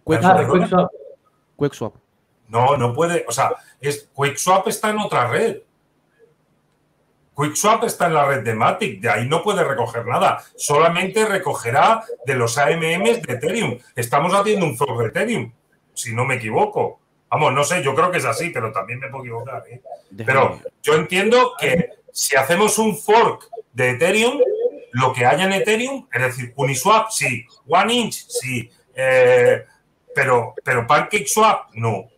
QuickSwap. 0.04 0.90
QuickSwap. 1.56 1.94
No, 2.48 2.76
no 2.76 2.92
puede. 2.92 3.24
O 3.26 3.32
sea, 3.32 3.52
es, 3.80 4.08
QuickSwap 4.14 4.68
está 4.68 4.90
en 4.90 4.98
otra 4.98 5.28
red. 5.28 5.62
QuickSwap 7.34 7.84
está 7.84 8.06
en 8.08 8.14
la 8.14 8.26
red 8.26 8.42
de 8.42 8.52
Matic, 8.54 9.00
de 9.00 9.08
ahí 9.08 9.28
no 9.28 9.42
puede 9.42 9.64
recoger 9.64 10.04
nada. 10.04 10.42
Solamente 10.56 11.24
recogerá 11.24 12.04
de 12.26 12.34
los 12.34 12.58
AMMs 12.58 13.22
de 13.22 13.32
Ethereum. 13.34 13.78
Estamos 13.94 14.34
haciendo 14.34 14.66
un 14.66 14.76
fork 14.76 14.98
de 15.00 15.06
Ethereum, 15.08 15.52
si 15.98 16.14
no 16.14 16.24
me 16.24 16.36
equivoco. 16.36 17.00
Vamos, 17.30 17.52
no 17.52 17.64
sé, 17.64 17.82
yo 17.82 17.94
creo 17.94 18.10
que 18.10 18.18
es 18.18 18.24
así, 18.24 18.50
pero 18.50 18.72
también 18.72 19.00
me 19.00 19.08
puedo 19.08 19.24
equivocar. 19.24 19.64
¿eh? 19.68 19.82
Pero 20.24 20.60
yo 20.82 20.94
entiendo 20.94 21.54
que 21.58 21.90
si 22.12 22.36
hacemos 22.36 22.78
un 22.78 22.96
fork 22.96 23.50
de 23.72 23.90
Ethereum, 23.90 24.40
lo 24.92 25.12
que 25.12 25.26
haya 25.26 25.44
en 25.44 25.52
Ethereum, 25.52 26.06
es 26.12 26.22
decir, 26.22 26.52
Uniswap 26.56 27.10
sí, 27.10 27.44
One 27.68 27.92
Inch 27.92 28.14
sí, 28.14 28.70
eh, 28.94 29.64
pero, 30.14 30.54
pero 30.64 30.86
PancakeSwap 30.86 31.74
no. 31.74 32.08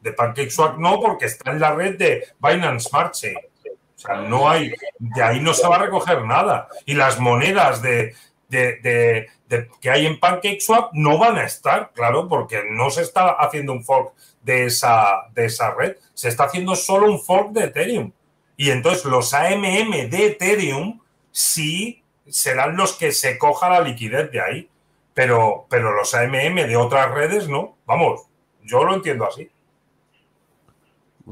De 0.00 0.12
PancakeSwap 0.12 0.78
no, 0.78 1.00
porque 1.00 1.26
está 1.26 1.50
en 1.50 1.60
la 1.60 1.74
red 1.74 1.98
de 1.98 2.28
Binance 2.38 2.88
Smart 2.88 3.14
Chain. 3.14 3.36
O 3.36 4.00
sea, 4.00 4.16
no 4.22 4.48
hay, 4.48 4.72
de 4.98 5.22
ahí 5.22 5.40
no 5.40 5.52
se 5.52 5.66
va 5.66 5.76
a 5.76 5.80
recoger 5.80 6.24
nada. 6.24 6.68
Y 6.86 6.94
las 6.94 7.18
monedas 7.18 7.82
de, 7.82 8.14
de- 8.48 8.76
de- 8.80 9.26
de- 9.48 9.68
que 9.80 9.90
hay 9.90 10.06
en 10.06 10.18
PancakeSwap 10.18 10.90
no 10.94 11.18
van 11.18 11.36
a 11.36 11.44
estar, 11.44 11.90
claro, 11.92 12.28
porque 12.28 12.62
no 12.70 12.90
se 12.90 13.02
está 13.02 13.30
haciendo 13.32 13.72
un 13.72 13.84
fork 13.84 14.12
de 14.42 14.64
esa, 14.66 15.28
de 15.34 15.44
esa 15.46 15.74
red, 15.74 15.96
se 16.14 16.28
está 16.28 16.44
haciendo 16.44 16.74
solo 16.76 17.10
un 17.10 17.20
fork 17.20 17.50
de 17.50 17.64
Ethereum. 17.64 18.12
Y 18.56 18.70
entonces 18.70 19.04
los 19.04 19.34
AMM 19.34 20.08
de 20.08 20.26
Ethereum 20.26 21.00
sí 21.30 22.02
serán 22.26 22.76
los 22.76 22.94
que 22.94 23.12
se 23.12 23.38
coja 23.38 23.68
la 23.70 23.80
liquidez 23.80 24.30
de 24.32 24.40
ahí. 24.40 24.68
Pero, 25.14 25.66
pero 25.68 25.92
los 25.94 26.14
AMM 26.14 26.66
de 26.66 26.76
otras 26.76 27.12
redes 27.12 27.48
no. 27.48 27.76
Vamos, 27.86 28.22
yo 28.62 28.84
lo 28.84 28.94
entiendo 28.94 29.26
así. 29.26 29.50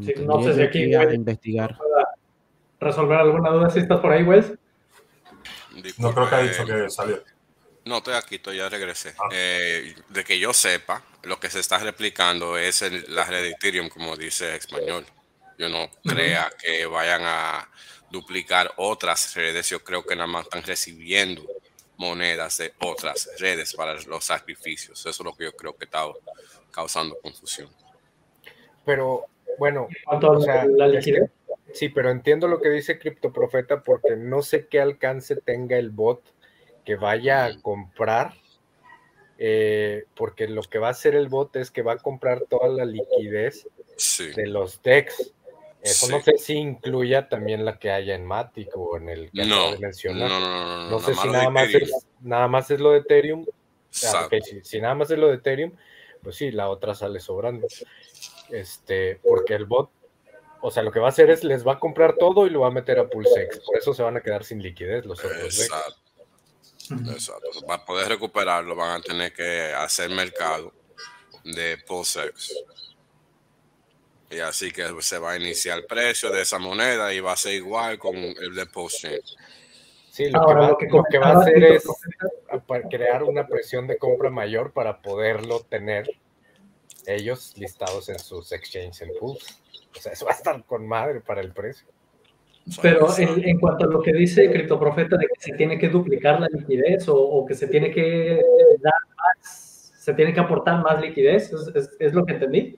Sí, 0.02 0.12
no 0.26 0.42
sé 0.42 0.54
si 0.54 0.62
aquí 0.62 0.90
que 0.90 0.96
puede- 0.96 1.14
investigar. 1.14 1.78
¿Resolver 2.80 3.18
alguna 3.18 3.50
duda 3.50 3.70
si 3.70 3.78
estás 3.80 4.00
por 4.00 4.12
ahí, 4.12 4.22
Wes? 4.22 4.52
No 5.98 6.14
creo 6.14 6.28
que 6.28 6.34
ha 6.34 6.38
dicho 6.40 6.64
Disculpe, 6.64 6.84
que 6.84 6.90
salió. 6.90 7.24
No, 7.84 7.98
estoy 7.98 8.14
aquí, 8.14 8.34
estoy, 8.36 8.56
ya 8.56 8.68
regresé. 8.68 9.14
Ah. 9.18 9.28
Eh, 9.32 9.94
de 10.08 10.24
que 10.24 10.38
yo 10.38 10.52
sepa, 10.52 11.02
lo 11.22 11.38
que 11.38 11.48
se 11.50 11.60
está 11.60 11.78
replicando 11.78 12.58
es 12.58 12.82
el- 12.82 13.04
la 13.14 13.24
red 13.24 13.42
de 13.42 13.50
Ethereum, 13.50 13.88
como 13.88 14.16
dice 14.16 14.56
español. 14.56 15.06
Yo 15.58 15.68
no 15.68 15.88
crea 16.04 16.50
que 16.60 16.84
vayan 16.86 17.22
a 17.24 17.70
duplicar 18.10 18.72
otras 18.76 19.34
redes. 19.34 19.68
Yo 19.70 19.82
creo 19.84 20.04
que 20.04 20.14
nada 20.16 20.26
más 20.26 20.44
están 20.44 20.62
recibiendo 20.64 21.46
monedas 21.96 22.58
de 22.58 22.74
otras 22.80 23.30
redes 23.38 23.74
para 23.74 23.94
los 24.02 24.24
sacrificios. 24.24 25.00
Eso 25.00 25.08
es 25.10 25.20
lo 25.20 25.34
que 25.34 25.44
yo 25.44 25.52
creo 25.52 25.74
que 25.76 25.84
está 25.86 26.04
causando 26.70 27.16
confusión. 27.22 27.70
Pero 28.84 29.26
bueno, 29.58 29.88
O 30.06 30.40
sea, 30.40 30.64
la 30.66 30.88
liquidez. 30.88 31.30
Sí, 31.76 31.88
pero 31.88 32.10
entiendo 32.10 32.48
lo 32.48 32.60
que 32.60 32.68
dice 32.70 32.98
Criptoprofeta 32.98 33.82
porque 33.82 34.16
no 34.16 34.42
sé 34.42 34.66
qué 34.66 34.80
alcance 34.80 35.36
tenga 35.36 35.76
el 35.76 35.90
bot 35.90 36.22
que 36.84 36.96
vaya 36.96 37.44
a 37.44 37.60
comprar. 37.62 38.34
eh, 39.38 40.04
porque 40.14 40.48
lo 40.48 40.62
que 40.62 40.78
va 40.78 40.88
a 40.88 40.92
hacer 40.92 41.14
el 41.14 41.28
bot 41.28 41.56
es 41.56 41.70
que 41.70 41.82
va 41.82 41.92
a 41.92 41.98
comprar 41.98 42.42
toda 42.48 42.68
la 42.68 42.86
liquidez 42.86 43.68
Sí. 43.96 44.30
de 44.32 44.46
los 44.46 44.80
DEX. 44.82 45.32
Eso 45.82 46.08
no 46.10 46.20
sé 46.22 46.38
si 46.38 46.54
incluya 46.54 47.28
también 47.28 47.64
la 47.66 47.78
que 47.78 47.90
haya 47.90 48.14
en 48.14 48.24
Matic 48.24 48.70
o 48.76 48.96
en 48.96 49.08
el 49.10 49.30
que 49.30 49.44
No, 49.44 49.72
de 49.72 49.78
mencionar. 49.78 50.30
no, 50.30 50.40
No, 50.40 50.84
no, 50.84 50.90
no, 50.90 50.98
sé 51.00 51.14
si 51.14 51.28
nada 51.28 51.50
más, 51.50 51.68
Ethereum. 51.68 51.90
es, 51.96 52.06
nada 52.22 52.48
más 52.48 52.70
es 52.70 52.80
lo 52.80 52.90
de 52.92 52.98
Ethereum. 53.00 53.46
Ah, 54.04 54.28
si, 54.42 54.60
si 54.64 54.80
nada 54.80 54.94
más 54.94 55.10
es 55.10 55.18
lo 55.18 55.28
de 55.28 55.34
Ethereum, 55.36 55.72
pues 56.22 56.36
sí, 56.36 56.50
la 56.50 56.68
otra 56.70 56.94
sale 56.94 57.20
sobrando. 57.20 57.66
Este, 58.50 59.20
porque 59.22 59.54
el 59.54 59.66
bot, 59.66 59.90
o 60.66 60.70
sea, 60.72 60.82
lo 60.82 60.90
que 60.90 60.98
va 60.98 61.06
a 61.06 61.10
hacer 61.10 61.30
es 61.30 61.44
les 61.44 61.64
va 61.64 61.74
a 61.74 61.78
comprar 61.78 62.16
todo 62.16 62.44
y 62.46 62.50
lo 62.50 62.60
va 62.60 62.68
a 62.68 62.72
meter 62.72 62.98
a 62.98 63.08
Pulsex. 63.08 63.60
Por 63.60 63.76
eso 63.76 63.94
se 63.94 64.02
van 64.02 64.16
a 64.16 64.20
quedar 64.20 64.42
sin 64.42 64.60
liquidez 64.60 65.06
los 65.06 65.24
otros. 65.24 65.60
Exacto. 65.60 66.00
Exacto. 67.12 67.60
Para 67.66 67.84
poder 67.84 68.08
recuperarlo 68.08 68.74
van 68.74 69.00
a 69.00 69.02
tener 69.02 69.32
que 69.32 69.72
hacer 69.74 70.10
mercado 70.10 70.72
de 71.44 71.78
POSEX. 71.86 72.52
Y 74.30 74.40
así 74.40 74.72
que 74.72 74.84
se 75.00 75.18
va 75.18 75.32
a 75.32 75.36
iniciar 75.36 75.78
el 75.78 75.86
precio 75.86 76.30
de 76.30 76.42
esa 76.42 76.58
moneda 76.58 77.14
y 77.14 77.20
va 77.20 77.32
a 77.32 77.36
ser 77.36 77.54
igual 77.54 77.96
con 77.98 78.16
el 78.16 78.54
de 78.54 78.66
PostChain. 78.66 79.20
Sí, 80.10 80.30
lo, 80.30 80.40
Ahora, 80.40 80.54
que 80.54 80.60
va, 80.60 80.68
lo 80.68 80.76
que 80.78 80.86
lo 80.88 81.04
que 81.08 81.18
va 81.18 81.28
a 81.28 81.40
hacer 81.40 81.62
es 81.62 81.84
crear 82.90 83.22
una 83.22 83.46
presión 83.46 83.86
de 83.86 83.98
compra 83.98 84.30
mayor 84.30 84.72
para 84.72 85.00
poderlo 85.00 85.60
tener 85.60 86.10
ellos 87.06 87.52
listados 87.56 88.08
en 88.08 88.18
sus 88.18 88.50
exchanges 88.50 89.02
en 89.02 89.10
pools. 89.20 89.60
O 89.96 90.00
sea, 90.00 90.12
eso 90.12 90.24
va 90.26 90.32
a 90.32 90.34
estar 90.34 90.64
con 90.64 90.86
madre 90.86 91.20
para 91.20 91.40
el 91.40 91.52
precio. 91.52 91.86
Pero 92.82 93.06
en, 93.18 93.48
en 93.48 93.60
cuanto 93.60 93.84
a 93.84 93.88
lo 93.88 94.02
que 94.02 94.12
dice 94.12 94.50
Criptoprofeta 94.50 95.16
de 95.16 95.26
que 95.26 95.40
se 95.40 95.52
tiene 95.56 95.78
que 95.78 95.88
duplicar 95.88 96.40
la 96.40 96.48
liquidez 96.48 97.08
o, 97.08 97.16
o 97.16 97.46
que 97.46 97.54
se 97.54 97.68
tiene 97.68 97.92
que 97.92 98.40
dar 98.80 98.92
más, 99.16 99.92
se 99.96 100.12
tiene 100.14 100.34
que 100.34 100.40
aportar 100.40 100.82
más 100.82 101.00
liquidez, 101.00 101.52
¿es, 101.52 101.68
es- 101.74 101.90
es 102.00 102.12
lo 102.12 102.24
que 102.26 102.32
entendí? 102.34 102.76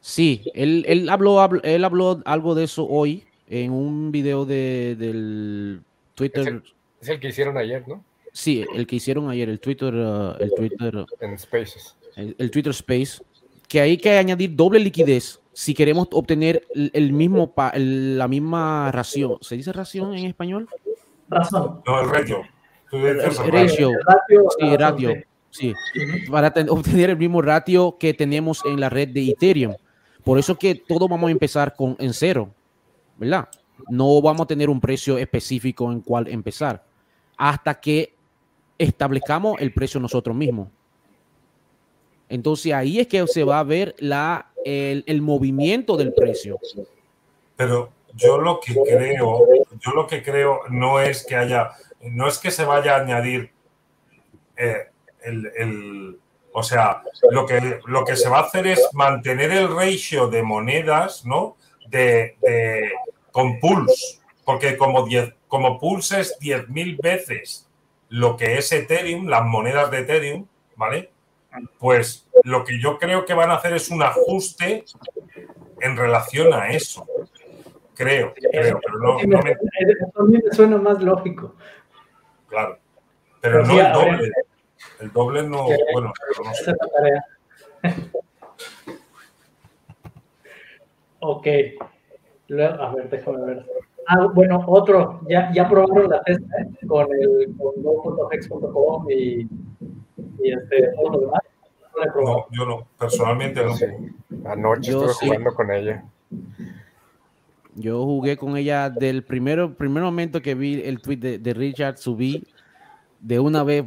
Sí, 0.00 0.50
él, 0.54 0.84
él, 0.88 1.08
habló, 1.08 1.36
habl- 1.38 1.60
él 1.64 1.84
habló 1.84 2.20
algo 2.24 2.54
de 2.54 2.64
eso 2.64 2.86
hoy 2.88 3.24
en 3.48 3.72
un 3.72 4.10
video 4.10 4.44
de, 4.44 4.96
del 4.98 5.80
Twitter. 6.14 6.62
Es 7.00 7.08
el 7.08 7.20
que 7.20 7.28
hicieron 7.28 7.56
ayer, 7.58 7.86
¿no? 7.86 8.04
Sí, 8.32 8.64
el 8.74 8.86
que 8.86 8.96
hicieron 8.96 9.28
ayer, 9.30 9.48
el 9.48 9.58
Twitter, 9.60 9.92
uh, 9.94 10.34
el 10.38 10.50
Twitter, 10.54 11.04
En 11.20 11.38
Spaces. 11.38 11.96
el, 12.16 12.34
el 12.38 12.50
Twitter 12.50 12.70
Space, 12.70 13.22
que 13.68 13.80
hay 13.80 13.96
que 13.96 14.10
añadir 14.18 14.54
doble 14.54 14.78
liquidez 14.78 15.40
si 15.58 15.74
queremos 15.74 16.06
obtener 16.12 16.68
el, 16.72 17.12
mismo 17.12 17.50
pa- 17.52 17.70
el- 17.70 18.16
la 18.16 18.28
misma 18.28 18.92
ración. 18.92 19.38
¿Se 19.40 19.56
dice 19.56 19.72
ración 19.72 20.14
en 20.14 20.26
español? 20.26 20.68
Razón. 21.28 21.82
No, 21.84 22.00
el 22.00 22.08
ratio. 22.10 22.42
El 22.92 23.20
ratio. 23.20 23.50
ratio. 23.50 23.90
El 23.90 23.98
ratio, 24.06 24.48
Sí, 24.56 24.76
ratio. 24.76 25.12
Sí, 25.50 25.74
para 26.30 26.52
ten- 26.52 26.70
obtener 26.70 27.10
el 27.10 27.16
mismo 27.16 27.42
ratio 27.42 27.96
que 27.98 28.14
tenemos 28.14 28.64
en 28.66 28.78
la 28.78 28.88
red 28.88 29.08
de 29.08 29.30
Ethereum. 29.30 29.74
Por 30.22 30.38
eso 30.38 30.56
que 30.56 30.76
todo 30.76 31.08
vamos 31.08 31.26
a 31.26 31.32
empezar 31.32 31.74
con 31.74 31.96
en 31.98 32.12
cero, 32.14 32.54
¿verdad? 33.16 33.48
No 33.90 34.22
vamos 34.22 34.42
a 34.42 34.46
tener 34.46 34.70
un 34.70 34.80
precio 34.80 35.18
específico 35.18 35.90
en 35.90 36.02
cuál 36.02 36.28
empezar 36.28 36.84
hasta 37.36 37.80
que 37.80 38.14
establezcamos 38.78 39.56
el 39.60 39.72
precio 39.74 39.98
nosotros 39.98 40.36
mismos. 40.36 40.68
Entonces 42.28 42.72
ahí 42.72 43.00
es 43.00 43.08
que 43.08 43.26
se 43.26 43.42
va 43.42 43.58
a 43.58 43.64
ver 43.64 43.96
la, 43.98 44.50
el, 44.68 45.22
movimiento 45.22 45.96
del 45.96 46.12
precio. 46.12 46.58
Pero 47.56 47.90
yo 48.14 48.38
lo 48.38 48.60
que 48.60 48.74
creo, 48.74 49.46
yo 49.80 49.90
lo 49.92 50.06
que 50.06 50.22
creo 50.22 50.60
no 50.68 51.00
es 51.00 51.24
que 51.24 51.36
haya, 51.36 51.70
no 52.02 52.28
es 52.28 52.38
que 52.38 52.50
se 52.50 52.64
vaya 52.64 52.96
a 52.96 53.00
añadir 53.00 53.50
eh, 54.56 54.88
el, 55.22 55.50
el- 55.56 56.18
o 56.52 56.62
sea, 56.62 57.02
lo 57.30 57.46
que, 57.46 57.78
lo 57.86 58.04
que 58.04 58.16
se 58.16 58.28
va 58.28 58.38
a 58.38 58.42
hacer 58.42 58.66
es 58.66 58.88
mantener 58.92 59.52
el 59.52 59.74
ratio 59.74 60.28
de 60.28 60.42
monedas, 60.42 61.24
¿no? 61.24 61.56
De, 61.88 62.36
de- 62.40 62.92
con 63.30 63.60
Pulse, 63.60 64.18
porque 64.44 64.76
como, 64.76 65.04
10 65.06 65.34
como 65.46 65.78
Pulse 65.78 66.20
es 66.20 66.38
10.000 66.40 66.98
veces 67.00 67.68
lo 68.08 68.36
que 68.36 68.58
es 68.58 68.72
Ethereum, 68.72 69.28
las 69.28 69.44
monedas 69.44 69.90
de 69.90 69.98
Ethereum, 70.00 70.46
¿vale? 70.76 71.10
Pues 71.78 72.28
lo 72.44 72.64
que 72.64 72.80
yo 72.80 72.98
creo 72.98 73.24
que 73.24 73.34
van 73.34 73.50
a 73.50 73.54
hacer 73.54 73.74
es 73.74 73.90
un 73.90 74.02
ajuste 74.02 74.84
en 75.80 75.96
relación 75.96 76.52
a 76.52 76.68
eso. 76.70 77.06
Creo, 77.94 78.32
creo, 78.34 78.78
pero 78.80 78.98
no, 78.98 79.14
no 79.14 79.38
me- 79.38 79.42
me. 79.42 79.50
eso 79.52 80.06
a 80.14 80.22
mí 80.24 80.38
me 80.44 80.52
suena 80.52 80.76
más 80.76 81.02
lógico. 81.02 81.54
Claro. 82.48 82.78
Pero 83.40 83.64
no 83.64 83.80
el 83.80 83.92
doble. 83.92 84.32
El 85.00 85.12
doble 85.12 85.42
no. 85.42 85.64
Bueno, 85.92 86.12
pero 86.28 86.44
no 86.48 86.54
sé. 86.54 86.62
Esa 86.62 86.70
es 86.72 86.76
la 86.80 86.88
tarea. 86.88 87.24
ok. 91.20 91.46
Luego, 92.48 92.82
a 92.82 92.94
ver, 92.94 93.10
déjame 93.10 93.44
ver. 93.44 93.66
Ah, 94.06 94.26
bueno, 94.32 94.64
otro. 94.66 95.20
Ya, 95.28 95.50
ya 95.52 95.68
probaron 95.68 96.08
la 96.08 96.22
testa 96.22 96.46
¿eh? 96.62 96.86
con 96.86 97.06
el 97.12 97.54
con 97.58 97.82
go.hex.com 97.82 99.06
y, 99.10 99.46
y 100.42 100.52
este, 100.52 100.92
todo 100.96 101.10
lo 101.10 101.20
demás. 101.20 101.42
No 102.14 102.46
yo 102.52 102.64
no. 102.64 102.86
Personalmente 102.98 103.64
no. 103.64 103.74
Sí. 103.74 103.86
Anoche 104.44 104.92
Yo 104.92 105.00
estuve 105.00 105.14
sí. 105.14 105.26
jugando 105.26 105.54
con 105.54 105.70
ella. 105.72 106.04
Yo 107.74 108.04
jugué 108.04 108.36
con 108.36 108.56
ella 108.56 108.90
del 108.90 109.24
primero, 109.24 109.74
primer 109.74 110.02
momento 110.02 110.42
que 110.42 110.54
vi 110.54 110.80
el 110.82 111.00
tweet 111.00 111.16
de, 111.16 111.38
de 111.38 111.54
Richard, 111.54 111.96
subí 111.98 112.44
de 113.20 113.40
una 113.40 113.62
vez, 113.64 113.84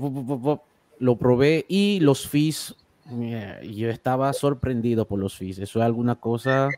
lo 1.00 1.16
probé 1.18 1.66
y 1.68 2.00
los 2.00 2.28
fees, 2.28 2.76
mira, 3.10 3.62
yo 3.64 3.90
estaba 3.90 4.32
sorprendido 4.34 5.06
por 5.08 5.20
los 5.20 5.38
fees. 5.38 5.60
Eso 5.60 5.80
es 5.80 5.86
alguna 5.86 6.16
cosa 6.16 6.70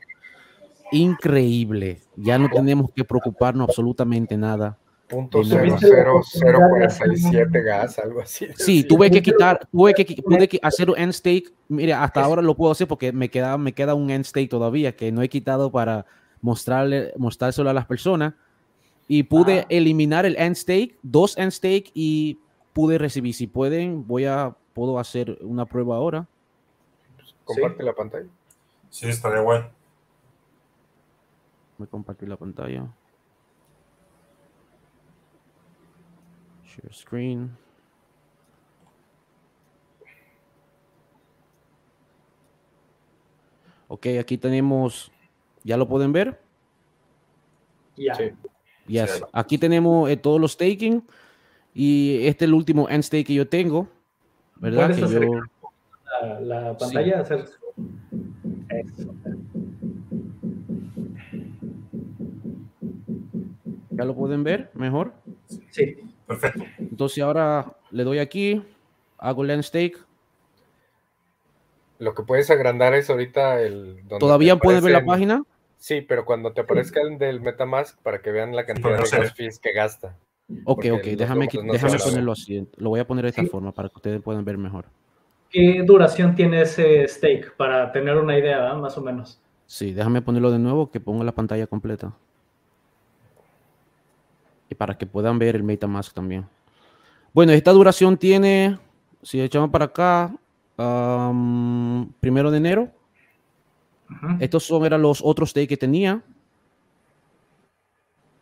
increíble. 0.91 1.99
Ya 2.15 2.37
no 2.37 2.49
tenemos 2.49 2.91
que 2.91 3.03
preocuparnos 3.03 3.69
absolutamente 3.69 4.37
nada. 4.37 4.77
Punto 5.07 5.41
¿Y 5.41 5.45
cero, 5.45 5.59
tuviste 5.67 5.87
la 5.89 5.95
cero, 5.95 6.21
cero, 6.23 6.57
oportunidad 6.57 6.59
de 6.59 6.69
cuarenta 6.69 6.85
y 6.85 7.09
hacer 7.11 7.17
siete 7.17 7.59
un- 7.59 7.65
gas, 7.65 7.99
algo 7.99 8.21
así. 8.21 8.47
Sí, 8.55 8.83
tuve 8.83 9.11
que 9.11 9.21
quitar, 9.21 9.67
tuve 9.71 9.93
que, 9.93 10.21
pude 10.23 10.47
que 10.47 10.59
hacer 10.63 10.89
un 10.89 10.97
end 10.97 11.13
stake. 11.13 11.53
Mira, 11.67 12.03
hasta 12.03 12.23
ahora 12.23 12.41
lo 12.41 12.55
puedo 12.55 12.71
hacer 12.71 12.87
porque 12.87 13.11
me 13.11 13.29
queda, 13.29 13.57
me 13.57 13.73
queda 13.73 13.93
un 13.95 14.09
end 14.09 14.25
stake 14.25 14.49
todavía 14.49 14.95
que 14.95 15.11
no 15.11 15.21
he 15.21 15.29
quitado 15.29 15.71
para 15.71 16.05
mostrarle, 16.41 17.13
mostrárselo 17.17 17.69
a 17.69 17.73
las 17.73 17.85
personas. 17.85 18.33
Y 19.07 19.23
pude 19.23 19.59
Ah. 19.61 19.65
eliminar 19.69 20.25
el 20.25 20.37
end 20.37 20.55
stake, 20.55 20.97
dos 21.03 21.37
end 21.37 21.51
stake 21.51 21.91
y 21.93 22.39
pude 22.71 22.97
recibir. 22.97 23.35
Si 23.35 23.45
pueden, 23.45 24.07
voy 24.07 24.25
a, 24.25 24.55
puedo 24.73 24.97
hacer 24.97 25.37
una 25.41 25.65
prueba 25.65 25.97
ahora. 25.97 26.25
Comparte 27.43 27.83
la 27.83 27.93
pantalla. 27.93 28.29
Sí, 28.89 29.09
estaría 29.09 29.41
guay. 29.41 29.63
Voy 31.77 31.85
a 31.87 31.89
compartir 31.91 32.29
la 32.29 32.37
pantalla. 32.37 32.87
Share 36.73 36.93
screen. 36.93 37.55
Ok, 43.87 44.07
aquí 44.19 44.37
tenemos, 44.37 45.11
¿ya 45.63 45.77
lo 45.77 45.87
pueden 45.87 46.11
ver? 46.11 46.39
Ya. 47.95 48.15
Sí. 48.15 48.31
Yes. 48.87 49.11
Sí. 49.17 49.23
Aquí 49.31 49.57
tenemos 49.59 50.09
eh, 50.09 50.17
todos 50.17 50.41
los 50.41 50.53
staking 50.53 51.05
y 51.75 52.25
este 52.25 52.45
es 52.45 52.49
el 52.49 52.55
último 52.55 52.89
end 52.89 53.03
stake 53.03 53.27
que 53.27 53.35
yo 53.35 53.47
tengo, 53.47 53.87
¿verdad? 54.55 54.87
Puedes 54.87 54.97
Que 54.97 55.05
hacer 55.05 55.23
yo, 55.23 55.41
La, 56.21 56.39
la 56.39 56.77
pantalla, 56.77 57.19
hacer. 57.19 57.45
Eso. 58.69 59.15
¿Ya 63.91 64.05
lo 64.05 64.15
pueden 64.15 64.43
ver 64.43 64.71
mejor? 64.73 65.13
Sí. 65.69 65.97
Perfecto. 66.27 66.63
Entonces 66.77 67.23
ahora 67.23 67.75
le 67.91 68.03
doy 68.03 68.19
aquí, 68.19 68.63
hago 69.17 69.43
land 69.43 69.63
stake. 69.63 69.97
Lo 71.99 72.13
que 72.13 72.23
puedes 72.23 72.49
agrandar 72.49 72.93
es 72.93 73.09
ahorita 73.09 73.61
el... 73.61 73.97
donde 74.07 74.19
¿Todavía 74.19 74.57
pueden 74.57 74.83
ver 74.83 74.93
la 74.93 75.05
página? 75.05 75.43
Sí, 75.77 76.01
pero 76.01 76.25
cuando 76.25 76.53
te 76.53 76.61
aparezca 76.61 77.01
el 77.01 77.17
del 77.17 77.41
Metamask 77.41 78.01
para 78.01 78.21
que 78.21 78.31
vean 78.31 78.55
la 78.55 78.65
cantidad 78.65 78.95
no 78.95 79.01
de 79.01 79.05
se 79.05 79.17
gas 79.17 79.29
ve. 79.29 79.35
fees 79.35 79.59
que 79.59 79.73
gasta. 79.73 80.17
Ok, 80.65 80.85
ok, 80.91 81.03
déjame, 81.17 81.49
no 81.63 81.73
déjame 81.73 81.97
ponerlo 81.97 82.31
así. 82.31 82.67
Lo 82.77 82.89
voy 82.89 82.99
a 82.99 83.07
poner 83.07 83.23
de 83.23 83.29
esta 83.29 83.41
Sí. 83.41 83.49
forma 83.49 83.71
para 83.71 83.89
que 83.89 83.95
ustedes 83.97 84.21
puedan 84.21 84.45
ver 84.45 84.57
mejor. 84.57 84.85
¿Qué 85.49 85.83
duración 85.85 86.35
tiene 86.35 86.61
ese 86.61 87.07
stake? 87.07 87.55
Para 87.55 87.91
tener 87.91 88.17
una 88.17 88.37
idea, 88.37 88.59
¿verdad? 88.59 88.77
más 88.77 88.97
o 88.97 89.01
menos. 89.01 89.39
Sí, 89.65 89.93
déjame 89.93 90.21
ponerlo 90.21 90.51
de 90.51 90.59
nuevo 90.59 90.89
que 90.89 90.99
ponga 90.99 91.23
la 91.23 91.31
pantalla 91.33 91.67
completa. 91.67 92.13
Y 94.73 94.75
para 94.75 94.97
que 94.97 95.05
puedan 95.05 95.37
ver 95.37 95.55
el 95.55 95.61
MetaMask 95.61 96.15
también. 96.15 96.47
Bueno, 97.31 97.51
esta 97.51 97.71
duración 97.71 98.17
tiene, 98.17 98.79
si 99.21 99.39
echamos 99.39 99.69
para 99.69 99.85
acá, 99.85 100.35
primero 102.19 102.49
de 102.49 102.57
enero. 102.57 102.91
Estos 104.39 104.63
son 104.63 104.83
eran 104.83 105.03
los 105.03 105.21
otros 105.23 105.51
stakes 105.51 105.67
que 105.67 105.77
tenía. 105.77 106.23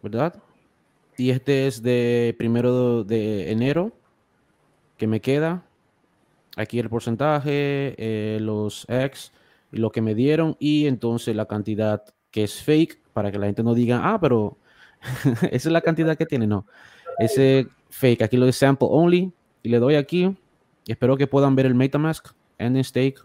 ¿Verdad? 0.01 0.41
Y 1.17 1.31
este 1.31 1.67
es 1.67 1.81
de 1.81 2.33
primero 2.37 3.03
de 3.03 3.51
enero 3.51 3.91
que 4.95 5.05
me 5.05 5.19
queda. 5.19 5.65
Aquí 6.55 6.79
el 6.79 6.89
porcentaje, 6.89 7.93
eh, 7.97 8.39
los 8.39 8.85
X 8.87 9.33
y 9.73 9.79
lo 9.79 9.91
que 9.91 10.01
me 10.01 10.15
dieron 10.15 10.55
y 10.59 10.87
entonces 10.87 11.35
la 11.35 11.45
cantidad 11.45 12.05
que 12.29 12.45
es 12.45 12.63
fake 12.63 13.01
para 13.11 13.31
que 13.31 13.37
la 13.37 13.47
gente 13.47 13.63
no 13.63 13.73
diga, 13.73 14.13
ah, 14.13 14.19
pero 14.19 14.57
esa 15.51 15.69
es 15.69 15.71
la 15.73 15.81
cantidad 15.81 16.17
que 16.17 16.25
tiene. 16.25 16.47
No, 16.47 16.65
ese 17.19 17.67
fake. 17.89 18.21
Aquí 18.23 18.37
lo 18.37 18.45
de 18.45 18.53
sample 18.53 18.87
only 18.91 19.31
y 19.63 19.69
le 19.69 19.79
doy 19.79 19.95
aquí. 19.95 20.35
Y 20.85 20.91
espero 20.91 21.17
que 21.17 21.27
puedan 21.27 21.55
ver 21.55 21.65
el 21.65 21.75
MetaMask 21.75 22.29
en 22.57 22.83
stake. 22.83 23.19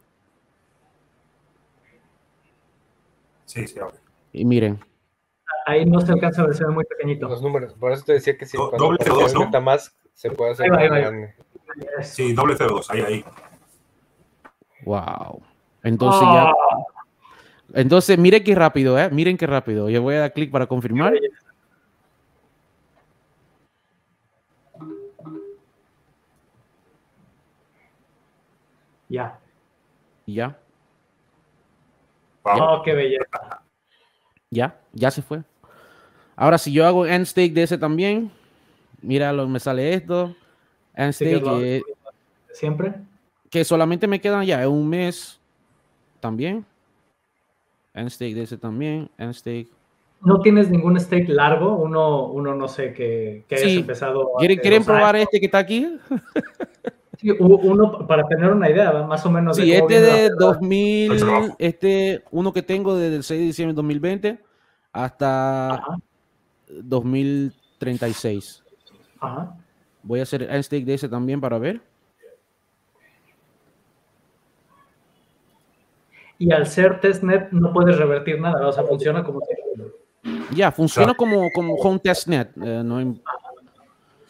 Sí, 3.44 3.66
sí, 3.66 3.78
abre. 3.78 3.96
Y 4.32 4.44
miren, 4.44 4.78
Ahí 5.68 5.84
no 5.84 6.00
se 6.00 6.12
alcanza 6.12 6.42
a 6.42 6.46
ver, 6.46 6.54
se 6.54 6.64
ve 6.64 6.72
muy 6.72 6.84
pequeñito. 6.84 7.28
Los 7.28 7.42
números. 7.42 7.74
Por 7.74 7.90
eso 7.92 8.04
te 8.04 8.12
decía 8.12 8.36
que 8.38 8.46
si 8.46 8.56
Do- 8.56 8.70
cuando 8.70 8.84
doble 8.86 8.98
aparece 9.00 9.20
CO2, 9.24 9.28
el 9.28 9.34
¿no? 9.34 9.40
Metamask 9.46 9.92
se 10.14 10.30
puede 10.30 10.52
hacer 10.52 10.66
Ahí 10.66 10.70
va, 10.70 10.76
ahí 10.78 10.88
más 10.88 10.98
va. 10.98 11.00
grande. 11.10 11.34
Sí, 12.02 12.32
doble 12.34 12.54
CO2, 12.56 12.90
ahí, 12.90 13.00
ahí. 13.00 13.24
wow. 14.84 15.42
Entonces 15.82 16.22
Ah, 16.24 16.52
ya. 17.72 17.80
Entonces, 17.80 18.16
miren 18.16 18.44
qué 18.44 18.54
rápido, 18.54 18.98
¿eh? 18.98 19.10
Miren 19.10 19.36
qué 19.36 19.46
rápido. 19.46 19.90
Yo 19.90 20.02
voy 20.02 20.14
a 20.14 20.20
dar 20.20 20.32
clic 20.32 20.50
para 20.52 20.66
confirmar. 20.66 21.14
Ya. 29.08 29.38
Ya. 30.26 30.58
Oh, 32.42 32.82
qué 32.84 32.94
belleza. 32.94 33.62
ya, 34.50 34.78
ya 34.92 35.10
se 35.10 35.22
fue. 35.22 35.42
Ahora, 36.36 36.58
si 36.58 36.72
yo 36.72 36.86
hago 36.86 37.06
end 37.06 37.26
stake 37.26 37.52
de 37.54 37.62
ese 37.64 37.78
también, 37.78 38.30
mira, 39.02 39.32
lo, 39.32 39.48
me 39.48 39.58
sale 39.58 39.94
esto. 39.94 40.34
End 40.94 41.12
Sí, 41.12 41.24
que 41.24 41.36
stake, 41.38 41.62
eh, 41.62 41.82
Siempre. 42.52 42.94
que 43.50 43.64
solamente 43.64 44.06
me 44.06 44.20
quedan 44.20 44.44
ya 44.44 44.68
un 44.68 44.88
mes 44.88 45.40
también. 46.20 46.64
End 47.94 48.10
stake 48.10 48.34
de 48.34 48.42
ese 48.42 48.56
también. 48.58 49.10
End 49.18 49.34
stake. 49.34 49.68
¿No 50.20 50.40
tienes 50.40 50.70
ningún 50.70 50.98
stake 50.98 51.28
largo? 51.28 51.76
Uno, 51.76 52.26
uno 52.26 52.54
no 52.54 52.68
sé, 52.68 52.92
que, 52.94 53.44
que 53.48 53.54
hayas 53.56 53.70
Sí. 53.70 53.78
empezado. 53.78 54.32
¿Quieren, 54.38 54.58
¿quieren 54.58 54.84
probar 54.84 55.14
años? 55.16 55.24
este 55.24 55.40
que 55.40 55.46
está 55.46 55.58
aquí? 55.58 55.98
Sí, 57.18 57.30
uno 57.30 58.06
para 58.06 58.26
tener 58.28 58.50
una 58.50 58.68
idea, 58.70 58.92
más 59.04 59.24
o 59.24 59.30
menos. 59.30 59.56
Sí, 59.56 59.62
de 59.70 59.76
este 59.76 59.86
viene 59.86 60.06
la 60.06 60.14
de 60.14 60.22
verdad. 60.22 60.36
2000, 60.38 61.12
Ahí 61.12 61.18
trabajo. 61.18 61.56
este, 61.58 62.24
uno 62.30 62.52
que 62.52 62.62
tengo 62.62 62.94
desde 62.96 63.16
el 63.16 63.22
6 63.22 63.40
de 63.40 63.46
diciembre 63.46 63.72
de 63.72 63.76
2020 63.76 64.38
hasta 64.92 65.74
Ajá, 65.74 65.96
2036. 66.68 68.62
ajá. 69.20 69.56
Voy 70.02 70.20
a 70.20 70.22
hacer 70.24 70.42
end 70.42 70.62
stake 70.62 70.84
de 70.84 70.94
ese 70.94 71.08
también 71.08 71.40
para 71.40 71.58
ver. 71.58 71.80
Y 76.38 76.52
al 76.52 76.66
ser 76.66 77.00
testnet 77.00 77.50
no 77.50 77.72
puedes 77.72 77.96
revertir 77.96 78.38
nada, 78.40 78.68
o 78.68 78.72
sea, 78.72 78.84
funciona 78.84 79.24
como 79.24 79.40
Ya, 80.54 80.70
funciona 80.70 81.14
Claro. 81.14 81.16
como, 81.16 81.50
como 81.54 81.74
home 81.76 81.98
testnet. 81.98 82.50
eh, 82.62 82.82
no 82.84 82.98
hay- 82.98 83.20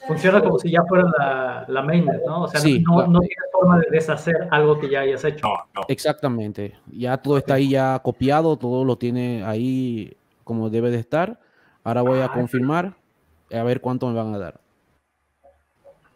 funciona 0.06 0.40
como 0.42 0.58
si 0.58 0.70
ya 0.70 0.82
fuera 0.84 1.04
la, 1.18 1.64
la 1.68 1.82
mainnet, 1.82 2.22
¿no? 2.26 2.42
O 2.44 2.48
sea, 2.48 2.60
Sí, 2.60 2.80
no, 2.80 2.94
claro. 2.96 3.10
no 3.10 3.20
tienes 3.20 3.36
forma 3.52 3.78
de 3.80 3.86
deshacer 3.90 4.48
algo 4.50 4.78
que 4.78 4.88
ya 4.90 5.00
hayas 5.00 5.24
hecho. 5.24 5.46
No, 5.46 5.54
no. 5.74 5.82
exactamente. 5.88 6.76
Ya 6.92 7.16
todo 7.18 7.38
está 7.38 7.54
ahí 7.54 7.70
ya 7.70 7.98
copiado, 8.00 8.56
todo 8.56 8.84
lo 8.84 8.96
tiene 8.96 9.42
ahí 9.44 10.16
como 10.44 10.70
debe 10.70 10.90
de 10.90 10.98
estar. 10.98 11.38
Ahora 11.84 12.02
voy 12.02 12.20
a 12.20 12.26
Ah, 12.26 12.32
confirmar 12.32 12.94
a 13.52 13.62
ver 13.62 13.80
cuánto 13.80 14.06
me 14.08 14.14
van 14.14 14.34
a 14.34 14.38
dar. 14.38 14.60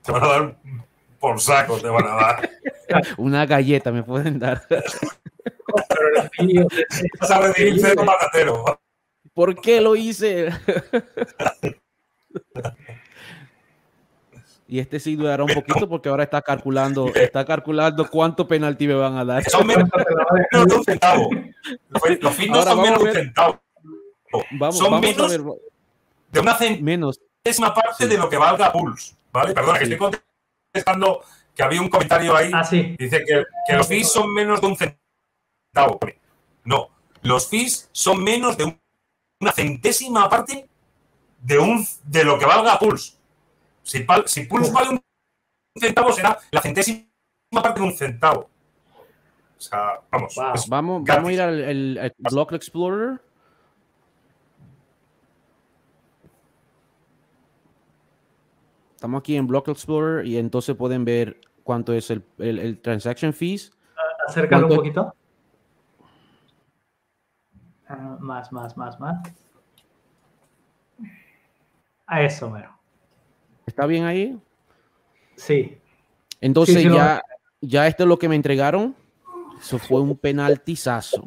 Te 0.02 0.12
van 0.12 0.22
a 0.24 0.26
dar 0.28 0.56
por 1.18 1.40
saco, 1.40 1.76
te 1.78 1.88
van 1.88 2.06
a 2.06 2.14
dar. 2.14 2.50
Una 3.18 3.46
galleta 3.46 3.92
me 3.92 4.02
pueden 4.02 4.38
dar. 4.38 4.62
Pero 4.68 4.82
el 6.16 6.30
fee, 6.30 6.64
o 6.64 6.68
sea, 6.70 6.84
es- 6.88 7.02
Vas 7.20 7.30
a 7.30 7.40
recibir 7.40 7.78
cero 7.80 8.02
patatero. 8.06 8.64
¿Por 9.34 9.60
qué 9.60 9.80
lo 9.80 9.94
hice? 9.96 10.50
y 14.70 14.78
este 14.78 15.00
sí 15.00 15.16
durará 15.16 15.42
un 15.42 15.52
poquito 15.52 15.88
porque 15.88 16.08
ahora 16.08 16.22
está 16.22 16.40
calculando, 16.42 17.06
está 17.14 17.44
calculando 17.44 18.08
cuánto 18.08 18.46
penalti 18.46 18.86
me 18.86 18.94
van 18.94 19.16
a 19.16 19.24
dar. 19.24 19.42
Son 19.50 19.66
menos 19.66 19.88
de 19.90 20.74
un 20.74 20.84
centavo. 20.84 21.28
Los- 21.88 22.02
Los 22.20 22.38
Ahora 22.38 22.62
son 22.62 22.64
vamos 22.64 22.82
menos 22.84 23.02
de 23.02 23.08
un 23.08 23.12
centavo. 23.14 23.60
Vamos, 24.52 24.78
son 24.78 24.90
vamos 24.92 24.98
a 25.06 25.08
menos 25.08 25.30
ver. 25.30 25.40
De 26.30 26.40
una 26.40 26.54
centésima 26.54 26.84
Menos. 26.84 27.20
parte 27.74 28.04
Sí. 28.04 28.06
de 28.08 28.16
lo 28.16 28.28
que 28.28 28.36
valga 28.36 28.70
Pulse. 28.72 29.14
¿Vale? 29.32 29.52
Perdona, 29.52 29.78
que 29.78 29.84
estoy 29.84 29.98
contestando 29.98 31.22
que 31.54 31.62
había 31.64 31.80
un 31.80 31.88
comentario 31.88 32.36
ahí. 32.36 32.50
Ah, 32.54 32.62
sí. 32.62 32.94
Dice 32.96 33.24
que, 33.24 33.44
que 33.66 33.72
los 33.76 33.88
fees 33.88 34.10
son 34.12 34.32
menos 34.32 34.60
de 34.60 34.66
un 34.68 34.76
centavo. 34.76 35.98
No, 36.64 36.90
los 37.22 37.48
fees 37.48 37.88
son 37.90 38.22
menos 38.22 38.56
de 38.56 38.64
un- 38.64 38.80
una 39.40 39.50
centésima 39.52 40.28
parte 40.28 40.68
de, 41.40 41.58
un, 41.58 41.84
de 42.04 42.22
lo 42.24 42.38
que 42.38 42.44
valga 42.46 42.78
Pulse. 42.78 43.14
Si, 43.90 44.04
pal- 44.04 44.28
si 44.28 44.44
Pulse 44.46 44.70
vale 44.70 44.90
un 44.90 45.00
centavo, 45.80 46.12
será 46.12 46.38
la 46.52 46.60
centésima 46.62 47.08
parte 47.50 47.80
de 47.80 47.86
un 47.86 47.92
centavo. 47.92 48.48
O 49.58 49.60
sea, 49.60 50.00
vamos. 50.12 50.32
Wow. 50.36 50.54
es- 50.54 50.68
Vamos, 50.68 51.04
Gratis. 51.04 51.16
vamos 51.16 51.28
a 51.30 51.32
ir 51.32 51.40
al, 51.40 51.60
el- 51.60 51.98
al 51.98 52.12
Block 52.30 52.52
Explorer. 52.52 53.20
Estamos 58.94 59.20
aquí 59.20 59.36
en 59.36 59.46
Block 59.46 59.68
Explorer 59.68 60.26
y 60.26 60.36
entonces 60.36 60.76
pueden 60.76 61.04
ver 61.04 61.40
cuánto 61.64 61.92
es 61.92 62.10
el, 62.10 62.24
el- 62.38 62.58
el 62.58 62.80
transaction 62.80 63.32
fees. 63.32 63.72
Acércalo 64.28 64.66
un 64.68 64.76
poquito. 64.76 65.14
Ah, 67.88 68.16
más, 68.20 68.52
más, 68.52 68.76
más, 68.76 69.00
más. 69.00 69.18
A 72.06 72.22
eso, 72.22 72.50
mero. 72.50 72.78
¿Está 73.66 73.86
bien 73.86 74.04
ahí? 74.04 74.38
Sí. 75.36 75.78
Entonces 76.40 76.74
Sí, 76.76 76.82
sí, 76.82 76.88
lo- 76.88 76.94
ya, 76.96 77.22
ya 77.60 77.86
esto 77.86 78.04
es 78.04 78.08
lo 78.08 78.18
que 78.18 78.28
me 78.28 78.36
entregaron. 78.36 78.94
Eso 79.58 79.78
fue 79.78 80.00
un 80.00 80.16
penaltizazo. 80.16 81.24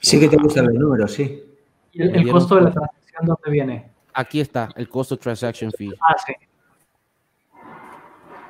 Sí 0.00 0.20
que 0.20 0.28
te 0.28 0.36
gustan 0.36 0.66
los 0.66 0.74
números, 0.74 1.12
sí. 1.12 1.42
¿Y 1.92 2.02
el, 2.02 2.14
el 2.14 2.30
costo 2.30 2.54
de 2.56 2.62
la 2.62 2.70
transacción 2.72 3.26
dónde 3.26 3.50
viene? 3.50 3.90
Aquí 4.14 4.40
está 4.40 4.70
el 4.76 4.88
costo 4.88 5.18
transaction 5.18 5.70
fee, 5.72 5.92
Ah, 6.00 6.14
sí. 6.24 6.32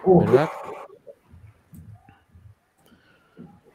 Uf, 0.04 0.24
¿verdad? 0.26 0.48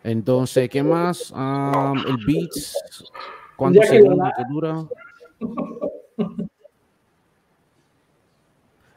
Entonces, 0.04 0.70
¿qué 0.70 0.82
más? 0.82 1.32
Um, 1.32 1.98
el 2.08 2.18
Beats, 2.26 3.12
¿cuántos 3.56 3.86
Ya 3.86 3.92
que 3.92 3.98
segundos 4.02 4.30
que 4.38 4.44
dura? 4.46 4.86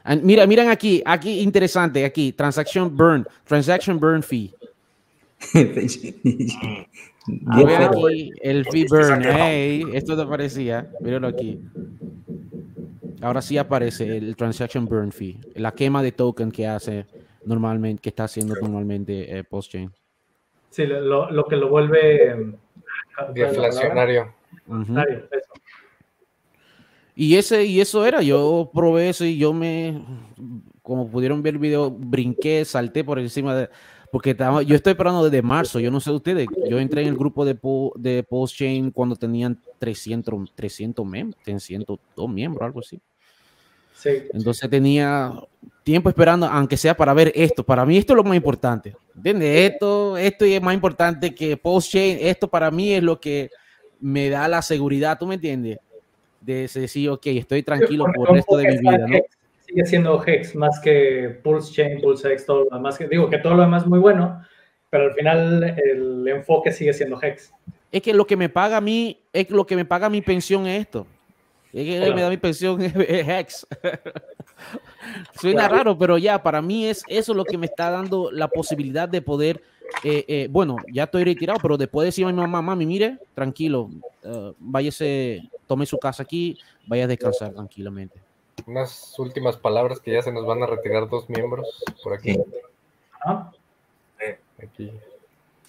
And 0.05 0.23
mira, 0.23 0.45
miren 0.45 0.69
aquí, 0.69 1.01
aquí 1.03 1.41
interesante, 1.41 2.05
aquí, 2.05 2.31
transaction 2.31 2.95
burn, 2.95 3.25
transaction 3.43 3.99
burn 3.99 4.21
fee. 4.21 4.53
A 7.47 7.63
ver 7.63 7.81
aquí, 7.81 8.31
el 8.39 8.65
fee 8.65 8.85
burn, 8.87 9.23
hey, 9.25 9.83
esto 9.93 10.15
te 10.15 10.21
aparecía, 10.21 10.87
míralo 10.99 11.27
aquí. 11.27 11.59
Ahora 13.19 13.41
sí 13.41 13.57
aparece 13.57 14.17
el 14.17 14.35
transaction 14.35 14.85
burn 14.85 15.11
fee, 15.11 15.39
la 15.55 15.71
quema 15.71 16.03
de 16.03 16.11
token 16.11 16.51
que 16.51 16.67
hace 16.67 17.07
normalmente, 17.43 17.99
que 17.99 18.09
está 18.09 18.25
haciendo 18.25 18.53
normalmente 18.61 19.35
eh, 19.39 19.43
Postchain. 19.43 19.91
sí, 20.69 20.85
lo, 20.85 21.31
lo 21.31 21.45
que 21.45 21.55
lo 21.55 21.69
vuelve. 21.69 22.29
em, 22.29 22.55
¿cuál 23.15 23.29
es 23.35 23.37
la 23.37 23.47
palabra? 23.47 23.65
Deflacionario. 23.65 24.35
Y, 27.15 27.35
ese, 27.37 27.65
y 27.65 27.79
eso 27.79 28.05
era, 28.05 28.21
yo 28.21 28.69
probé 28.73 29.09
eso 29.09 29.23
y 29.23 29.37
yo 29.37 29.53
me, 29.53 30.03
como 30.81 31.09
pudieron 31.09 31.41
ver 31.41 31.55
el 31.55 31.59
video, 31.59 31.89
brinqué, 31.89 32.65
salté 32.65 33.05
por 33.05 33.19
encima 33.19 33.55
de, 33.55 33.69
porque 34.11 34.31
estaba, 34.31 34.61
yo 34.63 34.75
estoy 34.75 34.91
esperando 34.91 35.23
desde 35.23 35.41
marzo, 35.41 35.79
yo 35.79 35.91
no 35.91 35.99
sé 35.99 36.11
ustedes, 36.11 36.47
yo 36.69 36.77
entré 36.77 37.01
en 37.01 37.07
el 37.07 37.15
grupo 37.17 37.45
de, 37.45 37.57
de 37.95 38.23
Postchain 38.23 38.91
cuando 38.91 39.15
tenían 39.15 39.59
300, 39.79 40.53
300 40.53 41.05
miembros, 41.05 41.41
302 41.43 42.29
miembros, 42.29 42.65
algo 42.65 42.81
así. 42.81 43.01
Sí. 43.93 44.09
Entonces 44.33 44.69
tenía 44.69 45.33
tiempo 45.83 46.09
esperando, 46.09 46.45
aunque 46.47 46.77
sea 46.77 46.95
para 46.95 47.13
ver 47.13 47.31
esto. 47.33 47.63
Para 47.63 47.85
mí 47.85 47.97
esto 47.97 48.13
es 48.13 48.17
lo 48.17 48.23
más 48.23 48.35
importante. 48.35 48.95
¿Entiendes? 49.15 49.71
Esto, 49.71 50.17
esto 50.17 50.45
es 50.45 50.61
más 50.61 50.73
importante 50.73 51.33
que 51.33 51.57
Postchain. 51.57 52.17
Esto 52.21 52.49
para 52.49 52.69
mí 52.71 52.93
es 52.93 53.01
lo 53.01 53.19
que 53.19 53.49
me 53.99 54.29
da 54.29 54.47
la 54.47 54.61
seguridad, 54.61 55.17
¿tú 55.17 55.25
me 55.25 55.35
entiendes? 55.35 55.79
De 56.45 56.69
decir, 56.73 57.09
ok, 57.09 57.25
estoy 57.27 57.63
tranquilo 57.63 58.05
por 58.15 58.29
el 58.29 58.35
resto 58.35 58.57
de 58.57 58.67
mi 58.67 58.77
vida, 58.77 58.97
¿no? 59.07 59.17
Sigue 59.65 59.85
siendo 59.85 60.23
Hex 60.23 60.55
más 60.55 60.79
que 60.79 61.39
Pulse 61.43 61.73
Chain, 61.73 62.01
Pulse 62.01 62.31
X, 62.33 62.45
todo 62.45 62.67
lo 62.69 62.75
demás. 62.77 62.99
Digo 63.09 63.29
que 63.29 63.39
todo 63.39 63.55
lo 63.55 63.63
demás 63.63 63.83
es 63.83 63.89
muy 63.89 63.99
bueno, 63.99 64.41
pero 64.89 65.05
al 65.05 65.13
final 65.13 65.63
el 65.63 66.27
enfoque 66.27 66.71
sigue 66.71 66.93
siendo 66.93 67.19
Hex. 67.21 67.51
Es 67.91 68.01
que 68.01 68.13
lo 68.13 68.27
que 68.27 68.37
me 68.37 68.49
paga 68.49 68.77
a 68.77 68.81
mí, 68.81 69.19
es 69.33 69.49
lo 69.49 69.65
que 69.65 69.75
me 69.75 69.85
paga 69.85 70.09
mi 70.09 70.21
pensión 70.21 70.67
es 70.67 70.81
esto. 70.81 71.07
Es 71.73 71.83
que 71.83 72.13
me 72.13 72.21
da 72.21 72.29
mi 72.29 72.37
pensión 72.37 72.79
Hex. 72.95 73.65
Suena 75.41 75.67
raro, 75.67 75.97
pero 75.97 76.17
ya, 76.17 76.41
para 76.41 76.61
mí 76.61 76.85
es 76.85 77.03
eso 77.07 77.33
lo 77.33 77.43
que 77.43 77.57
me 77.57 77.65
está 77.65 77.89
dando 77.89 78.31
la 78.31 78.47
posibilidad 78.47 79.09
de 79.09 79.21
poder 79.21 79.61
eh, 80.03 80.25
eh, 80.27 80.47
bueno, 80.49 80.77
ya 80.91 81.03
estoy 81.03 81.23
retirado, 81.23 81.59
pero 81.61 81.77
después 81.77 82.03
de 82.03 82.07
decirme 82.07 82.31
a 82.31 82.33
mi 82.33 82.41
mamá, 82.41 82.61
mami, 82.61 82.85
mire, 82.85 83.17
tranquilo, 83.33 83.89
uh, 84.23 84.53
váyase, 84.59 85.43
tome 85.67 85.85
su 85.85 85.97
casa 85.97 86.23
aquí, 86.23 86.59
vaya 86.87 87.05
a 87.05 87.07
descansar 87.07 87.53
tranquilamente. 87.53 88.19
Unas 88.65 89.17
últimas 89.19 89.57
palabras 89.57 89.99
que 89.99 90.13
ya 90.13 90.21
se 90.21 90.31
nos 90.31 90.45
van 90.45 90.63
a 90.63 90.67
retirar 90.67 91.09
dos 91.09 91.29
miembros 91.29 91.83
por 92.03 92.13
aquí. 92.13 92.39
aquí. 94.61 94.91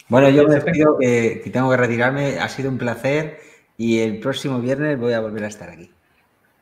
Bueno, 0.09 0.31
yo 0.31 0.47
me 0.47 0.61
pido 0.61 0.97
que, 0.99 1.41
que 1.43 1.51
tengo 1.51 1.71
que 1.71 1.77
retirarme, 1.77 2.39
ha 2.39 2.49
sido 2.49 2.71
un 2.71 2.79
placer 2.79 3.39
y 3.77 4.01
el 4.01 4.21
próximo 4.21 4.61
viernes 4.61 4.99
voy 4.99 5.13
a 5.13 5.21
volver 5.21 5.45
a 5.45 5.49
estar 5.49 5.69
aquí. 5.69 5.91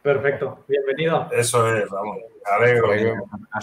Perfecto, 0.03 0.64
bienvenido. 0.68 1.28
Eso 1.32 1.66
es, 1.74 1.89
vamos. 1.89 2.18
Alegro. 2.45 2.89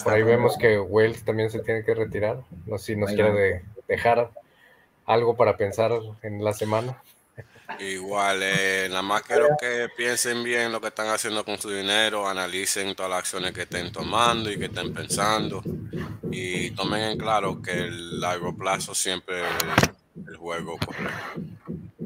Por 0.03 0.13
ahí, 0.13 0.24
vemos 0.24 0.57
que 0.57 0.80
Wells 0.80 1.24
también 1.24 1.51
se 1.51 1.59
tiene 1.59 1.84
que 1.84 1.93
retirar. 1.93 2.41
No 2.65 2.80
sé 2.80 2.93
si 2.93 2.95
nos 2.95 3.11
quiere 3.11 3.63
dejar 3.88 4.32
algo 5.05 5.36
para 5.36 5.55
pensar 5.55 5.91
en 6.24 6.43
la 6.43 6.53
semana. 6.53 7.01
Igual, 7.80 8.39
eh, 8.43 8.88
nada 8.89 9.01
más 9.01 9.22
quiero 9.24 9.47
que 9.59 9.89
piensen 9.95 10.43
bien 10.43 10.72
lo 10.72 10.82
que 10.82 10.88
están 10.88 11.07
haciendo 11.07 11.43
con 11.43 11.57
su 11.57 11.69
dinero, 11.69 12.28
analicen 12.28 12.95
todas 12.95 13.09
las 13.09 13.19
acciones 13.19 13.51
que 13.53 13.63
estén 13.63 13.91
tomando 13.91 14.51
y 14.51 14.57
que 14.57 14.65
estén 14.65 14.93
pensando 14.93 15.61
y 16.32 16.72
tomen 16.72 17.01
en 17.01 17.17
claro 17.17 17.61
que 17.61 17.72
el 17.72 18.19
largo 18.19 18.55
plazo 18.55 18.95
siempre 18.95 19.41
el, 20.28 20.38
juego 20.38 20.78
correcto. 20.86 21.41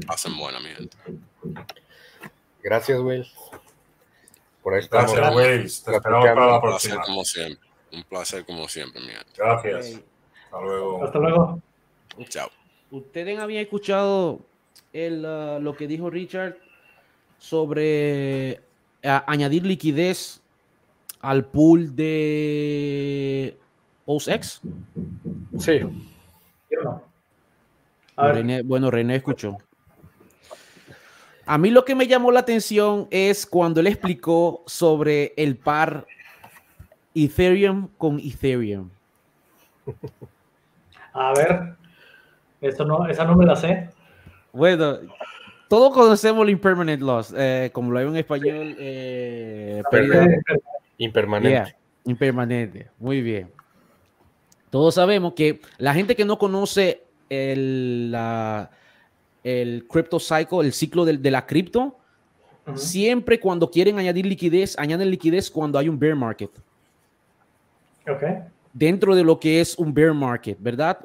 Hacen 0.07 0.37
buena, 0.37 0.59
mi 0.59 0.69
gente. 0.69 0.97
Gracias, 2.61 2.99
Will. 2.99 3.25
Por 4.61 4.73
ahí 4.73 4.87
Gracias, 4.89 5.35
Will. 5.35 5.61
Te 5.63 5.95
esperamos 5.95 6.27
para 6.27 6.47
la 6.47 6.61
próxima. 6.61 7.01
como 7.03 7.23
siempre. 7.23 7.69
Un 7.91 8.03
placer 8.03 8.45
como 8.45 8.67
siempre, 8.67 8.99
mi 9.01 9.07
gente. 9.07 9.31
Gracias. 9.37 10.01
Hasta 10.45 10.61
luego. 10.61 11.03
Hasta 11.03 11.19
luego. 11.19 11.61
Chao. 12.27 12.49
¿Ustedes 12.91 13.39
habían 13.39 13.63
escuchado 13.63 14.39
el, 14.95 15.25
uh, 15.25 15.61
lo 15.61 15.75
que 15.75 15.87
dijo 15.87 16.09
Richard 16.09 16.57
sobre 17.37 18.61
uh, 19.03 19.19
añadir 19.27 19.65
liquidez 19.65 20.41
al 21.19 21.45
pool 21.45 21.95
de 21.95 23.57
PostX? 24.05 24.61
Sí. 25.59 25.81
bueno, 28.63 28.89
René 28.89 29.15
escuchó. 29.17 29.57
A 31.45 31.57
mí 31.57 31.69
lo 31.69 31.83
que 31.83 31.93
me 31.93 32.07
llamó 32.07 32.31
la 32.31 32.39
atención 32.39 33.07
es 33.11 33.45
cuando 33.45 33.81
él 33.81 33.87
explicó 33.87 34.63
sobre 34.65 35.33
el 35.35 35.57
par 35.57 36.07
Ethereum 37.13 37.89
con 37.97 38.19
Ethereum. 38.19 38.89
A 41.13 41.33
ver, 41.33 41.75
eso 42.61 42.83
no, 42.83 43.07
esa 43.07 43.25
no 43.25 43.35
me 43.35 43.45
la 43.45 43.55
sé. 43.55 43.89
Bueno, 44.55 44.99
todos 45.67 45.93
conocemos 45.93 46.43
el 46.43 46.51
impermanent 46.51 47.01
loss, 47.01 47.33
eh, 47.35 47.69
como 47.73 47.91
lo 47.91 47.99
hay 47.99 48.07
en 48.07 48.15
español. 48.15 48.75
Eh, 48.79 49.83
impermanente. 50.97 51.75
impermanente, 52.05 52.87
muy 52.97 53.21
bien. 53.21 53.51
Todos 54.69 54.95
sabemos 54.95 55.33
que 55.33 55.59
la 55.77 55.93
gente 55.93 56.15
que 56.15 56.23
no 56.23 56.37
conoce 56.37 57.03
el, 57.29 58.13
la, 58.13 58.71
el 59.43 59.85
crypto 59.89 60.21
cycle, 60.21 60.61
el 60.61 60.71
ciclo 60.71 61.03
de, 61.03 61.17
de 61.17 61.31
la 61.31 61.45
cripto, 61.45 61.97
siempre 62.75 63.41
cuando 63.41 63.69
quieren 63.69 63.99
añadir 63.99 64.25
liquidez, 64.25 64.79
añaden 64.79 65.11
liquidez 65.11 65.51
cuando 65.51 65.77
hay 65.77 65.89
un 65.89 65.99
bear 65.99 66.15
market. 66.15 66.51
Okay. 68.07 68.35
Dentro 68.71 69.15
de 69.15 69.23
lo 69.25 69.37
que 69.37 69.59
es 69.59 69.77
un 69.77 69.93
bear 69.93 70.13
market, 70.13 70.57
¿verdad? 70.61 70.97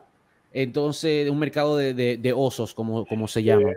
Entonces, 0.53 1.31
un 1.31 1.39
mercado 1.39 1.77
de, 1.77 2.35
osos, 2.37 2.75
como, 2.75 3.07
como 3.07 3.29
se 3.29 3.43
llama. 3.43 3.71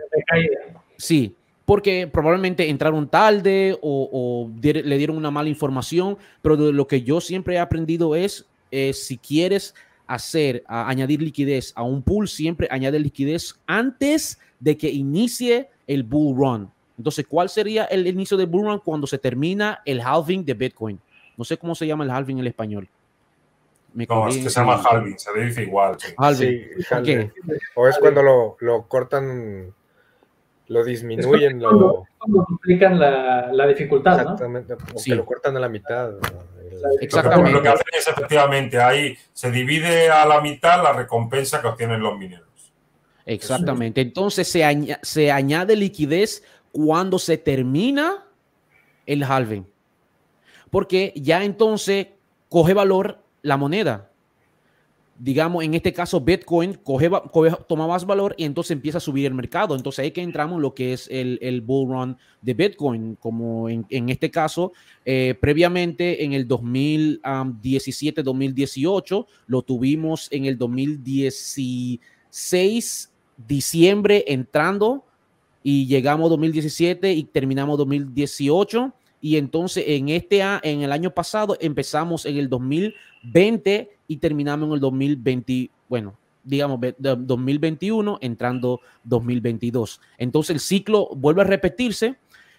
Sí, 0.96 1.34
porque 1.64 2.06
probablemente 2.06 2.68
entraron 2.68 3.08
tarde 3.08 3.78
o, 3.80 4.50
le 4.60 4.98
dieron 4.98 5.16
una 5.16 5.30
mala 5.30 5.48
información, 5.48 6.18
pero 6.42 6.56
lo 6.56 6.86
que 6.86 7.02
yo 7.02 7.20
siempre 7.20 7.54
he 7.54 7.58
aprendido 7.58 8.16
es, 8.16 8.46
si 8.92 9.18
quieres 9.18 9.74
hacer, 10.06 10.64
añadir 10.66 11.22
liquidez 11.22 11.72
a 11.76 11.82
un 11.82 12.02
pool, 12.02 12.28
siempre 12.28 12.68
añade 12.70 12.98
liquidez 12.98 13.54
antes 13.66 14.38
de 14.58 14.76
que 14.76 14.90
inicie 14.90 15.68
el 15.86 16.02
bull 16.02 16.36
run. 16.36 16.70
Entonces, 16.98 17.26
¿cuál 17.26 17.48
sería 17.48 17.84
el 17.84 18.06
inicio 18.06 18.36
del 18.36 18.46
bull 18.46 18.66
run 18.66 18.80
cuando 18.80 19.06
se 19.06 19.18
termina 19.18 19.80
el 19.84 20.00
halving 20.00 20.44
de 20.44 20.54
Bitcoin? 20.54 21.00
No 21.36 21.44
sé 21.44 21.56
cómo 21.56 21.74
se 21.74 21.86
llama 21.86 22.04
el 22.04 22.10
halving 22.10 22.36
en 22.36 22.40
el 22.40 22.46
español 22.48 22.88
no, 23.94 24.28
es 24.28 24.38
que 24.38 24.50
se 24.50 24.60
llama 24.60 24.82
halving, 24.82 25.18
se 25.18 25.32
dice 25.38 25.62
igual. 25.62 25.96
Sí, 25.98 26.14
O 27.74 27.86
es 27.86 27.98
cuando 27.98 28.22
lo, 28.22 28.56
lo, 28.60 28.88
cortan, 28.88 29.72
lo 30.68 30.84
disminuyen, 30.84 31.60
lo... 31.60 32.06
Cuando 32.18 32.44
duplican 32.48 32.98
la, 32.98 33.52
la 33.52 33.66
dificultad, 33.66 34.20
Exactamente, 34.20 34.74
o 34.74 35.02
que 35.02 35.14
lo 35.14 35.24
cortan 35.24 35.56
a 35.56 35.60
la 35.60 35.68
mitad. 35.68 36.10
Exactamente. 37.00 37.52
Lo 37.52 37.62
que 37.62 37.68
hacen 37.68 37.86
es 37.96 38.08
efectivamente, 38.08 38.80
ahí 38.80 39.16
se 39.32 39.50
divide 39.50 40.10
a 40.10 40.26
la 40.26 40.40
mitad 40.40 40.82
la 40.82 40.92
recompensa 40.92 41.60
que 41.60 41.68
obtienen 41.68 42.00
los 42.00 42.18
mineros. 42.18 42.72
Exactamente. 43.26 44.00
Entonces 44.00 44.48
se, 44.48 44.98
se 45.02 45.30
añade 45.30 45.76
liquidez 45.76 46.42
cuando 46.72 47.18
se 47.18 47.38
termina 47.38 48.26
el 49.06 49.22
halving. 49.22 49.66
Porque 50.70 51.12
ya 51.14 51.44
entonces 51.44 52.08
coge 52.48 52.74
valor 52.74 53.23
la 53.44 53.56
moneda. 53.56 54.10
Digamos, 55.16 55.62
en 55.62 55.74
este 55.74 55.92
caso, 55.92 56.20
Bitcoin 56.20 56.74
coge, 56.74 57.08
toma 57.68 57.86
más 57.86 58.04
valor 58.04 58.34
y 58.36 58.42
entonces 58.44 58.72
empieza 58.72 58.98
a 58.98 59.00
subir 59.00 59.26
el 59.26 59.34
mercado. 59.34 59.76
Entonces 59.76 60.00
ahí 60.00 60.10
que 60.10 60.22
entramos 60.22 60.56
en 60.56 60.62
lo 60.62 60.74
que 60.74 60.92
es 60.92 61.06
el, 61.08 61.38
el 61.40 61.60
bull 61.60 61.88
run 61.88 62.16
de 62.42 62.54
Bitcoin, 62.54 63.16
como 63.20 63.68
en, 63.68 64.08
este 64.08 64.32
caso, 64.32 64.72
eh, 65.04 65.36
previamente 65.40 66.24
en 66.24 66.32
el 66.32 66.48
2017-2018, 66.48 69.26
lo 69.46 69.62
tuvimos 69.62 70.26
en 70.32 70.46
el 70.46 70.58
2016, 70.58 73.12
diciembre 73.46 74.24
entrando 74.26 75.04
y 75.62 75.86
llegamos 75.86 76.28
2017 76.30 77.12
y 77.12 77.22
terminamos 77.24 77.78
2018 77.78 78.92
y 79.24 79.38
entonces 79.38 79.84
en 79.86 80.10
este 80.10 80.42
en 80.42 80.82
el 80.82 80.92
año 80.92 81.10
pasado 81.10 81.56
empezamos 81.58 82.26
en 82.26 82.36
el 82.36 82.50
2020 82.50 83.90
y 84.06 84.16
terminamos 84.18 84.68
en 84.68 84.74
el 84.74 84.80
2020, 84.80 85.70
bueno, 85.88 86.14
digamos 86.42 86.78
2021 86.98 88.18
entrando 88.20 88.82
2022. 89.04 89.98
Entonces 90.18 90.50
el 90.50 90.60
ciclo 90.60 91.08
vuelve 91.16 91.40
a 91.40 91.46
repetirse, 91.46 92.16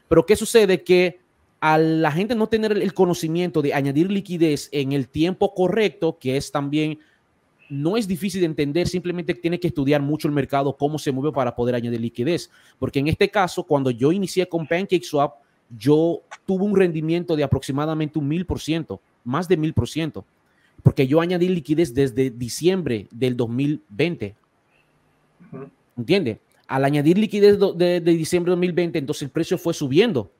pero 0.07 0.25
¿qué 0.25 0.35
sucede? 0.35 0.81
Que 0.81 1.19
a 1.59 1.77
la 1.77 2.11
gente 2.11 2.33
no 2.33 2.47
tener 2.47 2.71
el 2.71 2.95
conocimiento 2.95 3.61
de 3.61 3.75
añadir 3.75 4.09
liquidez 4.09 4.67
en 4.71 4.93
el 4.93 5.07
tiempo 5.07 5.53
correcto, 5.53 6.17
que 6.19 6.35
es 6.35 6.51
también 6.51 6.97
no 7.69 7.95
es 7.95 8.07
difícil 8.07 8.41
de 8.41 8.47
entender, 8.47 8.87
simplemente 8.87 9.35
tiene 9.35 9.59
que 9.59 9.67
estudiar 9.67 10.01
mucho 10.01 10.27
el 10.27 10.33
mercado, 10.33 10.75
cómo 10.75 10.97
se 10.97 11.11
mueve 11.11 11.31
para 11.31 11.55
poder 11.55 11.75
añadir 11.75 12.01
liquidez. 12.01 12.49
Porque 12.79 12.97
en 12.97 13.07
este 13.07 13.29
caso, 13.29 13.61
cuando 13.61 13.91
yo 13.91 14.11
inicié 14.11 14.49
con 14.49 14.65
PancakeSwap, 14.65 15.44
yo 15.69 16.21
tuve 16.45 16.63
un 16.63 16.75
rendimiento 16.75 17.35
de 17.35 17.43
aproximadamente 17.43 18.19
un 18.19 18.27
mil 18.27 18.45
por 18.45 18.59
ciento, 18.59 19.01
más 19.23 19.47
de 19.47 19.57
mil 19.57 19.73
por 19.73 19.89
ciento, 19.89 20.25
porque 20.83 21.07
yo 21.07 21.21
añadí 21.21 21.49
liquidez 21.49 21.93
desde 21.93 22.29
diciembre 22.29 23.07
del 23.11 23.35
2020. 23.35 24.35
¿Entiende? 25.97 26.39
Al 26.67 26.85
añadir 26.85 27.17
liquidez 27.17 27.57
de, 27.75 27.99
diciembre 28.01 28.51
de 28.51 28.55
2020, 28.55 28.99
entonces 28.99 29.23
el 29.23 29.29
precio 29.29 29.57
fue 29.57 29.73
subiendo. 29.73 30.31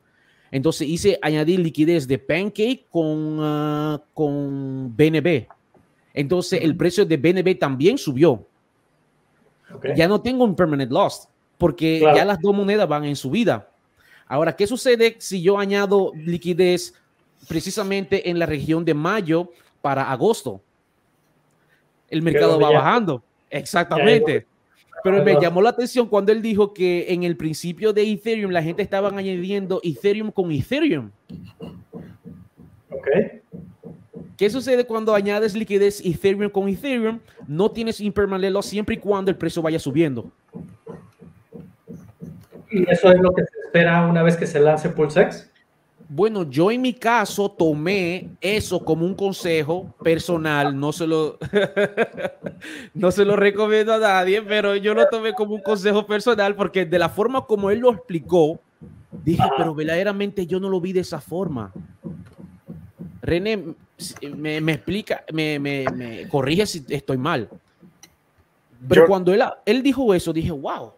Entonces 0.52 0.88
hice 0.88 1.20
añadir 1.22 1.60
liquidez 1.60 2.08
de 2.08 2.18
Pancake 2.20 2.86
con, 2.90 3.38
ah, 3.42 4.02
con 4.14 4.96
BNB. 4.96 5.48
Entonces 6.14 6.62
el 6.62 6.78
precio 6.78 7.06
de 7.06 7.18
BNB 7.18 7.58
también 7.60 7.98
subió. 7.98 8.48
Ya 9.96 10.08
no 10.08 10.22
tengo 10.22 10.44
un 10.44 10.56
permanent 10.56 10.92
loss 10.92 11.28
porque 11.58 12.00
ya 12.00 12.26
las 12.26 12.40
dos 12.42 12.56
monedas 12.56 12.88
van 12.88 13.06
en 13.06 13.16
subida. 13.16 13.70
Ahora, 14.28 14.56
¿qué 14.56 14.66
sucede 14.66 15.16
si 15.20 15.42
yo 15.42 15.60
añado 15.60 16.12
liquidez 16.16 16.94
precisamente 17.48 18.30
en 18.30 18.40
la 18.40 18.46
región 18.46 18.84
de 18.84 18.94
mayo 18.94 19.52
para 19.82 20.12
agosto? 20.12 20.62
El 22.10 22.22
mercado 22.22 22.60
va 22.60 22.72
bajando. 22.72 23.24
Exactamente. 23.50 24.46
Pero 25.04 25.24
me 25.24 25.40
llamó 25.40 25.62
la 25.62 25.70
atención 25.70 26.08
cuando 26.08 26.32
él 26.32 26.42
dijo 26.42 26.74
que 26.74 27.14
en 27.14 27.24
el 27.24 27.38
principio 27.38 27.94
de 27.94 28.10
Ethereum 28.10 28.52
la 28.52 28.64
gente 28.64 28.82
estaba 28.82 29.10
añadiendo 29.10 29.80
Ethereum 29.84 30.32
con 30.32 30.52
Ethereum. 30.52 31.12
Ok. 32.90 33.08
¿Qué 34.36 34.50
sucede 34.50 34.86
cuando 34.86 35.14
añades 35.14 35.54
liquidez 35.54 36.02
Ethereum 36.04 36.50
con 36.50 36.68
Ethereum? 36.68 37.20
No 37.48 37.70
tienes 37.70 38.02
impermanent 38.02 38.60
siempre 38.64 38.96
y 38.96 38.98
cuando 38.98 39.30
el 39.30 39.38
precio 39.38 39.62
vaya 39.62 39.78
subiendo. 39.78 40.32
¿Y 42.76 42.92
eso 42.92 43.10
es 43.10 43.20
lo 43.22 43.34
que 43.34 43.44
se 43.44 43.60
espera 43.66 44.06
una 44.06 44.22
vez 44.22 44.36
que 44.36 44.46
se 44.46 44.60
lance 44.60 44.90
PulseX? 44.90 45.50
Bueno, 46.10 46.44
yo 46.44 46.70
en 46.70 46.82
mi 46.82 46.94
caso 46.94 47.50
tomé 47.50 48.30
eso 48.42 48.84
como 48.84 49.06
un 49.06 49.16
consejo 49.16 49.96
personal, 50.04 50.78
no 50.78 50.92
se 50.92 51.08
lo, 51.08 51.40
no 52.94 53.12
se 53.12 53.24
lo 53.24 53.38
recomiendo 53.38 53.94
a 53.94 54.00
nadie, 54.00 54.42
pero 54.42 54.76
yo 54.76 54.94
lo 54.94 55.08
tomé 55.08 55.34
como 55.34 55.56
un 55.56 55.62
consejo 55.62 56.06
personal 56.06 56.54
porque 56.54 56.86
de 56.86 57.00
la 57.00 57.08
forma 57.08 57.46
como 57.46 57.72
él 57.72 57.80
lo 57.80 57.92
explicó, 57.92 58.60
dije, 59.24 59.44
pero 59.58 59.74
verdaderamente 59.74 60.46
yo 60.46 60.60
no 60.60 60.68
lo 60.68 60.82
vi 60.82 60.92
de 60.92 61.00
esa 61.00 61.22
forma. 61.22 61.72
René, 63.22 63.64
me, 64.36 64.74
explica, 64.74 65.24
me, 65.34 65.60
me, 65.60 66.28
corrige 66.30 66.66
si 66.66 66.86
estoy 66.90 67.18
mal. 67.18 67.50
Pero 68.88 69.08
cuando 69.08 69.34
él, 69.34 69.42
él 69.66 69.82
dijo 69.82 70.14
eso, 70.14 70.34
dije, 70.34 70.52
wow, 70.52 70.92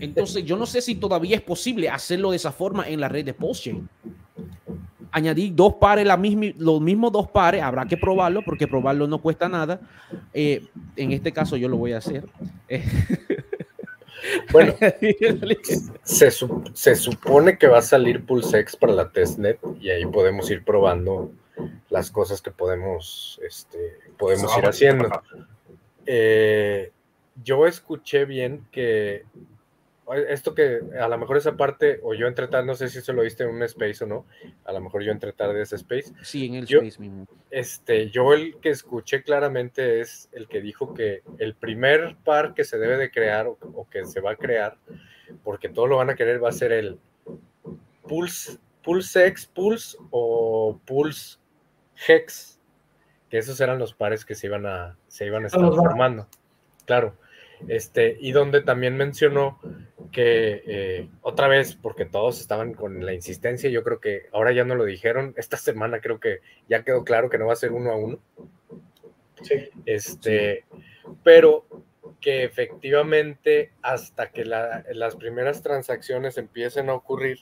entonces, 0.00 0.44
yo 0.44 0.56
no 0.56 0.66
sé 0.66 0.80
si 0.80 0.94
todavía 0.94 1.36
es 1.36 1.42
posible 1.42 1.88
hacerlo 1.88 2.30
de 2.30 2.36
esa 2.36 2.52
forma 2.52 2.88
en 2.88 3.00
la 3.00 3.08
red 3.08 3.24
de 3.24 3.34
Postchain. 3.34 3.88
Añadir 5.10 5.54
dos 5.54 5.74
pares, 5.74 6.06
la 6.06 6.16
misma, 6.16 6.46
los 6.58 6.80
mismos 6.80 7.12
dos 7.12 7.28
pares, 7.30 7.62
habrá 7.62 7.86
que 7.86 7.96
probarlo 7.96 8.42
porque 8.44 8.66
probarlo 8.66 9.06
no 9.06 9.20
cuesta 9.20 9.48
nada. 9.48 9.80
Eh, 10.32 10.66
en 10.96 11.12
este 11.12 11.32
caso 11.32 11.56
yo 11.56 11.68
lo 11.68 11.76
voy 11.76 11.92
a 11.92 11.98
hacer. 11.98 12.24
Bueno, 14.52 14.74
se, 16.02 16.30
se, 16.30 16.96
supone 16.96 17.58
que 17.58 17.66
va 17.66 17.78
a 17.78 17.82
salir 17.82 18.24
PulseX 18.24 18.76
para 18.76 18.94
la 18.94 19.10
testnet 19.10 19.58
y 19.80 19.90
ahí 19.90 20.06
podemos 20.06 20.50
ir 20.50 20.64
probando 20.64 21.30
las 21.90 22.10
cosas 22.10 22.40
que 22.40 22.50
podemos, 22.50 23.40
este, 23.46 23.98
podemos 24.16 24.56
ir 24.56 24.64
haciendo. 24.66 25.10
Eh, 26.06 26.92
yo 27.42 27.66
escuché 27.66 28.24
bien 28.24 28.66
que 28.70 29.24
esto 30.28 30.54
que 30.54 30.80
a 31.00 31.08
lo 31.08 31.18
mejor 31.18 31.38
esa 31.38 31.56
parte, 31.56 31.98
o 32.02 32.14
yo 32.14 32.26
entré 32.26 32.46
tarde, 32.48 32.66
no 32.66 32.74
sé 32.74 32.88
si 32.88 33.00
se 33.00 33.12
lo 33.12 33.22
viste 33.22 33.44
en 33.44 33.50
un 33.50 33.62
space 33.62 34.04
o 34.04 34.06
no, 34.06 34.26
a 34.64 34.72
lo 34.72 34.80
mejor 34.80 35.02
yo 35.02 35.12
entré 35.12 35.32
tarde 35.32 35.54
de 35.54 35.62
ese 35.62 35.76
space. 35.76 36.12
Sí, 36.22 36.46
en 36.46 36.56
el 36.56 36.64
space 36.64 37.00
mismo. 37.00 37.26
Este, 37.50 38.10
yo 38.10 38.34
el 38.34 38.58
que 38.60 38.68
escuché 38.70 39.22
claramente 39.22 40.00
es 40.00 40.28
el 40.32 40.46
que 40.46 40.60
dijo 40.60 40.92
que 40.92 41.22
el 41.38 41.54
primer 41.54 42.16
par 42.22 42.54
que 42.54 42.64
se 42.64 42.78
debe 42.78 42.98
de 42.98 43.10
crear 43.10 43.46
o, 43.46 43.88
que 43.90 44.04
se 44.04 44.20
va 44.20 44.32
a 44.32 44.36
crear, 44.36 44.76
porque 45.42 45.68
todos 45.68 45.88
lo 45.88 45.96
van 45.96 46.10
a 46.10 46.16
querer, 46.16 46.42
va 46.42 46.50
a 46.50 46.52
ser 46.52 46.72
el 46.72 46.98
Pulse, 48.06 48.58
Pulse 48.82 49.26
X, 49.28 49.46
Pulse 49.46 49.96
o 50.10 50.78
Pulse 50.84 51.38
Hex, 52.06 52.60
que 53.30 53.38
esos 53.38 53.58
eran 53.60 53.78
los 53.78 53.94
pares 53.94 54.24
que 54.26 54.34
se 54.34 54.48
iban 54.48 54.66
a, 54.66 54.98
se 55.08 55.24
iban 55.24 55.44
a 55.44 55.46
estar 55.46 55.62
formando. 55.62 56.28
Claro. 56.84 57.16
Este, 57.68 58.16
y 58.20 58.32
donde 58.32 58.62
también 58.62 58.96
mencionó 58.96 59.58
que 60.12 60.62
eh, 60.66 61.08
otra 61.22 61.48
vez, 61.48 61.74
porque 61.74 62.04
todos 62.04 62.40
estaban 62.40 62.74
con 62.74 63.04
la 63.04 63.14
insistencia, 63.14 63.70
yo 63.70 63.82
creo 63.82 64.00
que 64.00 64.28
ahora 64.32 64.52
ya 64.52 64.64
no 64.64 64.74
lo 64.74 64.84
dijeron, 64.84 65.34
esta 65.36 65.56
semana 65.56 66.00
creo 66.00 66.20
que 66.20 66.40
ya 66.68 66.84
quedó 66.84 67.04
claro 67.04 67.30
que 67.30 67.38
no 67.38 67.46
va 67.46 67.54
a 67.54 67.56
ser 67.56 67.72
uno 67.72 67.90
a 67.90 67.96
uno. 67.96 68.18
Sí. 69.42 69.68
Este, 69.86 70.64
pero 71.22 71.66
que 72.20 72.44
efectivamente 72.44 73.72
hasta 73.82 74.30
que 74.30 74.44
las 74.44 75.16
primeras 75.16 75.62
transacciones 75.62 76.38
empiecen 76.38 76.88
a 76.88 76.94
ocurrir, 76.94 77.40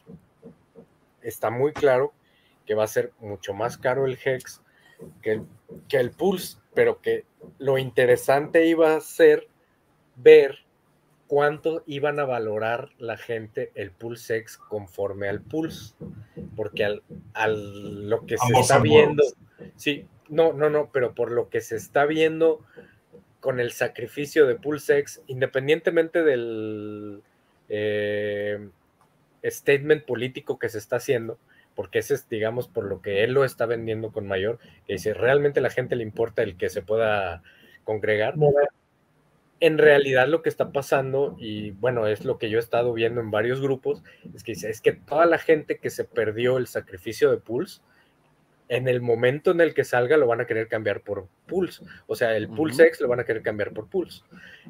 está 1.20 1.50
muy 1.50 1.72
claro 1.72 2.12
que 2.66 2.74
va 2.74 2.84
a 2.84 2.88
ser 2.88 3.12
mucho 3.20 3.54
más 3.54 3.76
caro 3.76 4.06
el 4.06 4.18
Hex 4.22 4.62
que 5.22 5.32
el, 5.32 5.46
que 5.88 5.98
el 5.98 6.10
Pulse, 6.10 6.58
pero 6.74 7.00
que 7.00 7.24
lo 7.58 7.78
interesante 7.78 8.66
iba 8.66 8.96
a 8.96 9.00
ser 9.00 9.48
ver 10.23 10.59
cuánto 11.27 11.83
iban 11.87 12.20
a 12.20 12.25
valorar 12.25 12.91
la 12.99 13.16
gente 13.16 13.70
el 13.75 13.91
PulseX 13.91 14.59
conforme 14.59 15.29
al 15.29 15.41
Pulse, 15.41 15.95
porque 16.55 17.01
al, 17.33 18.09
lo 18.09 18.27
que 18.27 18.37
se 18.37 18.61
está 18.61 18.79
viendo, 18.79 19.23
sí, 19.77 20.07
no, 20.29 20.53
no, 20.53 20.68
no, 20.68 20.91
pero 20.93 21.14
por 21.14 21.31
lo 21.31 21.49
que 21.49 21.61
se 21.61 21.77
está 21.77 22.05
viendo 22.05 22.61
con 23.41 23.61
el 23.61 23.73
sacrificio 23.73 24.47
de 24.47 24.57
PulseX, 24.57 25.23
independientemente 25.27 26.23
del 26.23 27.23
eh, 27.68 28.68
statement 29.43 30.05
político 30.05 30.59
que 30.59 30.68
se 30.68 30.79
está 30.79 30.97
haciendo, 30.97 31.39
porque 31.75 32.01
ese 32.01 32.14
es, 32.14 32.29
digamos, 32.29 32.68
por 32.68 32.85
lo 32.85 33.01
que 33.01 33.25
él 33.25 33.33
lo 33.33 33.45
está 33.45 33.66
vendiendo 33.66 34.12
con 34.12 34.27
mayor, 34.27 34.59
que 34.87 34.93
dice, 34.93 35.14
realmente 35.14 35.61
la 35.61 35.70
gente 35.70 35.97
le 35.97 36.03
importa 36.03 36.43
el 36.43 36.57
que 36.57 36.68
se 36.68 36.83
pueda 36.83 37.43
congregar 37.85 38.37
en 39.62 39.78
realidad 39.78 40.26
lo 40.26 40.42
que 40.42 40.48
está 40.48 40.72
pasando, 40.72 41.36
y 41.38 41.70
bueno, 41.70 42.08
es 42.08 42.24
lo 42.24 42.36
que 42.36 42.50
yo 42.50 42.58
he 42.58 42.60
estado 42.60 42.92
viendo 42.92 43.20
en 43.20 43.30
varios 43.30 43.60
grupos, 43.60 44.02
es 44.34 44.42
que 44.42 44.50
es 44.50 44.80
que 44.80 44.90
toda 44.90 45.24
la 45.24 45.38
gente 45.38 45.78
que 45.78 45.88
se 45.88 46.02
perdió 46.02 46.58
el 46.58 46.66
sacrificio 46.66 47.30
de 47.30 47.36
Pulse, 47.36 47.80
en 48.68 48.88
el 48.88 49.00
momento 49.00 49.52
en 49.52 49.60
el 49.60 49.72
que 49.72 49.84
salga 49.84 50.16
lo 50.16 50.26
van 50.26 50.40
a 50.40 50.46
querer 50.46 50.66
cambiar 50.66 51.02
por 51.02 51.28
Pulse. 51.46 51.84
O 52.08 52.16
sea, 52.16 52.36
el 52.36 52.48
Pulse 52.48 52.86
X 52.86 53.02
lo 53.02 53.06
van 53.06 53.20
a 53.20 53.24
querer 53.24 53.42
cambiar 53.42 53.72
por 53.72 53.88
Pulse. 53.88 54.22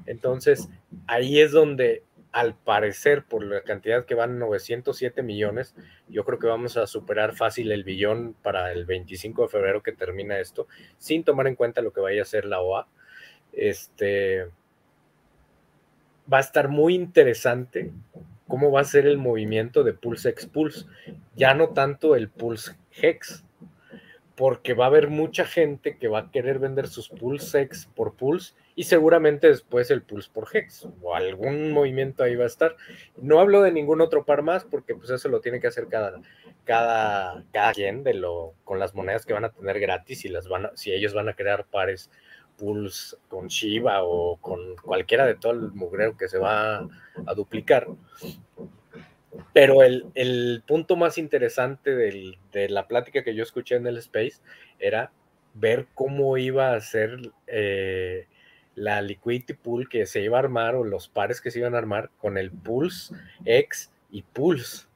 Entonces, 0.04 0.68
ahí 1.06 1.40
es 1.40 1.52
donde, 1.52 2.02
al 2.30 2.54
parecer, 2.54 3.24
por 3.24 3.42
la 3.42 3.62
cantidad 3.62 4.04
que 4.04 4.14
van 4.14 4.38
907 4.38 5.22
millones, 5.22 5.74
yo 6.06 6.26
creo 6.26 6.38
que 6.38 6.48
vamos 6.48 6.76
a 6.76 6.86
superar 6.86 7.34
fácil 7.34 7.72
el 7.72 7.82
billón 7.82 8.36
para 8.42 8.72
el 8.72 8.84
25 8.84 9.44
de 9.44 9.48
febrero 9.48 9.82
que 9.82 9.92
termina 9.92 10.38
esto, 10.38 10.66
sin 10.98 11.24
tomar 11.24 11.46
en 11.46 11.54
cuenta 11.54 11.80
lo 11.80 11.94
que 11.94 12.02
vaya 12.02 12.20
a 12.20 12.24
hacer 12.24 12.44
la 12.44 12.60
OA. 12.60 12.88
Este, 13.54 14.48
va 16.32 16.38
a 16.38 16.40
estar 16.40 16.68
muy 16.68 16.94
interesante 16.94 17.92
cómo 18.48 18.70
va 18.70 18.80
a 18.80 18.84
ser 18.84 19.06
el 19.06 19.18
movimiento 19.18 19.82
de 19.82 19.92
Pulse 19.92 20.30
X 20.30 20.46
Pulse, 20.46 20.86
ya 21.34 21.54
no 21.54 21.70
tanto 21.70 22.16
el 22.16 22.28
Pulse 22.28 22.72
Hex, 23.00 23.44
porque 24.36 24.74
va 24.74 24.84
a 24.84 24.88
haber 24.88 25.08
mucha 25.08 25.44
gente 25.44 25.96
que 25.96 26.08
va 26.08 26.20
a 26.20 26.30
querer 26.30 26.58
vender 26.58 26.88
sus 26.88 27.08
Pulse 27.08 27.60
X 27.62 27.88
por 27.94 28.14
Pulse 28.14 28.54
y 28.74 28.84
seguramente 28.84 29.48
después 29.48 29.90
el 29.90 30.02
Pulse 30.02 30.30
por 30.32 30.48
Hex 30.52 30.88
o 31.02 31.14
algún 31.14 31.72
movimiento 31.72 32.24
ahí 32.24 32.34
va 32.34 32.44
a 32.44 32.48
estar. 32.48 32.76
No 33.16 33.40
hablo 33.40 33.62
de 33.62 33.72
ningún 33.72 34.00
otro 34.00 34.24
par 34.24 34.42
más 34.42 34.64
porque 34.64 34.94
pues 34.94 35.10
eso 35.10 35.28
lo 35.28 35.40
tiene 35.40 35.60
que 35.60 35.66
hacer 35.66 35.88
cada, 35.88 36.20
cada, 36.64 37.44
cada 37.52 37.72
quien 37.72 38.02
de 38.04 38.14
lo, 38.14 38.54
con 38.64 38.78
las 38.78 38.94
monedas 38.94 39.26
que 39.26 39.34
van 39.34 39.44
a 39.44 39.50
tener 39.50 39.78
gratis 39.80 40.24
y 40.24 40.28
las 40.28 40.48
van 40.48 40.70
si 40.74 40.92
ellos 40.92 41.12
van 41.14 41.28
a 41.28 41.34
crear 41.34 41.66
pares 41.66 42.10
Pulse 42.62 43.16
con 43.28 43.48
Shiba 43.48 44.04
o 44.04 44.36
con 44.36 44.76
cualquiera 44.76 45.26
de 45.26 45.34
todo 45.34 45.50
el 45.50 45.72
mugrero 45.72 46.16
que 46.16 46.28
se 46.28 46.38
va 46.38 46.88
a 47.26 47.34
duplicar. 47.34 47.88
Pero 49.52 49.82
el, 49.82 50.62
punto 50.64 50.94
más 50.94 51.18
interesante 51.18 51.90
de 51.90 52.68
la 52.68 52.86
plática 52.86 53.24
que 53.24 53.34
yo 53.34 53.42
escuché 53.42 53.74
en 53.74 53.88
el 53.88 53.96
Space 53.96 54.40
era 54.78 55.10
ver 55.54 55.88
cómo 55.92 56.36
iba 56.36 56.72
a 56.72 56.80
ser 56.80 57.32
eh, 57.48 58.28
la 58.76 59.02
liquidity 59.02 59.54
pool 59.54 59.88
que 59.88 60.06
se 60.06 60.22
iba 60.22 60.36
a 60.36 60.40
armar 60.42 60.76
o 60.76 60.84
los 60.84 61.08
pares 61.08 61.40
que 61.40 61.50
se 61.50 61.58
iban 61.58 61.74
a 61.74 61.78
armar 61.78 62.10
con 62.18 62.38
el 62.38 62.52
Pulse 62.52 63.12
X 63.44 63.90
y 64.12 64.22
Pulse. 64.22 64.86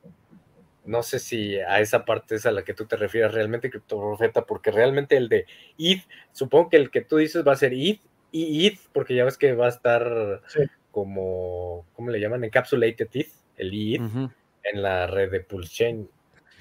No 0.87 1.03
sé 1.03 1.19
si 1.19 1.59
a 1.59 1.81
esa 1.81 2.05
parte 2.05 2.37
es 2.37 2.47
a 2.47 2.53
la 2.53 2.65
que 2.65 2.73
tú 2.73 2.87
te 2.87 2.97
refieres 2.97 3.33
realmente, 3.33 3.71
Criptoprofeta, 3.71 4.47
porque 4.47 4.71
realmente 4.71 5.17
el 5.17 5.29
de 5.29 5.47
ETH, 5.79 6.03
supongo 6.33 6.71
que 6.71 6.77
el 6.77 6.91
que 6.91 7.01
tú 7.01 7.17
dices 7.17 7.47
va 7.47 7.53
a 7.53 7.57
ser 7.57 7.73
ETH 7.75 8.01
y 8.31 8.67
ETH, 8.67 8.79
porque 8.93 9.15
ya 9.15 9.25
ves 9.25 9.37
que 9.37 9.53
va 9.53 9.67
a 9.67 9.71
estar 9.71 10.43
como, 10.93 11.85
¿cómo 11.95 12.11
le 12.11 12.21
llaman? 12.21 12.45
Encapsulated 12.45 13.09
ETH, 13.13 13.29
el 13.57 13.95
ETH, 13.95 14.31
en 14.63 14.83
la 14.83 15.07
red 15.07 15.31
de 15.31 15.41
Pulse 15.41 15.75
Chain. 15.75 16.09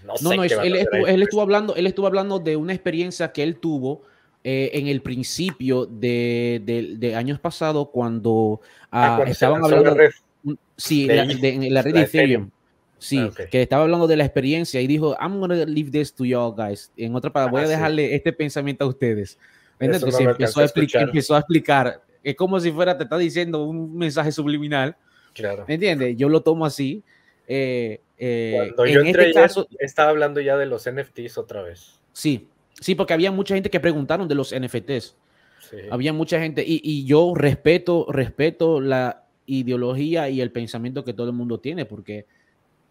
No, 0.03 0.13
no, 0.21 0.35
no 0.35 0.43
él, 0.43 1.21
estuvo, 1.21 1.41
hablando, 1.41 1.75
él 1.75 1.87
estuvo 1.87 2.07
hablando 2.07 2.39
de 2.39 2.55
una 2.55 2.73
experiencia 2.73 3.31
que 3.31 3.43
él 3.43 3.57
tuvo 3.57 4.03
eh, 4.43 4.71
en 4.73 4.87
el 4.87 5.01
principio 5.01 5.85
de, 5.85 7.13
años 7.15 7.39
pasados 7.39 7.89
cuando, 7.91 8.61
ah, 8.91 9.17
ah, 9.19 9.23
estaban 9.29 9.63
hablando. 9.63 9.95
sí, 10.77 11.07
en 11.09 11.73
la 11.73 11.81
red 11.81 11.93
de 11.93 12.01
Ethereum 12.01 12.51
Sí, 13.05 13.19
Ah, 13.19 13.27
ok. 13.27 13.49
que 13.51 13.61
estaba 13.61 13.83
hablando 13.83 14.07
de 14.07 14.17
la 14.17 14.25
experiencia 14.25 14.81
y 14.81 14.87
dijo, 14.87 15.15
I'm 15.21 15.39
gonna 15.39 15.63
leave 15.65 15.91
this 15.91 16.13
to 16.15 16.25
y'all 16.25 16.53
guys. 16.55 16.91
En 16.97 17.13
otra 17.15 17.31
palabra, 17.31 17.51
voy 17.51 17.61
Ah, 17.61 17.63
a 17.63 17.67
sí. 17.67 17.71
dejarle 17.73 18.15
este 18.15 18.33
pensamiento 18.33 18.85
a 18.85 18.87
ustedes. 18.87 19.37
Entonces 19.79 20.19
no 20.21 20.31
empezó, 20.31 20.59
a 20.61 20.63
explicar, 20.63 21.03
empezó 21.03 21.35
a 21.35 21.39
explicar. 21.39 22.01
Es 22.23 22.35
como 22.35 22.59
si 22.59 22.71
fuera, 22.71 22.97
te 22.97 23.03
está 23.03 23.17
diciendo 23.17 23.63
un 23.65 23.95
mensaje 23.95 24.31
subliminal. 24.31 24.95
Claro. 25.33 25.65
¿Me 25.67 25.75
entiendes? 25.75 26.15
Yo 26.17 26.29
lo 26.29 26.41
tomo 26.41 26.65
así. 26.65 27.03
Eh, 27.47 27.99
eh, 28.17 28.71
Cuando 28.75 28.85
yo 28.87 29.01
en 29.01 29.07
entré 29.07 29.27
este 29.29 29.39
caso, 29.39 29.67
estaba 29.79 30.09
hablando 30.09 30.39
ya 30.41 30.57
de 30.57 30.65
los 30.65 30.87
NFTs 30.89 31.37
otra 31.37 31.61
vez. 31.61 31.99
sí, 32.13 32.47
sí, 32.81 32.95
porque 32.95 33.13
había 33.13 33.31
mucha 33.31 33.53
gente 33.53 33.69
que 33.69 33.79
preguntaron 33.79 34.27
de 34.27 34.35
los 34.35 34.51
NFTs. 34.53 35.15
Sí. 35.69 35.77
Había 35.91 36.11
mucha 36.13 36.39
gente 36.39 36.63
y, 36.65 36.81
y 36.83 37.05
yo 37.05 37.33
respeto, 37.35 38.05
respeto 38.09 38.79
la 38.81 39.23
ideología 39.45 40.29
y 40.29 40.41
el 40.41 40.51
pensamiento 40.51 41.03
que 41.03 41.13
todo 41.13 41.27
el 41.27 41.33
mundo 41.35 41.59
tiene, 41.59 41.85
porque 41.85 42.25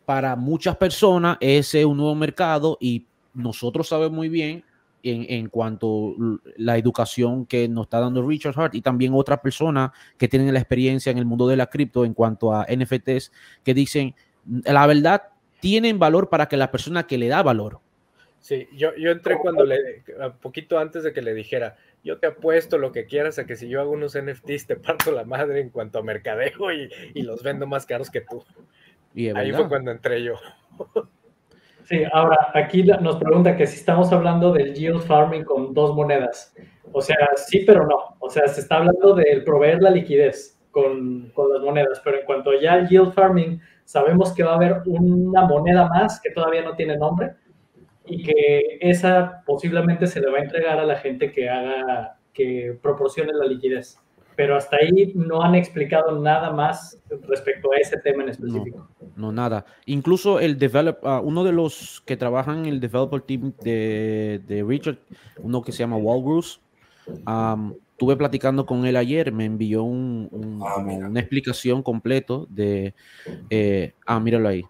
para 0.05 0.37
muchas 0.37 0.77
personas 0.77 1.37
ese 1.41 1.81
es 1.81 1.87
un 1.87 1.97
nuevo 1.97 2.15
mercado 2.15 2.77
y 2.81 3.07
nosotros 3.33 3.89
sabemos 3.89 4.13
muy 4.13 4.29
bien 4.29 4.65
en, 5.03 5.27
en 5.29 5.49
cuanto 5.49 6.15
la 6.57 6.79
educación 6.79 7.47
que 7.47 7.69
nos 7.69 7.85
está 7.85 8.01
dando 8.01 8.27
Richard 8.27 8.59
Hart 8.59 8.75
y 8.75 8.81
también 8.81 9.13
otras 9.15 9.41
personas 9.41 9.91
que 10.17 10.29
tienen 10.29 10.53
la 10.53 10.61
experiencia 10.61 11.13
en 11.13 11.19
el 11.19 11.27
mundo 11.27 11.47
de 11.47 11.57
la 11.57 11.67
cripto 11.67 12.05
en 12.05 12.15
cuanto 12.15 12.53
a 12.55 12.67
NFTs 12.67 13.33
que 13.63 13.75
dicen, 13.75 14.15
la 14.65 14.87
verdad, 14.87 15.23
tienen 15.61 15.99
valor 15.99 16.29
para 16.29 16.47
que 16.47 16.57
la 16.57 16.71
persona 16.71 17.07
que 17.07 17.19
le 17.19 17.29
da 17.29 17.43
valor. 17.43 17.81
Sí, 18.41 18.69
yo, 18.77 18.95
yo 18.97 19.11
entré 19.11 19.39
cuando 19.39 19.65
le, 19.65 20.03
poquito 20.43 20.79
antes 20.79 21.03
de 21.03 21.15
que 21.15 21.23
le 21.23 21.33
dijera, 21.33 21.77
yo 22.03 22.19
te 22.19 22.27
apuesto 22.27 22.77
lo 22.77 22.93
que 22.93 23.07
quieras 23.07 23.39
a 23.39 23.47
que 23.47 23.57
si 23.57 23.69
yo 23.69 23.81
hago 23.81 23.93
unos 23.93 24.19
NFTs 24.19 24.67
te 24.67 24.77
parto 24.77 25.13
la 25.13 25.25
madre 25.25 25.61
en 25.61 25.71
cuanto 25.71 25.99
a 25.99 26.03
mercadeo 26.03 26.71
y, 26.71 26.91
y 27.15 27.23
los 27.23 27.43
vendo 27.43 27.67
más 27.67 27.87
caros 27.87 28.11
que 28.11 28.21
tú. 28.21 28.45
Y 29.15 29.29
Ahí 29.29 29.51
verdad. 29.51 29.61
fue 29.61 29.69
cuando 29.69 29.91
entré 29.91 30.23
yo. 30.23 30.35
Sí, 31.87 32.03
ahora 32.15 32.51
aquí 32.55 32.83
nos 32.83 33.17
pregunta 33.17 33.55
que 33.59 33.67
si 33.67 33.77
estamos 33.77 34.11
hablando 34.11 34.53
del 34.55 34.73
yield 34.73 35.03
farming 35.03 35.45
con 35.45 35.75
dos 35.75 35.95
monedas. 35.95 36.55
O 36.93 37.03
sea, 37.03 37.17
sí, 37.37 37.63
pero 37.67 37.87
no. 37.87 38.17
O 38.21 38.31
sea, 38.31 38.49
se 38.49 38.63
está 38.63 38.77
hablando 38.77 39.15
del 39.15 39.45
proveer 39.45 39.83
la 39.83 39.91
liquidez 39.91 40.59
con, 40.71 41.31
con 41.35 41.53
las 41.53 41.61
monedas, 41.61 42.01
pero 42.03 42.19
en 42.21 42.25
cuanto 42.25 42.59
ya 42.59 42.73
al 42.73 42.89
yield 42.89 43.13
farming, 43.13 43.61
sabemos 43.85 44.33
que 44.33 44.43
va 44.43 44.53
a 44.53 44.57
haber 44.57 44.83
una 44.87 45.45
moneda 45.45 45.87
más 45.91 46.23
que 46.23 46.31
todavía 46.31 46.63
no 46.63 46.75
tiene 46.75 46.97
nombre 46.97 47.35
y 48.07 48.23
que 48.23 48.79
esa 48.81 49.43
posiblemente 49.47 50.07
se 50.07 50.21
le 50.21 50.31
va 50.31 50.39
a 50.39 50.43
entregar 50.43 50.79
a 50.79 50.85
la 50.85 50.97
gente 50.97 51.33
que 51.33 51.49
haga, 51.49 52.19
que 52.33 52.79
proporcione 52.83 53.33
la 53.35 53.47
liquidez. 53.47 53.99
Pero 54.37 54.57
hasta 54.57 54.77
ahí 54.77 55.13
no 55.15 55.43
han 55.43 55.55
explicado 55.55 56.21
nada 56.21 56.53
más 56.53 56.99
respecto 57.29 57.73
a 57.73 57.77
ese 57.77 57.99
tema 57.99 58.23
en 58.25 58.31
específico. 58.31 58.89
No, 59.17 59.31
nada. 59.31 59.65
Incluso 59.87 60.41
el 60.41 60.59
develop, 60.59 60.99
ah, 61.05 61.21
uno 61.23 61.45
de 61.45 61.53
los 61.53 62.03
que 62.05 62.17
trabajan 62.17 62.61
en 62.61 62.67
el 62.67 62.81
developer 62.81 63.21
team 63.21 63.53
de, 63.63 64.41
de 64.47 64.65
Richard, 64.65 64.99
uno 65.43 65.63
que 65.63 65.71
se 65.73 65.79
llama 65.79 65.97
Walrus, 65.97 66.61
am, 67.27 67.75
tuve 67.97 68.17
platicando 68.17 68.67
con 68.67 68.85
él 68.87 68.97
ayer, 68.97 69.31
me 69.31 69.45
envió 69.45 69.85
un, 69.85 70.29
un- 70.33 70.61
Ah, 70.67 70.79
una 70.79 71.21
explicación 71.21 71.83
completo 71.83 72.47
de, 72.51 72.95
eh, 73.51 73.93
ah, 74.07 74.19
míralo 74.19 74.49
ahí. 74.49 74.65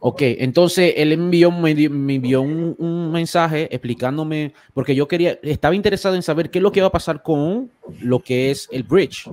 Ok, 0.00 0.22
entonces 0.22 0.94
él 0.96 1.10
envió, 1.10 1.50
me, 1.50 1.74
me 1.88 2.14
envió 2.14 2.40
un, 2.40 2.76
un 2.78 3.10
mensaje 3.10 3.64
explicándome, 3.74 4.52
porque 4.72 4.94
yo 4.94 5.08
quería, 5.08 5.38
estaba 5.42 5.74
interesado 5.74 6.14
en 6.14 6.22
saber 6.22 6.50
qué 6.50 6.60
es 6.60 6.62
lo 6.62 6.70
que 6.70 6.80
va 6.80 6.86
a 6.86 6.92
pasar 6.92 7.20
con 7.20 7.68
lo 8.00 8.20
que 8.20 8.52
es 8.52 8.68
el 8.70 8.84
bridge, 8.84 9.28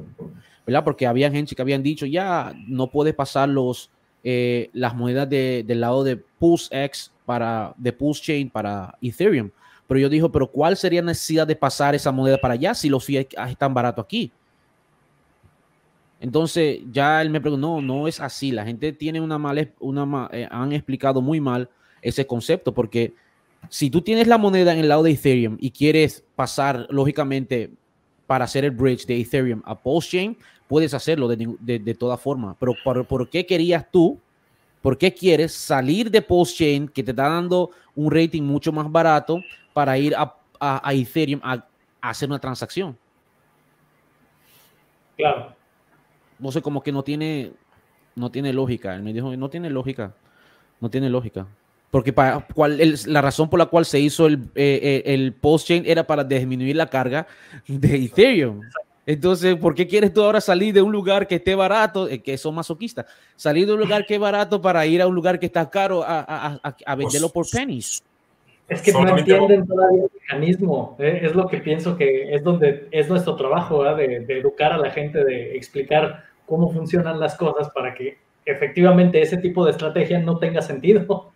¿verdad? 0.65 0.83
Porque 0.83 1.05
había 1.05 1.29
gente 1.29 1.53
que 1.55 1.61
habían 1.61 1.83
dicho, 1.83 2.07
ya 2.07 2.51
no 2.67 2.89
puedes 2.89 3.13
pasar 3.13 3.47
los, 3.47 3.91
eh, 4.23 4.71
las 4.73 4.95
monedas 4.95 5.29
de- 5.29 5.63
del 5.67 5.81
lado 5.81 6.03
de 6.03 6.17
Pulse 6.17 6.83
X 6.85 7.11
para, 7.27 7.75
de 7.77 7.93
Pulse 7.93 8.23
Chain 8.23 8.49
para 8.49 8.97
Ethereum. 9.03 9.51
Pero 9.87 9.99
yo 9.99 10.09
dijo, 10.09 10.31
pero 10.31 10.47
¿cuál 10.47 10.75
sería 10.77 11.01
la 11.03 11.11
necesidad 11.11 11.45
de 11.45 11.55
pasar 11.55 11.93
esa 11.93 12.11
moneda 12.11 12.39
para 12.39 12.55
allá 12.55 12.73
si 12.73 12.89
los 12.89 13.05
fiat 13.05 13.27
están 13.47 13.71
baratos 13.71 14.03
aquí? 14.03 14.31
Entonces 16.19 16.79
ya 16.91 17.21
él 17.21 17.29
me 17.29 17.41
preguntó, 17.41 17.67
no, 17.67 17.81
no 17.81 18.07
es 18.07 18.19
así. 18.19 18.51
La 18.51 18.65
gente 18.65 18.93
tiene 18.93 19.19
una 19.21 19.37
mala, 19.37 19.61
eh, 19.61 20.47
han 20.49 20.71
explicado 20.71 21.21
muy 21.21 21.39
mal 21.39 21.69
ese 22.01 22.25
concepto 22.25 22.73
porque 22.73 23.13
si 23.69 23.89
tú 23.89 24.01
tienes 24.01 24.27
la 24.27 24.37
moneda 24.37 24.73
en 24.73 24.79
el 24.79 24.87
lado 24.89 25.03
de 25.03 25.11
Ethereum 25.11 25.57
y 25.59 25.71
quieres 25.71 26.23
pasar, 26.35 26.87
lógicamente, 26.89 27.71
para 28.27 28.45
hacer 28.45 28.63
el 28.65 28.71
bridge 28.71 29.05
de 29.05 29.19
Ethereum 29.19 29.61
a 29.65 29.75
Postchain, 29.79 30.37
puedes 30.67 30.93
hacerlo 30.93 31.27
de, 31.27 31.55
de, 31.59 31.79
de 31.79 31.93
toda 31.95 32.17
forma. 32.17 32.55
Pero 32.59 32.73
¿por, 32.83 33.05
por 33.05 33.29
qué 33.29 33.45
querías 33.45 33.85
tú? 33.91 34.19
¿Por 34.81 34.97
qué 34.97 35.13
quieres 35.13 35.51
salir 35.53 36.11
de 36.11 36.21
Postchain 36.21 36.87
que 36.87 37.03
te 37.03 37.11
está 37.11 37.27
dando 37.29 37.71
un 37.95 38.11
rating 38.11 38.43
mucho 38.43 38.71
más 38.71 38.91
barato 38.91 39.41
para 39.73 39.97
ir 39.97 40.15
a, 40.15 40.35
a- 40.59 40.87
a 40.89 40.93
Ethereum 40.93 41.41
a, 41.43 41.53
a 42.01 42.09
hacer 42.09 42.29
una 42.29 42.39
transacción? 42.39 42.95
Claro. 45.17 45.54
No 46.39 46.51
sé, 46.51 46.61
como 46.61 46.81
que 46.83 46.91
no 46.91 47.03
tiene, 47.03 47.51
no 48.15 48.31
tiene 48.31 48.53
lógica. 48.53 48.95
Él 48.95 49.03
me 49.03 49.13
dijo, 49.13 49.35
no 49.35 49.49
tiene 49.49 49.69
lógica, 49.69 50.13
no 50.79 50.89
tiene 50.89 51.09
lógica. 51.09 51.47
Porque 51.91 52.11
para, 52.11 52.45
cuál, 52.53 52.81
el- 52.81 52.97
la 53.07 53.21
razón 53.21 53.49
por 53.49 53.57
la 53.59 53.67
cual 53.67 53.85
se 53.85 53.99
hizo 53.99 54.25
el, 54.27 54.35
eh, 54.55 55.03
eh, 55.05 55.13
el 55.13 55.33
post-chain 55.33 55.83
era 55.85 56.05
para 56.05 56.23
disminuir 56.23 56.75
la 56.75 56.87
carga 56.87 57.25
de 57.67 57.95
Ethereum. 58.05 58.61
Entonces, 59.07 59.55
¿por 59.55 59.75
qué 59.75 59.87
quieres 59.87 60.11
tú 60.11 60.23
ahora 60.23 60.41
salir 60.41 60.73
de 60.73 60.81
un 60.81 60.91
lugar 60.91 61.27
que 61.27 61.35
esté 61.35 61.53
barato, 61.53 62.09
eh, 62.09 62.21
que 62.23 62.37
son 62.39 62.55
masoquistas? 62.55 63.05
Salir 63.35 63.67
de 63.67 63.73
un 63.73 63.79
lugar 63.79 64.05
que 64.05 64.15
es 64.15 64.19
barato 64.19 64.59
para 64.61 64.85
ir 64.87 64.99
a 65.01 65.07
un 65.07 65.13
lugar 65.13 65.39
que 65.39 65.45
está 65.45 65.69
caro 65.69 66.03
a, 66.03 66.19
a- 66.21 66.59
a- 66.63 66.75
a 66.85 66.95
venderlo 66.95 67.29
por 67.29 67.47
pennies. 67.49 68.03
Es 68.67 68.81
que 68.81 68.91
no 68.91 69.07
entienden 69.17 69.67
todavía 69.67 70.03
el 70.03 70.11
mecanismo. 70.13 70.95
¿eh? 70.99 71.19
Es 71.23 71.35
lo 71.35 71.47
que 71.47 71.57
pienso 71.57 71.95
que 71.95 72.33
es 72.33 72.43
donde 72.43 72.87
es 72.91 73.07
nuestro 73.07 73.35
trabajo, 73.35 73.83
de, 73.83 74.21
de 74.21 74.39
educar 74.39 74.71
a 74.71 74.77
la 74.77 74.89
gente, 74.89 75.23
de 75.23 75.55
explicar 75.55 76.25
cómo 76.47 76.71
funcionan 76.71 77.19
las 77.19 77.35
cosas 77.35 77.69
para 77.71 77.93
que 77.93 78.17
efectivamente 78.45 79.21
ese 79.21 79.37
tipo 79.37 79.65
de 79.65 79.71
estrategia 79.71 80.19
no 80.19 80.37
tenga 80.37 80.61
sentido. 80.61 81.31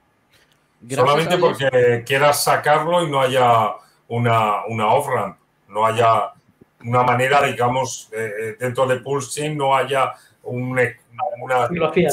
Gracias 0.82 1.08
Solamente 1.08 1.38
porque 1.38 2.04
quieras 2.06 2.44
sacarlo 2.44 3.04
y 3.04 3.12
no 3.12 3.20
haya 3.20 3.74
una, 4.08 4.66
una 4.68 4.94
off-ramp, 4.94 5.38
no 5.68 5.86
haya 5.86 6.32
una 6.84 7.04
manera, 7.04 7.44
digamos, 7.44 8.10
eh, 8.14 8.32
eh, 8.40 8.56
dentro 8.60 8.88
de 8.88 8.98
Pulse 8.98 9.50
no 9.50 9.76
haya 9.76 10.14
un, 10.44 10.80
e- 10.80 10.98
una... 11.42 11.66
Hacía. 11.88 12.10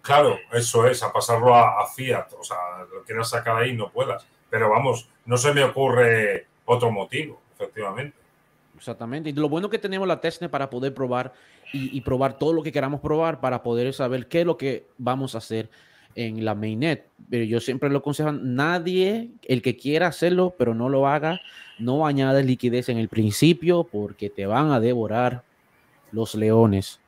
Claro, 0.00 0.38
eso 0.52 0.86
es, 0.86 1.02
a 1.02 1.12
pasarlo 1.12 1.54
a, 1.54 1.82
a 1.82 1.86
Fiat, 1.86 2.32
o 2.38 2.44
sea, 2.44 2.56
lo 2.92 3.02
quieras 3.02 3.28
sacar 3.28 3.56
ahí 3.56 3.74
no 3.74 3.90
puedas. 3.90 4.26
Pero 4.50 4.70
vamos, 4.70 5.08
no 5.26 5.36
se 5.36 5.52
me 5.52 5.62
ocurre 5.64 6.46
otro 6.64 6.90
motivo, 6.90 7.40
efectivamente. 7.54 8.16
Exactamente. 8.76 9.30
Y 9.30 9.32
lo 9.32 9.48
bueno 9.48 9.68
que 9.68 9.78
tenemos 9.78 10.06
la 10.06 10.20
testnet 10.20 10.50
para 10.50 10.70
poder 10.70 10.94
probar 10.94 11.32
y, 11.72 11.96
y 11.96 12.00
probar 12.00 12.38
todo 12.38 12.52
lo 12.52 12.62
que 12.62 12.72
queramos 12.72 13.00
probar 13.00 13.40
para 13.40 13.62
poder 13.62 13.92
saber 13.92 14.28
qué 14.28 14.40
es 14.40 14.46
lo 14.46 14.56
que 14.56 14.86
vamos 14.98 15.34
a 15.34 15.38
hacer 15.38 15.68
en 16.14 16.44
la 16.44 16.54
mainnet. 16.54 17.06
Pero 17.30 17.44
yo 17.44 17.60
siempre 17.60 17.88
lo 17.90 17.98
aconsejo, 17.98 18.32
nadie, 18.32 19.30
el 19.44 19.62
que 19.62 19.76
quiera 19.76 20.08
hacerlo, 20.08 20.54
pero 20.56 20.74
no 20.74 20.88
lo 20.88 21.06
haga, 21.06 21.40
no 21.78 22.06
añades 22.06 22.44
liquidez 22.44 22.88
en 22.88 22.98
el 22.98 23.08
principio 23.08 23.84
porque 23.84 24.28
te 24.28 24.46
van 24.46 24.72
a 24.72 24.80
devorar 24.80 25.42
los 26.10 26.34
leones. 26.34 27.00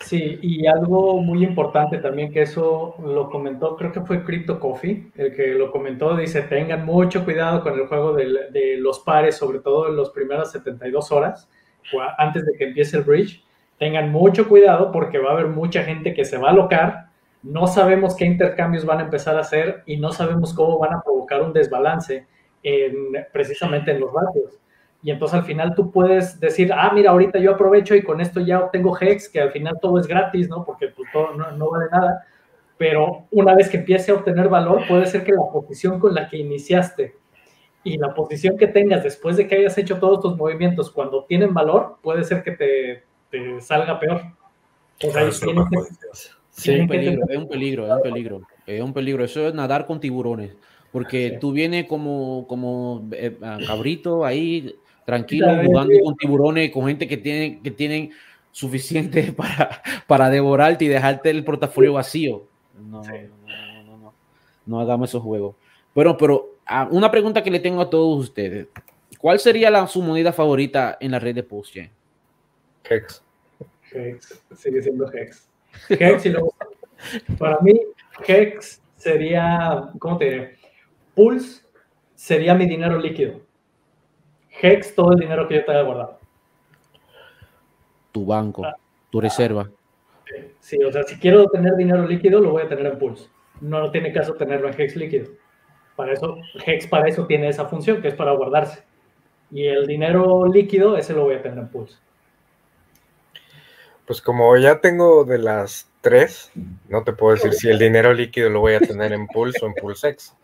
Sí, 0.00 0.38
y 0.42 0.66
algo 0.66 1.20
muy 1.20 1.44
importante 1.44 1.98
también 1.98 2.32
que 2.32 2.42
eso 2.42 2.94
lo 3.04 3.28
comentó, 3.28 3.76
creo 3.76 3.92
que 3.92 4.00
fue 4.00 4.24
Crypto 4.24 4.60
Coffee, 4.60 5.10
el 5.16 5.34
que 5.34 5.48
lo 5.48 5.72
comentó, 5.72 6.16
dice, 6.16 6.42
tengan 6.42 6.86
mucho 6.86 7.24
cuidado 7.24 7.62
con 7.62 7.74
el 7.74 7.86
juego 7.88 8.14
de, 8.14 8.76
los 8.78 9.00
pares, 9.00 9.36
sobre 9.36 9.58
todo 9.58 9.88
en 9.88 9.96
las 9.96 10.10
primeras 10.10 10.52
72 10.52 11.10
horas, 11.10 11.50
antes 12.16 12.46
de 12.46 12.56
que 12.56 12.68
empiece 12.68 12.96
el 12.96 13.02
bridge. 13.02 13.44
Tengan 13.78 14.10
mucho 14.10 14.48
cuidado 14.48 14.92
porque 14.92 15.18
va 15.18 15.30
a 15.30 15.32
haber 15.34 15.48
mucha 15.48 15.82
gente 15.82 16.14
que 16.14 16.24
se 16.24 16.38
va 16.38 16.48
a 16.48 16.52
alocar, 16.52 17.08
no 17.42 17.66
sabemos 17.66 18.16
qué 18.16 18.24
intercambios 18.24 18.84
van 18.84 18.98
a 18.98 19.04
empezar 19.04 19.36
a 19.36 19.40
hacer 19.40 19.82
y 19.86 19.96
no 19.96 20.12
sabemos 20.12 20.54
cómo 20.54 20.78
van 20.78 20.94
a 20.94 21.02
provocar 21.02 21.42
un 21.42 21.52
desbalance 21.52 22.26
en, 22.62 22.94
precisamente 23.32 23.90
en 23.92 24.00
los 24.00 24.12
ratios. 24.12 24.58
Y 25.02 25.10
entonces 25.12 25.38
al 25.38 25.44
final 25.44 25.74
tú 25.76 25.90
puedes 25.92 26.40
decir, 26.40 26.72
ah, 26.72 26.90
mira, 26.92 27.12
ahorita 27.12 27.38
yo 27.38 27.52
aprovecho 27.52 27.94
y 27.94 28.02
con 28.02 28.20
esto 28.20 28.40
ya 28.40 28.60
obtengo 28.60 28.96
Hex, 29.00 29.28
que 29.28 29.40
al 29.40 29.52
final 29.52 29.78
todo 29.80 29.98
es 30.00 30.06
gratis, 30.08 30.48
¿no? 30.48 30.64
Porque 30.64 30.88
pues, 30.88 31.08
todo 31.12 31.34
no, 31.34 31.52
no 31.52 31.70
vale 31.70 31.86
nada. 31.92 32.26
Pero 32.76 33.24
una 33.30 33.54
vez 33.54 33.68
que 33.68 33.76
empiece 33.78 34.10
a 34.10 34.14
obtener 34.14 34.48
valor, 34.48 34.82
puede 34.88 35.06
ser 35.06 35.24
que 35.24 35.32
la 35.32 35.50
posición 35.52 35.98
con 36.00 36.14
la 36.14 36.28
que 36.28 36.38
iniciaste 36.38 37.14
y 37.84 37.96
la 37.96 38.12
posición 38.14 38.56
que 38.56 38.66
tengas 38.66 39.04
después 39.04 39.36
de 39.36 39.46
que 39.46 39.54
hayas 39.56 39.78
hecho 39.78 39.98
todos 39.98 40.20
tus 40.20 40.36
movimientos, 40.36 40.90
cuando 40.90 41.24
tienen 41.24 41.54
valor, 41.54 41.96
puede 42.02 42.24
ser 42.24 42.42
que 42.42 42.52
te, 42.52 43.04
te 43.30 43.60
salga 43.60 43.98
peor. 44.00 44.16
O 44.98 45.00
sea, 45.00 45.10
Claro, 45.12 45.28
eso 45.28 45.48
es 45.50 45.54
lo 45.56 45.64
tienes 45.68 45.68
que- 45.70 45.76
perjudicial. 45.76 46.34
Sí, 46.50 46.74
es 46.74 46.80
un 46.80 46.88
peligro, 46.88 47.22
es 47.28 47.36
un 47.38 47.48
peligro, 47.48 47.86
es 47.86 47.92
un 47.92 48.02
peligro, 48.02 48.40
es 48.66 48.80
un 48.82 48.92
peligro. 48.92 49.24
Eso 49.24 49.46
es 49.46 49.54
nadar 49.54 49.86
con 49.86 50.00
tiburones, 50.00 50.56
porque 50.90 51.30
Sí. 51.30 51.36
tú 51.40 51.52
vienes 51.52 51.86
como, 51.86 52.46
como 52.48 53.08
eh, 53.12 53.36
cabrito 53.64 54.24
ahí, 54.24 54.74
tranquilo, 55.08 55.48
jugando 55.64 55.94
sí. 55.94 56.02
con 56.04 56.16
tiburones, 56.16 56.70
con 56.70 56.86
gente 56.86 57.08
que 57.08 57.16
tiene, 57.16 57.60
que 57.62 57.70
tienen 57.70 58.10
suficiente 58.52 59.32
para, 59.36 59.82
para 60.06 60.28
devorarte 60.28 60.84
y 60.84 60.88
dejarte 60.88 61.30
el 61.30 61.44
portafolio 61.44 61.94
vacío. 61.94 62.46
No, 62.74 63.02
no, 63.02 63.12
no, 63.46 63.84
no, 63.84 63.96
no, 63.96 64.14
no 64.66 64.80
hagamos 64.80 65.08
esos 65.08 65.22
juegos. 65.22 65.56
Bueno, 65.94 66.14
pero 66.18 66.56
ah, 66.66 66.86
una 66.90 67.10
pregunta 67.10 67.42
que 67.42 67.50
le 67.50 67.58
tengo 67.58 67.80
a 67.80 67.88
todos 67.88 68.20
ustedes. 68.22 68.66
¿Cuál 69.18 69.38
sería 69.38 69.70
la, 69.70 69.86
su 69.86 70.02
moneda 70.02 70.30
favorita 70.30 70.98
en 71.00 71.12
la 71.12 71.18
red 71.18 71.34
de 71.34 71.42
PostChain? 71.42 71.90
Hex. 72.84 73.24
Hex, 73.90 74.42
sigue 74.58 74.82
siendo 74.82 75.10
Hex. 75.10 75.48
Hex 75.88 76.26
y 76.26 76.28
luego, 76.28 76.54
para 77.38 77.58
mí, 77.60 77.80
Hex 78.26 78.82
sería, 78.96 79.90
¿cómo 79.98 80.18
te 80.18 80.24
diré? 80.26 80.56
Pulse 81.14 81.62
sería 82.14 82.54
mi 82.54 82.66
dinero 82.66 82.98
líquido. 82.98 83.47
Hex, 84.60 84.94
todo 84.94 85.12
el 85.12 85.18
dinero 85.20 85.46
que 85.48 85.56
yo 85.56 85.64
te 85.64 85.70
haya 85.72 85.82
guardado. 85.82 86.18
Tu 88.12 88.24
banco, 88.26 88.64
Ah. 88.64 88.76
tu 89.10 89.20
reserva. 89.20 89.68
Sí, 90.60 90.82
o 90.82 90.92
sea, 90.92 91.02
si 91.04 91.18
quiero 91.18 91.46
tener 91.48 91.74
dinero 91.76 92.06
líquido, 92.06 92.40
lo 92.40 92.50
voy 92.50 92.62
a 92.62 92.68
tener 92.68 92.86
en 92.86 92.98
Pulse. 92.98 93.28
No 93.60 93.90
tiene 93.90 94.12
caso 94.12 94.34
tenerlo 94.34 94.68
en 94.68 94.80
Hex 94.80 94.96
líquido. 94.96 95.30
Para 95.96 96.12
eso, 96.12 96.36
Hex 96.64 96.86
para 96.86 97.08
eso 97.08 97.26
tiene 97.26 97.48
esa 97.48 97.64
función, 97.66 98.00
que 98.02 98.08
es 98.08 98.14
para 98.14 98.32
guardarse. 98.32 98.82
Y 99.50 99.66
el 99.66 99.86
dinero 99.86 100.46
líquido, 100.46 100.96
ese 100.96 101.14
lo 101.14 101.24
voy 101.24 101.36
a 101.36 101.42
tener 101.42 101.58
en 101.58 101.68
Pulse. 101.68 101.96
Pues 104.06 104.20
como 104.22 104.56
ya 104.56 104.80
tengo 104.80 105.24
de 105.24 105.38
las 105.38 105.90
tres, 106.00 106.50
no 106.88 107.04
te 107.04 107.12
puedo 107.12 107.34
decir 107.34 107.52
si 107.52 107.68
el 107.68 107.78
dinero 107.78 108.12
líquido 108.12 108.48
lo 108.48 108.60
voy 108.60 108.74
a 108.74 108.80
tener 108.80 109.12
en 109.12 109.26
Pulse 109.26 109.64
o 109.64 109.68
en 109.68 109.74
PulseX. 109.74 110.34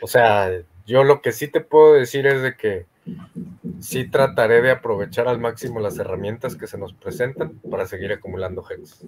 O 0.00 0.06
sea, 0.06 0.50
yo 0.86 1.04
lo 1.04 1.20
que 1.22 1.32
sí 1.32 1.48
te 1.48 1.60
puedo 1.60 1.94
decir 1.94 2.26
es 2.26 2.42
de 2.42 2.56
que 2.56 2.86
sí 3.80 4.08
trataré 4.08 4.62
de 4.62 4.70
aprovechar 4.70 5.28
al 5.28 5.40
máximo 5.40 5.80
las 5.80 5.98
herramientas 5.98 6.56
que 6.56 6.66
se 6.66 6.78
nos 6.78 6.92
presentan 6.94 7.58
para 7.70 7.86
seguir 7.86 8.12
acumulando 8.12 8.64
Hex. 8.68 9.04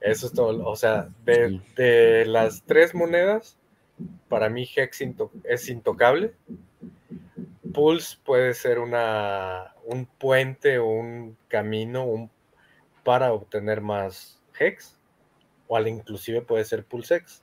Eso 0.00 0.26
es 0.26 0.32
todo. 0.32 0.64
O 0.66 0.76
sea, 0.76 1.08
de, 1.24 2.24
las 2.26 2.62
tres 2.64 2.94
monedas, 2.94 3.58
para 4.28 4.48
mí 4.48 4.68
Hex 4.74 5.00
into- 5.00 5.32
es 5.44 5.68
intocable. 5.68 6.34
Pulse 7.74 8.16
puede 8.24 8.54
ser 8.54 8.78
una, 8.78 9.74
un 9.84 10.06
puente 10.06 10.78
o 10.78 10.86
un 10.86 11.36
camino 11.48 12.04
un, 12.04 12.30
para 13.04 13.32
obtener 13.32 13.80
más 13.80 14.40
Hex, 14.58 14.96
o 15.68 15.76
al 15.76 15.88
inclusive 15.88 16.42
puede 16.42 16.64
ser 16.64 16.84
PulseX. 16.84 17.42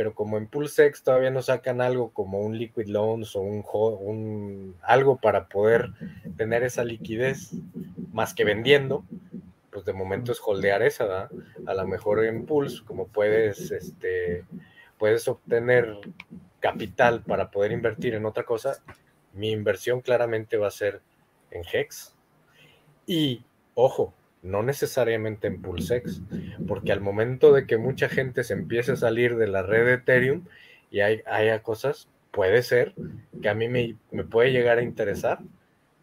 Pero 0.00 0.14
como 0.14 0.38
en 0.38 0.46
PulseX 0.46 1.02
todavía 1.02 1.30
no 1.30 1.42
sacan 1.42 1.82
algo 1.82 2.08
como 2.14 2.40
un 2.40 2.56
Liquid 2.56 2.86
Loans 2.86 3.36
o 3.36 3.40
un, 3.42 4.74
algo 4.80 5.18
para 5.18 5.46
poder 5.46 5.90
tener 6.38 6.62
esa 6.62 6.84
liquidez 6.84 7.50
más 8.10 8.32
que 8.32 8.44
vendiendo, 8.44 9.04
pues 9.70 9.84
de 9.84 9.92
momento 9.92 10.32
es 10.32 10.40
holdear 10.42 10.80
esa, 10.80 11.04
¿verdad? 11.04 11.30
A 11.66 11.74
lo 11.74 11.86
mejor 11.86 12.24
en 12.24 12.46
Pulse, 12.46 12.82
como 12.82 13.08
puedes, 13.08 13.72
este, 13.72 14.46
puedes 14.96 15.28
obtener 15.28 15.98
capital 16.60 17.22
para 17.22 17.50
poder 17.50 17.70
invertir 17.70 18.14
en 18.14 18.24
otra 18.24 18.44
cosa, 18.44 18.82
mi 19.34 19.50
inversión 19.50 20.00
claramente 20.00 20.56
va 20.56 20.68
a 20.68 20.70
ser 20.70 21.02
en 21.50 21.62
Hex. 21.70 22.14
Y, 23.04 23.44
ojo, 23.74 24.14
no 24.42 24.62
necesariamente 24.62 25.46
en 25.46 25.60
PulseX, 25.60 26.22
porque 26.66 26.92
al 26.92 27.00
momento 27.00 27.52
de 27.52 27.66
que 27.66 27.76
mucha 27.76 28.08
gente 28.08 28.44
se 28.44 28.54
empiece 28.54 28.92
a 28.92 28.96
salir 28.96 29.36
de 29.36 29.48
la 29.48 29.62
red 29.62 29.84
de 29.84 29.94
Ethereum 29.94 30.44
y 30.90 31.00
hay, 31.00 31.22
haya 31.26 31.62
cosas, 31.62 32.08
puede 32.30 32.62
ser 32.62 32.94
que 33.42 33.48
a 33.48 33.54
mí 33.54 33.68
me, 33.68 33.96
me 34.10 34.24
puede 34.24 34.52
llegar 34.52 34.78
a 34.78 34.82
interesar 34.82 35.40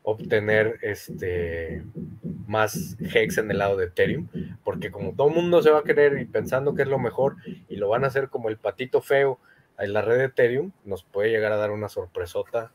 obtener 0.09 0.79
este 0.83 1.83
más 2.47 2.95
Hex 3.13 3.39
en 3.39 3.51
el 3.51 3.57
lado 3.57 3.75
de 3.75 3.87
Ethereum, 3.87 4.29
porque 4.63 4.89
como 4.89 5.13
todo 5.13 5.27
el 5.27 5.35
mundo 5.35 5.61
se 5.61 5.69
va 5.69 5.79
a 5.79 5.83
querer 5.83 6.17
y 6.21 6.23
pensando 6.23 6.75
que 6.75 6.83
es 6.83 6.87
lo 6.87 6.97
mejor 6.97 7.35
y 7.67 7.75
lo 7.75 7.89
van 7.89 8.05
a 8.05 8.07
hacer 8.07 8.29
como 8.29 8.47
el 8.47 8.55
patito 8.55 9.01
feo 9.01 9.37
en 9.77 9.91
la 9.91 10.01
red 10.01 10.17
de 10.17 10.23
Ethereum, 10.25 10.71
nos 10.85 11.03
puede 11.03 11.29
llegar 11.29 11.51
a 11.51 11.57
dar 11.57 11.71
una 11.71 11.89
sorpresota 11.89 12.71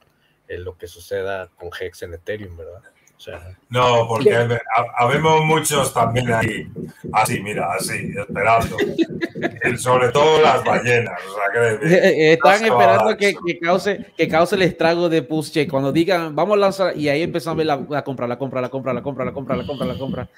en 0.46 0.62
lo 0.62 0.76
que 0.76 0.88
suceda 0.88 1.48
con 1.56 1.70
Hex 1.78 2.02
en 2.02 2.12
Ethereum, 2.12 2.54
¿verdad? 2.54 2.82
O 3.22 3.24
sea, 3.24 3.56
No, 3.68 4.08
porque 4.08 4.34
ha- 4.34 4.58
habemos 5.04 5.44
muchos 5.44 5.94
también 5.94 6.32
ahí, 6.32 6.66
así, 7.12 7.40
mira, 7.40 7.72
así, 7.78 8.10
esperando. 8.18 8.76
Sobre 9.78 10.08
todo 10.08 10.40
las 10.42 10.64
ballenas, 10.64 11.20
o 11.28 11.34
sea, 11.34 11.78
que 11.78 11.94
Eh, 11.94 12.32
Están 12.32 12.48
va 12.50 12.54
a 12.54 12.56
esperando 12.66 13.16
que, 13.16 13.34
que 13.46 13.58
cause, 13.60 14.06
que 14.16 14.26
cause 14.26 14.56
el 14.56 14.62
estrago 14.62 15.08
de 15.08 15.22
PulseChain. 15.22 15.70
Cuando 15.70 15.92
digan, 15.92 16.34
vamos 16.34 16.54
a 16.56 16.60
lanzar, 16.60 16.96
y 16.96 17.08
ahí 17.08 17.22
empezamos 17.22 17.54
a 17.54 17.58
ver 17.58 17.66
la, 17.66 17.86
la 17.88 18.02
compra, 18.02 18.26
la 18.26 18.36
compra, 18.36 18.60
la 18.60 18.68
compra, 18.70 18.92
la 18.92 19.02
compra, 19.02 19.24
la 19.24 19.32
compra, 19.32 19.56
la 19.56 19.64
compra, 19.66 19.86
la 19.86 19.98
compra, 19.98 20.28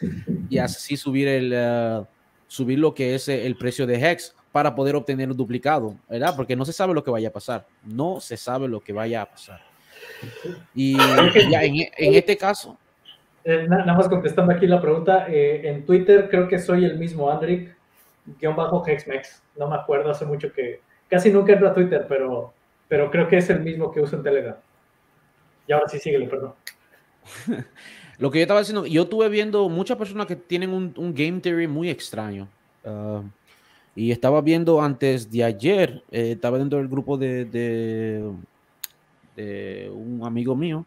y 0.51 0.59
así 0.59 0.99
subir 0.99 1.27
el 1.29 1.53
eh, 1.55 2.03
subir 2.49 2.79
lo 2.79 2.93
que 2.95 3.15
es 3.15 3.29
el 3.29 3.57
precio 3.57 3.87
de 3.87 3.97
Hex 3.97 4.35
para 4.53 4.75
poder 4.75 4.95
obtener 4.95 5.31
un 5.31 5.37
duplicado, 5.39 5.97
¿verdad? 6.09 6.35
Porque 6.37 6.55
no 6.55 6.67
se 6.67 6.75
sabe 6.75 6.93
lo 6.93 7.03
que 7.03 7.11
vaya 7.11 7.29
a 7.29 7.33
pasar. 7.33 7.67
No 7.83 8.21
se 8.21 8.37
sabe 8.37 8.69
lo 8.69 8.81
que 8.81 8.93
vaya 8.93 9.23
a 9.23 9.27
pasar. 9.27 9.61
Y 10.75 10.97
ya 11.51 11.63
en, 11.65 11.75
en 11.97 12.15
este 12.15 12.37
caso, 12.37 12.77
Eh, 13.45 13.67
na- 13.69 13.79
nada 13.85 13.95
más 13.95 14.09
contestando 14.09 14.53
aquí 14.53 14.67
la 14.67 14.81
pregunta, 14.81 15.27
eh, 15.29 15.61
en 15.69 15.85
Twitter 15.85 16.29
creo 16.31 16.49
que 16.49 16.59
soy 16.59 16.85
el 16.87 16.99
mismo 16.99 17.31
Andric, 17.31 17.77
guion 18.41 18.57
bajo 18.57 18.83
Hexmex. 18.87 19.43
No 19.59 19.69
me 19.69 19.77
acuerdo, 19.77 20.11
hace 20.11 20.25
mucho 20.25 20.51
que 20.53 20.81
casi 21.11 21.31
nunca 21.31 21.53
entro 21.53 21.69
a 21.69 21.75
Twitter, 21.75 22.07
pero, 22.09 22.55
pero 22.89 23.11
creo 23.11 23.29
que 23.29 23.37
es 23.37 23.51
el 23.51 23.61
mismo 23.61 23.93
que 23.93 24.01
uso 24.01 24.17
en 24.17 24.23
Telegram. 24.23 24.57
Y 25.69 25.73
ahora 25.73 25.89
sí, 25.89 25.99
síguele, 25.99 26.27
perdón. 26.27 26.55
Lo 28.19 28.31
que 28.31 28.39
yo 28.39 28.43
estaba 28.43 28.61
diciendo, 28.61 28.87
yo 28.87 29.03
estuve 29.03 29.29
viendo 29.29 29.69
muchas 29.69 29.97
personas 29.99 30.27
que 30.27 30.37
tienen 30.37 30.71
un, 30.71 30.95
un 30.97 31.13
game 31.15 31.41
theory 31.41 31.67
muy 31.67 31.91
extraño. 31.91 32.49
Ah, 32.85 33.23
y 33.97 34.11
estaba 34.11 34.41
viendo 34.41 34.81
antes 34.81 35.31
de 35.31 35.45
ayer, 35.45 36.03
eh, 36.11 36.33
estaba 36.33 36.59
dentro 36.59 36.79
del 36.79 36.89
grupo 36.89 37.17
de, 37.19 37.45
de, 37.45 38.31
de 39.37 39.91
un 39.93 40.25
amigo 40.25 40.55
mío, 40.57 40.87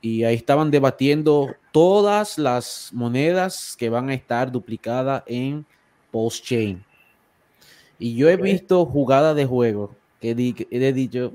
y 0.00 0.24
ahí 0.24 0.34
estaban 0.34 0.70
debatiendo 0.70 1.54
todas 1.72 2.38
las 2.38 2.90
monedas 2.92 3.76
que 3.78 3.88
van 3.88 4.10
a 4.10 4.14
estar 4.14 4.52
duplicadas 4.52 5.22
en 5.26 5.64
post-chain. 6.10 6.84
Y 7.98 8.14
yo 8.14 8.28
he 8.28 8.36
visto 8.36 8.84
jugadas 8.84 9.34
de 9.34 9.46
juego 9.46 9.94
que 10.20 10.30
he 10.30 10.92
dicho, 10.92 11.32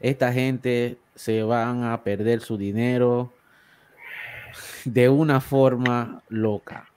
esta 0.00 0.32
gente 0.32 0.98
se 1.14 1.42
van 1.42 1.84
a 1.84 2.02
perder 2.02 2.40
su 2.40 2.56
dinero 2.56 3.32
de 4.84 5.08
una 5.08 5.40
forma 5.40 6.22
loca. 6.28 6.88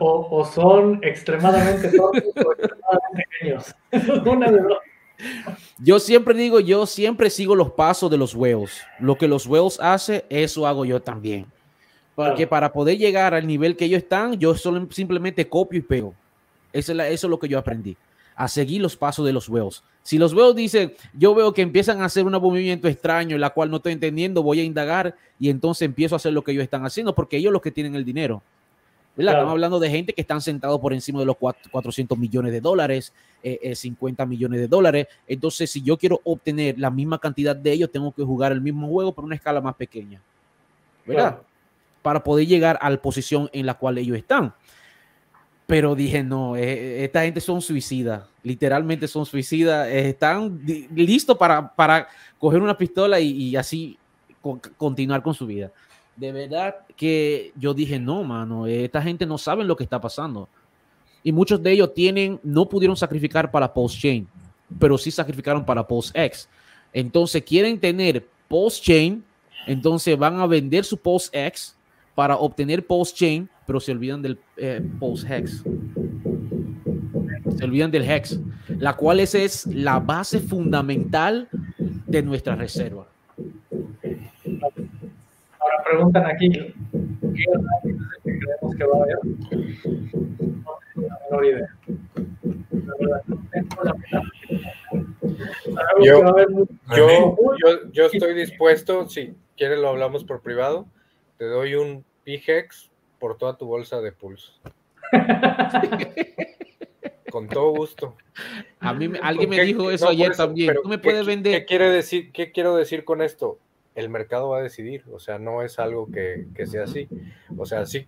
O, 0.00 0.28
o 0.30 0.44
son 0.44 0.98
extremadamente 1.02 1.88
o 2.00 2.12
extremadamente 2.14 3.24
genios. 3.38 3.74
Una 4.26 4.50
de 4.50 4.60
dos. 4.60 4.78
Yo 5.78 5.98
siempre 5.98 6.34
digo, 6.34 6.60
yo 6.60 6.86
siempre 6.86 7.30
sigo 7.30 7.54
los 7.54 7.72
pasos 7.72 8.10
de 8.10 8.16
los 8.18 8.34
huevos. 8.34 8.72
Lo 8.98 9.16
que 9.16 9.28
los 9.28 9.46
huevos 9.46 9.78
hacen, 9.80 10.22
eso 10.28 10.66
hago 10.66 10.84
yo 10.84 11.00
también. 11.00 11.46
Porque 12.14 12.46
para 12.46 12.72
poder 12.72 12.98
llegar 12.98 13.34
al 13.34 13.46
nivel 13.46 13.76
que 13.76 13.86
ellos 13.86 14.02
están, 14.02 14.38
yo 14.38 14.54
solo 14.54 14.86
simplemente 14.90 15.48
copio 15.48 15.78
y 15.78 15.82
pego. 15.82 16.14
Eso 16.72 16.92
es, 16.92 16.96
la- 16.96 17.08
eso 17.08 17.26
es 17.26 17.30
lo 17.30 17.38
que 17.38 17.48
yo 17.48 17.58
aprendí. 17.58 17.96
A 18.34 18.48
seguir 18.48 18.80
los 18.80 18.96
pasos 18.96 19.24
de 19.26 19.32
los 19.32 19.48
huevos. 19.48 19.82
Si 20.02 20.18
los 20.18 20.32
huevos 20.32 20.56
dicen, 20.56 20.94
yo 21.14 21.34
veo 21.34 21.52
que 21.52 21.62
empiezan 21.62 22.00
a 22.02 22.06
hacer 22.06 22.24
un 22.26 22.32
movimiento 22.32 22.88
extraño, 22.88 23.38
la 23.38 23.50
cual 23.50 23.70
no 23.70 23.76
estoy 23.76 23.92
entendiendo, 23.92 24.42
voy 24.42 24.60
a 24.60 24.64
indagar 24.64 25.14
y 25.38 25.48
entonces 25.48 25.82
empiezo 25.86 26.14
a 26.14 26.16
hacer 26.16 26.32
lo 26.32 26.42
que 26.42 26.52
ellos 26.52 26.64
están 26.64 26.84
haciendo, 26.84 27.14
porque 27.14 27.36
ellos 27.36 27.52
los 27.52 27.62
que 27.62 27.70
tienen 27.70 27.94
el 27.94 28.04
dinero. 28.04 28.42
Claro. 29.14 29.38
Estamos 29.38 29.52
hablando 29.52 29.78
de 29.78 29.90
gente 29.90 30.12
que 30.14 30.22
están 30.22 30.40
sentados 30.40 30.80
por 30.80 30.92
encima 30.94 31.20
de 31.20 31.26
los 31.26 31.36
cuat- 31.36 31.68
400 31.70 32.16
millones 32.18 32.50
de 32.52 32.60
dólares, 32.62 33.12
eh, 33.42 33.58
eh, 33.62 33.74
50 33.74 34.24
millones 34.24 34.58
de 34.60 34.68
dólares. 34.68 35.06
Entonces, 35.26 35.70
si 35.70 35.82
yo 35.82 35.98
quiero 35.98 36.20
obtener 36.24 36.78
la 36.78 36.90
misma 36.90 37.18
cantidad 37.18 37.54
de 37.54 37.72
ellos, 37.72 37.90
tengo 37.92 38.10
que 38.12 38.22
jugar 38.22 38.52
el 38.52 38.60
mismo 38.62 38.88
juego 38.88 39.12
por 39.14 39.24
una 39.24 39.34
escala 39.34 39.60
más 39.60 39.74
pequeña. 39.76 40.20
¿Verdad? 41.04 41.30
Claro. 41.32 41.44
Para 42.00 42.24
poder 42.24 42.46
llegar 42.46 42.78
a 42.80 42.88
la 42.88 42.96
posición 43.00 43.50
en 43.52 43.66
la 43.66 43.74
cual 43.74 43.98
ellos 43.98 44.16
están. 44.16 44.54
Pero 45.66 45.94
dije, 45.94 46.22
no, 46.22 46.56
eh, 46.56 47.04
esta 47.04 47.22
gente 47.22 47.40
son 47.40 47.62
suicidas, 47.62 48.24
literalmente 48.42 49.06
son 49.08 49.24
suicidas, 49.24 49.88
eh, 49.88 50.08
están 50.10 50.60
listos 50.94 51.36
para, 51.38 51.72
para 51.74 52.08
coger 52.38 52.60
una 52.60 52.76
pistola 52.76 53.20
y, 53.20 53.30
y 53.30 53.56
así 53.56 53.96
co- 54.40 54.60
continuar 54.76 55.22
con 55.22 55.32
su 55.34 55.46
vida. 55.46 55.70
De 56.16 56.30
verdad 56.30 56.76
que 56.96 57.52
yo 57.56 57.72
dije, 57.72 57.98
no, 57.98 58.22
mano, 58.22 58.66
esta 58.66 59.00
gente 59.02 59.24
no 59.26 59.38
sabe 59.38 59.64
lo 59.64 59.76
que 59.76 59.84
está 59.84 60.00
pasando. 60.00 60.48
Y 61.22 61.32
muchos 61.32 61.62
de 61.62 61.72
ellos 61.72 61.94
tienen, 61.94 62.38
no 62.42 62.68
pudieron 62.68 62.96
sacrificar 62.96 63.50
para 63.50 63.72
post-chain, 63.72 64.26
pero 64.78 64.98
sí 64.98 65.10
sacrificaron 65.10 65.64
para 65.64 65.86
post-X. 65.86 66.48
Entonces 66.92 67.42
quieren 67.42 67.78
tener 67.78 68.26
post-chain, 68.48 69.24
entonces 69.66 70.18
van 70.18 70.40
a 70.40 70.46
vender 70.46 70.84
su 70.84 70.96
post-X 70.96 71.76
para 72.14 72.36
obtener 72.36 72.86
post-chain, 72.86 73.48
pero 73.66 73.80
se 73.80 73.92
olvidan 73.92 74.20
del 74.20 74.38
eh, 74.56 74.84
post-hex. 74.98 75.62
Se 77.56 77.64
olvidan 77.64 77.90
del 77.90 78.08
hex, 78.08 78.38
la 78.78 78.96
cual 78.96 79.20
esa 79.20 79.38
es 79.38 79.66
la 79.66 80.00
base 80.00 80.40
fundamental 80.40 81.48
de 81.78 82.22
nuestra 82.22 82.56
reserva. 82.56 83.11
Ahora 85.72 85.84
preguntan 85.84 86.26
aquí, 86.26 86.50
¿qué 86.50 86.74
que 88.24 88.38
creemos 88.38 88.76
que 88.76 88.84
va 88.84 88.98
a 88.98 89.02
haber? 89.02 89.18
No 90.64 90.78
tengo 90.94 91.08
la 91.08 91.18
menor 91.30 91.46
idea. 91.46 91.68
Yo, 96.02 96.22
yo, 96.96 97.36
yo, 97.58 97.90
yo 97.90 98.06
estoy 98.06 98.34
dispuesto, 98.34 99.08
si 99.08 99.34
quieres 99.56 99.78
lo 99.78 99.88
hablamos 99.88 100.24
por 100.24 100.42
privado, 100.42 100.86
te 101.38 101.46
doy 101.46 101.74
un 101.74 102.04
PGEX 102.24 102.90
por 103.18 103.38
toda 103.38 103.56
tu 103.56 103.66
bolsa 103.66 104.00
de 104.00 104.12
Pulse. 104.12 104.52
Con 107.30 107.48
todo 107.48 107.70
gusto. 107.70 108.16
A 108.78 108.92
mí 108.92 109.10
alguien 109.22 109.48
me 109.48 109.62
dijo 109.62 109.90
eso 109.90 110.06
ayer 110.08 110.36
también. 110.36 110.74
¿Tú 110.82 110.88
me 110.88 110.98
puedes 110.98 111.24
vender? 111.24 111.60
¿qué 111.60 111.64
quiere 111.64 111.88
decir, 111.88 112.30
¿Qué 112.30 112.52
quiero 112.52 112.76
decir 112.76 113.04
con 113.04 113.22
esto? 113.22 113.58
El 113.94 114.08
mercado 114.08 114.50
va 114.50 114.58
a 114.58 114.62
decidir, 114.62 115.04
o 115.12 115.18
sea, 115.18 115.38
no 115.38 115.62
es 115.62 115.78
algo 115.78 116.10
que, 116.10 116.46
que 116.54 116.66
sea 116.66 116.84
así. 116.84 117.08
O 117.56 117.66
sea, 117.66 117.84
sí 117.86 118.06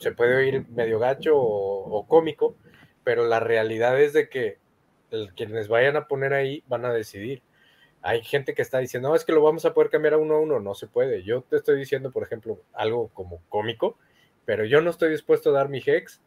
se 0.00 0.12
puede 0.12 0.34
oír 0.34 0.66
medio 0.70 0.98
gacho 0.98 1.36
o, 1.36 2.06
cómico, 2.08 2.56
pero 3.04 3.26
la 3.26 3.38
realidad 3.38 4.00
es 4.00 4.14
de 4.14 4.28
que 4.28 4.58
quienes 5.36 5.68
vayan 5.68 5.96
a 5.96 6.08
poner 6.08 6.32
ahí 6.32 6.64
van 6.68 6.86
a 6.86 6.92
decidir. 6.92 7.42
Hay 8.00 8.22
gente 8.22 8.54
que 8.54 8.62
está 8.62 8.78
diciendo, 8.78 9.10
no, 9.10 9.14
es 9.14 9.26
que 9.26 9.32
lo 9.32 9.42
vamos 9.42 9.66
a 9.66 9.74
poder 9.74 9.90
cambiar 9.90 10.14
a 10.14 10.18
uno 10.18 10.36
a 10.36 10.40
uno, 10.40 10.58
no 10.58 10.74
se 10.74 10.86
puede. 10.86 11.22
Yo 11.22 11.42
te 11.42 11.56
estoy 11.56 11.78
diciendo, 11.78 12.10
por 12.10 12.22
ejemplo, 12.22 12.62
algo 12.72 13.08
como 13.08 13.42
cómico, 13.50 13.98
pero 14.46 14.64
yo 14.64 14.80
no 14.80 14.88
estoy 14.88 15.10
dispuesto 15.10 15.50
a 15.50 15.52
dar 15.52 15.68
mi 15.68 15.82
hex 15.84 16.22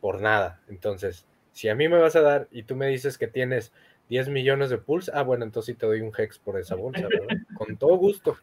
por 0.00 0.20
nada. 0.20 0.60
Entonces, 0.68 1.26
si 1.50 1.68
a 1.68 1.74
mí 1.74 1.88
me 1.88 1.98
vas 1.98 2.14
a 2.14 2.20
dar 2.20 2.46
y 2.52 2.62
tú 2.62 2.76
me 2.76 2.86
dices 2.86 3.18
que 3.18 3.26
tienes 3.26 3.72
10 4.08 4.28
millones 4.28 4.70
de 4.70 4.78
pulse, 4.78 5.10
ah, 5.14 5.22
bueno, 5.22 5.44
entonces 5.44 5.74
sí 5.74 5.78
te 5.78 5.86
doy 5.86 6.00
un 6.00 6.12
hex 6.16 6.38
por 6.38 6.58
esa 6.58 6.74
bolsa, 6.74 7.06
¿verdad? 7.08 7.36
Con 7.54 7.76
todo 7.76 7.96
gusto. 7.96 8.36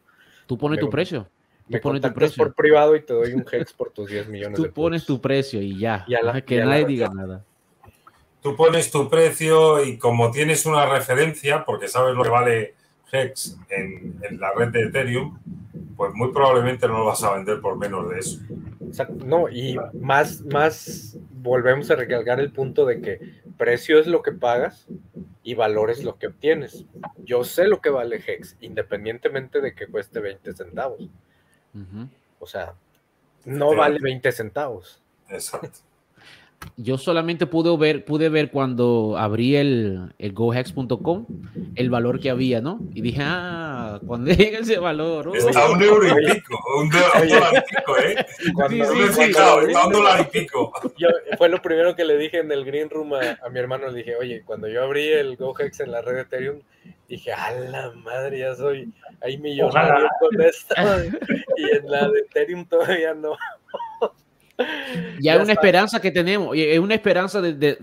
Tú 0.48 0.58
pones 0.58 0.80
tu 0.80 0.90
precio. 0.90 1.28
Me 1.68 1.80
pones 1.80 2.02
tu 2.02 2.12
precio. 2.12 2.44
por 2.44 2.56
privado 2.56 2.96
y 2.96 3.02
te 3.02 3.14
doy 3.14 3.34
un 3.34 3.46
hex 3.52 3.74
por 3.74 3.92
tus 3.92 4.10
10 4.10 4.28
millones 4.28 4.60
tú 4.60 4.72
pones 4.74 5.06
tu 5.06 5.22
precio 5.22 5.62
y 5.62 5.78
ya. 5.78 6.06
que 6.46 6.58
nadie 6.64 6.86
diga 6.86 7.10
nada. 7.10 7.46
Tú 8.42 8.56
pones 8.56 8.90
tu 8.90 9.10
precio 9.10 9.84
y 9.84 9.98
como 9.98 10.32
tienes 10.32 10.66
una 10.66 10.86
referencia, 10.86 11.66
porque 11.66 11.88
sabes 11.88 12.16
lo 12.16 12.24
que 12.24 12.30
vale 12.30 12.76
Hex 13.12 13.58
en, 13.70 14.20
en 14.24 14.40
la 14.40 14.52
red 14.54 14.70
de 14.70 14.84
Ethereum, 14.84 15.38
pues 15.96 16.14
muy 16.14 16.32
probablemente 16.32 16.88
no 16.88 17.00
lo 17.00 17.06
vas 17.06 17.24
a 17.24 17.36
vender 17.36 17.60
por 17.60 17.78
menos 17.78 18.10
de 18.10 18.20
eso. 18.20 18.40
No, 19.26 19.50
y 19.50 19.78
más, 19.94 20.42
más 20.42 21.18
volvemos 21.32 21.90
a 21.92 21.96
recalcar 21.96 22.40
el 22.40 22.52
punto 22.52 22.86
de 22.86 23.02
que 23.02 23.20
precio 23.58 24.00
es 24.00 24.08
lo 24.08 24.22
que 24.22 24.32
pagas 24.32 24.88
y 25.44 25.56
valor 25.56 25.90
es 25.90 26.04
lo 26.04 26.18
que 26.18 26.28
obtienes. 26.28 26.86
Yo 27.18 27.44
sé 27.44 27.68
lo 27.68 27.82
que 27.82 27.90
vale 27.90 28.24
Hex, 28.26 28.58
independientemente 28.62 29.62
de 29.62 29.74
que 29.74 29.88
cueste 29.88 30.20
20 30.20 30.54
centavos. 30.54 31.10
O 32.40 32.48
sea, 32.48 32.74
no 33.46 33.76
vale 33.76 34.00
20 34.02 34.32
centavos. 34.32 35.02
Exacto 35.30 35.89
yo 36.78 36.98
solamente 36.98 37.46
pude 37.46 37.76
ver, 37.78 38.06
pude 38.06 38.30
ver 38.30 38.52
cuando 38.52 39.16
abrí 39.18 39.56
el, 39.56 40.14
el 40.18 40.34
gohex.com 40.34 41.26
el 41.76 41.90
valor 41.90 42.20
que 42.20 42.30
había, 42.30 42.62
¿no? 42.62 42.80
Y 42.94 43.02
dije, 43.02 43.22
ah, 43.22 44.00
cuando 44.06 44.32
llega 44.34 44.60
ese 44.60 44.80
valor. 44.80 45.36
está 45.36 45.70
un 45.70 45.82
euro 45.82 46.08
y 46.08 46.34
pico, 46.34 46.58
un 46.78 46.90
dólar 46.90 47.54
y 47.54 47.76
pico, 47.76 47.98
¿eh? 47.98 48.26
Cuando 48.54 48.86
sí, 48.86 49.02
sí, 49.08 49.14
sí, 49.14 49.22
está 49.24 49.56
un 49.56 49.94
dólar 49.94 50.22
y 50.22 50.40
pico. 50.40 50.72
fue 51.38 51.50
lo 51.50 51.62
primero 51.62 51.96
que 51.96 52.06
le 52.06 52.18
dije 52.18 52.40
en 52.40 52.52
el 52.52 52.64
Green 52.66 52.90
Room 52.90 53.14
a, 53.14 53.50
mi 53.50 53.60
hermano, 53.60 53.90
le 53.90 54.00
dije, 54.00 54.16
oye, 54.16 54.44
cuando 54.46 54.68
yo 54.68 54.84
abrí 54.84 55.08
el 55.08 55.36
GoHex 55.36 55.82
en 55.82 55.92
la 55.92 56.02
red 56.02 56.16
de 56.16 56.22
Ethereum, 56.22 56.62
dije, 57.08 57.34
a 57.34 57.52
la 57.52 57.92
madre, 57.92 58.40
ya 58.40 58.56
soy, 58.56 58.94
hay 59.22 59.38
millonario 59.38 60.08
con 60.20 60.42
esto. 60.42 60.76
y 61.58 61.78
en 61.78 61.92
la 61.92 62.10
de 62.10 62.20
Ethereum 62.20 62.66
todavía 62.66 63.14
no. 63.14 63.36
Ya 65.22 65.36
es 65.36 65.42
una 65.42 65.54
esperanza 65.54 66.00
que 66.00 66.12
tenemos, 66.12 66.56
es 66.56 66.80
una 66.80 66.96
esperanza 66.96 67.42
de, 67.42 67.78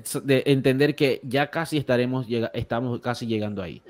entender 0.47 0.94
que 0.94 1.20
ya 1.23 1.51
casi 1.51 1.77
estaremos, 1.77 2.27
estamos 2.55 3.01
casi 3.01 3.27
llegando 3.27 3.62
ahí. 3.62 3.82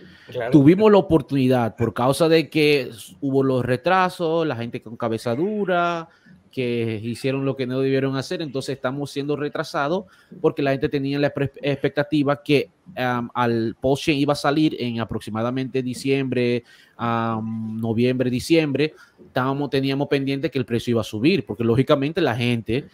Tuvimos 0.50 0.90
la 0.90 0.98
oportunidad 0.98 1.76
por 1.76 1.94
causa 1.94 2.28
de 2.28 2.48
que 2.50 2.90
hubo 3.20 3.42
los 3.42 3.64
retrasos, 3.64 4.46
la 4.46 4.56
gente 4.56 4.82
con 4.82 4.96
cabeza 4.96 5.34
dura, 5.34 6.08
que 6.50 7.00
hicieron 7.02 7.44
lo 7.44 7.54
que 7.54 7.66
no 7.66 7.80
debieron 7.80 8.16
hacer, 8.16 8.42
entonces 8.42 8.76
estamos 8.76 9.10
siendo 9.10 9.36
retrasados 9.36 10.06
porque 10.40 10.62
la 10.62 10.72
gente 10.72 10.88
tenía 10.88 11.18
la 11.18 11.28
expectativa 11.28 12.42
que 12.42 12.70
al 12.94 13.76
post 13.80 14.08
iba 14.08 14.32
a 14.32 14.36
salir 14.36 14.76
en 14.78 15.00
aproximadamente 15.00 15.82
diciembre, 15.82 16.64
noviembre, 16.98 18.30
diciembre, 18.30 18.94
estábamos, 19.26 19.68
teníamos 19.68 20.08
pendiente 20.08 20.50
que 20.50 20.58
el 20.58 20.64
precio 20.64 20.92
iba 20.92 21.02
a 21.02 21.04
subir, 21.04 21.44
porque 21.44 21.62
lógicamente 21.62 22.20
la 22.20 22.34
gente 22.34 22.86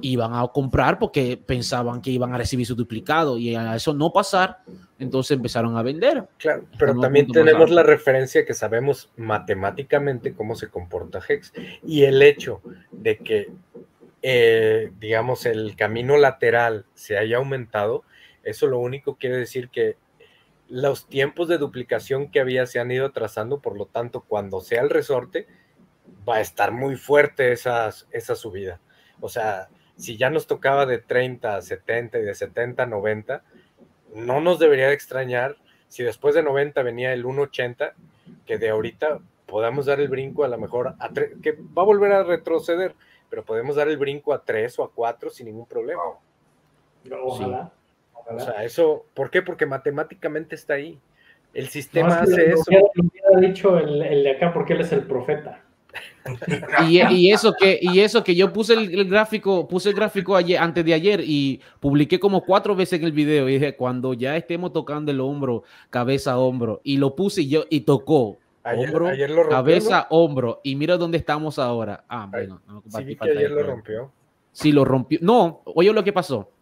iban 0.00 0.32
a 0.34 0.46
comprar 0.48 0.98
porque 0.98 1.36
pensaban 1.36 2.00
que 2.00 2.10
iban 2.10 2.32
a 2.32 2.38
recibir 2.38 2.64
su 2.66 2.74
duplicado 2.74 3.36
y 3.36 3.54
a 3.54 3.76
eso 3.76 3.92
no 3.92 4.12
pasar, 4.12 4.58
entonces 4.98 5.36
empezaron 5.36 5.76
a 5.76 5.82
vender. 5.82 6.24
Claro, 6.38 6.64
pero 6.78 6.98
también 6.98 7.26
tenemos 7.26 7.70
la 7.70 7.82
referencia 7.82 8.46
que 8.46 8.54
sabemos 8.54 9.10
matemáticamente 9.16 10.32
cómo 10.32 10.54
se 10.54 10.68
comporta 10.68 11.20
Hex 11.26 11.52
y 11.84 12.04
el 12.04 12.22
hecho 12.22 12.62
de 12.92 13.18
que, 13.18 13.48
eh, 14.22 14.92
digamos, 14.98 15.44
el 15.44 15.76
camino 15.76 16.16
lateral 16.16 16.86
se 16.94 17.18
haya 17.18 17.36
aumentado, 17.36 18.04
eso 18.42 18.66
lo 18.66 18.78
único 18.78 19.16
quiere 19.16 19.36
decir 19.36 19.68
que 19.68 19.96
los 20.68 21.08
tiempos 21.08 21.48
de 21.48 21.58
duplicación 21.58 22.30
que 22.30 22.40
había 22.40 22.66
se 22.66 22.78
han 22.78 22.90
ido 22.90 23.10
trazando, 23.10 23.58
por 23.58 23.76
lo 23.76 23.86
tanto, 23.86 24.22
cuando 24.22 24.60
sea 24.60 24.82
el 24.82 24.90
resorte, 24.90 25.48
va 26.28 26.36
a 26.36 26.40
estar 26.40 26.70
muy 26.70 26.96
fuerte 26.96 27.52
esa, 27.52 27.90
esa 28.12 28.34
subida. 28.36 28.80
O 29.20 29.28
sea, 29.28 29.68
si 29.96 30.16
ya 30.16 30.30
nos 30.30 30.46
tocaba 30.46 30.86
de 30.86 30.98
30 30.98 31.56
a 31.56 31.62
70 31.62 32.18
y 32.20 32.22
de 32.22 32.34
70 32.34 32.84
a 32.84 32.86
90, 32.86 33.42
no 34.14 34.40
nos 34.40 34.58
debería 34.58 34.88
de 34.88 34.94
extrañar 34.94 35.56
si 35.88 36.04
después 36.04 36.36
de 36.36 36.42
90 36.42 36.82
venía 36.82 37.12
el 37.12 37.24
1.80, 37.24 37.94
que 38.46 38.58
de 38.58 38.70
ahorita 38.70 39.20
podamos 39.46 39.86
dar 39.86 40.00
el 40.00 40.08
brinco 40.08 40.44
a 40.44 40.48
lo 40.48 40.56
mejor 40.56 40.94
a 41.00 41.10
que 41.42 41.52
va 41.76 41.82
a 41.82 41.84
volver 41.84 42.12
a 42.12 42.22
retroceder, 42.22 42.94
pero 43.28 43.44
podemos 43.44 43.74
dar 43.74 43.88
el 43.88 43.98
brinco 43.98 44.32
a 44.32 44.44
3 44.44 44.78
o 44.78 44.84
a 44.84 44.92
4 44.92 45.30
sin 45.30 45.46
ningún 45.46 45.66
problema. 45.66 46.02
Ojalá. 47.22 47.72
O 48.30 48.40
sea, 48.40 48.64
eso, 48.64 49.06
¿por 49.14 49.30
qué? 49.30 49.42
Porque 49.42 49.66
matemáticamente 49.66 50.54
está 50.54 50.74
ahí. 50.74 50.98
El 51.52 51.68
sistema 51.68 52.20
hace 52.20 52.50
eso. 52.50 52.64
ha 53.34 53.40
dicho 53.40 53.78
el, 53.78 54.02
el, 54.02 54.22
de 54.22 54.30
acá 54.30 54.52
porque 54.52 54.74
él 54.74 54.82
es 54.82 54.92
el 54.92 55.02
profeta. 55.02 55.62
y, 56.88 57.00
y, 57.12 57.32
eso 57.32 57.52
que 57.58 57.78
y 57.82 57.98
eso 57.98 58.22
que 58.22 58.36
yo 58.36 58.52
puse 58.52 58.74
el, 58.74 59.08
gráfico 59.08 59.66
puse 59.66 59.88
el 59.88 59.96
gráfico 59.96 60.36
ayer 60.36 60.56
antes 60.58 60.84
de 60.84 60.94
ayer 60.94 61.20
y 61.24 61.60
publiqué 61.80 62.20
como 62.20 62.44
cuatro 62.44 62.76
veces 62.76 63.00
en 63.00 63.06
el 63.06 63.12
video 63.12 63.48
y 63.48 63.54
dije 63.54 63.74
cuando 63.74 64.14
ya 64.14 64.36
estemos 64.36 64.72
tocando 64.72 65.10
el 65.10 65.18
hombro 65.18 65.64
cabeza 65.88 66.38
hombro 66.38 66.80
y 66.84 66.98
lo 66.98 67.16
puse 67.16 67.42
y 67.42 67.48
yo 67.48 67.64
y 67.70 67.80
tocó 67.80 68.38
hombro 68.62 69.08
cabeza 69.48 70.06
hombro 70.10 70.60
y 70.62 70.76
mira 70.76 70.96
dónde 70.96 71.18
estamos 71.18 71.58
ahora 71.58 72.04
ah 72.08 72.28
bueno 72.30 72.60
sí, 72.86 73.16
que 73.16 73.30
ayer 73.30 73.50
lo 73.50 73.62
rompió 73.64 74.12
sí 74.52 74.70
lo 74.70 74.84
rompió 74.84 75.18
no 75.22 75.62
oye 75.64 75.92
lo 75.92 76.04
que 76.04 76.12
pasó 76.12 76.52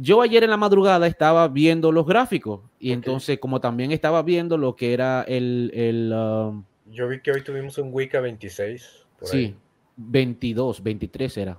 yo 0.00 0.22
ayer 0.22 0.44
en 0.44 0.50
la 0.50 0.56
madrugada 0.56 1.08
estaba 1.08 1.48
viendo 1.48 1.90
los 1.90 2.06
gráficos 2.06 2.60
y 2.78 2.92
entonces 2.92 3.38
como 3.38 3.60
también 3.60 3.90
estaba 3.90 4.22
viendo 4.22 4.56
lo 4.56 4.76
que 4.76 4.94
era 4.94 5.24
el... 5.26 5.72
el 5.74 6.12
um, 6.12 6.64
yo 6.86 7.08
vi 7.08 7.20
que 7.20 7.32
hoy 7.32 7.42
tuvimos 7.42 7.76
un 7.78 7.92
Wicca 7.92 8.20
26. 8.20 9.06
sí, 9.22 9.56
22, 9.96 10.82
23 10.82 11.36
era. 11.38 11.58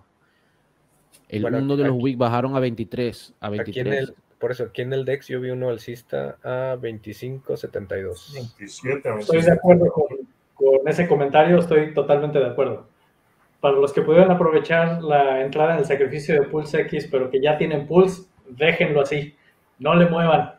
El 1.27 1.45
uno 1.45 1.75
de 1.75 1.83
los 1.83 1.97
Wicca 2.01 2.19
bajaron 2.19 2.55
a 2.55 2.59
23. 2.59 3.35
A 3.41 3.49
23. 3.49 4.13
por 4.39 4.51
eso, 4.51 4.63
aquí 4.63 4.81
en 4.81 4.93
el 4.93 5.03
DEX 5.03 5.27
yo 5.27 5.41
vi 5.41 5.49
uno 5.49 5.69
alcista 5.69 6.37
a 6.41 6.77
25.72. 6.77 8.33
27, 8.33 9.09
Estoy 9.19 9.41
de 9.41 9.51
acuerdo 9.51 9.91
con, 9.91 10.07
con 10.55 10.87
ese 10.87 11.07
comentario, 11.07 11.59
estoy 11.59 11.93
totalmente 11.93 12.39
de 12.39 12.47
acuerdo 12.47 12.87
para 13.59 13.75
los 13.75 13.91
que 13.91 14.01
pudieron 14.01 14.31
aprovechar 14.31 15.03
la 15.03 15.41
entrada 15.41 15.73
en 15.73 15.79
el 15.79 15.85
sacrificio 15.85 16.35
de 16.35 16.47
Pulse 16.47 16.81
X, 16.81 17.07
pero 17.11 17.29
que 17.29 17.41
ya 17.41 17.57
tienen 17.57 17.87
Pulse, 17.87 18.28
déjenlo 18.49 19.01
así, 19.01 19.35
no 19.79 19.95
le 19.95 20.07
muevan. 20.07 20.55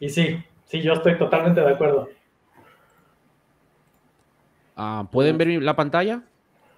Y 0.00 0.08
sí, 0.08 0.42
sí, 0.64 0.82
yo 0.82 0.94
estoy 0.94 1.16
totalmente 1.16 1.60
de 1.60 1.70
acuerdo. 1.70 2.08
Ah, 4.76 5.06
¿Pueden 5.10 5.38
ver 5.38 5.48
la 5.62 5.76
pantalla? 5.76 6.22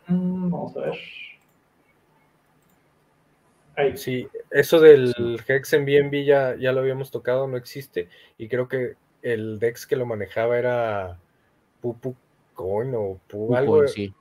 Mm, 0.06 0.50
vamos 0.50 0.76
a 0.76 0.80
ver. 0.80 0.94
Ahí. 3.76 3.96
Sí, 3.96 4.28
eso 4.50 4.80
del 4.80 5.14
Hex 5.46 5.72
en 5.74 5.84
BNB 5.84 6.24
ya, 6.24 6.56
ya 6.56 6.72
lo 6.72 6.80
habíamos 6.80 7.10
tocado, 7.10 7.46
no 7.46 7.56
existe. 7.56 8.08
Y 8.38 8.48
creo 8.48 8.68
que 8.68 8.94
el 9.22 9.58
DEX 9.58 9.86
que 9.86 9.96
lo 9.96 10.06
manejaba 10.06 10.58
era 10.58 11.18
Pupu 11.80 12.14
Coin 12.54 12.94
o 12.94 13.18
Pu, 13.26 13.54
algo. 13.54 13.86
Sí. 13.88 14.14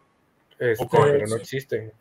Este, 0.59 0.87
pero 0.91 1.27
no 1.27 1.35
existe. 1.35 1.93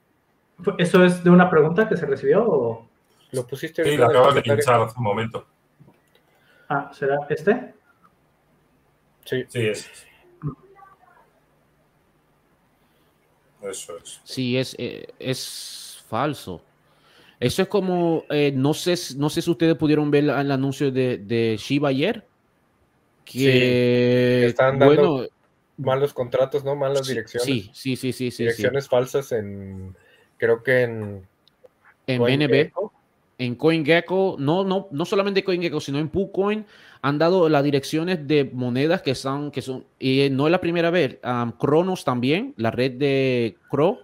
¿Eso 0.78 1.04
es 1.04 1.22
de 1.24 1.30
una 1.30 1.50
pregunta 1.50 1.88
que 1.88 1.96
se 1.96 2.06
recibió 2.06 2.48
o...? 2.48 2.88
Lo 3.34 3.46
pusiste. 3.46 3.84
Sí, 3.84 3.96
lo 3.96 4.06
acabas 4.06 4.34
de 4.34 4.42
pinchar 4.42 4.80
hace 4.80 4.96
un 4.96 5.04
momento. 5.04 5.46
Ah, 6.68 6.90
¿será 6.92 7.18
este? 7.28 7.74
Sí. 9.24 9.44
Sí, 9.48 9.66
es. 9.66 9.90
Eso 13.62 13.96
es. 13.96 14.20
Sí, 14.24 14.58
es, 14.58 14.76
eh, 14.78 15.06
es 15.18 16.04
falso. 16.08 16.62
Eso 17.40 17.62
es 17.62 17.68
como, 17.68 18.24
eh, 18.30 18.52
no, 18.54 18.74
sé, 18.74 18.94
no 19.16 19.28
sé 19.28 19.42
si 19.42 19.50
ustedes 19.50 19.74
pudieron 19.76 20.10
ver 20.10 20.24
el 20.24 20.50
anuncio 20.50 20.90
de, 20.90 21.18
de 21.18 21.56
Shiba 21.58 21.88
ayer. 21.88 22.26
Que, 23.24 23.38
que 23.38 24.46
están 24.46 24.78
dando 24.78 25.12
bueno, 25.12 25.28
malos 25.78 26.12
contratos, 26.12 26.62
¿no? 26.62 26.76
Malas 26.76 27.06
direcciones. 27.06 27.46
sí, 27.46 27.70
sí, 27.72 27.96
sí, 27.96 28.12
sí, 28.12 28.12
sí. 28.12 28.30
sí. 28.30 28.42
direcciones 28.44 28.88
falsas 28.88 29.32
en, 29.32 29.96
creo 30.36 30.62
que 30.62 30.82
en... 30.82 31.26
En. 32.06 32.22
BNB, 32.22 32.70
en 33.38 33.54
CoinGecko, 33.54 34.36
no, 34.38 34.64
no, 34.64 34.88
no 34.90 35.04
solamente 35.04 35.42
CoinGecko, 35.44 35.80
sino 35.80 35.98
en 35.98 36.08
PooCoin, 36.08 36.64
han 37.02 37.18
dado 37.18 37.48
las 37.48 37.62
direcciones 37.64 38.26
de 38.26 38.50
monedas 38.52 39.02
que 39.02 39.14
son, 39.14 39.50
que 39.50 39.60
son 39.60 39.84
y 39.98 40.28
no 40.30 40.46
es 40.46 40.50
la 40.52 40.60
primera 40.60 40.90
vez. 40.90 41.18
um, 41.24 41.52
Cronos 41.52 42.04
también, 42.04 42.54
la 42.56 42.70
red 42.70 42.92
de 42.92 43.56
Cro, 43.70 43.98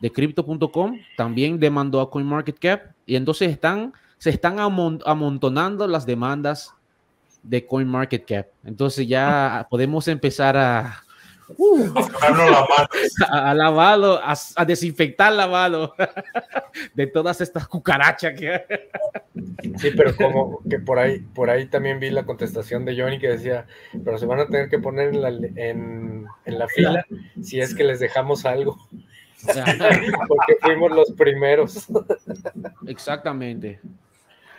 de 0.00 0.12
Crypto.com, 0.12 0.98
también 1.16 1.58
demandó 1.58 2.00
a 2.00 2.10
CoinMarketCap 2.10 2.92
y 3.06 3.16
entonces 3.16 3.50
están, 3.50 3.92
se 4.18 4.30
están 4.30 4.58
amon- 4.58 5.02
amontonando 5.06 5.86
las 5.88 6.06
demandas 6.06 6.74
de 7.42 7.66
CoinMarketCap. 7.66 8.46
Entonces 8.64 9.08
ya 9.08 9.66
podemos 9.70 10.06
empezar 10.08 10.56
a, 10.56 11.02
uh, 11.56 11.94
A 12.22 12.30
manos. 12.30 12.68
a, 13.28 13.50
a 13.50 13.54
lavarlo, 13.54 14.20
a, 14.22 14.34
a 14.56 14.64
desinfectar 14.64 15.32
lavado 15.32 15.94
de 16.94 17.06
todas 17.06 17.40
estas 17.40 17.66
cucarachas 17.66 18.38
que 18.38 18.62
Sí, 19.78 19.90
pero 19.96 20.14
como 20.16 20.60
que 20.68 20.78
por 20.78 20.98
ahí, 20.98 21.20
por 21.20 21.50
ahí 21.50 21.66
también 21.66 22.00
vi 22.00 22.10
la 22.10 22.24
contestación 22.24 22.84
de 22.84 23.00
Johnny 23.00 23.18
que 23.18 23.28
decía, 23.28 23.66
pero 24.04 24.18
se 24.18 24.26
van 24.26 24.40
a 24.40 24.46
tener 24.46 24.68
que 24.68 24.78
poner 24.78 25.08
en 25.08 25.22
la, 25.22 25.28
en, 25.28 26.26
en 26.44 26.58
la 26.58 26.68
fila 26.68 27.06
si 27.42 27.60
es 27.60 27.74
que 27.74 27.84
les 27.84 28.00
dejamos 28.00 28.44
algo, 28.44 28.76
porque 30.28 30.56
fuimos 30.60 30.90
los 30.92 31.12
primeros. 31.12 31.86
Exactamente. 32.86 33.80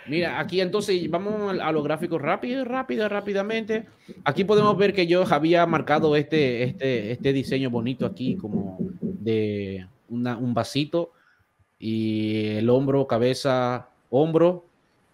Mira, 0.09 0.39
aquí 0.39 0.59
entonces 0.59 1.09
vamos 1.09 1.55
a 1.61 1.71
los 1.71 1.83
gráficos 1.83 2.19
rápido, 2.19 2.65
rápido, 2.65 3.07
rápidamente. 3.07 3.85
Aquí 4.23 4.43
podemos 4.43 4.75
ver 4.75 4.91
que 4.91 5.05
yo 5.05 5.23
había 5.29 5.65
marcado 5.67 6.15
este, 6.15 6.63
este, 6.63 7.11
este 7.11 7.31
diseño 7.31 7.69
bonito 7.69 8.07
aquí, 8.07 8.35
como 8.35 8.77
de 9.01 9.87
un 10.09 10.53
vasito 10.53 11.11
y 11.77 12.47
el 12.57 12.69
hombro, 12.69 13.05
cabeza, 13.05 13.89
hombro. 14.09 14.65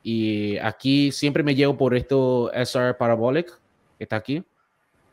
Y 0.01 0.57
aquí 0.57 1.11
siempre 1.11 1.43
me 1.43 1.55
llevo 1.55 1.75
por 1.77 1.93
esto 1.93 2.49
SR 2.53 2.95
Parabolic, 2.97 3.47
que 3.97 4.05
está 4.05 4.15
aquí, 4.15 4.43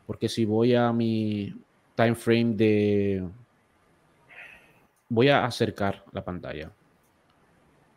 porque 0.07 0.29
si 0.29 0.45
voy 0.45 0.75
a 0.75 0.93
mi 0.93 1.53
time 1.95 2.15
frame 2.15 2.55
de... 2.55 3.27
Voy 5.09 5.27
a 5.29 5.45
acercar 5.45 6.05
la 6.13 6.23
pantalla 6.23 6.71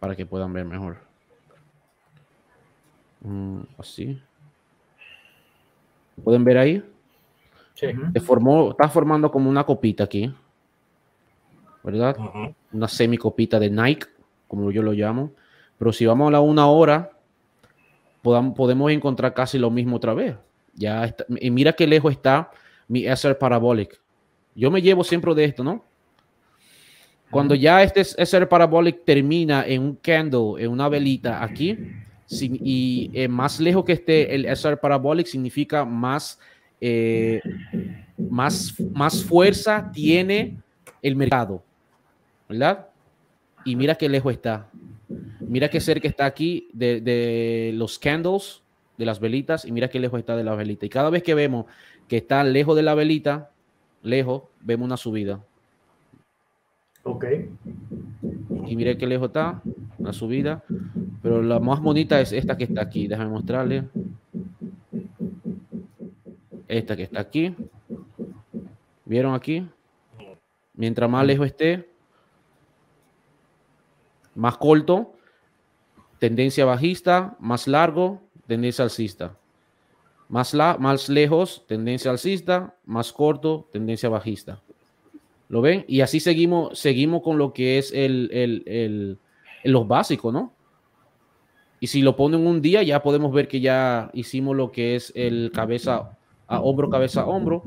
para 0.00 0.16
que 0.16 0.26
puedan 0.26 0.52
ver 0.52 0.64
mejor. 0.64 1.05
Mm, 3.26 3.60
así. 3.78 4.20
¿Pueden 6.22 6.44
ver 6.44 6.58
ahí? 6.58 6.82
Sí. 7.74 7.88
Se 8.12 8.20
formó, 8.20 8.70
está 8.70 8.88
formando 8.88 9.30
como 9.30 9.50
una 9.50 9.64
copita 9.64 10.04
aquí. 10.04 10.32
¿Verdad? 11.82 12.16
Ujú. 12.18 12.54
Una 12.72 12.88
semicopita 12.88 13.58
de 13.58 13.70
Nike, 13.70 14.06
como 14.48 14.70
yo 14.70 14.82
lo 14.82 14.92
llamo. 14.92 15.32
Pero 15.78 15.92
si 15.92 16.06
vamos 16.06 16.28
a 16.28 16.30
la 16.32 16.40
una 16.40 16.66
hora, 16.68 17.10
podam- 18.22 18.54
podemos 18.54 18.90
encontrar 18.90 19.34
casi 19.34 19.58
lo 19.58 19.70
mismo 19.70 19.96
otra 19.96 20.14
vez. 20.14 20.36
Ya 20.74 21.04
está- 21.04 21.26
y 21.40 21.50
mira 21.50 21.72
qué 21.74 21.86
lejos 21.86 22.12
está 22.12 22.50
mi 22.88 23.04
SR 23.06 23.34
Parabolic. 23.38 24.00
Yo 24.54 24.70
me 24.70 24.80
llevo 24.80 25.04
siempre 25.04 25.34
de 25.34 25.44
esto, 25.44 25.62
¿no? 25.62 25.84
Cuando 27.30 27.54
ya 27.54 27.82
este 27.82 28.00
SR 28.02 28.46
Parabolic 28.46 29.04
termina 29.04 29.66
en 29.66 29.82
un 29.82 29.96
candle, 29.96 30.54
en 30.64 30.70
una 30.70 30.88
velita 30.88 31.42
aquí, 31.42 31.76
sin- 32.26 32.58
y 32.62 33.10
eh, 33.14 33.28
más 33.28 33.58
lejos 33.60 33.84
que 33.84 33.92
esté 33.92 34.34
el 34.34 34.44
SR 34.44 34.76
Parabolic 34.76 35.26
significa 35.26 35.84
más, 35.84 36.38
eh, 36.80 37.40
más, 38.18 38.74
más 38.92 39.24
fuerza 39.24 39.90
tiene 39.92 40.58
el 41.02 41.16
mercado, 41.16 41.62
¿verdad? 42.48 42.88
Y 43.64 43.74
mira 43.76 43.94
qué 43.94 44.08
lejos 44.08 44.32
está. 44.32 44.68
Mira 45.40 45.68
qué 45.70 45.80
cerca 45.80 46.08
está 46.08 46.26
aquí 46.26 46.68
de, 46.72 47.00
de 47.00 47.70
los 47.74 47.98
candles, 47.98 48.62
de 48.98 49.06
las 49.06 49.20
velitas, 49.20 49.64
y 49.64 49.72
mira 49.72 49.88
qué 49.88 50.00
lejos 50.00 50.18
está 50.18 50.36
de 50.36 50.42
la 50.44 50.54
velita. 50.54 50.86
Y 50.86 50.88
cada 50.88 51.10
vez 51.10 51.22
que 51.22 51.34
vemos 51.34 51.66
que 52.08 52.16
está 52.18 52.42
lejos 52.44 52.74
de 52.76 52.82
la 52.82 52.94
velita, 52.94 53.50
lejos, 54.02 54.42
vemos 54.60 54.86
una 54.86 54.96
subida. 54.96 55.40
Ok. 57.04 57.24
Y 58.66 58.74
mire 58.76 58.96
qué 58.98 59.06
lejos 59.06 59.28
está, 59.28 59.62
la 60.06 60.12
subida. 60.12 60.64
Pero 61.22 61.42
la 61.42 61.60
más 61.60 61.80
bonita 61.80 62.20
es 62.20 62.32
esta 62.32 62.56
que 62.56 62.64
está 62.64 62.80
aquí. 62.82 63.06
Déjame 63.08 63.30
mostrarle. 63.30 63.84
Esta 66.68 66.96
que 66.96 67.02
está 67.04 67.20
aquí. 67.20 67.54
¿Vieron 69.04 69.34
aquí? 69.34 69.66
Mientras 70.74 71.08
más 71.08 71.24
lejos 71.26 71.46
esté, 71.46 71.88
más 74.34 74.56
corto, 74.58 75.14
tendencia 76.18 76.64
bajista, 76.64 77.36
más 77.40 77.66
largo, 77.68 78.20
tendencia 78.46 78.84
alcista. 78.84 79.36
Más, 80.28 80.54
la, 80.54 80.76
más 80.78 81.08
lejos, 81.08 81.64
tendencia 81.68 82.10
alcista, 82.10 82.74
más 82.84 83.12
corto, 83.12 83.68
tendencia 83.72 84.08
bajista. 84.08 84.60
¿Lo 85.48 85.60
ven? 85.62 85.84
Y 85.86 86.00
así 86.00 86.18
seguimos, 86.18 86.76
seguimos 86.78 87.22
con 87.22 87.38
lo 87.38 87.52
que 87.52 87.78
es 87.78 87.92
el, 87.92 88.28
el- 88.32 88.62
el- 88.66 89.18
los 89.66 89.86
básicos, 89.86 90.32
¿no? 90.32 90.52
Y 91.78 91.88
si 91.88 92.02
lo 92.02 92.16
ponen 92.16 92.46
un 92.46 92.62
día, 92.62 92.82
ya 92.82 93.02
podemos 93.02 93.32
ver 93.32 93.48
que 93.48 93.60
ya 93.60 94.10
hicimos 94.14 94.56
lo 94.56 94.72
que 94.72 94.96
es 94.96 95.12
el 95.14 95.50
cabeza 95.52 96.16
a 96.46 96.60
hombro, 96.60 96.88
cabeza 96.88 97.22
a 97.22 97.26
hombro. 97.26 97.62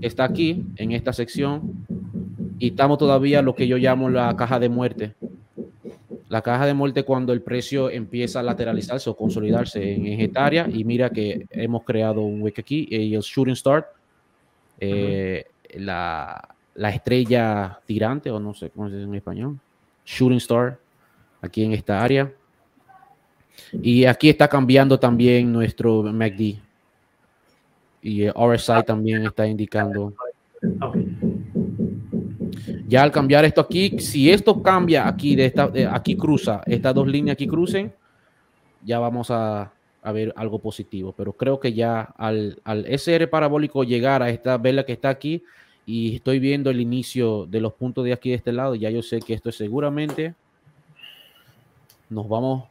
Está 0.00 0.24
aquí, 0.24 0.64
en 0.76 0.92
esta 0.92 1.12
sección. 1.12 1.86
Y 2.58 2.68
estamos 2.68 2.98
todavía 2.98 3.42
lo 3.42 3.54
que 3.54 3.66
yo 3.66 3.76
llamo 3.76 4.08
la 4.08 4.34
caja 4.36 4.58
de 4.58 4.68
muerte. 4.68 5.14
La 6.28 6.40
caja 6.40 6.66
de 6.66 6.74
muerte 6.74 7.02
cuando 7.04 7.32
el 7.32 7.42
precio 7.42 7.90
empieza 7.90 8.40
a 8.40 8.42
lateralizarse 8.42 9.10
o 9.10 9.16
consolidarse 9.16 9.94
en 9.94 10.20
etaria. 10.20 10.66
Y 10.72 10.84
mira 10.84 11.10
que 11.10 11.46
hemos 11.50 11.84
creado 11.84 12.22
un 12.22 12.40
wick 12.40 12.58
aquí 12.60 12.88
y 12.90 13.14
el 13.14 13.20
shooting 13.20 13.56
start. 13.56 13.86
eh, 14.80 15.44
la, 15.76 16.56
la 16.74 16.90
estrella 16.90 17.78
tirante, 17.86 18.30
o 18.30 18.40
no 18.40 18.54
sé 18.54 18.70
cómo 18.70 18.88
se 18.88 18.96
dice 18.96 19.08
en 19.08 19.14
español. 19.14 19.58
Shooting 20.04 20.38
star, 20.38 20.78
aquí 21.44 21.64
en 21.64 21.72
esta 21.72 22.02
área. 22.02 22.32
Y 23.72 24.04
aquí 24.04 24.28
está 24.28 24.48
cambiando 24.48 24.98
también 24.98 25.52
nuestro 25.52 26.02
MACD. 26.02 26.56
Y 28.02 28.28
RSI 28.28 28.82
también 28.86 29.24
está 29.24 29.46
indicando. 29.46 30.12
Ya 32.86 33.02
al 33.02 33.10
cambiar 33.10 33.44
esto 33.44 33.60
aquí, 33.60 33.98
si 33.98 34.30
esto 34.30 34.62
cambia 34.62 35.08
aquí, 35.08 35.36
de 35.36 35.46
esta, 35.46 35.68
de 35.68 35.86
aquí 35.86 36.16
cruza, 36.16 36.62
estas 36.66 36.94
dos 36.94 37.06
líneas 37.06 37.34
aquí 37.34 37.46
crucen, 37.46 37.92
ya 38.82 38.98
vamos 38.98 39.30
a, 39.30 39.72
a 40.02 40.12
ver 40.12 40.32
algo 40.36 40.58
positivo. 40.58 41.14
Pero 41.16 41.32
creo 41.32 41.58
que 41.58 41.72
ya 41.72 42.02
al, 42.16 42.60
al 42.64 42.86
SR 42.86 43.28
parabólico 43.28 43.84
llegar 43.84 44.22
a 44.22 44.30
esta 44.30 44.58
vela 44.58 44.84
que 44.84 44.92
está 44.92 45.08
aquí 45.08 45.42
y 45.86 46.16
estoy 46.16 46.38
viendo 46.38 46.70
el 46.70 46.80
inicio 46.80 47.46
de 47.46 47.60
los 47.60 47.72
puntos 47.74 48.04
de 48.04 48.12
aquí 48.12 48.30
de 48.30 48.36
este 48.36 48.52
lado, 48.52 48.74
ya 48.74 48.90
yo 48.90 49.02
sé 49.02 49.20
que 49.20 49.34
esto 49.34 49.48
es 49.48 49.56
seguramente 49.56 50.34
nos 52.14 52.28
vamos 52.28 52.64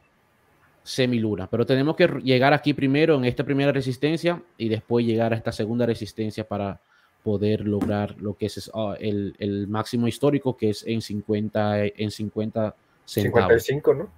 semiluna, 0.82 1.46
pero 1.46 1.64
tenemos 1.64 1.96
que 1.96 2.06
llegar 2.22 2.52
aquí 2.52 2.74
primero 2.74 3.14
en 3.16 3.24
esta 3.24 3.44
primera 3.44 3.72
resistencia 3.72 4.42
y 4.58 4.68
después 4.68 5.06
llegar 5.06 5.32
a 5.32 5.36
esta 5.36 5.52
segunda 5.52 5.86
resistencia 5.86 6.46
para 6.46 6.80
poder 7.22 7.66
lograr 7.66 8.14
lo 8.20 8.34
que 8.36 8.46
es 8.46 8.70
ah, 8.74 8.94
el, 9.00 9.34
el 9.38 9.66
máximo 9.66 10.06
histórico 10.08 10.56
que 10.56 10.70
es 10.70 10.84
en 10.86 11.00
50 11.00 11.86
en 11.86 12.10
50 12.10 12.74
centavos. 13.06 13.62
55, 13.64 13.94
¿no? 13.94 14.08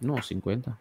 No, 0.00 0.22
50. 0.22 0.78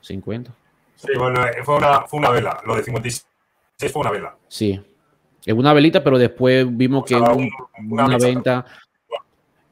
50. 0.00 0.52
Sí, 0.96 1.08
bueno, 1.18 1.44
eh, 1.46 1.62
fue 1.62 1.76
una, 1.76 2.02
fue 2.06 2.18
una 2.20 2.30
vela. 2.30 2.60
Lo 2.66 2.74
de 2.74 2.82
56 2.82 3.92
fue 3.92 4.00
una 4.00 4.10
vela. 4.10 4.36
Sí. 4.48 4.80
Es 5.44 5.54
una 5.54 5.72
velita, 5.72 6.02
pero 6.02 6.18
después 6.18 6.66
vimos 6.76 7.04
que 7.04 7.14
O 7.14 7.18
sea, 7.18 7.32
un- 7.32 7.50
un- 7.78 7.92
una 7.92 8.18
venta. 8.18 8.64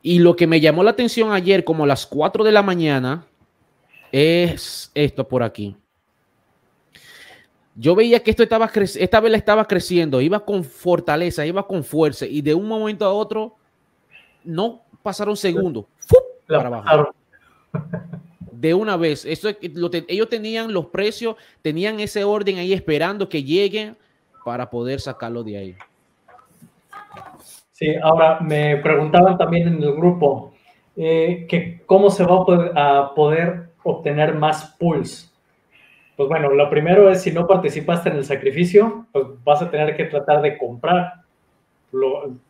Y 0.09 0.21
lo 0.21 0.37
que 0.37 0.47
me 0.47 0.61
llamó 0.61 0.85
la 0.85 0.93
atención 0.93 1.33
ayer, 1.33 1.65
como 1.65 1.83
a 1.83 1.87
las 1.89 2.07
4 2.07 2.45
de 2.45 2.53
la 2.53 2.63
mañana, 2.63 3.27
es 4.13 4.89
esto 4.95 5.27
por 5.27 5.43
aquí. 5.43 5.75
Yo 7.75 7.97
veía 7.97 8.23
que 8.23 8.31
esto 8.31 8.45
estaba 8.45 8.71
esta 8.73 9.19
vela 9.19 9.37
estaba 9.37 9.67
creciendo, 9.67 10.21
iba 10.21 10.45
con 10.45 10.63
fortaleza, 10.63 11.45
iba 11.45 11.67
con 11.67 11.83
fuerza, 11.83 12.25
y 12.25 12.41
de 12.41 12.55
un 12.55 12.69
momento 12.69 13.05
a 13.05 13.13
otro 13.13 13.57
no 14.45 14.81
pasaron 15.03 15.37
segundos. 15.37 15.87
¡fup! 15.99 16.23
Para 16.47 16.69
abajo 16.69 17.13
de 18.53 18.75
una 18.75 18.97
vez. 18.97 19.25
Eso 19.25 19.49
lo 19.75 19.91
te- 19.91 20.05
ellos 20.07 20.29
tenían 20.29 20.73
los 20.73 20.87
precios, 20.87 21.35
tenían 21.63 21.99
ese 21.99 22.23
orden 22.23 22.59
ahí 22.59 22.73
esperando 22.73 23.29
que 23.29 23.43
lleguen 23.43 23.97
para 24.45 24.71
poder 24.71 25.01
sacarlo 25.01 25.43
de 25.43 25.57
ahí. 25.59 25.77
Sí, 27.79 27.95
ahora 28.03 28.41
me 28.41 28.79
preguntaban 28.79 29.37
también 29.37 29.69
en 29.69 29.83
el 29.83 29.93
grupo, 29.93 30.55
eh, 30.97 31.45
que 31.47 31.83
cómo 31.85 32.09
se 32.09 32.25
va 32.25 32.37
a 32.75 33.15
poder, 33.15 33.69
obtener 33.83 34.35
más 34.35 34.75
pools. 34.79 35.31
Pues 36.17 36.27
bueno, 36.27 36.49
lo 36.55 36.71
primero 36.71 37.11
es 37.11 37.21
si 37.21 37.33
no 37.33 37.47
participaste 37.47 38.09
en 38.09 38.17
el 38.17 38.25
sacrificio, 38.25 39.07
pues 39.13 39.27
vas 39.45 39.61
a 39.61 39.71
tener 39.71 39.95
que 39.95 40.07
tratar 40.07 40.41
de 40.41 40.57
comprar 40.57 41.25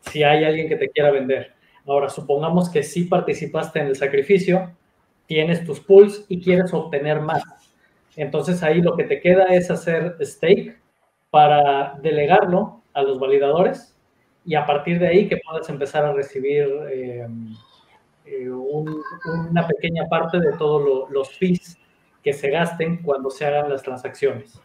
si 0.02 0.22
hay 0.22 0.44
alguien 0.44 0.68
que 0.68 0.76
te 0.76 0.90
quiera 0.90 1.10
vender. 1.10 1.54
Ahora, 1.88 2.08
supongamos 2.08 2.70
que 2.70 2.84
sí 2.84 3.02
participaste 3.06 3.80
en 3.80 3.88
el 3.88 3.96
sacrificio, 3.96 4.76
tienes 5.26 5.64
tus 5.64 5.80
pools 5.80 6.24
y 6.28 6.40
quieres 6.40 6.72
obtener 6.72 7.20
más. 7.20 7.42
Entonces 8.14 8.62
ahí 8.62 8.80
lo 8.80 8.96
que 8.96 9.02
te 9.02 9.20
queda 9.20 9.46
es 9.46 9.72
hacer 9.72 10.16
stake 10.20 10.78
para 11.30 11.98
delegarlo 12.00 12.82
a 12.94 13.02
los 13.02 13.18
validadores 13.18 13.95
y 14.46 14.54
a 14.54 14.64
partir 14.64 14.98
de 15.00 15.08
ahí 15.08 15.28
que 15.28 15.38
puedas 15.38 15.68
empezar 15.68 16.04
a 16.04 16.12
recibir 16.12 16.68
eh, 16.90 17.26
eh, 18.24 18.48
una 18.48 19.66
pequeña 19.66 20.06
parte 20.08 20.38
de 20.38 20.52
todos 20.52 21.10
los 21.10 21.30
fees 21.36 21.76
que 22.22 22.32
se 22.32 22.50
gasten 22.50 23.02
cuando 23.02 23.28
se 23.28 23.44
hagan 23.44 23.68
las 23.68 23.82
transacciones. 23.82 24.60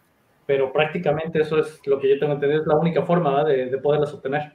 Pero 0.46 0.72
prácticamente 0.72 1.42
eso 1.42 1.60
es 1.60 1.82
lo 1.88 2.00
que 2.00 2.10
yo 2.10 2.20
tengo 2.20 2.34
entendido, 2.34 2.62
es 2.62 2.68
la 2.68 2.76
única 2.76 3.02
forma 3.04 3.44
de, 3.44 3.72
de, 3.72 3.78
poderlas 3.80 4.14
obtener. 4.14 4.54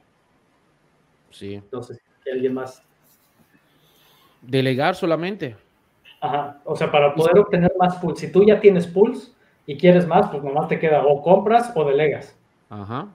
Sí. 1.29 1.55
Entonces, 1.55 1.99
¿alguien 2.31 2.53
más? 2.53 2.81
Delegar 4.41 4.95
solamente. 4.95 5.57
Ajá, 6.21 6.61
o 6.63 6.75
sea, 6.75 6.89
para 6.89 7.13
poder 7.13 7.37
obtener 7.37 7.71
más 7.77 7.97
pools, 7.97 8.19
si 8.19 8.31
tú 8.31 8.43
ya 8.45 8.59
tienes 8.59 8.87
pools 8.87 9.35
y 9.65 9.77
quieres 9.77 10.07
más, 10.07 10.29
pues 10.29 10.41
nomás 10.41 10.67
te 10.67 10.79
queda 10.79 11.05
o 11.05 11.21
compras 11.21 11.71
o 11.75 11.83
delegas. 11.83 12.37
Ajá. 12.69 13.09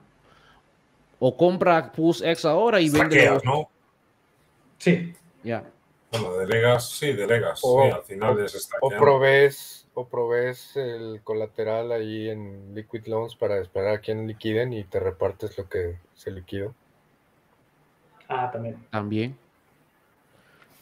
O 1.25 1.37
compra 1.37 1.89
pools 1.89 2.21
X 2.21 2.43
ahora 2.43 2.81
y 2.81 2.89
vende. 2.89 3.39
¿no? 3.45 3.69
Sí. 4.77 5.13
Ya. 5.41 5.63
Bueno, 6.11 6.33
delegas, 6.33 6.89
sí, 6.89 7.13
delegas. 7.13 7.61
O, 7.63 7.81
sí, 7.81 7.91
al 7.91 8.03
final 8.03 8.39
es 8.43 8.69
o 8.81 8.89
provees, 8.89 9.87
o 9.93 10.05
provees 10.05 10.75
el 10.75 11.21
colateral 11.23 11.93
ahí 11.93 12.29
en 12.29 12.75
Liquid 12.75 13.05
Loans 13.05 13.37
para 13.37 13.57
esperar 13.61 13.95
a 13.95 13.99
quien 13.99 14.27
liquiden 14.27 14.73
y 14.73 14.83
te 14.83 14.99
repartes 14.99 15.57
lo 15.57 15.69
que 15.69 15.97
se 16.13 16.29
liquidó. 16.29 16.75
Ah, 18.27 18.49
también. 18.51 18.85
También. 18.91 19.37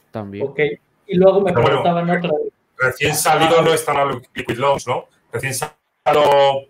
También. 0.10 0.48
Ok. 0.48 0.60
Y 1.06 1.18
luego 1.18 1.42
me 1.42 1.54
preguntaban 1.54 2.08
bueno, 2.08 2.28
otra 2.28 2.38
Recién 2.78 3.14
salido 3.14 3.62
no 3.62 3.72
están 3.76 3.98
a 3.98 4.06
Liquid 4.06 4.58
Loans, 4.58 4.88
¿no? 4.88 5.06
Recién 5.32 5.54
salido 5.54 6.66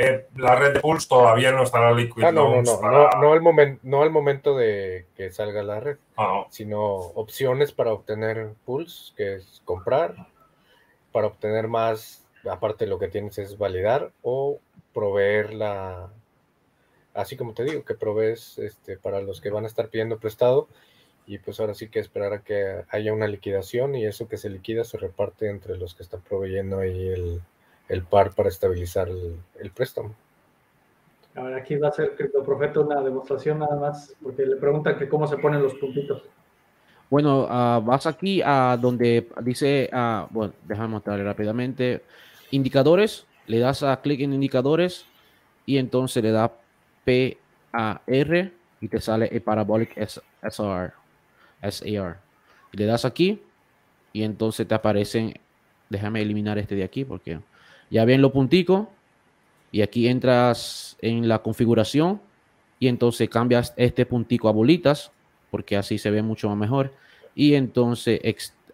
eh, 0.00 0.26
la 0.36 0.54
red 0.54 0.74
de 0.74 0.80
pools 0.80 1.06
todavía 1.06 1.52
no 1.52 1.62
estará 1.62 1.92
Liquid 1.92 2.24
ah, 2.24 2.32
no. 2.32 2.56
No, 2.56 2.62
no, 2.62 2.80
para... 2.80 3.10
no, 3.10 3.20
no, 3.20 3.34
el 3.34 3.42
momento, 3.42 3.80
no 3.82 4.02
el 4.02 4.10
momento 4.10 4.56
de 4.56 5.06
que 5.14 5.30
salga 5.30 5.62
la 5.62 5.80
red, 5.80 5.98
ah, 6.16 6.44
no. 6.44 6.46
sino 6.50 6.82
opciones 6.84 7.72
para 7.72 7.92
obtener 7.92 8.54
pools, 8.64 9.12
que 9.16 9.34
es 9.34 9.60
comprar, 9.64 10.14
para 11.12 11.26
obtener 11.26 11.68
más, 11.68 12.26
aparte 12.50 12.86
lo 12.86 12.98
que 12.98 13.08
tienes 13.08 13.38
es 13.38 13.58
validar 13.58 14.10
o 14.22 14.58
proveer 14.94 15.52
la, 15.52 16.10
así 17.14 17.36
como 17.36 17.52
te 17.52 17.64
digo, 17.64 17.84
que 17.84 17.94
provees 17.94 18.58
este, 18.58 18.96
para 18.96 19.20
los 19.20 19.40
que 19.40 19.50
van 19.50 19.64
a 19.64 19.68
estar 19.68 19.88
pidiendo 19.88 20.18
prestado 20.18 20.68
y 21.26 21.38
pues 21.38 21.60
ahora 21.60 21.74
sí 21.74 21.88
que 21.88 22.00
esperar 22.00 22.32
a 22.32 22.42
que 22.42 22.84
haya 22.88 23.12
una 23.12 23.28
liquidación 23.28 23.94
y 23.94 24.06
eso 24.06 24.28
que 24.28 24.38
se 24.38 24.48
liquida 24.48 24.84
se 24.84 24.96
reparte 24.96 25.50
entre 25.50 25.76
los 25.76 25.94
que 25.94 26.02
están 26.02 26.22
proveyendo 26.22 26.78
ahí 26.78 27.08
el, 27.08 27.42
el 27.90 28.04
par 28.04 28.34
para 28.34 28.48
estabilizar 28.48 29.08
el, 29.08 29.36
el, 29.58 29.70
préstamo. 29.72 30.14
A 31.34 31.42
ver, 31.42 31.54
aquí 31.54 31.76
va 31.76 31.88
a 31.88 31.92
ser 31.92 32.14
Criptoprofeta 32.16 32.80
una 32.80 33.02
demostración 33.02 33.58
nada 33.58 33.76
más, 33.76 34.14
porque 34.22 34.46
le 34.46 34.56
preguntan 34.56 34.96
que 34.96 35.08
cómo 35.08 35.26
se 35.26 35.36
ponen 35.36 35.62
los 35.62 35.74
puntitos. 35.74 36.22
Bueno, 37.10 37.42
uh, 37.42 37.82
vas 37.82 38.06
aquí 38.06 38.40
a 38.44 38.78
donde 38.80 39.28
dice, 39.42 39.90
uh, 39.92 40.26
bueno, 40.30 40.54
déjame 40.64 40.88
mostrarle 40.88 41.24
rápidamente, 41.24 42.04
indicadores, 42.52 43.26
le 43.48 43.58
das 43.58 43.82
a 43.82 44.00
clic 44.00 44.20
en 44.20 44.32
indicadores 44.32 45.04
y 45.66 45.78
entonces 45.78 46.22
le 46.22 46.30
da 46.30 46.52
PAR 47.04 48.52
y 48.80 48.88
te 48.88 49.00
sale 49.00 49.28
el 49.32 49.42
Parabolic 49.42 49.96
SR. 49.96 50.92
SAR. 51.68 52.20
Y 52.72 52.76
le 52.76 52.86
das 52.86 53.04
aquí 53.04 53.42
y 54.12 54.22
entonces 54.22 54.66
te 54.66 54.74
aparecen, 54.74 55.34
déjame 55.88 56.22
eliminar 56.22 56.58
este 56.58 56.74
de 56.76 56.84
aquí 56.84 57.04
porque 57.04 57.40
ya 57.90 58.04
ven 58.04 58.22
los 58.22 58.32
punticos 58.32 58.86
y 59.72 59.82
aquí 59.82 60.08
entras 60.08 60.96
en 61.00 61.28
la 61.28 61.40
configuración 61.40 62.20
y 62.78 62.88
entonces 62.88 63.28
cambias 63.28 63.74
este 63.76 64.06
puntico 64.06 64.48
a 64.48 64.52
bolitas 64.52 65.12
porque 65.50 65.76
así 65.76 65.98
se 65.98 66.10
ve 66.10 66.22
mucho 66.22 66.48
más 66.48 66.56
mejor 66.56 66.92
y 67.34 67.54
entonces 67.54 68.20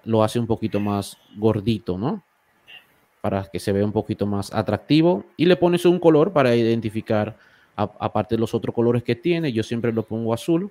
lo 0.05 0.22
hace 0.22 0.38
un 0.38 0.47
poquito 0.47 0.78
más 0.78 1.16
gordito, 1.36 1.98
¿no? 1.98 2.22
Para 3.20 3.44
que 3.44 3.59
se 3.59 3.72
vea 3.72 3.84
un 3.84 3.93
poquito 3.93 4.26
más 4.26 4.52
atractivo 4.52 5.24
y 5.36 5.47
le 5.47 5.56
pones 5.56 5.84
un 5.84 5.98
color 5.98 6.32
para 6.32 6.55
identificar 6.55 7.36
aparte 7.74 8.36
de 8.36 8.40
los 8.40 8.55
otros 8.55 8.74
colores 8.74 9.02
que 9.02 9.16
tiene, 9.16 9.52
yo 9.52 9.62
siempre 9.62 9.93
lo 9.93 10.02
pongo 10.02 10.32
azul 10.32 10.70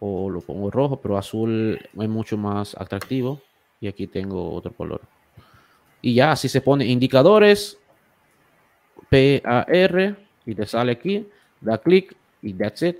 o 0.00 0.28
lo 0.28 0.40
pongo 0.40 0.70
rojo, 0.70 1.00
pero 1.00 1.16
azul 1.16 1.78
es 1.98 2.08
mucho 2.08 2.36
más 2.36 2.74
atractivo. 2.76 3.40
Y 3.80 3.88
aquí 3.88 4.06
tengo 4.06 4.52
otro 4.52 4.72
color. 4.72 5.00
Y 6.04 6.12
ya 6.12 6.32
así 6.32 6.50
se 6.50 6.60
pone 6.60 6.84
indicadores, 6.84 7.78
PAR, 9.08 10.16
y 10.44 10.54
te 10.54 10.66
sale 10.66 10.92
aquí, 10.92 11.26
da 11.62 11.78
clic 11.78 12.14
y 12.42 12.52
that's 12.52 12.82
it. 12.82 12.98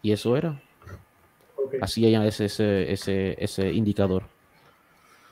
Y 0.00 0.12
eso 0.12 0.36
era. 0.36 0.62
Okay. 1.56 1.80
Así 1.82 2.08
ya 2.08 2.24
es 2.24 2.38
ese, 2.38 2.92
ese, 2.92 3.34
ese 3.42 3.72
indicador. 3.72 4.22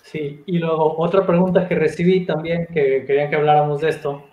Sí, 0.03 0.43
y 0.45 0.59
luego 0.59 0.99
otra 0.99 1.25
pregunta 1.25 1.69
que 1.69 1.77
recibí 1.77 2.27
también, 2.27 2.67
que 2.67 3.05
querían 3.07 3.31
que 3.31 3.37
habláramos 3.37 3.81
de 3.81 3.91
esto, 3.91 4.25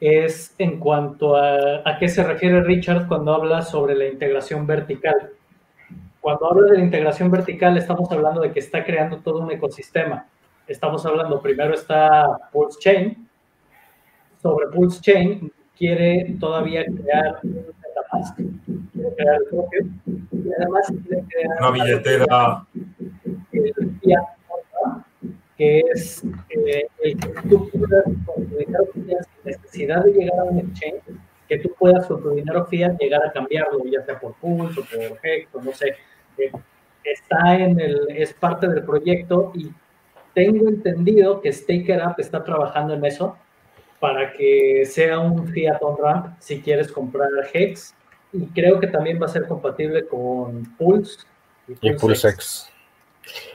es 0.00 0.54
en 0.56 0.78
cuanto 0.78 1.36
a, 1.36 1.82
a 1.84 1.98
qué 1.98 2.08
se 2.08 2.24
refiere 2.24 2.62
Richard 2.62 3.08
cuando 3.08 3.34
habla 3.34 3.60
sobre 3.60 3.94
la 3.94 4.06
integración 4.06 4.66
vertical 4.66 5.32
cuando 6.20 6.50
hablo 6.50 6.66
de 6.66 6.78
la 6.78 6.84
integración 6.84 7.30
vertical, 7.30 7.76
estamos 7.76 8.10
hablando 8.10 8.40
de 8.40 8.52
que 8.52 8.58
está 8.60 8.84
creando 8.84 9.18
todo 9.18 9.38
un 9.38 9.52
ecosistema. 9.52 10.26
Estamos 10.68 11.04
hablando, 11.06 11.40
primero 11.40 11.72
está 11.72 12.26
Pulse 12.52 12.78
Chain. 12.78 13.26
Sobre 14.42 14.66
Pulse 14.68 15.00
Chain 15.00 15.50
quiere 15.76 16.36
todavía 16.38 16.84
crear 16.84 17.40
MetaMask, 17.42 18.36
quiere 18.36 19.14
crear 19.16 19.36
el 19.36 19.44
propio, 19.48 19.80
y 20.06 20.52
además 20.58 20.92
quiere 21.06 21.24
crear 21.26 21.58
una 21.58 21.70
billetera. 21.70 22.66
Que 25.56 25.80
es 25.92 26.22
eh, 26.50 26.86
el 27.02 27.18
que 27.18 27.48
tú 27.48 27.70
puedas 27.70 28.04
con 28.04 28.46
tu 28.46 28.56
dinero 28.56 28.84
fiat 28.92 29.22
sin 29.22 29.44
necesidad 29.44 30.04
de 30.04 30.12
llegar 30.12 30.38
a 30.38 30.44
un 30.44 30.58
exchange, 30.58 31.02
que 31.48 31.58
tú 31.58 31.74
puedas 31.78 32.06
con 32.06 32.22
tu 32.22 32.30
dinero 32.30 32.66
fiat 32.66 32.96
llegar 33.00 33.26
a 33.26 33.32
cambiarlo, 33.32 33.84
ya 33.86 34.02
sea 34.02 34.20
por 34.20 34.34
Pulse 34.34 34.80
o 34.80 34.84
por 34.84 35.18
Hex 35.22 35.48
o 35.54 35.62
no 35.62 35.72
sé 35.72 35.96
está 37.12 37.56
en 37.56 37.80
el, 37.80 38.06
es 38.10 38.32
parte 38.34 38.68
del 38.68 38.84
proyecto 38.84 39.52
y 39.54 39.70
tengo 40.38 40.68
entendido 40.68 41.40
que 41.40 41.52
Staker 41.52 42.00
App 42.00 42.20
está 42.20 42.44
trabajando 42.44 42.94
en 42.94 43.04
eso 43.04 43.36
para 43.98 44.32
que 44.32 44.84
sea 44.86 45.18
un 45.18 45.48
fiat 45.48 45.78
on 45.80 45.96
ramp 46.00 46.36
si 46.38 46.60
quieres 46.60 46.92
comprar 46.92 47.28
Hex. 47.52 47.92
Y 48.32 48.46
creo 48.46 48.78
que 48.78 48.86
también 48.86 49.20
va 49.20 49.26
a 49.26 49.30
ser 49.30 49.48
compatible 49.48 50.06
con 50.06 50.64
Pulse 50.76 51.26
y 51.80 51.92
Pulse, 51.94 52.28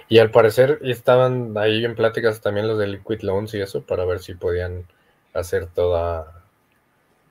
y. 0.10 0.16
Y 0.16 0.20
al 0.20 0.30
parecer 0.30 0.80
estaban 0.84 1.58
ahí 1.58 1.86
en 1.86 1.96
pláticas 1.96 2.42
también 2.42 2.68
los 2.68 2.78
de 2.78 2.88
Liquid 2.88 3.22
Loans 3.22 3.54
y 3.54 3.62
eso 3.62 3.84
para 3.84 4.04
ver 4.04 4.20
si 4.20 4.34
podían 4.34 4.86
hacer 5.34 5.68
toda 5.68 6.44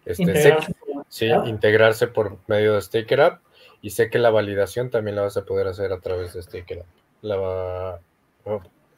este, 0.06 0.22
integrarse, 0.22 0.74
sí, 1.08 1.26
integrarse 1.44 2.06
por 2.06 2.38
medio 2.46 2.74
de 2.74 2.80
Staker 2.80 3.20
App. 3.20 3.42
Y 3.82 3.90
sé 3.90 4.08
que 4.08 4.18
la 4.18 4.30
validación 4.30 4.88
también 4.88 5.16
la 5.16 5.22
vas 5.22 5.36
a 5.36 5.44
poder 5.44 5.66
hacer 5.66 5.92
a 5.92 6.00
través 6.00 6.32
de 6.32 6.42
Staker. 6.42 6.84
La, 7.20 8.00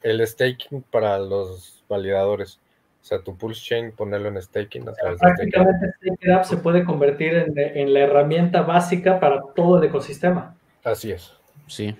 el 0.05 0.25
staking 0.25 0.83
para 0.91 1.17
los 1.17 1.83
validadores. 1.89 2.59
O 3.01 3.07
sea, 3.07 3.21
tu 3.21 3.35
Pulse 3.35 3.61
Chain, 3.61 3.91
ponerlo 3.91 4.29
en 4.29 4.41
staking. 4.41 4.85
Prácticamente 5.19 6.33
App 6.33 6.43
se 6.43 6.57
puede 6.57 6.85
convertir 6.85 7.33
en, 7.33 7.57
en, 7.57 7.93
la 7.93 8.01
herramienta 8.01 8.61
básica 8.61 9.19
para 9.19 9.41
todo 9.55 9.79
el 9.79 9.83
ecosistema. 9.85 10.55
Así 10.83 11.11
es. 11.11 11.33
Sí. 11.67 11.95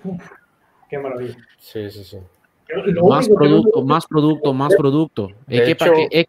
Qué 0.88 0.98
maravilla. 0.98 1.36
Sí, 1.58 1.90
sí, 1.90 2.04
sí. 2.04 2.18
Más 3.08 3.28
producto, 3.28 3.80
no... 3.80 3.86
más 3.86 4.06
producto, 4.06 4.52
más 4.52 4.74
producto. 4.74 5.28
De 5.46 5.70
hecho, 5.70 5.92
que, 6.10 6.28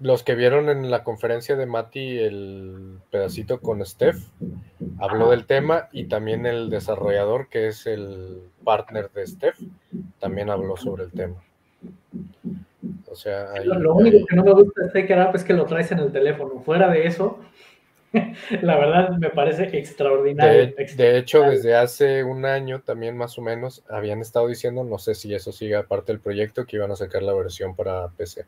los 0.00 0.22
que 0.22 0.34
vieron 0.34 0.68
en 0.68 0.90
la 0.90 1.04
conferencia 1.04 1.56
de 1.56 1.66
Mati 1.66 2.18
el 2.18 2.98
pedacito 3.10 3.60
con 3.60 3.84
Steph, 3.84 4.18
habló 4.98 5.30
del 5.30 5.46
tema 5.46 5.88
y 5.92 6.04
también 6.04 6.46
el 6.46 6.70
desarrollador, 6.70 7.48
que 7.48 7.68
es 7.68 7.86
el 7.86 8.42
partner 8.64 9.10
de 9.10 9.26
Steph, 9.26 9.58
también 10.18 10.50
habló 10.50 10.76
sobre 10.76 11.04
el 11.04 11.12
tema. 11.12 11.36
O 13.10 13.14
sea, 13.14 13.52
ahí, 13.52 13.64
lo, 13.64 13.78
lo, 13.78 13.94
único 13.94 14.26
que 14.26 14.36
no 14.36 14.44
me 14.44 14.52
gusta 14.52 14.82
de 14.82 14.90
Staker 14.90 15.18
App 15.18 15.34
es 15.34 15.44
que 15.44 15.52
lo 15.52 15.66
traes 15.66 15.92
en 15.92 15.98
el 15.98 16.12
teléfono. 16.12 16.60
Fuera 16.60 16.88
de 16.90 17.06
eso, 17.06 17.40
La 18.62 18.76
verdad 18.76 19.10
me 19.18 19.30
parece 19.30 19.76
extraordinario. 19.76 20.74
De, 20.74 20.94
de, 20.96 21.18
hecho, 21.18 21.42
desde 21.42 21.76
hace 21.76 22.24
un 22.24 22.44
año 22.44 22.80
también 22.80 23.16
más 23.16 23.38
o 23.38 23.42
menos 23.42 23.84
habían 23.88 24.20
estado 24.20 24.48
diciendo, 24.48 24.84
no 24.84 24.98
sé 24.98 25.14
si 25.14 25.32
eso 25.34 25.52
sigue 25.52 25.76
aparte 25.76 26.12
del 26.12 26.20
proyecto, 26.20 26.66
que 26.66 26.76
iban 26.76 26.90
a 26.90 26.96
sacar 26.96 27.22
la 27.22 27.34
versión 27.34 27.76
para 27.76 28.08
PC. 28.08 28.46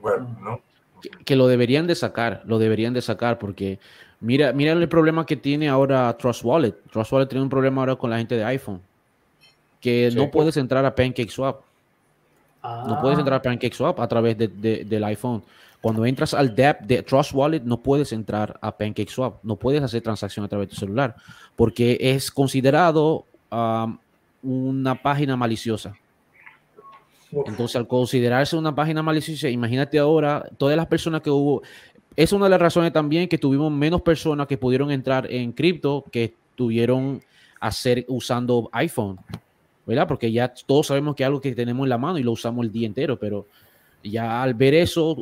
Bueno, 0.00 0.36
¿no? 0.40 0.60
Que, 1.02 1.10
que 1.24 1.36
lo 1.36 1.46
deberían 1.48 1.86
de 1.86 1.94
sacar, 1.94 2.42
lo 2.46 2.58
deberían 2.58 2.94
de 2.94 3.02
sacar 3.02 3.38
porque 3.38 3.78
mira, 4.20 4.52
mira 4.52 4.72
el 4.72 4.88
problema 4.88 5.26
que 5.26 5.36
tiene 5.36 5.68
ahora 5.68 6.16
Trust 6.16 6.44
Wallet. 6.44 6.74
Trust 6.90 7.12
Wallet 7.12 7.26
tiene 7.28 7.42
un 7.42 7.50
problema 7.50 7.82
ahora 7.82 7.96
con 7.96 8.08
la 8.10 8.18
gente 8.18 8.36
de 8.36 8.44
iPhone, 8.44 8.80
que 9.80 10.10
Sí. 10.10 10.16
no 10.16 10.30
puedes 10.30 10.56
entrar 10.56 10.84
a 10.84 10.94
PancakeSwap. 10.94 11.60
No 12.86 13.00
puedes 13.00 13.18
Ah, 13.18 13.20
entrar 13.22 13.38
a 13.40 13.42
PancakeSwap 13.42 13.98
a 13.98 14.06
través 14.06 14.38
de- 14.38 14.46
de- 14.48 14.84
del 14.84 15.02
iPhone. 15.04 15.42
Cuando 15.80 16.06
entras 16.06 16.32
al 16.32 16.54
DApp 16.54 16.82
de 16.82 17.02
Trust 17.02 17.32
Wallet, 17.34 17.62
no 17.64 17.78
puedes 17.82 18.12
entrar 18.12 18.56
a 18.62 18.70
PancakeSwap. 18.76 19.42
No 19.42 19.56
puedes 19.56 19.82
hacer 19.82 20.00
transacción 20.00 20.44
a 20.44 20.48
través 20.48 20.68
de 20.68 20.74
tu 20.74 20.78
celular 20.80 21.16
porque 21.56 21.98
es 22.00 22.30
considerado 22.30 23.26
um, 23.50 23.98
una 24.44 24.94
página 25.02 25.36
maliciosa. 25.36 25.94
Entonces, 27.46 27.76
al 27.76 27.86
considerarse 27.88 28.56
una 28.56 28.74
página 28.74 29.02
maliciosa, 29.02 29.48
imagínate 29.48 29.98
ahora 29.98 30.44
todas 30.58 30.76
las 30.76 30.86
personas 30.86 31.22
que 31.22 31.30
hubo. 31.30 31.62
Es 32.14 32.32
una 32.32 32.44
de 32.44 32.50
las 32.50 32.60
razones 32.60 32.92
también 32.92 33.26
que 33.28 33.38
tuvimos 33.38 33.72
menos 33.72 34.02
personas 34.02 34.46
que 34.46 34.58
pudieron 34.58 34.90
entrar 34.90 35.26
en 35.32 35.52
cripto 35.52 36.04
que 36.12 36.34
tuvieron 36.54 37.22
hacer 37.58 38.04
usando 38.08 38.68
iPhone, 38.72 39.18
¿verdad? 39.86 40.06
Porque 40.06 40.30
ya 40.30 40.52
todos 40.66 40.88
sabemos 40.88 41.14
que 41.14 41.22
es 41.22 41.26
algo 41.26 41.40
que 41.40 41.54
tenemos 41.54 41.84
en 41.84 41.88
la 41.88 41.96
mano 41.98 42.18
y 42.18 42.22
lo 42.22 42.32
usamos 42.32 42.66
el 42.66 42.70
día 42.72 42.86
entero, 42.86 43.18
pero 43.18 43.46
ya 44.02 44.42
al 44.42 44.52
ver 44.52 44.74
eso 44.74 45.16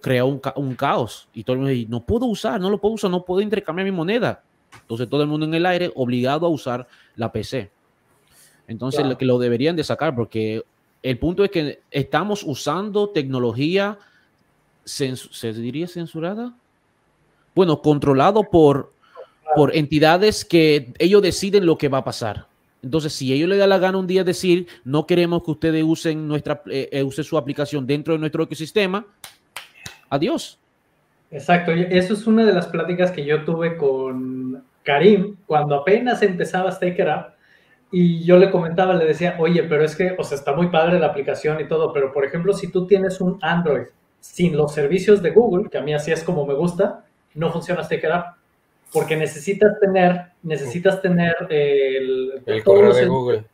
creó 0.00 0.26
un, 0.26 0.38
ca- 0.38 0.52
un 0.56 0.74
caos 0.76 1.26
y 1.34 1.42
todo 1.42 1.54
el 1.54 1.58
mundo 1.60 1.72
dice, 1.72 1.90
no 1.90 2.04
puedo 2.04 2.26
usar, 2.26 2.60
no 2.60 2.70
lo 2.70 2.78
puedo 2.80 2.94
usar, 2.94 3.10
no 3.10 3.24
puedo 3.24 3.40
intercambiar 3.40 3.84
mi 3.86 3.90
moneda. 3.90 4.42
Entonces 4.82 5.08
todo 5.08 5.22
el 5.22 5.28
mundo 5.28 5.46
en 5.46 5.54
el 5.54 5.66
aire 5.66 5.90
obligado 5.96 6.46
a 6.46 6.50
usar 6.50 6.86
la 7.16 7.32
PC. 7.32 7.70
Entonces 8.68 9.00
Claro. 9.00 9.10
lo 9.12 9.18
que 9.18 9.24
lo 9.24 9.38
deberían 9.38 9.74
de 9.74 9.82
sacar 9.84 10.14
porque 10.14 10.62
el 11.04 11.18
punto 11.18 11.44
es 11.44 11.50
que 11.50 11.80
estamos 11.90 12.42
usando 12.42 13.10
tecnología, 13.10 13.98
¿se 14.84 15.52
diría 15.52 15.86
censurada? 15.86 16.54
Bueno, 17.54 17.82
controlado 17.82 18.44
por, 18.44 18.90
por 19.54 19.76
entidades 19.76 20.46
que 20.46 20.94
ellos 20.98 21.20
deciden 21.20 21.66
lo 21.66 21.76
que 21.76 21.90
va 21.90 21.98
a 21.98 22.04
pasar. 22.04 22.46
Entonces, 22.82 23.12
si 23.12 23.34
ellos 23.34 23.50
le 23.50 23.58
da 23.58 23.66
la 23.66 23.78
gana 23.78 23.98
un 23.98 24.06
día 24.06 24.24
decir, 24.24 24.66
no 24.82 25.06
queremos 25.06 25.44
que 25.44 25.50
ustedes 25.50 25.84
usen, 25.86 26.26
nuestra, 26.26 26.62
eh, 26.70 26.88
eh, 26.90 27.02
use 27.02 27.22
su 27.22 27.36
aplicación 27.36 27.86
dentro 27.86 28.14
de 28.14 28.20
nuestro 28.20 28.42
ecosistema, 28.42 29.06
adiós. 30.08 30.58
Exacto, 31.30 31.70
eso 31.70 32.14
es 32.14 32.26
una 32.26 32.46
de 32.46 32.54
las 32.54 32.66
pláticas 32.66 33.10
que 33.10 33.26
yo 33.26 33.44
tuve 33.44 33.76
con 33.76 34.64
Karim 34.82 35.36
cuando 35.44 35.74
apenas 35.74 36.22
empezaba 36.22 36.72
Staker 36.72 37.08
Up 37.08 37.33
y 37.96 38.24
yo 38.24 38.38
le 38.38 38.50
comentaba, 38.50 38.94
le 38.94 39.04
decía, 39.04 39.36
oye, 39.38 39.62
pero 39.62 39.84
es 39.84 39.94
que, 39.94 40.16
o 40.18 40.24
sea, 40.24 40.36
está 40.36 40.52
muy 40.52 40.66
padre 40.66 40.98
la 40.98 41.06
aplicación 41.06 41.60
y 41.60 41.68
todo, 41.68 41.92
pero 41.92 42.12
por 42.12 42.24
ejemplo, 42.24 42.52
si 42.52 42.66
tú 42.66 42.88
tienes 42.88 43.20
un 43.20 43.38
Android 43.40 43.86
sin 44.18 44.56
los 44.56 44.74
servicios 44.74 45.22
de 45.22 45.30
Google, 45.30 45.70
que 45.70 45.78
a 45.78 45.80
mí 45.80 45.94
así 45.94 46.10
es 46.10 46.24
como 46.24 46.44
me 46.44 46.54
gusta, 46.54 47.04
no 47.34 47.52
funciona 47.52 47.84
Staker 47.84 48.10
Up, 48.10 48.24
porque 48.92 49.16
necesitas 49.16 49.78
tener, 49.78 50.32
necesitas 50.42 51.00
tener 51.02 51.36
el, 51.50 52.42
El 52.46 52.64
todos 52.64 52.78
correo 52.78 52.88
los 52.88 52.96
de 52.96 53.06
Google. 53.06 53.44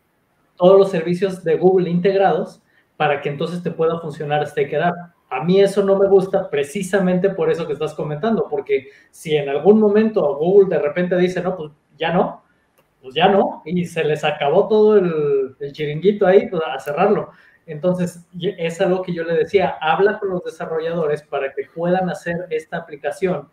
todos 0.57 0.79
los 0.79 0.91
servicios 0.91 1.45
de 1.45 1.57
Google 1.59 1.91
integrados 1.91 2.63
para 2.97 3.21
que 3.21 3.29
entonces 3.29 3.63
te 3.63 3.71
pueda 3.71 4.01
funcionar 4.01 4.47
Staker 4.47 4.85
App. 4.85 4.97
A 5.29 5.45
mí 5.45 5.61
eso 5.61 5.85
no 5.85 5.99
me 5.99 6.09
gusta 6.09 6.49
precisamente 6.49 7.29
por 7.29 7.51
eso 7.51 7.67
que 7.67 7.75
estás 7.75 7.93
comentando, 7.93 8.47
porque 8.49 8.89
si 9.11 9.37
en 9.37 9.51
algún 9.51 9.79
momento 9.79 10.35
Google 10.39 10.75
de 10.75 10.83
repente 10.83 11.15
dice, 11.19 11.43
no, 11.43 11.59
pues 11.59 11.73
ya 11.99 12.11
no, 12.11 12.43
pues 13.03 13.15
ya 13.15 13.29
no, 13.29 13.63
y 13.65 13.85
se 13.87 14.05
les 14.05 14.25
acabó 14.25 14.69
todo 14.69 14.99
el, 14.99 15.57
el 15.59 15.73
chiringuito 15.73 16.27
ahí, 16.27 16.49
pues 16.49 16.63
a 16.67 16.79
cerrarlo. 16.79 17.31
Entonces, 17.67 18.27
es 18.59 18.81
algo 18.81 19.03
que 19.03 19.13
yo 19.13 19.23
le 19.25 19.35
decía, 19.35 19.77
habla 19.81 20.19
con 20.19 20.31
los 20.31 20.45
desarrolladores 20.45 21.23
para 21.23 21.53
que 21.53 21.67
puedan 21.75 22.11
hacer 22.11 22.47
esta 22.51 22.79
aplicación 22.79 23.49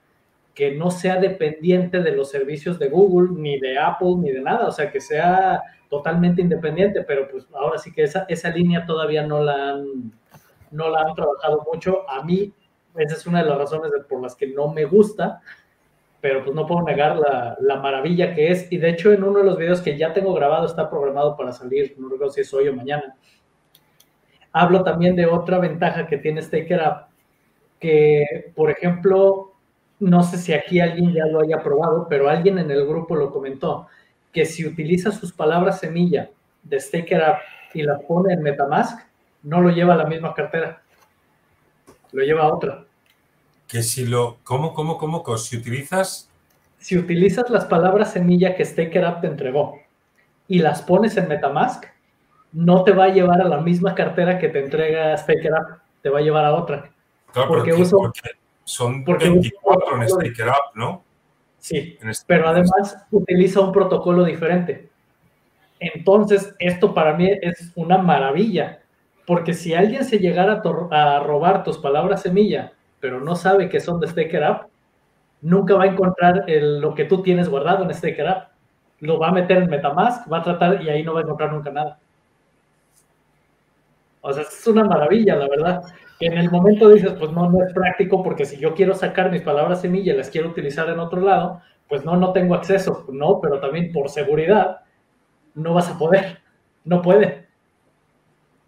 que 0.57 0.71
no 0.71 0.89
sea 0.89 1.17
dependiente 1.17 1.99
de 1.99 2.13
los 2.13 2.31
servicios 2.31 2.79
de 2.79 2.89
Google, 2.89 3.39
ni 3.39 3.59
de 3.59 3.77
Apple, 3.77 4.15
ni 4.17 4.31
de 4.31 4.41
nada, 4.41 4.67
o 4.67 4.71
sea, 4.71 4.91
que 4.91 4.99
sea 4.99 5.61
totalmente 5.87 6.41
independiente, 6.41 7.03
pero 7.03 7.27
pues 7.29 7.47
ahora 7.53 7.77
sí 7.77 7.93
que 7.93 8.01
esa, 8.01 8.25
esa 8.27 8.49
línea 8.49 8.83
todavía 8.83 9.21
no 9.21 9.43
la 9.43 9.69
han, 9.69 10.11
no 10.71 10.89
la 10.89 11.01
han 11.01 11.13
trabajado 11.13 11.63
mucho. 11.71 12.09
A 12.09 12.23
mí, 12.23 12.51
esa 12.95 13.15
es 13.15 13.27
una 13.27 13.43
de 13.43 13.49
las 13.49 13.57
razones 13.59 13.91
por 14.09 14.19
las 14.19 14.35
que 14.35 14.47
no 14.47 14.69
me 14.69 14.85
gusta, 14.85 15.41
pero 16.21 16.43
pues 16.43 16.55
no 16.55 16.65
puedo 16.65 16.83
negar 16.83 17.17
la, 17.17 17.57
la 17.59 17.77
maravilla 17.77 18.33
que 18.33 18.51
es. 18.51 18.71
Y 18.71 18.77
de 18.77 18.89
hecho, 18.89 19.11
en 19.11 19.23
uno 19.23 19.39
de 19.39 19.45
los 19.45 19.57
videos 19.57 19.81
que 19.81 19.97
ya 19.97 20.13
tengo 20.13 20.33
grabado, 20.33 20.65
está 20.65 20.89
programado 20.89 21.37
para 21.37 21.51
salir, 21.51 21.95
no 21.97 22.09
recuerdo 22.09 22.33
si 22.33 22.41
es 22.41 22.53
hoy 22.53 22.67
o 22.67 22.75
mañana, 22.75 23.15
hablo 24.51 24.83
también 24.83 25.15
de 25.15 25.25
otra 25.25 25.59
ventaja 25.59 26.07
que 26.07 26.17
tiene 26.17 26.41
Staker 26.41 26.81
App, 26.81 27.09
que, 27.79 28.51
por 28.55 28.71
ejemplo, 28.71 29.53
no 29.99 30.23
sé 30.23 30.37
si 30.37 30.53
aquí 30.53 30.79
alguien 30.79 31.13
ya 31.13 31.25
lo 31.25 31.41
haya 31.41 31.61
probado, 31.61 32.07
pero 32.09 32.29
alguien 32.29 32.57
en 32.57 32.71
el 32.71 32.85
grupo 32.85 33.15
lo 33.15 33.31
comentó, 33.31 33.87
que 34.31 34.45
si 34.45 34.65
utiliza 34.65 35.11
sus 35.11 35.31
palabras 35.33 35.79
semilla 35.79 36.29
de 36.63 36.79
Staker 36.79 37.21
App 37.21 37.39
y 37.73 37.83
las 37.83 38.03
pone 38.03 38.33
en 38.33 38.41
Metamask, 38.41 38.99
no 39.43 39.61
lo 39.61 39.69
lleva 39.69 39.93
a 39.93 39.97
la 39.97 40.05
misma 40.05 40.33
cartera, 40.33 40.81
lo 42.11 42.23
lleva 42.23 42.43
a 42.43 42.53
otra. 42.53 42.86
Que 43.67 43.83
si 43.83 44.05
lo. 44.05 44.37
¿Cómo, 44.43 44.73
cómo, 44.73 44.97
cómo? 44.97 45.23
Si 45.37 45.57
utilizas. 45.57 46.29
Si 46.79 46.97
utilizas 46.97 47.49
las 47.49 47.65
palabras 47.65 48.13
semilla 48.13 48.55
que 48.55 48.63
Staker 48.63 49.03
App 49.03 49.21
te 49.21 49.27
entregó 49.27 49.79
y 50.47 50.59
las 50.59 50.81
pones 50.83 51.17
en 51.17 51.27
Metamask, 51.27 51.83
no 52.53 52.83
te 52.83 52.91
va 52.91 53.05
a 53.05 53.09
llevar 53.09 53.41
a 53.41 53.47
la 53.49 53.59
misma 53.59 53.93
cartera 53.95 54.37
que 54.39 54.47
te 54.49 54.59
entrega 54.63 55.17
Staker 55.17 55.53
App, 55.53 55.79
te 56.01 56.09
va 56.09 56.19
a 56.19 56.21
llevar 56.21 56.45
a 56.45 56.53
otra. 56.53 56.91
Claro, 57.33 57.49
Porque 57.49 57.71
porque, 57.71 57.81
uso- 57.83 57.97
porque 57.97 58.21
son 58.63 59.03
porque 59.03 59.25
uso- 59.25 59.33
24 59.41 60.01
en 60.01 60.09
Staker 60.09 60.47
Up, 60.49 60.75
¿no? 60.75 61.03
Sí, 61.59 61.97
En 62.01 62.11
pero 62.27 62.47
además 62.47 62.95
utiliza 63.11 63.59
un 63.59 63.71
protocolo 63.73 64.23
diferente. 64.23 64.89
Entonces, 65.79 66.55
esto 66.59 66.93
para 66.93 67.15
mí 67.17 67.29
es 67.41 67.71
una 67.75 67.97
maravilla, 67.97 68.79
porque 69.25 69.53
si 69.53 69.73
alguien 69.73 70.05
se 70.05 70.19
llegara 70.19 70.61
a 70.91 71.19
robar 71.19 71.63
tus 71.63 71.77
palabras 71.79 72.21
semilla, 72.21 72.73
pero 72.99 73.19
no 73.19 73.35
sabe 73.35 73.69
que 73.69 73.79
son 73.79 73.99
de 73.99 74.07
Staker 74.07 74.43
App, 74.43 74.67
nunca 75.41 75.75
va 75.75 75.83
a 75.83 75.87
encontrar 75.87 76.45
el- 76.47 76.79
lo 76.79 76.95
que 76.95 77.05
tú 77.05 77.21
tienes 77.21 77.49
guardado 77.49 77.83
en 77.83 77.93
Staker 77.93 78.27
App. 78.27 78.49
Lo 78.99 79.19
va 79.19 79.29
a 79.29 79.31
meter 79.31 79.57
en 79.57 79.69
Metamask, 79.69 80.31
va 80.31 80.39
a 80.39 80.43
tratar 80.43 80.81
y 80.81 80.89
ahí 80.89 81.03
no 81.03 81.13
va 81.13 81.19
a 81.19 81.23
encontrar 81.23 81.53
nunca 81.53 81.69
nada. 81.71 81.99
O 84.21 84.33
sea, 84.33 84.43
es 84.43 84.67
una 84.67 84.83
maravilla, 84.83 85.35
la 85.35 85.47
verdad. 85.47 85.81
Que 86.19 86.25
en 86.27 86.37
el 86.37 86.49
momento 86.49 86.89
dices, 86.89 87.13
pues 87.13 87.31
no, 87.31 87.49
no 87.49 87.63
es 87.63 87.71
práctico, 87.73 88.23
porque 88.23 88.45
si 88.45 88.57
yo 88.57 88.73
quiero 88.73 88.93
sacar 88.95 89.31
mis 89.31 89.43
palabras 89.43 89.81
semilla 89.81 90.13
y 90.13 90.17
las 90.17 90.29
quiero 90.29 90.49
utilizar 90.49 90.89
en 90.89 90.99
otro 90.99 91.21
lado, 91.21 91.61
pues 91.87 92.03
no, 92.03 92.17
no 92.17 92.33
tengo 92.33 92.55
acceso. 92.55 93.05
No, 93.11 93.39
pero 93.39 93.59
también 93.59 93.91
por 93.91 94.09
seguridad 94.09 94.81
no 95.53 95.73
vas 95.75 95.89
a 95.89 95.97
poder. 95.97 96.39
No 96.83 97.01
puede. 97.01 97.47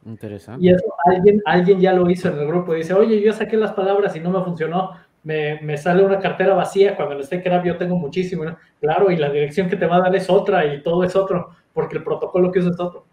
Interesante. 0.06 0.66
Y 0.66 0.70
eso 0.72 0.89
alguien, 1.06 1.42
alguien 1.46 1.80
ya 1.80 1.94
lo 1.94 2.10
hizo 2.10 2.30
en 2.30 2.40
el 2.40 2.48
grupo. 2.48 2.74
Dice, 2.74 2.94
oye, 2.94 3.22
yo 3.22 3.34
saqué 3.34 3.58
las 3.58 3.74
palabras 3.74 4.16
y 4.16 4.20
no 4.20 4.32
me 4.32 4.44
funcionó. 4.44 4.92
Me, 5.24 5.60
me 5.62 5.78
sale 5.78 6.04
una 6.04 6.20
cartera 6.20 6.54
vacía 6.56 6.96
cuando 6.96 7.16
en 7.16 7.24
Staker 7.24 7.54
App 7.54 7.66
yo 7.66 7.78
tengo 7.78 7.96
muchísimo. 7.98 8.46
¿no? 8.46 8.58
Claro, 8.80 9.12
y 9.12 9.18
la 9.18 9.30
dirección 9.30 9.70
que 9.70 9.76
te 9.76 9.86
va 9.86 9.98
a 9.98 10.02
dar 10.02 10.16
es 10.16 10.30
otra 10.30 10.66
y 10.74 10.82
todo 10.82 11.04
es 11.04 11.16
otro, 11.16 11.50
porque 11.74 11.98
el 11.98 12.04
protocolo 12.04 12.52
que 12.52 12.60
usa 12.60 12.72
es 12.72 12.80
otro. 12.80 13.06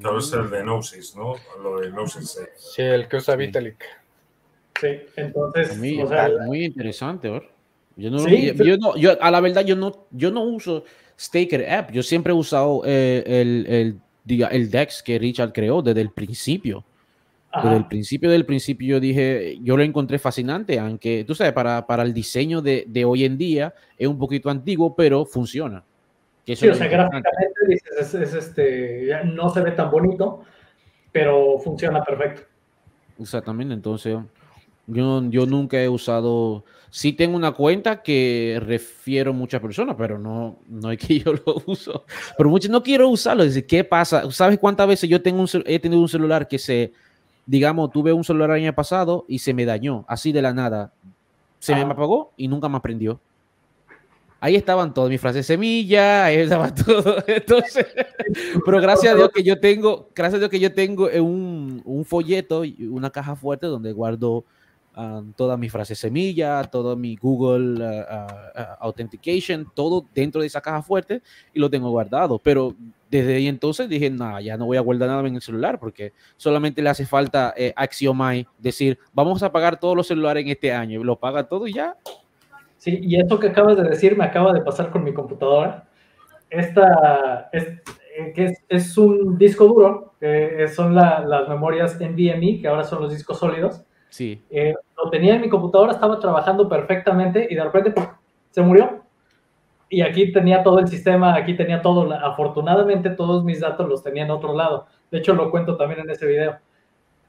Claro, 0.00 0.18
es 0.18 0.32
el 0.32 0.50
de 0.50 0.62
Gnosis, 0.62 1.16
¿no? 1.16 1.34
Lo 1.62 1.80
de 1.80 1.90
Gnosis. 1.90 2.38
eh. 2.38 2.48
Sí, 2.56 2.82
el 2.82 3.08
que 3.08 3.16
usa 3.16 3.36
Vitalik. 3.36 3.84
Sí, 4.80 4.88
entonces, 5.16 5.76
Muy, 5.78 6.00
o 6.02 6.08
sea, 6.08 6.28
muy 6.46 6.64
interesante, 6.64 7.28
¿ver? 7.30 7.48
Yo 7.96 8.10
no, 8.10 8.18
Sí, 8.20 8.52
yo, 8.54 8.64
yo 8.64 8.76
no, 8.78 8.96
yo, 8.96 9.12
a 9.20 9.30
la 9.30 9.40
verdad, 9.40 9.64
yo 9.64 9.76
no, 9.76 10.06
yo 10.10 10.30
no 10.30 10.42
uso 10.44 10.84
Staker 11.18 11.70
App. 11.70 11.90
Yo 11.92 12.02
siempre 12.02 12.32
he 12.32 12.36
usado 12.36 12.82
eh, 12.86 13.22
el, 13.26 13.66
el, 13.68 14.00
diga, 14.24 14.48
el 14.48 14.70
DEX 14.70 15.02
que 15.02 15.18
Richard 15.18 15.52
creó 15.52 15.82
desde 15.82 16.00
el 16.00 16.10
principio. 16.10 16.84
ajá. 17.50 17.68
Desde 17.68 17.76
el 17.78 17.86
principio 17.86 18.30
del 18.30 18.46
principio 18.46 18.96
yo 18.96 19.00
dije, 19.00 19.58
yo 19.62 19.76
lo 19.76 19.82
encontré 19.82 20.18
fascinante, 20.18 20.78
aunque 20.78 21.24
tú 21.26 21.34
sabes, 21.34 21.52
para, 21.52 21.86
para 21.86 22.02
el 22.02 22.14
diseño 22.14 22.62
de, 22.62 22.84
de 22.88 23.04
hoy 23.04 23.24
en 23.24 23.36
día 23.38 23.74
es 23.98 24.08
un 24.08 24.18
poquito 24.18 24.50
antiguo, 24.50 24.94
pero 24.94 25.24
funciona. 25.24 25.84
Que 26.44 26.56
Sí, 26.56 26.66
o 26.68 26.74
sea, 26.74 26.88
gráficamente 26.88 27.60
dices, 27.68 27.92
es, 28.00 28.14
es 28.14 28.34
este, 28.34 29.06
ya 29.06 29.22
no 29.22 29.48
se 29.50 29.60
ve 29.60 29.70
tan 29.72 29.90
bonito, 29.90 30.42
pero 31.12 31.58
funciona 31.58 32.02
perfecto. 32.02 32.42
Exactamente, 33.18 33.74
entonces 33.74 34.18
yo, 34.86 35.22
yo 35.28 35.46
nunca 35.46 35.80
he 35.80 35.88
usado, 35.88 36.64
sí 36.92 37.14
tengo 37.14 37.34
una 37.36 37.52
cuenta 37.52 38.02
que 38.02 38.60
refiero 38.64 39.30
a 39.30 39.34
muchas 39.34 39.62
personas, 39.62 39.96
pero 39.96 40.18
no, 40.18 40.58
no 40.68 40.92
es 40.92 40.98
que 40.98 41.18
yo 41.24 41.32
lo 41.32 41.62
uso, 41.66 42.04
pero 42.36 42.50
muchos 42.50 42.70
no 42.70 42.82
quiero 42.82 43.08
usarlo, 43.08 43.42
decir, 43.42 43.66
¿qué 43.66 43.82
pasa? 43.82 44.30
¿Sabes 44.30 44.58
cuántas 44.58 44.86
veces 44.86 45.08
yo 45.08 45.22
tengo 45.22 45.40
un, 45.40 45.48
he 45.64 45.78
tenido 45.78 46.02
un 46.02 46.08
celular 46.08 46.46
que 46.46 46.58
se, 46.58 46.92
digamos, 47.46 47.90
tuve 47.90 48.12
un 48.12 48.22
celular 48.22 48.50
el 48.50 48.56
año 48.56 48.74
pasado 48.74 49.24
y 49.26 49.38
se 49.38 49.54
me 49.54 49.64
dañó, 49.64 50.04
así 50.06 50.32
de 50.32 50.42
la 50.42 50.52
nada, 50.52 50.92
se 51.58 51.74
me 51.74 51.80
Ajá. 51.80 51.92
apagó 51.92 52.32
y 52.36 52.46
nunca 52.46 52.68
más 52.68 52.82
prendió. 52.82 53.18
Ahí 54.38 54.56
estaban 54.56 54.92
todas 54.92 55.08
mis 55.08 55.20
frases 55.20 55.46
semilla, 55.46 56.26
ahí 56.26 56.36
estaba 56.36 56.74
todo. 56.74 57.24
Entonces, 57.26 57.86
pero 58.66 58.80
gracias 58.82 59.14
a 59.14 59.16
Dios 59.16 59.30
que 59.32 59.42
yo 59.42 59.58
tengo, 59.60 60.10
gracias 60.14 60.34
a 60.34 60.38
Dios 60.40 60.50
que 60.50 60.60
yo 60.60 60.74
tengo 60.74 61.08
un, 61.22 61.80
un 61.86 62.04
folleto 62.04 62.66
y 62.66 62.86
una 62.90 63.08
caja 63.08 63.34
fuerte 63.34 63.66
donde 63.66 63.92
guardo 63.92 64.44
ah, 64.94 65.22
todas 65.36 65.58
mis 65.58 65.70
frases 65.72 65.98
semilla, 65.98 66.62
todo 66.64 66.96
mi 66.96 67.16
Google 67.16 67.84
ah, 67.84 68.52
ah, 68.54 68.76
Authentication, 68.80 69.66
todo 69.74 70.04
dentro 70.14 70.40
de 70.40 70.46
esa 70.46 70.60
caja 70.60 70.82
fuerte 70.82 71.22
y 71.52 71.60
lo 71.60 71.68
tengo 71.70 71.90
guardado. 71.90 72.38
Pero 72.38 72.74
desde 73.10 73.36
ahí 73.36 73.46
entonces 73.46 73.88
dije, 73.88 74.08
nada, 74.10 74.40
ya 74.40 74.56
no 74.56 74.66
voy 74.66 74.76
a 74.78 74.80
guardar 74.80 75.08
nada 75.08 75.26
en 75.28 75.34
el 75.34 75.42
celular 75.42 75.78
porque 75.78 76.12
solamente 76.36 76.80
le 76.80 76.88
hace 76.88 77.04
falta 77.04 77.52
eh, 77.56 77.72
Axiomai 77.76 78.46
decir, 78.58 78.98
vamos 79.12 79.42
a 79.42 79.52
pagar 79.52 79.78
todos 79.78 79.96
los 79.96 80.06
celulares 80.06 80.42
en 80.44 80.50
este 80.50 80.72
año. 80.72 81.02
Lo 81.04 81.16
paga 81.16 81.44
todo 81.44 81.66
y 81.66 81.74
ya. 81.74 81.94
Sí, 82.78 82.98
y 83.02 83.20
esto 83.20 83.38
que 83.38 83.48
acabas 83.48 83.76
de 83.76 83.84
decir 83.84 84.16
me 84.16 84.24
acaba 84.24 84.52
de 84.52 84.60
pasar 84.62 84.90
con 84.90 85.04
mi 85.04 85.12
computadora. 85.14 85.86
Esta 86.50 87.48
es, 87.52 87.64
eh, 87.64 88.32
es, 88.36 88.58
es 88.68 88.98
un 88.98 89.38
disco 89.38 89.66
duro, 89.66 90.14
que 90.20 90.68
son 90.68 90.94
la- 90.94 91.20
las 91.20 91.48
memorias 91.48 91.98
NVMe, 92.00 92.60
que 92.60 92.68
ahora 92.68 92.84
son 92.84 93.02
los 93.02 93.12
discos 93.12 93.38
sólidos. 93.38 93.84
Sí. 94.12 94.44
Eh, 94.50 94.74
lo 95.02 95.08
tenía 95.08 95.36
en 95.36 95.40
mi 95.40 95.48
computadora, 95.48 95.92
estaba 95.92 96.20
trabajando 96.20 96.68
perfectamente 96.68 97.46
y 97.48 97.54
de 97.54 97.64
repente 97.64 97.92
¡pum! 97.92 98.06
se 98.50 98.60
murió. 98.60 99.02
Y 99.88 100.02
aquí 100.02 100.30
tenía 100.32 100.62
todo 100.62 100.80
el 100.80 100.88
sistema, 100.88 101.34
aquí 101.34 101.56
tenía 101.56 101.80
todo. 101.80 102.12
Afortunadamente 102.12 103.08
todos 103.08 103.42
mis 103.42 103.60
datos 103.60 103.88
los 103.88 104.04
tenía 104.04 104.24
en 104.24 104.30
otro 104.30 104.54
lado. 104.54 104.86
De 105.10 105.18
hecho 105.18 105.32
lo 105.32 105.50
cuento 105.50 105.78
también 105.78 106.00
en 106.00 106.10
ese 106.10 106.26
video. 106.26 106.58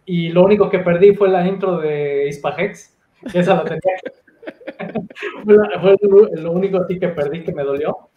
Y 0.05 0.27
lo 0.29 0.43
único 0.43 0.69
que 0.69 0.79
perdí 0.79 1.15
fue 1.15 1.29
la 1.29 1.47
intro 1.47 1.77
de 1.77 2.27
Ispahex. 2.27 2.97
Esa 3.33 3.55
la 3.55 3.63
tenía. 3.63 5.07
fue 5.81 5.97
lo, 6.01 6.41
lo 6.41 6.51
único 6.51 6.79
así 6.79 6.99
que 6.99 7.07
perdí 7.07 7.45
que 7.45 7.53
me 7.53 7.63
dolió. 7.63 8.09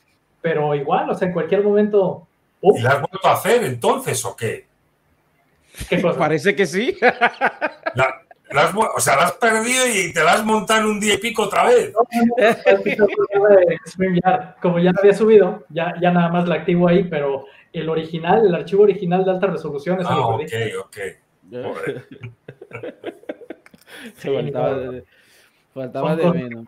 Pero 0.42 0.74
igual, 0.74 1.08
o 1.08 1.14
sea, 1.14 1.28
en 1.28 1.34
cualquier 1.34 1.62
momento. 1.62 2.26
¡pum! 2.60 2.76
¿Y 2.76 2.82
la 2.82 2.90
has 2.90 3.00
vuelto 3.00 3.28
a 3.28 3.32
hacer 3.32 3.62
entonces 3.62 4.24
o 4.24 4.34
qué? 4.34 4.66
¿Qué 5.88 6.02
cosa? 6.02 6.18
Parece 6.18 6.56
que 6.56 6.66
sí. 6.66 6.96
La 7.94 8.25
has 8.60 8.74
o 8.74 9.00
sea, 9.00 9.16
la 9.16 9.22
has 9.24 9.32
perdido 9.32 9.84
y 9.86 10.12
te 10.12 10.22
la 10.22 10.34
has 10.34 10.44
montado 10.44 10.80
en 10.80 10.86
un 10.86 11.00
día 11.00 11.14
y 11.14 11.18
pico 11.18 11.42
otra 11.44 11.64
vez. 11.64 11.92
Es 12.36 13.98
el. 13.98 14.54
Como 14.62 14.78
ya 14.78 14.92
la 14.92 15.00
había 15.00 15.14
subido, 15.14 15.64
ya, 15.68 15.94
ya 16.00 16.10
nada 16.12 16.28
más 16.28 16.46
la 16.48 16.56
activo 16.56 16.86
ahí, 16.88 17.04
pero 17.04 17.46
el 17.72 17.88
original, 17.88 18.46
el 18.46 18.54
archivo 18.54 18.84
original 18.84 19.24
de 19.24 19.30
alta 19.32 19.48
resolución, 19.48 20.00
ese 20.00 20.08
Ah, 20.10 20.14
lo 20.16 20.26
ok, 20.28 20.42
perdí. 20.50 20.74
ok. 20.76 20.96
Sí, 24.18 24.28
faltaba 24.28 24.74
de, 24.78 25.04
faltaba 25.74 26.16
menos. 26.32 26.66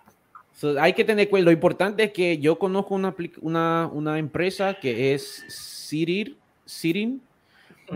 So, 0.54 0.80
hay 0.80 0.92
que 0.92 1.04
tener 1.04 1.28
cuenta. 1.28 1.44
Lo 1.46 1.52
importante 1.52 2.02
es 2.04 2.12
que 2.12 2.38
yo 2.38 2.58
conozco 2.58 2.94
una, 2.94 3.14
apli- 3.14 3.32
una, 3.40 3.88
una 3.92 4.18
empresa 4.18 4.74
que 4.74 5.14
es 5.14 5.44
Sirin. 5.48 6.36
Sirin. 6.64 7.22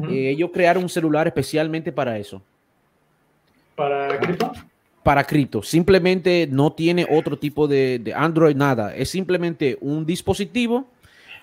Eh, 0.08 0.30
ellos 0.30 0.50
crearon 0.54 0.84
un 0.84 0.88
celular 0.88 1.26
especialmente 1.26 1.92
para 1.92 2.16
eso. 2.18 2.40
Para 3.88 4.18
cripto. 4.20 4.52
Para 5.02 5.24
cripto. 5.24 5.62
Simplemente 5.62 6.48
no 6.50 6.72
tiene 6.72 7.06
otro 7.10 7.38
tipo 7.38 7.66
de, 7.66 7.98
de 7.98 8.14
Android, 8.14 8.54
nada. 8.54 8.94
Es 8.94 9.10
simplemente 9.10 9.76
un 9.80 10.06
dispositivo 10.06 10.86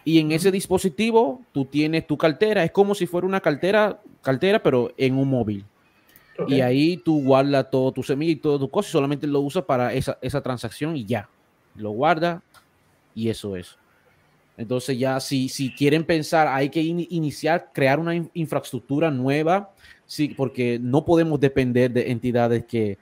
y 0.06 0.20
en 0.20 0.32
ese 0.32 0.50
dispositivo 0.52 1.42
tú 1.52 1.66
tienes 1.66 2.08
tu 2.08 2.18
cartera. 2.18 2.64
Es 2.64 2.72
como 2.72 2.96
si 2.96 3.06
fuera 3.06 3.28
una 3.28 3.42
cartera, 3.42 4.00
cartera 4.22 4.64
pero 4.64 4.94
en 4.98 5.18
un 5.18 5.30
móvil. 5.30 5.66
Y 6.48 6.62
ahí 6.62 6.96
tú 6.96 7.22
guardas 7.22 7.70
todo 7.70 7.92
tu 7.92 8.02
semilla 8.02 8.32
y 8.32 8.38
todo 8.38 8.58
tu 8.58 8.70
cosa 8.70 8.88
y 8.88 8.92
solamente 8.94 9.28
lo 9.28 9.42
usas 9.42 9.66
para 9.66 9.94
esa, 9.94 10.18
esa 10.22 10.42
transacción 10.42 10.96
y 10.96 11.04
ya. 11.04 11.28
Lo 11.76 11.92
guarda 11.92 12.42
y 13.14 13.28
eso 13.28 13.58
es. 13.58 13.76
Entonces 14.58 14.98
ya 14.98 15.20
si, 15.20 15.50
si 15.50 15.74
quieren 15.74 16.06
pensar, 16.06 16.48
hay 16.48 16.70
que 16.70 16.82
in- 16.82 17.08
iniciar, 17.10 17.72
crear 17.74 18.00
una 18.00 18.16
in- 18.16 18.30
infraestructura 18.34 19.12
nueva, 19.12 19.72
sí, 20.10 20.30
porque 20.30 20.80
no 20.82 21.06
podemos 21.06 21.40
depender 21.40 21.92
de 21.92 22.12
entidades 22.12 22.66
que 22.66 22.98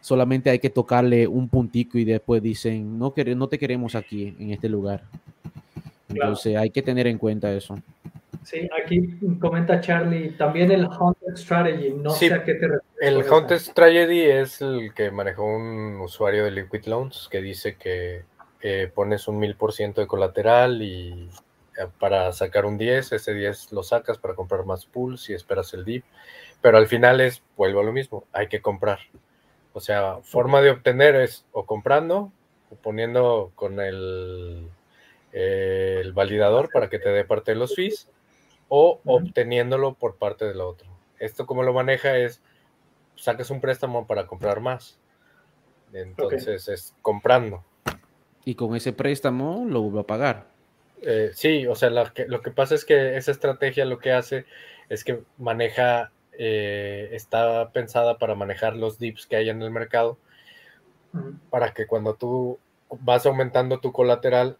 solamente 0.00 0.48
hay 0.48 0.60
que 0.60 0.70
tocarle 0.70 1.26
un 1.26 1.48
puntico 1.48 1.98
y 1.98 2.04
después 2.04 2.40
dicen, 2.40 2.98
no, 2.98 3.12
no 3.36 3.48
te 3.48 3.58
queremos 3.58 3.96
aquí, 3.96 4.34
en 4.38 4.52
este 4.52 4.68
lugar. 4.68 5.02
Claro. 6.08 6.28
Entonces 6.28 6.56
hay 6.56 6.70
que 6.70 6.82
tener 6.82 7.08
en 7.08 7.18
cuenta 7.18 7.52
eso. 7.52 7.76
Sí, 8.44 8.68
aquí 8.80 9.18
comenta 9.40 9.80
Charlie, 9.80 10.30
también 10.30 10.70
el 10.70 10.86
Haunted 10.86 11.36
Strategy, 11.36 11.90
no 11.94 12.10
Sí, 12.10 12.28
sé 12.28 12.34
a 12.34 12.44
qué 12.44 12.54
te 12.54 12.68
refieres. 12.68 12.82
El. 13.00 13.32
Haunted 13.32 13.60
Tragedy 13.74 14.20
es 14.20 14.60
el 14.60 14.92
que 14.94 15.10
manejó 15.10 15.44
un 15.44 16.00
usuario 16.00 16.44
de 16.44 16.52
Liquid 16.52 16.84
Loans 16.86 17.28
que 17.30 17.40
dice 17.40 17.76
que 17.76 18.22
eh, 18.60 18.90
pones 18.92 19.26
un 19.26 19.38
mil 19.38 19.56
por 19.56 19.72
ciento 19.72 20.00
de 20.00 20.06
colateral 20.06 20.82
y 20.82 21.28
eh, 21.78 21.86
para 21.98 22.32
sacar 22.32 22.64
un 22.66 22.78
10, 22.78 23.12
ese 23.12 23.34
10 23.34 23.72
lo 23.72 23.82
sacas 23.82 24.18
para 24.18 24.34
comprar 24.34 24.64
más 24.64 24.86
pools 24.86 25.30
y 25.30 25.34
esperas 25.34 25.72
el 25.74 25.84
dip. 25.84 26.04
Pero 26.62 26.78
al 26.78 26.86
final 26.86 27.20
es, 27.20 27.42
vuelvo 27.56 27.80
a 27.80 27.84
lo 27.84 27.92
mismo, 27.92 28.24
hay 28.32 28.46
que 28.48 28.62
comprar. 28.62 29.00
O 29.74 29.80
sea, 29.80 30.18
forma 30.22 30.60
de 30.62 30.70
obtener 30.70 31.16
es 31.16 31.44
o 31.52 31.66
comprando 31.66 32.32
o 32.70 32.76
poniendo 32.76 33.52
con 33.54 33.80
el, 33.80 34.68
eh, 35.32 35.98
el 36.02 36.12
validador 36.12 36.70
para 36.72 36.88
que 36.88 36.98
te 36.98 37.08
dé 37.10 37.24
parte 37.24 37.52
de 37.52 37.58
los 37.58 37.74
fees 37.74 38.08
o 38.68 39.00
obteniéndolo 39.04 39.94
por 39.94 40.16
parte 40.16 40.44
del 40.46 40.60
otro. 40.60 40.88
Esto 41.18 41.46
como 41.46 41.62
lo 41.62 41.72
maneja 41.72 42.16
es, 42.16 42.40
sacas 43.16 43.50
un 43.50 43.60
préstamo 43.60 44.06
para 44.06 44.26
comprar 44.26 44.60
más. 44.60 44.98
Entonces 45.92 46.68
es 46.68 46.94
comprando. 47.02 47.64
Y 48.44 48.54
con 48.54 48.74
ese 48.74 48.92
préstamo 48.92 49.64
lo 49.68 49.82
vuelvo 49.82 50.00
a 50.00 50.06
pagar. 50.06 50.46
Eh, 51.02 51.30
sí, 51.34 51.66
o 51.66 51.74
sea, 51.74 51.90
la 51.90 52.12
que- 52.12 52.26
lo 52.26 52.42
que 52.42 52.50
pasa 52.50 52.74
es 52.74 52.84
que 52.84 53.16
esa 53.16 53.30
estrategia 53.30 53.84
lo 53.84 53.98
que 53.98 54.12
hace 54.12 54.46
es 54.88 55.04
que 55.04 55.22
maneja, 55.38 56.12
eh, 56.38 57.10
está 57.12 57.70
pensada 57.70 58.18
para 58.18 58.34
manejar 58.34 58.76
los 58.76 58.98
dips 58.98 59.26
que 59.26 59.36
hay 59.36 59.48
en 59.48 59.62
el 59.62 59.70
mercado, 59.70 60.18
para 61.50 61.74
que 61.74 61.86
cuando 61.86 62.14
tú 62.14 62.58
vas 63.00 63.26
aumentando 63.26 63.80
tu 63.80 63.92
colateral 63.92 64.56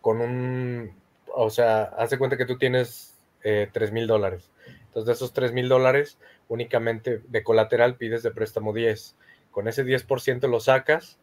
con 0.00 0.20
un, 0.20 0.92
o 1.34 1.50
sea, 1.50 1.82
haz 1.84 2.10
de 2.10 2.18
cuenta 2.18 2.36
que 2.36 2.46
tú 2.46 2.56
tienes 2.56 3.14
eh, 3.42 3.68
3 3.72 3.92
mil 3.92 4.06
dólares. 4.06 4.50
Entonces, 4.86 5.06
de 5.06 5.12
esos 5.12 5.32
3 5.32 5.52
mil 5.52 5.68
dólares, 5.68 6.18
únicamente 6.48 7.20
de 7.28 7.42
colateral 7.42 7.96
pides 7.96 8.22
de 8.22 8.30
préstamo 8.30 8.72
10. 8.72 9.16
Con 9.50 9.68
ese 9.68 9.84
10% 9.84 10.48
lo 10.48 10.60
sacas 10.60 11.18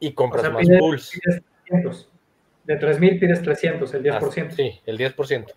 y 0.00 0.10
O 0.10 0.14
compras 0.14 0.42
sea, 0.42 0.50
más 0.50 0.66
pides, 0.66 0.78
pools. 0.78 1.10
pides 1.10 1.42
300. 1.66 2.08
De 2.64 2.76
3000 2.76 3.18
pides 3.18 3.42
300, 3.42 3.94
el 3.94 4.02
10%. 4.02 4.46
Ah, 4.46 4.50
Sí, 4.54 4.80
el 4.84 4.98
10%. 4.98 5.54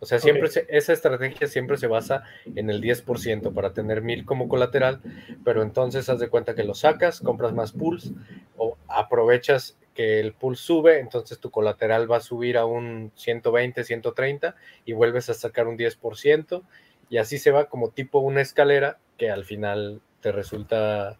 O 0.00 0.06
sea, 0.06 0.18
siempre 0.20 0.48
se- 0.48 0.66
esa 0.68 0.92
estrategia 0.92 1.46
siempre 1.48 1.76
se 1.76 1.86
basa 1.88 2.22
en 2.54 2.70
el 2.70 2.80
10% 2.80 3.52
para 3.52 3.72
tener 3.72 4.00
mil 4.02 4.24
como 4.24 4.48
colateral, 4.48 5.00
pero 5.44 5.62
entonces 5.62 6.08
haz 6.08 6.20
de 6.20 6.28
cuenta 6.28 6.54
que 6.54 6.64
lo 6.64 6.74
sacas, 6.74 7.20
compras 7.20 7.52
más 7.52 7.72
pools 7.72 8.12
o 8.56 8.76
aprovechas 8.88 9.76
que 9.94 10.20
el 10.20 10.32
pool 10.32 10.56
sube, 10.56 11.00
entonces 11.00 11.40
tu 11.40 11.50
colateral 11.50 12.10
va 12.10 12.18
a 12.18 12.20
subir 12.20 12.56
a 12.58 12.64
un 12.64 13.10
120, 13.16 13.82
130 13.82 14.54
y 14.84 14.92
vuelves 14.92 15.28
a 15.30 15.34
sacar 15.34 15.66
un 15.66 15.76
10% 15.76 16.62
y 17.10 17.16
así 17.16 17.38
se 17.38 17.50
va 17.50 17.64
como 17.68 17.90
tipo 17.90 18.20
una 18.20 18.40
escalera 18.40 18.98
que 19.16 19.30
al 19.30 19.44
final 19.44 20.00
te 20.20 20.30
resulta 20.30 21.18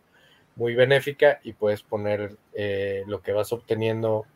muy 0.55 0.75
benéfica 0.77 1.41
y 1.43 1.53
puedes 1.55 1.83
poner 1.83 2.37
eh, 2.55 3.03
lo 3.09 3.21
que 3.23 3.33
vas 3.33 3.53
obteniendo 3.53 4.27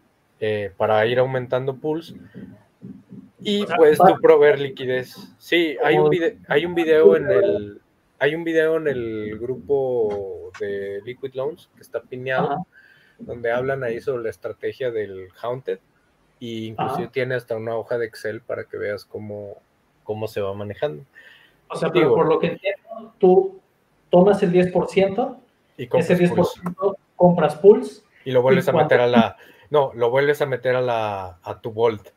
eh, 0.40 0.72
para 0.76 1.04
ir 1.06 1.20
aumentando 1.20 1.76
pools 1.76 2.14
y 3.44 3.64
va- 3.64 3.76
tú 4.14 4.20
proveer 4.20 4.58
liquidez. 4.60 5.14
Sí, 5.38 5.76
hay 5.82 5.94
un, 5.94 6.00
Como- 6.02 6.10
vide- 6.10 6.38
hay 6.48 6.64
un 6.66 6.74
video 6.74 7.16
en 7.16 7.30
el 7.30 7.80
hay 8.18 8.36
un 8.36 8.44
video 8.44 8.76
en 8.76 8.86
el 8.86 9.36
grupo 9.40 10.52
de 10.60 11.00
Liquid 11.04 11.34
Loans 11.34 11.68
que 11.74 11.82
está 11.82 11.98
Ajá. 11.98 12.58
donde 13.18 13.50
hablan 13.50 13.82
ahí 13.82 14.00
sobre 14.00 14.22
la 14.22 14.30
estrategia 14.30 14.92
del 14.92 15.28
Haunted 15.42 15.80
y 16.38 16.66
inclusive 16.68 17.04
Ajá. 17.04 17.12
tiene 17.12 17.34
hasta 17.34 17.56
una 17.56 17.74
hoja 17.76 17.98
de 17.98 18.06
Excel 18.06 18.40
para 18.40 18.64
que 18.64 18.76
veas 18.76 19.04
cómo, 19.04 19.56
cómo 20.04 20.28
se 20.28 20.40
va 20.40 20.54
manejando. 20.54 21.04
O 21.68 21.74
sea, 21.76 21.90
pero 21.90 22.14
por 22.14 22.28
lo 22.28 22.38
que 22.38 22.48
entiendo, 22.48 23.12
tú 23.18 23.60
tomas 24.10 24.40
el 24.42 24.52
10%, 24.52 25.38
Y 25.76 25.88
ese 25.96 26.14
10% 26.16 26.34
pools. 26.74 27.00
compras 27.16 27.56
pools, 27.56 28.04
y 28.24 28.30
lo 28.30 28.40
vuelves 28.42 28.66
¿y 28.66 28.70
a 28.70 28.72
meter 28.72 29.00
a 29.00 29.06
la 29.08 29.36
no, 29.70 29.90
lo 29.94 30.10
vuelves 30.10 30.42
a 30.42 30.46
meter 30.46 30.76
a 30.76 30.80
la 30.82 31.38
a 31.42 31.60
tu 31.60 31.72
Vault. 31.72 32.10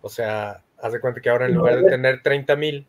O 0.00 0.08
sea, 0.08 0.62
haz 0.82 0.92
de 0.92 1.00
cuenta 1.00 1.20
que 1.20 1.30
ahora 1.30 1.46
en 1.46 1.54
lugar 1.54 1.76
de 1.76 1.90
tener 1.90 2.22
30 2.22 2.56
mil, 2.56 2.86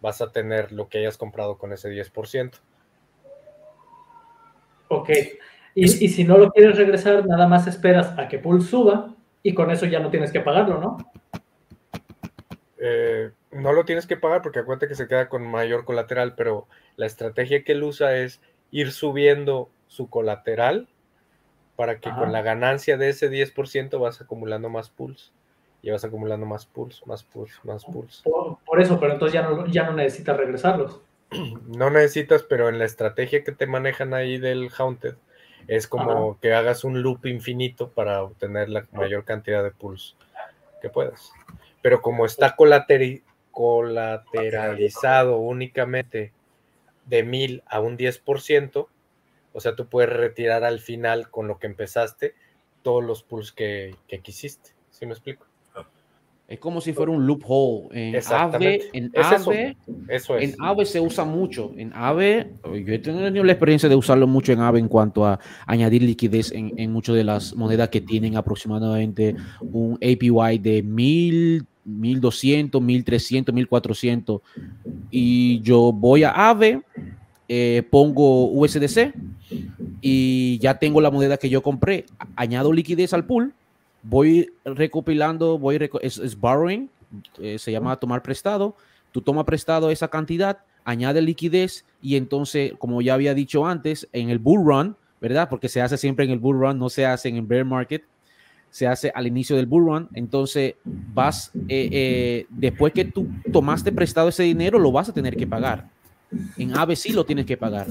vas 0.00 0.20
a 0.20 0.30
tener 0.30 0.72
lo 0.72 0.88
que 0.88 0.98
hayas 0.98 1.16
comprado 1.16 1.58
con 1.58 1.72
ese 1.72 1.90
10%. 1.90 2.52
ok. 4.88 5.10
Y, 5.74 5.84
y 5.84 6.08
si 6.08 6.24
no 6.24 6.38
lo 6.38 6.50
quieres 6.50 6.76
regresar, 6.76 7.24
nada 7.26 7.46
más 7.46 7.66
esperas 7.66 8.18
a 8.18 8.26
que 8.26 8.38
pool 8.38 8.62
suba 8.62 9.14
y 9.42 9.54
con 9.54 9.70
eso 9.70 9.86
ya 9.86 10.00
no 10.00 10.10
tienes 10.10 10.32
que 10.32 10.40
pagarlo, 10.40 10.80
¿no? 10.80 10.96
Eh, 12.78 13.30
no 13.50 13.72
lo 13.72 13.84
tienes 13.84 14.06
que 14.06 14.16
pagar 14.16 14.42
porque 14.42 14.60
acuérdate 14.60 14.88
que 14.88 14.94
se 14.94 15.08
queda 15.08 15.28
con 15.28 15.46
mayor 15.46 15.84
colateral, 15.84 16.34
pero 16.34 16.66
la 16.96 17.06
estrategia 17.06 17.64
que 17.64 17.72
él 17.72 17.82
usa 17.82 18.16
es 18.16 18.40
ir 18.70 18.92
subiendo 18.92 19.70
su 19.86 20.10
colateral 20.10 20.88
para 21.76 22.00
que 22.00 22.10
con 22.10 22.32
la 22.32 22.42
ganancia 22.42 22.96
de 22.96 23.10
ese 23.10 23.30
10% 23.30 24.00
vas 24.00 24.20
acumulando 24.20 24.68
más 24.68 24.90
pools 24.90 25.32
y 25.82 25.90
vas 25.90 26.04
acumulando 26.04 26.46
más 26.46 26.64
pools, 26.66 27.06
más 27.06 27.22
pools, 27.22 27.60
más 27.64 27.84
pools. 27.84 28.24
Por, 28.64 28.80
eso, 28.80 28.98
pero 28.98 29.12
entonces 29.12 29.34
ya 29.34 29.42
no, 29.42 29.66
ya 29.66 29.84
no 29.84 29.92
necesitas 29.92 30.36
regresarlos. 30.36 31.00
No 31.66 31.90
necesitas, 31.90 32.42
pero 32.42 32.70
en 32.70 32.78
la 32.78 32.86
estrategia 32.86 33.44
que 33.44 33.52
te 33.52 33.66
manejan 33.66 34.14
ahí 34.14 34.38
del 34.38 34.70
Haunted, 34.76 35.16
es 35.66 35.86
como 35.86 36.40
que 36.40 36.54
hagas 36.54 36.84
un 36.84 37.02
loop 37.02 37.26
infinito 37.26 37.90
para 37.90 38.22
obtener 38.22 38.70
la 38.70 38.86
mayor 38.92 39.24
cantidad 39.24 39.62
de 39.62 39.70
pools 39.70 40.16
que 40.80 40.88
puedas. 40.88 41.30
Pero 41.82 42.00
como 42.00 42.24
está 42.24 42.56
colateralizado 42.56 45.36
únicamente 45.36 46.32
de 47.04 47.22
1000 47.22 47.62
a 47.66 47.80
un 47.80 47.98
10%, 47.98 48.86
o 49.52 49.60
sea, 49.60 49.76
tú 49.76 49.88
puedes 49.88 50.10
retirar 50.10 50.64
al 50.64 50.80
final 50.80 51.30
con 51.30 51.48
lo 51.48 51.58
que 51.58 51.66
empezaste 51.66 52.34
todos 52.82 53.04
los 53.04 53.22
pools 53.22 53.52
que, 53.52 53.94
que 54.06 54.20
quisiste. 54.20 54.70
¿Sí 54.90 55.04
me 55.04 55.12
explico? 55.12 55.47
Es 56.48 56.58
como 56.60 56.80
si 56.80 56.94
fuera 56.94 57.12
un 57.12 57.26
loophole. 57.26 57.88
En 57.92 58.16
AVE, 58.16 58.88
en 58.94 59.12
AVE, 59.14 59.76
eso, 60.08 60.38
en 60.38 60.54
AVE 60.58 60.86
se 60.86 60.98
usa 60.98 61.26
mucho. 61.26 61.72
En 61.76 61.92
AVE, 61.92 62.54
yo 62.64 62.94
he 62.94 62.98
tenido 62.98 63.44
la 63.44 63.52
experiencia 63.52 63.86
de 63.86 63.94
usarlo 63.94 64.26
mucho 64.26 64.52
en 64.52 64.60
AVE 64.60 64.78
en 64.78 64.88
cuanto 64.88 65.26
a 65.26 65.38
añadir 65.66 66.02
liquidez 66.02 66.50
en, 66.52 66.72
en 66.78 66.90
muchas 66.90 67.16
de 67.16 67.24
las 67.24 67.54
monedas 67.54 67.90
que 67.90 68.00
tienen 68.00 68.38
aproximadamente 68.38 69.36
un 69.60 69.96
APY 69.96 70.58
de 70.58 70.82
1000, 70.82 71.66
1200, 71.84 72.80
1300, 72.80 73.54
1400. 73.54 74.40
Y 75.10 75.60
yo 75.60 75.92
voy 75.92 76.22
a 76.22 76.30
AVE, 76.30 76.80
eh, 77.46 77.82
pongo 77.90 78.46
USDC 78.52 79.12
y 80.00 80.58
ya 80.60 80.78
tengo 80.78 81.02
la 81.02 81.10
moneda 81.10 81.36
que 81.36 81.50
yo 81.50 81.62
compré. 81.62 82.06
Añado 82.36 82.72
liquidez 82.72 83.12
al 83.12 83.26
pool 83.26 83.52
voy 84.08 84.50
recopilando, 84.64 85.58
voy 85.58 85.78
es, 86.00 86.40
borrowing, 86.40 86.88
eh, 87.40 87.58
se 87.58 87.72
llama 87.72 87.96
tomar 87.96 88.22
prestado. 88.22 88.74
Tú 89.12 89.20
tomas 89.20 89.44
prestado 89.44 89.90
esa 89.90 90.08
cantidad, 90.08 90.58
añade 90.84 91.20
liquidez 91.20 91.84
y 92.00 92.16
entonces, 92.16 92.72
como 92.78 93.02
ya 93.02 93.14
había 93.14 93.34
dicho 93.34 93.66
antes, 93.66 94.08
en 94.12 94.30
el 94.30 94.38
bull 94.38 94.64
run, 94.64 94.96
¿verdad? 95.20 95.48
Porque 95.50 95.68
se 95.68 95.82
hace 95.82 95.98
siempre 95.98 96.24
en 96.24 96.30
el 96.30 96.38
bull 96.38 96.58
run, 96.58 96.78
no 96.78 96.88
se 96.88 97.04
hace 97.04 97.28
en 97.28 97.36
el 97.36 97.42
bear 97.42 97.64
market, 97.66 98.02
se 98.70 98.86
hace 98.86 99.12
al 99.14 99.26
inicio 99.26 99.56
del 99.56 99.66
bull 99.66 99.84
run. 99.84 100.08
Entonces, 100.14 100.76
vas, 100.84 101.50
eh, 101.68 101.88
eh, 101.92 102.46
después 102.48 102.94
que 102.94 103.04
tú 103.04 103.28
tomaste 103.52 103.92
prestado 103.92 104.28
ese 104.28 104.42
dinero, 104.44 104.78
lo 104.78 104.90
vas 104.90 105.10
a 105.10 105.12
tener 105.12 105.36
que 105.36 105.46
pagar. 105.46 105.90
En 106.56 106.72
sí 106.96 107.12
lo 107.12 107.24
tienes 107.24 107.46
que 107.46 107.56
pagar 107.56 107.86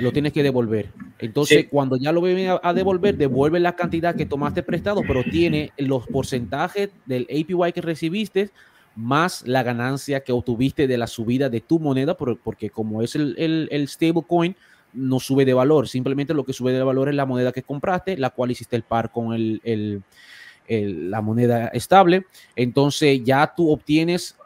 lo 0.00 0.12
tienes 0.12 0.32
que 0.32 0.42
devolver. 0.42 0.90
Entonces, 1.18 1.66
cuando 1.70 1.96
ya 1.96 2.12
lo 2.12 2.20
vienen 2.20 2.56
a, 2.62 2.72
devolver, 2.72 3.16
devuelve 3.16 3.60
la 3.60 3.76
cantidad 3.76 4.14
que 4.14 4.26
tomaste 4.26 4.62
prestado, 4.62 5.02
pero 5.06 5.22
tiene 5.24 5.72
los 5.78 6.06
porcentajes 6.06 6.90
del 7.06 7.24
APY 7.24 7.72
que 7.72 7.80
recibiste 7.80 8.50
más 8.94 9.46
la 9.46 9.62
ganancia 9.62 10.22
que 10.22 10.32
obtuviste 10.32 10.86
de 10.86 10.98
la 10.98 11.06
subida 11.06 11.48
de 11.48 11.60
tu 11.60 11.78
moneda, 11.78 12.16
porque 12.16 12.70
como 12.70 13.02
es 13.02 13.14
el, 13.14 13.34
el, 13.38 13.68
el 13.70 13.88
stablecoin, 13.88 14.56
no 14.92 15.20
sube 15.20 15.44
de 15.44 15.54
valor. 15.54 15.88
Simplemente 15.88 16.34
lo 16.34 16.44
que 16.44 16.52
sube 16.52 16.72
de 16.72 16.82
valor 16.82 17.08
es 17.08 17.14
la 17.14 17.26
moneda 17.26 17.52
que 17.52 17.62
compraste, 17.62 18.16
la 18.16 18.30
cual 18.30 18.50
hiciste 18.50 18.76
el 18.76 18.82
par 18.82 19.10
con 19.10 19.32
el, 19.32 19.60
el, 19.64 21.10
la 21.10 21.20
moneda 21.20 21.68
estable. 21.68 22.26
Entonces 22.56 23.22
ya 23.24 23.52
tú 23.54 23.70
obtienes 23.70 24.36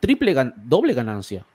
triple, 0.00 0.34
doble 0.56 0.94
ganancia. 0.94 1.46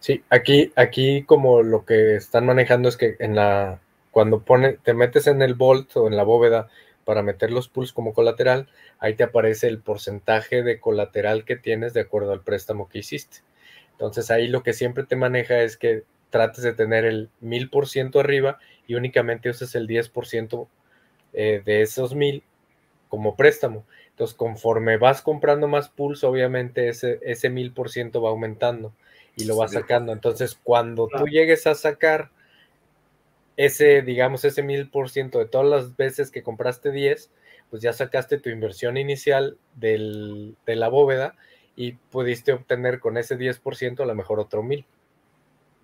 Sí, 0.00 0.22
aquí, 0.30 0.72
aquí 0.76 1.24
como 1.24 1.62
lo 1.62 1.84
que 1.84 2.14
están 2.16 2.46
manejando 2.46 2.88
es 2.88 2.96
que 2.96 3.16
en 3.18 3.34
la, 3.34 3.80
cuando 4.10 4.42
pone, 4.44 4.74
te 4.74 4.94
metes 4.94 5.26
en 5.26 5.42
el 5.42 5.54
Vault 5.54 5.96
o 5.96 6.06
en 6.06 6.16
la 6.16 6.22
bóveda 6.22 6.68
para 7.04 7.22
meter 7.22 7.50
los 7.50 7.68
pools 7.68 7.92
como 7.92 8.12
colateral, 8.12 8.68
ahí 8.98 9.14
te 9.14 9.24
aparece 9.24 9.66
el 9.66 9.80
porcentaje 9.80 10.62
de 10.62 10.78
colateral 10.78 11.44
que 11.44 11.56
tienes 11.56 11.94
de 11.94 12.00
acuerdo 12.02 12.32
al 12.32 12.42
préstamo 12.42 12.88
que 12.88 12.98
hiciste. 12.98 13.38
Entonces 13.92 14.30
ahí 14.30 14.46
lo 14.48 14.62
que 14.62 14.72
siempre 14.72 15.04
te 15.04 15.16
maneja 15.16 15.62
es 15.62 15.76
que 15.76 16.04
trates 16.30 16.62
de 16.62 16.74
tener 16.74 17.04
el 17.04 17.30
mil 17.40 17.70
por 17.70 17.88
ciento 17.88 18.20
arriba 18.20 18.58
y 18.86 18.94
únicamente 18.94 19.50
uses 19.50 19.74
el 19.74 19.86
10% 19.86 20.68
eh, 21.32 21.62
de 21.64 21.82
esos 21.82 22.14
mil 22.14 22.44
como 23.08 23.36
préstamo. 23.36 23.84
Entonces, 24.10 24.36
conforme 24.36 24.96
vas 24.98 25.22
comprando 25.22 25.68
más 25.68 25.88
pools, 25.88 26.24
obviamente 26.24 26.88
ese, 26.88 27.20
ese 27.22 27.50
mil 27.50 27.72
por 27.72 27.90
ciento 27.90 28.20
va 28.22 28.30
aumentando 28.30 28.92
y 29.38 29.44
lo 29.44 29.56
vas 29.56 29.72
sacando. 29.72 30.12
Entonces, 30.12 30.58
cuando 30.62 31.08
tú 31.08 31.26
llegues 31.26 31.66
a 31.66 31.74
sacar 31.74 32.30
ese, 33.56 34.02
digamos, 34.02 34.44
ese 34.44 34.62
mil 34.62 34.90
por 34.90 35.08
ciento 35.08 35.38
de 35.38 35.46
todas 35.46 35.66
las 35.66 35.96
veces 35.96 36.30
que 36.30 36.42
compraste 36.42 36.90
10, 36.90 37.30
pues 37.70 37.82
ya 37.82 37.92
sacaste 37.92 38.38
tu 38.38 38.50
inversión 38.50 38.96
inicial 38.96 39.56
de 39.74 40.54
la 40.66 40.88
bóveda 40.88 41.34
y 41.76 41.92
pudiste 41.92 42.52
obtener 42.52 42.98
con 42.98 43.16
ese 43.16 43.38
10% 43.38 44.00
a 44.00 44.06
lo 44.06 44.14
mejor 44.14 44.40
otro 44.40 44.62
mil 44.62 44.84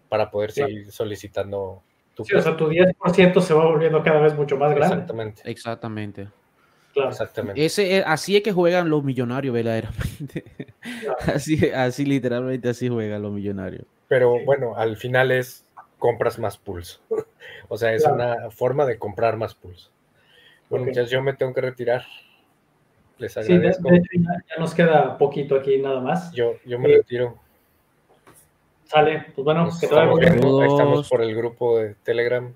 para 0.08 0.30
poder 0.30 0.52
seguir 0.52 0.90
solicitando 0.92 1.82
tu 2.14 2.24
sí, 2.24 2.34
o 2.34 2.40
sea, 2.40 2.56
tu 2.56 2.68
10% 2.68 3.40
se 3.40 3.54
va 3.54 3.64
volviendo 3.66 4.02
cada 4.02 4.20
vez 4.20 4.34
mucho 4.34 4.56
más 4.56 4.74
grande. 4.74 4.94
Exactamente. 4.94 5.42
Exactamente. 5.44 6.28
Exactamente. 6.94 7.64
Ese, 7.64 8.02
así 8.06 8.36
es 8.36 8.42
que 8.42 8.52
juegan 8.52 8.88
los 8.88 9.02
millonarios 9.02 9.52
verdaderamente. 9.54 10.44
Así, 11.34 11.70
así 11.70 12.04
literalmente 12.04 12.68
así 12.68 12.88
juegan 12.88 13.22
los 13.22 13.32
millonarios. 13.32 13.86
Pero 14.06 14.44
bueno, 14.44 14.76
al 14.76 14.96
final 14.98 15.30
es 15.30 15.64
compras 15.98 16.38
más 16.38 16.58
pulso. 16.58 17.00
o 17.68 17.78
sea, 17.78 17.94
es 17.94 18.04
una 18.04 18.50
forma 18.50 18.84
de 18.84 18.98
comprar 18.98 19.38
más 19.38 19.54
pulso. 19.54 19.90
Bueno, 20.68 20.84
muchachos, 20.84 21.10
yo 21.10 21.22
me 21.22 21.32
tengo 21.32 21.54
que 21.54 21.62
retirar. 21.62 22.04
Les 23.16 23.34
agradezco. 23.36 23.88
ya, 23.90 24.58
nos 24.58 24.74
queda 24.74 25.16
poquito 25.16 25.56
aquí 25.56 25.78
nada 25.78 26.00
más. 26.00 26.32
Yo, 26.32 26.56
yo 26.66 26.78
me 26.78 26.88
retiro. 26.88 27.38
Sale, 28.84 29.26
pues 29.34 29.44
bueno, 29.44 29.68
que 29.80 29.86
Estamos 29.86 31.08
por 31.08 31.22
el 31.22 31.34
grupo 31.34 31.78
de 31.78 31.94
Telegram. 31.94 32.52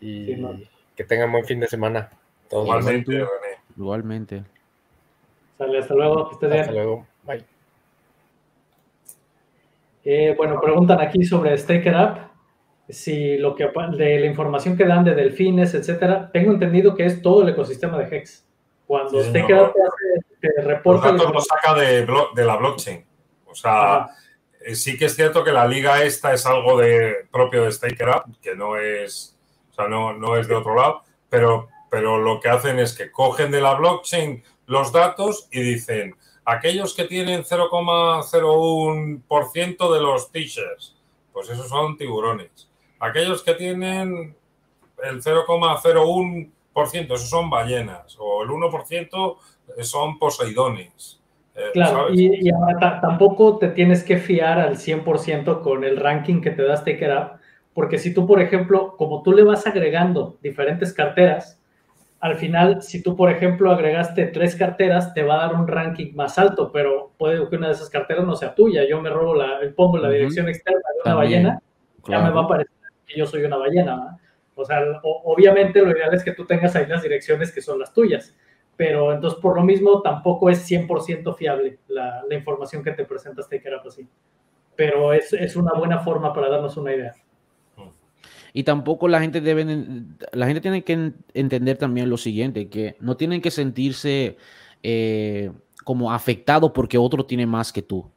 Y 0.00 0.36
que 0.94 1.04
tengan 1.04 1.32
buen 1.32 1.44
fin 1.44 1.60
de 1.60 1.68
semana. 1.68 2.10
Igualmente, 2.50 3.26
Igualmente. 3.76 4.44
Sale, 5.58 5.78
hasta 5.78 5.94
luego. 5.94 6.30
hasta 6.30 6.72
luego. 6.72 7.06
Bye. 7.24 7.44
Eh, 10.04 10.34
bueno, 10.36 10.60
preguntan 10.60 11.00
aquí 11.00 11.24
sobre 11.24 11.56
Staker 11.58 11.94
Up, 11.96 12.18
si 12.88 13.36
lo 13.38 13.56
que 13.56 13.68
de 13.96 14.20
la 14.20 14.26
información 14.26 14.76
que 14.76 14.86
dan 14.86 15.04
de 15.04 15.14
delfines, 15.14 15.74
etcétera, 15.74 16.30
tengo 16.32 16.52
entendido 16.52 16.94
que 16.94 17.06
es 17.06 17.20
todo 17.20 17.42
el 17.42 17.48
ecosistema 17.48 17.98
de 17.98 18.16
Hex. 18.16 18.46
Cuando 18.86 19.20
Staker 19.20 19.62
Up 19.62 19.72
te, 20.40 20.62
reporta. 20.62 21.10
Los 21.10 21.24
datos 21.24 21.46
saca 21.46 21.74
de, 21.74 22.06
de, 22.36 22.44
la 22.44 22.56
blockchain. 22.56 23.04
O 23.46 23.54
sea, 23.54 24.06
eh, 24.60 24.76
sí 24.76 24.96
que 24.96 25.06
es 25.06 25.16
cierto 25.16 25.42
que 25.42 25.50
la 25.50 25.66
liga 25.66 26.02
esta 26.04 26.32
es 26.32 26.46
algo 26.46 26.78
de, 26.78 27.26
propio 27.32 27.64
de 27.64 27.72
Staker 27.72 28.08
Up, 28.08 28.38
que 28.40 28.54
no 28.54 28.76
es, 28.76 29.36
o 29.72 29.74
sea, 29.74 29.88
no, 29.88 30.12
no 30.12 30.36
es 30.36 30.46
de 30.46 30.54
otro 30.54 30.76
lado, 30.76 31.02
pero 31.28 31.68
pero 31.90 32.18
lo 32.18 32.40
que 32.40 32.48
hacen 32.48 32.78
es 32.78 32.96
que 32.96 33.10
cogen 33.10 33.50
de 33.50 33.60
la 33.60 33.74
blockchain 33.74 34.42
los 34.66 34.92
datos 34.92 35.48
y 35.52 35.60
dicen, 35.60 36.14
aquellos 36.44 36.94
que 36.94 37.04
tienen 37.04 37.42
0,01% 37.42 39.94
de 39.94 40.00
los 40.00 40.32
t-shirts, 40.32 40.96
pues 41.32 41.50
esos 41.50 41.68
son 41.68 41.96
tiburones. 41.96 42.68
Aquellos 42.98 43.42
que 43.42 43.54
tienen 43.54 44.34
el 45.02 45.22
0,01%, 45.22 47.14
esos 47.14 47.28
son 47.28 47.50
ballenas, 47.50 48.16
o 48.18 48.42
el 48.42 48.48
1% 48.48 49.36
son 49.82 50.18
poseidones. 50.18 51.20
Eh, 51.54 51.70
claro, 51.72 52.12
y, 52.12 52.50
ahora 52.50 53.00
tampoco 53.00 53.58
te 53.58 53.68
tienes 53.68 54.04
que 54.04 54.18
fiar 54.18 54.58
al 54.58 54.76
100% 54.76 55.62
con 55.62 55.84
el 55.84 55.96
ranking 55.96 56.40
que 56.40 56.50
te 56.50 56.62
da 56.62 56.76
StakerUp, 56.76 57.40
porque 57.72 57.98
si 57.98 58.12
tú, 58.12 58.26
por 58.26 58.40
ejemplo, 58.40 58.96
como 58.96 59.22
tú 59.22 59.32
le 59.32 59.42
vas 59.42 59.66
agregando 59.66 60.36
diferentes 60.42 60.92
carteras, 60.92 61.60
al 62.20 62.36
final, 62.36 62.82
si 62.82 63.02
tú, 63.02 63.14
por 63.14 63.30
ejemplo, 63.30 63.70
agregaste 63.70 64.26
tres 64.26 64.56
carteras, 64.56 65.12
te 65.12 65.22
va 65.22 65.34
a 65.34 65.46
dar 65.46 65.54
un 65.54 65.68
ranking 65.68 66.14
más 66.14 66.38
alto, 66.38 66.72
pero 66.72 67.12
puede 67.18 67.46
que 67.48 67.56
una 67.56 67.68
de 67.68 67.74
esas 67.74 67.90
carteras 67.90 68.24
no 68.24 68.34
sea 68.36 68.54
tuya. 68.54 68.88
Yo 68.88 69.00
me 69.00 69.10
robo 69.10 69.34
la, 69.34 69.60
pongo 69.74 69.98
la 69.98 70.08
dirección 70.08 70.48
externa 70.48 70.80
de 70.94 71.02
una 71.04 71.14
ballena, 71.14 71.62
ya 72.08 72.20
me 72.20 72.30
va 72.30 72.42
a 72.42 72.48
parecer 72.48 72.74
que 73.06 73.18
yo 73.18 73.26
soy 73.26 73.44
una 73.44 73.58
ballena. 73.58 74.18
O 74.54 74.64
sea, 74.64 74.80
obviamente 75.02 75.82
lo 75.82 75.90
ideal 75.90 76.14
es 76.14 76.24
que 76.24 76.32
tú 76.32 76.46
tengas 76.46 76.74
ahí 76.74 76.86
las 76.86 77.02
direcciones 77.02 77.52
que 77.52 77.60
son 77.60 77.78
las 77.78 77.92
tuyas, 77.92 78.34
pero 78.74 79.12
entonces 79.12 79.38
por 79.38 79.54
lo 79.54 79.62
mismo 79.62 80.00
tampoco 80.00 80.48
es 80.48 80.68
100% 80.70 81.36
fiable 81.36 81.78
la, 81.88 82.22
información 82.30 82.82
que 82.82 82.92
te 82.92 83.04
presenta 83.04 83.42
Staker 83.42 83.74
así. 83.74 84.08
Pero 84.74 85.12
es, 85.12 85.32
es 85.34 85.56
una 85.56 85.74
buena 85.74 85.98
forma 85.98 86.32
para 86.32 86.48
darnos 86.48 86.76
una 86.78 86.94
idea. 86.94 87.14
Y 88.56 88.62
tampoco 88.62 89.06
la 89.06 89.20
gente 89.20 89.42
debe, 89.42 89.66
la 90.32 90.46
gente 90.46 90.62
tiene 90.62 90.82
que 90.82 91.12
entender 91.34 91.76
también 91.76 92.08
lo 92.08 92.16
siguiente, 92.16 92.70
que 92.70 92.96
no 93.00 93.14
tienen 93.14 93.42
que 93.42 93.50
sentirse 93.50 94.38
eh, 94.82 95.52
como 95.84 96.10
afectados 96.10 96.72
porque 96.72 96.96
otro 96.96 97.26
tiene 97.26 97.44
más 97.44 97.70
que 97.70 97.82
tú. 97.82 98.08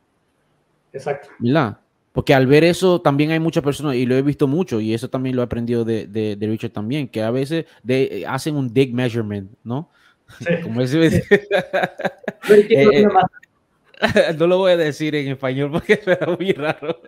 Exacto. 0.93 1.27
¿Verdad? 1.39 1.79
Porque 2.13 2.33
al 2.33 2.47
ver 2.47 2.63
eso, 2.63 3.01
también 3.01 3.31
hay 3.31 3.39
muchas 3.41 3.61
personas, 3.65 3.95
y 3.95 4.05
lo 4.05 4.15
he 4.15 4.21
visto 4.21 4.47
mucho, 4.47 4.79
y 4.79 4.93
eso 4.93 5.09
también 5.09 5.35
lo 5.35 5.41
he 5.41 5.45
aprendido 5.45 5.83
de, 5.83 6.07
de, 6.07 6.37
de 6.37 6.47
Richard 6.47 6.71
también, 6.71 7.09
que 7.09 7.21
a 7.21 7.31
veces 7.31 7.65
de, 7.83 8.23
hacen 8.25 8.55
un 8.55 8.73
dig 8.73 8.93
measurement, 8.93 9.51
¿no? 9.65 9.89
Sí. 10.37 10.45
Como 10.63 10.79
ese, 10.79 11.19
Sí. 11.19 11.21
Pero 12.47 12.65
¿quién 12.65 12.79
Eh, 12.79 13.03
eh, 13.03 14.35
no 14.39 14.47
lo 14.47 14.59
voy 14.59 14.71
a 14.71 14.77
decir 14.77 15.15
en 15.15 15.27
español 15.27 15.69
porque 15.69 15.97
será 15.97 16.27
muy 16.33 16.53
raro. 16.53 17.01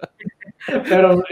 Pero 0.89 1.23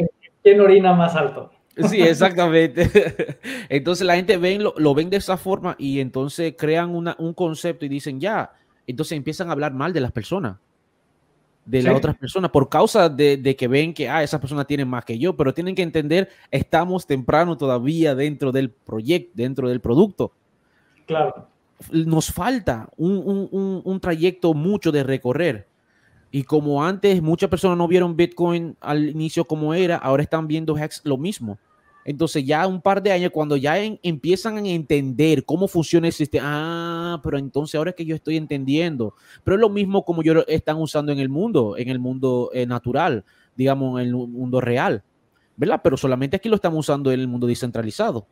¿quién 0.42 0.62
orina 0.62 0.94
más 0.94 1.14
alto? 1.18 1.59
Sí, 1.88 2.02
exactamente. 2.02 3.38
Entonces 3.70 4.06
la 4.06 4.16
gente 4.16 4.38
ven, 4.38 4.64
lo, 4.64 4.74
lo 4.78 4.94
ven 4.94 5.10
de 5.10 5.18
esa 5.18 5.38
forma 5.38 5.76
y 5.78 6.00
entonces 6.00 6.56
crean 6.58 6.90
una, 6.96 7.16
un 7.20 7.34
concepto 7.34 7.86
y 7.86 7.90
dicen 7.90 8.20
ya. 8.20 8.52
Entonces 8.88 9.16
empiezan 9.18 9.50
a 9.50 9.52
hablar 9.54 9.74
mal 9.74 9.94
de 9.94 10.02
las 10.02 10.12
personas, 10.12 10.58
de 11.66 11.84
las 11.84 11.92
Sí. 11.94 11.98
otras 11.98 12.18
personas, 12.18 12.50
por 12.52 12.68
causa 12.70 13.08
de, 13.08 13.38
de 13.38 13.56
que 13.56 13.68
ven 13.68 13.94
que 13.94 14.10
ah, 14.10 14.24
esas 14.24 14.40
personas 14.42 14.66
tienen 14.68 14.88
más 14.88 15.06
que 15.06 15.18
yo, 15.20 15.36
pero 15.38 15.54
tienen 15.54 15.76
que 15.76 15.84
entender, 15.84 16.30
estamos 16.50 17.06
temprano 17.06 17.56
todavía 17.56 18.16
dentro 18.16 18.52
del 18.52 18.72
proyecto, 18.72 19.32
dentro 19.36 19.70
del 19.70 19.80
producto. 19.80 20.32
Claro. 21.06 21.48
Nos 21.92 22.32
falta 22.32 22.90
un, 22.98 23.12
un- 23.18 23.48
un- 23.52 23.82
un 23.86 24.00
trayecto 24.00 24.54
mucho 24.54 24.92
de 24.92 25.04
recorrer. 25.04 25.68
Y 26.32 26.44
como 26.44 26.84
antes 26.84 27.22
muchas 27.22 27.50
personas 27.50 27.78
no 27.78 27.88
vieron 27.88 28.16
Bitcoin 28.16 28.76
al 28.82 29.08
inicio 29.10 29.46
como 29.46 29.74
era, 29.74 29.96
ahora 29.98 30.22
están 30.24 30.48
viendo 30.48 30.78
Hex 30.78 31.02
lo 31.06 31.18
mismo. 31.18 31.58
Entonces 32.06 32.46
ya 32.46 32.66
un 32.66 32.82
par 32.82 33.04
de 33.04 33.12
años, 33.12 33.32
cuando 33.32 33.56
ya 33.58 33.78
en- 33.80 34.00
empiezan 34.02 34.58
a 34.58 34.68
entender 34.68 35.46
cómo 35.46 35.68
funciona 35.68 36.08
el 36.08 36.14
sistema, 36.14 36.46
ah, 37.14 37.22
pero 37.24 37.38
entonces 37.38 37.76
ahora 37.76 37.92
es 37.92 37.96
que 37.96 38.06
yo 38.06 38.16
estoy 38.16 38.38
entendiendo. 38.38 39.14
Pero 39.44 39.56
es 39.56 39.62
lo 39.62 39.70
mismo 39.70 40.04
como 40.06 40.24
yo 40.24 40.34
lo 40.34 40.48
están 40.48 40.78
usando 40.78 41.12
en 41.12 41.20
el 41.20 41.30
mundo, 41.30 41.76
en 41.78 41.90
el 41.90 42.00
mundo 42.00 42.50
eh, 42.54 42.66
natural, 42.66 43.24
digamos, 43.56 44.02
en 44.02 44.08
el 44.08 44.14
mundo 44.14 44.62
real, 44.62 45.04
¿verdad? 45.58 45.82
Pero 45.84 45.98
solamente 45.98 46.38
aquí 46.38 46.50
lo 46.50 46.56
estamos 46.56 46.80
usando 46.80 47.12
en 47.12 47.20
el 47.20 47.28
mundo 47.28 47.48
descentralizado. 47.48 48.26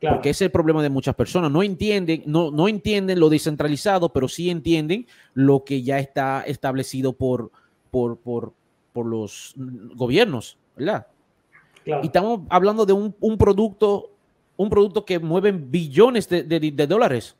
Claro. 0.00 0.16
Porque 0.16 0.30
ese 0.30 0.44
es 0.44 0.48
el 0.48 0.52
problema 0.52 0.82
de 0.82 0.90
muchas 0.90 1.14
personas. 1.14 1.50
No 1.50 1.62
entienden, 1.62 2.22
no, 2.26 2.50
no 2.50 2.68
entienden 2.68 3.18
lo 3.18 3.30
descentralizado, 3.30 4.12
pero 4.12 4.28
sí 4.28 4.50
entienden 4.50 5.06
lo 5.32 5.64
que 5.64 5.82
ya 5.82 5.98
está 5.98 6.42
establecido 6.46 7.14
por, 7.14 7.50
por, 7.90 8.18
por, 8.18 8.52
por 8.92 9.06
los 9.06 9.54
mm, 9.56 9.96
gobiernos, 9.96 10.58
¿verdad? 10.76 11.06
Claro. 11.84 12.02
Y 12.02 12.06
estamos 12.06 12.40
hablando 12.50 12.86
de 12.86 12.92
un, 12.92 13.14
un 13.20 13.38
producto, 13.38 14.10
un 14.56 14.70
producto 14.70 15.04
que 15.04 15.18
mueve 15.18 15.52
billones 15.52 16.28
de, 16.28 16.42
de- 16.44 16.70
de 16.72 16.86
dólares. 16.86 17.36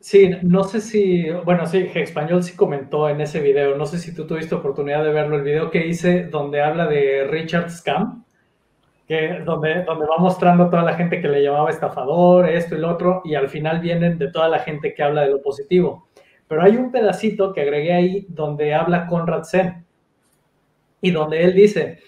Sí, 0.00 0.30
no 0.42 0.62
sé 0.64 0.80
si, 0.80 1.28
bueno, 1.44 1.66
sí, 1.66 1.88
Español 1.94 2.42
sí 2.42 2.54
comentó 2.54 3.08
en 3.08 3.20
ese 3.20 3.40
video, 3.40 3.76
no 3.76 3.86
sé 3.86 3.98
si 3.98 4.14
tú 4.14 4.26
tuviste 4.26 4.54
oportunidad 4.54 5.02
de 5.02 5.10
verlo, 5.10 5.36
el 5.36 5.42
video 5.42 5.70
que 5.70 5.86
hice 5.86 6.24
donde 6.28 6.60
habla 6.62 6.86
de 6.86 7.26
Richard 7.28 7.70
Scam, 7.70 8.24
que 9.08 9.40
donde, 9.44 9.84
donde 9.84 10.06
va 10.06 10.18
mostrando 10.18 10.64
a 10.64 10.70
toda 10.70 10.82
la 10.84 10.94
gente 10.94 11.20
que 11.20 11.28
le 11.28 11.42
llamaba 11.42 11.70
estafador, 11.70 12.48
esto 12.48 12.76
y 12.76 12.80
lo 12.80 12.90
otro, 12.92 13.22
y 13.24 13.34
al 13.36 13.48
final 13.48 13.80
vienen 13.80 14.18
de 14.18 14.30
toda 14.32 14.48
la 14.48 14.60
gente 14.60 14.94
que 14.94 15.02
habla 15.02 15.22
de 15.22 15.30
lo 15.30 15.42
positivo. 15.42 16.08
Pero 16.48 16.62
hay 16.62 16.76
un 16.76 16.92
pedacito 16.92 17.52
que 17.52 17.62
agregué 17.62 17.92
ahí 17.94 18.26
donde 18.28 18.74
habla 18.74 19.06
Conrad 19.08 19.44
Sen, 19.44 19.84
y 21.00 21.10
donde 21.10 21.44
él 21.44 21.54
dice, 21.54 21.98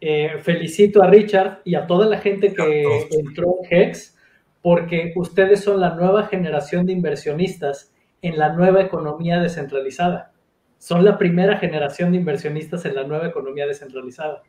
eh, 0.00 0.38
felicito 0.40 1.02
a 1.02 1.08
Richard 1.08 1.60
y 1.64 1.74
a 1.74 1.86
toda 1.86 2.06
la 2.06 2.18
gente 2.18 2.54
que 2.54 3.06
entró 3.10 3.56
en 3.62 3.82
Hex, 3.88 4.16
porque 4.62 5.12
ustedes 5.16 5.62
son 5.62 5.80
la 5.80 5.94
nueva 5.94 6.26
generación 6.26 6.86
de 6.86 6.92
inversionistas 6.92 7.92
en 8.22 8.38
la 8.38 8.54
nueva 8.54 8.80
economía 8.80 9.40
descentralizada. 9.40 10.32
Son 10.78 11.04
la 11.04 11.18
primera 11.18 11.58
generación 11.58 12.12
de 12.12 12.18
inversionistas 12.18 12.84
en 12.86 12.94
la 12.94 13.04
nueva 13.04 13.26
economía 13.26 13.66
descentralizada. 13.66 14.42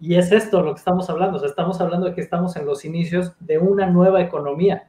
Y 0.00 0.16
es 0.16 0.32
esto 0.32 0.62
lo 0.62 0.74
que 0.74 0.78
estamos 0.78 1.08
hablando. 1.08 1.36
O 1.36 1.40
sea, 1.40 1.48
estamos 1.48 1.80
hablando 1.80 2.06
de 2.06 2.14
que 2.14 2.20
estamos 2.20 2.56
en 2.56 2.66
los 2.66 2.84
inicios 2.84 3.32
de 3.40 3.58
una 3.58 3.86
nueva 3.86 4.20
economía, 4.20 4.88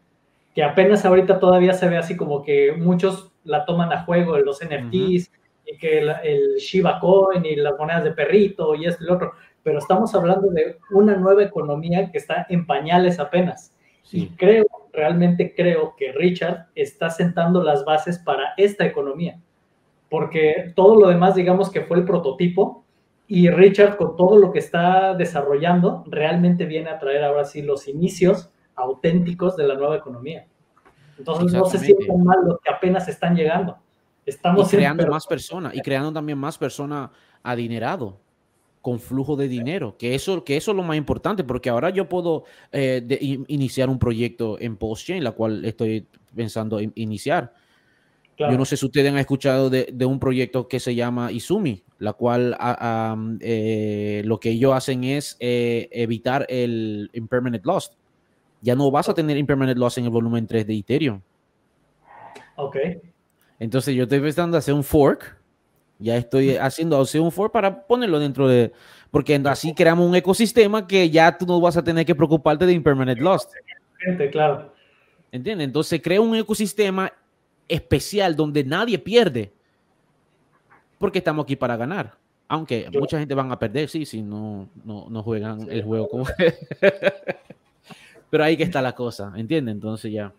que 0.53 0.64
apenas 0.64 1.06
ahorita 1.06 1.39
todavía 1.39 1.73
se 1.73 1.88
ve 1.88 1.98
así 1.98 2.18
como 2.18 2.41
que 2.41 2.73
muchos 2.73 3.31
la 3.44 3.65
toman 3.65 3.94
a 3.94 4.03
juego 4.03 4.38
los 4.39 4.60
NFTs 4.64 5.31
y 5.65 5.77
que 5.80 5.99
el, 5.99 6.10
el 6.23 6.56
Shiba 6.57 6.99
Coin 6.99 7.45
y 7.45 7.56
las 7.56 7.77
monedas 7.77 8.03
de 8.03 8.11
perrito 8.11 8.73
y 8.76 8.85
esto 8.85 9.03
y 9.03 9.07
lo 9.07 9.14
otro. 9.14 9.34
Pero 9.68 9.80
estamos 9.80 10.15
hablando 10.15 10.49
de 10.52 10.77
una 10.91 11.18
nueva 11.18 11.44
economía 11.44 12.10
que 12.10 12.19
está 12.19 12.45
en 12.48 12.65
pañales 12.65 13.19
apenas. 13.19 13.73
Y 14.14 14.27
creo, 14.27 14.65
realmente 14.94 15.53
creo 15.53 15.94
que 15.98 16.14
Richard 16.14 16.68
está 16.73 17.10
sentando 17.10 17.61
las 17.61 17.84
bases 17.84 18.18
para 18.18 18.53
esta 18.56 18.85
economía. 18.85 19.41
Porque 20.10 20.72
todo 20.73 20.98
lo 20.98 21.10
demás, 21.10 21.35
digamos 21.35 21.69
que 21.69 21.81
fue 21.81 21.98
el 21.98 22.06
prototipo, 22.06 22.85
y 23.27 23.49
Richard, 23.49 23.98
con 23.98 24.15
todo 24.15 24.38
lo 24.38 24.53
que 24.53 24.60
está 24.60 25.14
desarrollando, 25.15 26.06
realmente 26.07 26.64
viene 26.64 26.89
a 26.89 26.98
traer 26.98 27.26
ahora 27.26 27.44
sí 27.44 27.61
los 27.61 27.89
inicios 27.89 28.49
auténticos 28.73 29.57
de 29.57 29.68
la 29.68 29.76
nueva 29.76 29.98
economía. 29.98 30.48
Entonces 31.18 31.52
no 31.52 31.65
se 31.65 31.80
sientan 31.80 32.23
mal 32.23 32.39
los 32.45 32.61
que 32.61 32.69
apenas 32.69 33.10
están 33.10 33.35
llegando. 33.35 33.80
Estamos 34.26 34.72
y 34.72 34.77
creando 34.77 35.03
en, 35.03 35.10
más 35.10 35.27
personas 35.27 35.76
y 35.76 35.81
creando 35.81 36.14
también 36.14 36.38
más 36.38 36.57
personas 36.57 37.10
adinerado 37.44 38.26
con 38.82 38.99
flujo 38.99 39.36
de 39.36 39.48
dinero, 39.48 39.98
que 39.98 40.16
eso, 40.16 40.44
que 40.44 40.56
eso 40.58 40.72
es 40.72 40.78
lo 40.78 40.84
más 40.84 40.98
importante, 40.98 41.44
porque 41.44 41.70
ahora 41.70 41.90
yo 41.90 42.08
puedo 42.08 42.45
eh, 42.72 43.02
de- 43.06 43.18
in- 43.22 43.45
iniciar 43.48 43.90
un 43.90 43.99
proyecto 43.99 44.58
en 44.60 44.78
Postchain, 44.78 45.24
la 45.24 45.32
cual 45.32 45.66
estoy 45.66 46.08
pensando 46.36 46.80
in- 46.80 46.94
iniciar. 46.95 47.54
claro, 48.36 48.54
Yo 48.54 48.58
no 48.60 48.66
sé 48.66 48.78
si 48.78 48.86
ustedes 48.86 49.12
han 49.12 49.18
escuchado 49.18 49.70
de, 49.70 49.90
de 49.91 50.06
un 50.06 50.20
proyecto 50.20 50.68
que 50.68 50.80
se 50.80 50.95
llama 50.95 51.32
Izumi, 51.32 51.84
la 51.99 52.14
cual 52.14 52.56
am, 52.60 53.38
eh, 53.41 54.22
lo 54.26 54.40
que 54.40 54.52
ellos 54.52 54.74
hacen 54.74 55.04
es 55.04 55.36
eh, 55.40 55.90
evitar 55.91 56.45
el 56.48 57.10
impermanent 57.14 57.66
loss. 57.66 57.91
Ya 58.62 58.76
no 58.76 58.90
vas 58.91 59.10
a 59.10 59.14
tener 59.14 59.38
impermanent 59.38 59.78
loss 59.78 59.98
en 59.98 60.06
el 60.06 60.12
volumen 60.12 60.48
3 60.48 60.66
de 60.66 60.76
Ethereum. 60.78 61.22
ok, 62.56 62.76
Entonces 63.60 63.95
yo 63.95 64.04
estoy 64.04 64.20
pensando 64.20 64.58
hacer 64.58 64.74
un 64.74 64.84
fork. 64.84 65.36
Ya 65.99 66.15
estoy 66.15 66.57
haciendo 66.57 67.02
un 67.02 67.32
fork 67.32 67.52
para 67.52 67.88
ponerlo 67.88 68.19
dentro 68.19 68.48
de... 68.48 68.72
Porque 69.10 69.41
así 69.45 69.74
creamos 69.74 70.07
un 70.07 70.15
ecosistema 70.15 70.86
que 70.86 71.10
ya 71.10 71.38
tú 71.38 71.45
no 71.45 71.60
vas 71.60 71.78
a 71.78 71.84
tener 71.84 72.06
que 72.06 72.14
preocuparte 72.14 72.65
de 72.65 72.74
impermanent 72.74 73.19
loss. 73.19 73.48
gente, 73.99 74.30
claro, 74.30 74.74
¿Entiendes? 75.32 75.65
Entonces 75.65 76.02
crea 76.02 76.22
un 76.22 76.36
ecosistema 76.36 77.11
especial 77.68 78.36
donde 78.36 78.64
nadie 78.64 78.99
pierde. 78.99 79.52
Porque 80.99 81.19
estamos 81.19 81.44
aquí 81.44 81.56
para 81.56 81.78
ganar. 81.78 82.15
Aunque 82.48 82.84
Claro. 82.84 82.99
mucha 82.99 83.19
gente 83.19 83.34
van 83.34 83.52
a 83.52 83.60
perder, 83.60 83.90
sí, 83.90 84.06
si 84.06 84.22
no, 84.22 84.69
no, 84.86 85.10
no 85.10 85.24
juegan 85.24 85.68
el 85.69 85.84
juego 85.84 86.07
como... 86.07 86.26
Pero 88.30 88.44
ahí 88.44 88.57
que 88.57 88.64
está 88.64 88.82
la 88.82 88.94
cosa, 88.94 89.34
¿entiendes? 89.36 89.74
Entonces 89.74 90.11
ya 90.11 90.34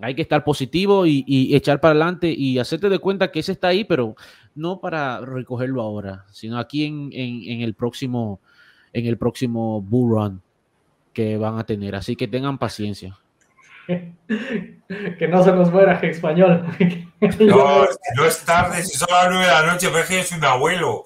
hay 0.00 0.14
que 0.14 0.22
estar 0.22 0.44
positivo 0.44 1.06
y, 1.06 1.24
y 1.26 1.54
echar 1.54 1.80
para 1.80 1.92
adelante 1.92 2.30
y 2.30 2.58
hacerte 2.58 2.88
de 2.88 2.98
cuenta 2.98 3.30
que 3.30 3.40
ese 3.40 3.52
está 3.52 3.68
ahí, 3.68 3.84
pero 3.84 4.16
no 4.56 4.80
para 4.80 5.20
recogerlo 5.20 5.80
ahora, 5.82 6.24
sino 6.32 6.58
aquí 6.58 6.84
en, 6.84 7.10
en- 7.12 7.42
en 7.48 7.60
el 7.60 7.74
próximo 7.74 8.40
en 8.92 9.06
el 9.06 9.16
próximo 9.18 9.80
bull 9.82 10.10
run 10.18 10.42
que 11.12 11.36
van 11.36 11.58
a 11.58 11.64
tener. 11.64 11.94
Así 11.94 12.16
que 12.16 12.26
tengan 12.26 12.58
paciencia. 12.58 13.16
que 13.86 15.28
no 15.28 15.44
se 15.44 15.52
nos 15.52 15.70
muera 15.70 15.94
español. 16.00 16.64
No, 17.18 17.84
es 17.84 17.96
que 17.96 18.14
no 18.14 18.24
es 18.26 18.44
tarde, 18.44 18.82
si 18.82 18.94
son 18.98 19.08
las 19.10 19.28
nueve 19.30 19.46
de 19.46 19.50
la 19.52 19.72
noche, 19.72 19.88
pero 19.88 20.00
es 20.00 20.06
que 20.06 20.18
yo 20.18 20.22
soy 20.24 20.38
mi 20.38 20.46
abuelo. 20.46 21.04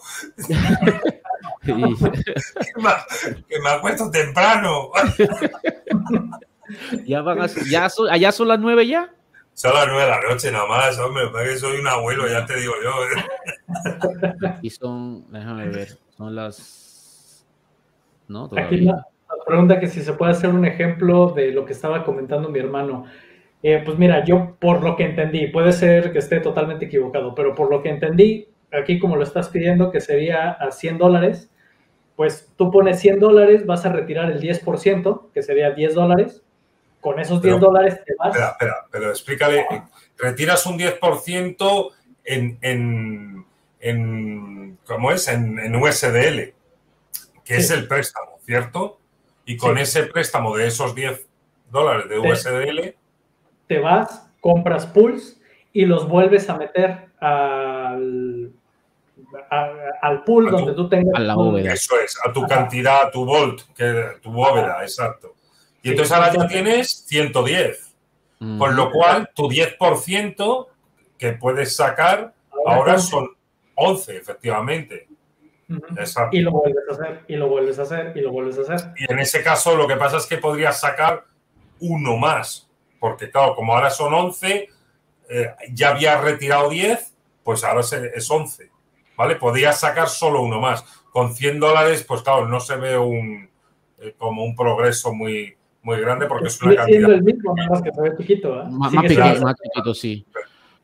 Que 1.63 1.73
que 3.49 3.61
me 3.61 3.69
acuesto 3.71 4.11
temprano. 4.11 4.91
ya 7.07 7.23
van 7.23 7.43
a, 7.43 7.47
ya 7.71 7.89
son, 7.89 8.11
allá 8.11 8.33
son 8.33 8.49
las 8.49 8.59
nueve 8.59 8.87
ya. 8.89 9.09
Son 9.61 9.75
las 9.75 9.87
nueve 9.89 10.05
de 10.05 10.09
la 10.09 10.21
noche 10.23 10.51
nada 10.51 10.67
más, 10.67 10.99
hombre. 10.99 11.25
Porque 11.31 11.59
soy 11.59 11.81
un 11.81 11.87
abuelo, 11.87 12.27
ya 12.27 12.47
te 12.47 12.57
digo 12.57 12.73
yo. 12.83 12.91
Y 14.63 14.71
son, 14.71 15.31
déjame 15.31 15.69
ver, 15.69 15.99
son 16.17 16.35
las. 16.35 17.47
No, 18.27 18.47
Aquí 18.47 18.55
todavía. 18.55 18.93
la, 18.93 18.95
la 19.37 19.45
pregunta 19.47 19.79
que 19.79 19.87
si 19.89 20.01
se 20.01 20.15
puede 20.15 20.31
hacer 20.33 20.49
un 20.49 20.65
ejemplo 20.65 21.35
de 21.37 21.53
lo 21.53 21.67
que 21.67 21.75
estaba 21.75 22.07
comentando 22.07 22.49
mi 22.49 22.59
hermano. 22.59 23.05
Eh, 23.63 23.83
pues 23.85 23.99
mira, 23.99 24.25
yo 24.25 24.57
por 24.59 24.83
lo 24.83 24.97
que 24.97 25.05
entendí, 25.05 25.49
puede 25.49 25.73
ser 25.73 26.11
que 26.11 26.21
esté 26.21 26.41
totalmente 26.41 26.87
equivocado, 26.87 27.35
pero 27.35 27.55
por 27.55 27.71
lo 27.71 27.83
que 27.83 27.91
entendí, 27.91 28.49
aquí 28.73 28.99
como 28.99 29.17
lo 29.17 29.25
estás 29.25 29.51
pidiendo, 29.51 29.91
que 29.91 30.01
sería 30.01 30.53
a 30.53 30.71
100 30.71 30.97
dólares, 30.97 31.53
pues 32.17 32.51
tú 32.57 32.71
pones 32.71 32.99
100 33.01 33.21
dólares, 33.21 33.67
vas 33.67 33.85
a 33.85 33.93
retirar 33.93 34.31
el 34.31 34.41
10%, 34.41 35.33
que 35.35 35.43
sería 35.43 35.73
10 35.73 35.95
dólares. 35.95 36.43
Con 37.01 37.19
esos 37.19 37.41
10 37.41 37.55
Pero- 37.55 37.67
dólares 37.67 38.01
te 38.05 38.15
vas. 38.19 38.29
Espera, 38.29 38.51
espera, 38.51 38.77
pero 38.91 39.11
explícale. 39.11 39.67
Retiras 40.19 40.67
un 40.67 40.79
10% 40.79 41.91
en, 42.25 42.59
en, 42.61 43.47
en. 43.81 44.79
¿Cómo 44.87 45.11
es? 45.13 45.29
En, 45.29 45.59
en 45.59 45.75
USDL, 45.77 46.53
que 47.45 47.57
es 47.57 47.71
el 47.71 47.89
préstamo, 47.89 48.39
¿cierto? 48.45 48.99
Y 49.47 49.57
con 49.57 49.77
Sí. 49.77 49.83
ese 49.83 50.03
préstamo 50.05 50.57
de 50.57 50.67
esos 50.67 50.95
10 50.95 51.27
dólares 51.71 52.09
de. 52.09 52.19
USDL, 52.19 52.95
te 53.67 53.79
vas, 53.79 54.29
compras 54.41 54.87
pools 54.87 55.41
y 55.73 55.87
los 55.87 56.07
vuelves 56.09 56.51
a 56.51 56.57
meter 56.57 57.09
al, 57.21 58.53
al 60.03 60.25
pool 60.25 60.49
A 60.49 60.51
tu- 60.51 60.57
donde 60.57 60.75
tú 60.75 60.89
tengas. 60.89 61.15
a 61.15 61.21
la 61.21 61.35
tu- 61.35 61.41
bóveda. 61.45 61.73
Eso 61.73 61.99
es, 62.01 62.19
a 62.25 62.33
tu 62.33 62.47
cantidad, 62.47 63.05
a 63.07 63.11
tu 63.11 63.25
volt, 63.25 63.63
que, 63.75 64.19
tu 64.21 64.31
bóveda, 64.33 64.83
exacto. 64.83 65.35
Y 65.83 65.91
entonces 65.91 66.13
ahora 66.13 66.33
ya 66.33 66.47
tienes 66.47 67.05
110, 67.07 67.91
Mm. 68.41 68.59
con 68.59 68.75
lo 68.75 68.91
cual 68.91 69.31
tu 69.35 69.49
10% 69.49 70.69
que 71.19 71.33
puedes 71.33 71.77
sacar 71.77 72.33
ahora 72.67 72.99
son 72.99 73.29
11, 73.75 74.17
efectivamente. 74.17 75.09
Exacto. 75.97 76.37
Y 76.37 76.41
lo 76.41 76.53
vuelves 76.53 76.83
a 76.89 76.93
hacer, 76.95 77.25
y 77.29 77.37
lo 77.37 77.49
vuelves 77.49 77.79
a 77.79 77.83
hacer, 77.83 78.13
y 78.17 78.21
lo 78.23 78.33
vuelves 78.33 78.59
a 78.59 78.63
hacer. 78.63 78.93
Y 78.97 79.13
en 79.13 79.19
ese 79.19 79.43
caso 79.43 79.77
lo 79.77 79.87
que 79.87 79.97
pasa 79.97 80.17
es 80.17 80.27
que 80.27 80.39
podrías 80.39 80.81
sacar 80.81 81.25
uno 81.81 82.17
más, 82.17 82.69
porque 82.99 83.31
claro, 83.31 83.55
como 83.55 83.75
ahora 83.75 83.91
son 83.91 84.13
11, 84.15 84.69
eh, 85.29 85.55
ya 85.73 85.91
habías 85.91 86.21
retirado 86.23 86.71
10, 86.71 87.15
pues 87.45 87.63
ahora 87.63 87.83
es 87.83 88.31
11, 88.31 88.71
¿vale? 89.17 89.37
Podrías 89.37 89.79
sacar 89.79 90.09
solo 90.09 90.43
uno 90.43 90.61
más. 90.61 90.83
Con 91.13 91.35
100 91.35 91.61
dólares, 91.61 92.05
pues 92.09 92.23
claro, 92.23 92.49
no 92.49 92.59
se 92.59 92.77
ve 92.77 92.97
un, 92.97 93.51
eh, 93.99 94.15
como 94.17 94.45
un 94.45 94.57
progreso 94.57 95.13
muy, 95.13 95.57
muy 95.83 96.01
grande 96.01 96.27
porque 96.27 96.49
es 96.49 96.63
una 96.63 96.77
cantidad. 96.77 97.11
el 97.13 97.23
mismo, 97.23 97.55
nada 97.55 97.71
más 97.71 97.83
que 97.83 97.91
se 97.93 98.01
ve 98.01 98.17
chiquito. 98.19 98.61
¿eh? 98.61 98.65
Más, 98.71 98.93
más 98.93 99.03
pequeño, 99.07 99.41
más 99.43 99.55
chiquito, 99.63 99.95
sí. 99.95 100.27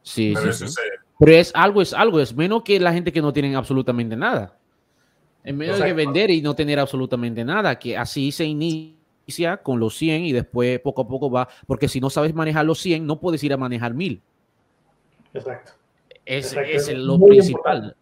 Sí, 0.03 0.33
pero 0.35 0.53
sí, 0.53 0.65
es 0.65 0.73
sí. 0.75 0.81
ese- 0.81 0.81
Pero 1.19 1.33
es 1.33 1.53
algo, 1.55 1.83
es 1.83 1.93
algo, 1.93 2.21
es 2.21 2.35
menos 2.35 2.63
que 2.63 2.79
la 2.81 2.93
gente 2.93 3.13
que 3.13 3.21
no 3.23 3.33
tienen 3.33 3.57
absolutamente 3.57 4.17
nada. 4.17 4.57
Es 5.45 5.55
menos 5.55 5.77
que 5.77 5.83
Exacto. 5.83 5.97
vender 5.97 6.31
y 6.31 6.43
no 6.43 6.55
tener 6.55 6.79
absolutamente 6.79 7.45
nada, 7.45 7.79
que 7.79 7.97
así 7.97 8.33
se 8.33 8.45
inicia 8.45 9.57
con 9.59 9.79
los 9.81 9.97
100 9.97 10.25
y 10.25 10.33
después 10.33 10.81
poco 10.81 11.03
a 11.03 11.09
poco 11.09 11.31
va, 11.31 11.49
porque 11.67 11.89
si 11.89 12.01
no 12.01 12.11
sabes 12.11 12.35
manejar 12.35 12.65
los 12.65 12.79
100, 12.81 13.07
no 13.07 13.21
puedes 13.21 13.43
ir 13.45 13.53
a 13.53 13.57
manejar 13.57 13.95
1000. 13.95 14.21
Exacto. 15.35 15.73
Es, 16.25 16.47
Exacto, 16.53 16.71
es 16.71 16.89
es 16.89 16.99
lo 16.99 17.19
muy 17.19 17.31
principal. 17.31 17.77
importante. 17.77 17.97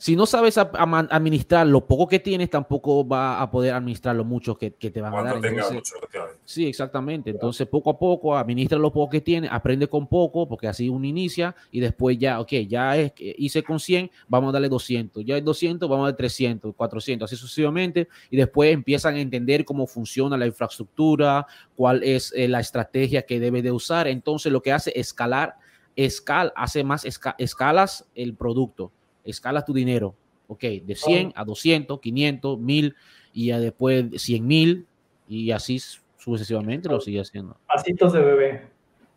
Si 0.00 0.14
no 0.14 0.26
sabes 0.26 0.56
a- 0.58 0.70
a- 0.72 0.98
administrar 1.10 1.66
lo 1.66 1.84
poco 1.84 2.06
que 2.06 2.20
tienes, 2.20 2.48
tampoco 2.48 3.06
va 3.06 3.42
a 3.42 3.50
poder 3.50 3.74
administrar 3.74 4.14
lo 4.14 4.24
mucho 4.24 4.56
que, 4.56 4.72
que 4.74 4.90
te 4.92 5.00
van 5.00 5.12
a 5.12 5.16
dar. 5.16 5.24
cuando 5.32 5.40
tenga 5.48 5.62
Entonces, 5.62 5.74
mucho, 5.74 5.96
efectivamente. 5.96 6.40
Sí, 6.44 6.66
exactamente. 6.68 7.30
Entonces, 7.30 7.66
poco 7.66 7.90
a 7.90 7.98
poco, 7.98 8.36
administra 8.36 8.78
lo 8.78 8.92
poco 8.92 9.10
que 9.10 9.20
tiene, 9.20 9.48
aprende 9.50 9.88
con 9.88 10.06
poco, 10.06 10.48
porque 10.48 10.68
así 10.68 10.88
uno 10.88 11.04
inicia 11.04 11.54
y 11.72 11.80
después 11.80 12.16
ya, 12.16 12.38
ok, 12.40 12.52
ya 12.68 12.96
es, 12.96 13.12
hice 13.18 13.64
con 13.64 13.80
100, 13.80 14.08
vamos 14.28 14.50
a 14.50 14.52
darle 14.52 14.68
200, 14.68 15.24
ya 15.24 15.36
es 15.36 15.44
200, 15.44 15.88
vamos 15.88 16.04
a 16.04 16.06
darle 16.12 16.16
300, 16.16 16.74
400, 16.76 17.28
así 17.28 17.36
sucesivamente, 17.38 18.06
y 18.30 18.36
después 18.36 18.72
empiezan 18.72 19.16
a 19.16 19.20
entender 19.20 19.64
cómo 19.64 19.86
funciona 19.88 20.36
la 20.36 20.46
infraestructura, 20.46 21.44
cuál 21.74 22.04
es 22.04 22.32
eh, 22.36 22.46
la 22.46 22.60
estrategia 22.60 23.22
que 23.22 23.40
debe 23.40 23.62
de 23.62 23.72
usar. 23.72 24.06
Entonces, 24.06 24.52
lo 24.52 24.62
que 24.62 24.72
hace 24.72 24.90
es 24.94 25.08
escalar, 25.08 25.56
escal, 25.96 26.52
hace 26.54 26.84
más 26.84 27.04
esca- 27.04 27.34
escalas 27.38 28.06
el 28.14 28.34
producto, 28.34 28.92
escalas 29.30 29.64
tu 29.64 29.72
dinero, 29.72 30.14
ok, 30.46 30.60
de 30.60 30.94
100 30.96 31.32
a 31.34 31.44
200, 31.44 32.00
500, 32.00 32.58
1000, 32.58 32.94
y 33.32 33.46
ya 33.46 33.60
después 33.60 34.06
100 34.16 34.46
mil, 34.46 34.86
y 35.28 35.50
así 35.50 35.80
sucesivamente 36.16 36.88
lo 36.88 37.00
sigue 37.00 37.20
haciendo. 37.20 37.56
Pasitos 37.66 38.12
de 38.12 38.20
bebé. 38.20 38.62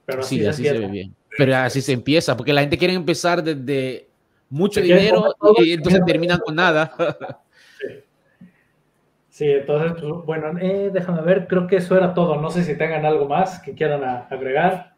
Pero 0.06 0.20
así, 0.22 0.36
Sí, 0.38 0.42
se 0.44 0.50
así 0.50 0.64
se 0.66 0.78
ve 0.78 0.88
bien. 0.88 1.16
Pero 1.38 1.56
así 1.56 1.82
se 1.82 1.94
empieza, 1.94 2.36
porque 2.36 2.54
la 2.54 2.62
gente 2.62 2.78
quiere 2.78 2.94
empezar 2.94 3.42
desde 3.44 4.10
mucho 4.50 4.82
dinero 4.82 5.34
y 5.58 5.72
entonces 5.72 6.02
terminan 6.06 6.40
con 6.40 6.56
nada. 6.56 6.94
Sí, 9.30 9.50
entonces, 9.50 9.94
pues, 9.94 10.26
bueno, 10.26 10.60
eh, 10.60 10.90
déjame 10.92 11.22
ver, 11.22 11.48
creo 11.48 11.66
que 11.66 11.78
eso 11.78 11.96
era 11.96 12.14
todo. 12.14 12.36
No 12.42 12.50
sé 12.50 12.64
si 12.66 12.78
tengan 12.78 13.06
algo 13.06 13.28
más 13.30 13.60
que 13.62 13.74
quieran 13.74 14.04
a- 14.04 14.28
agregar. 14.30 14.96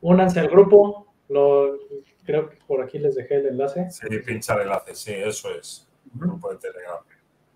Únanse 0.00 0.38
al 0.38 0.48
grupo. 0.48 1.08
Lo, 1.28 1.76
creo 2.26 2.50
que 2.50 2.58
por 2.66 2.82
aquí 2.82 2.98
les 2.98 3.14
dejé 3.14 3.36
el 3.36 3.46
enlace. 3.46 3.90
Sí, 3.90 4.06
pincha 4.26 4.54
el 4.54 4.62
enlace, 4.62 4.94
sí, 4.94 5.14
eso 5.14 5.48
es. 5.54 5.88
Grupo 6.12 6.50
de 6.50 6.58
Telegram. 6.58 6.98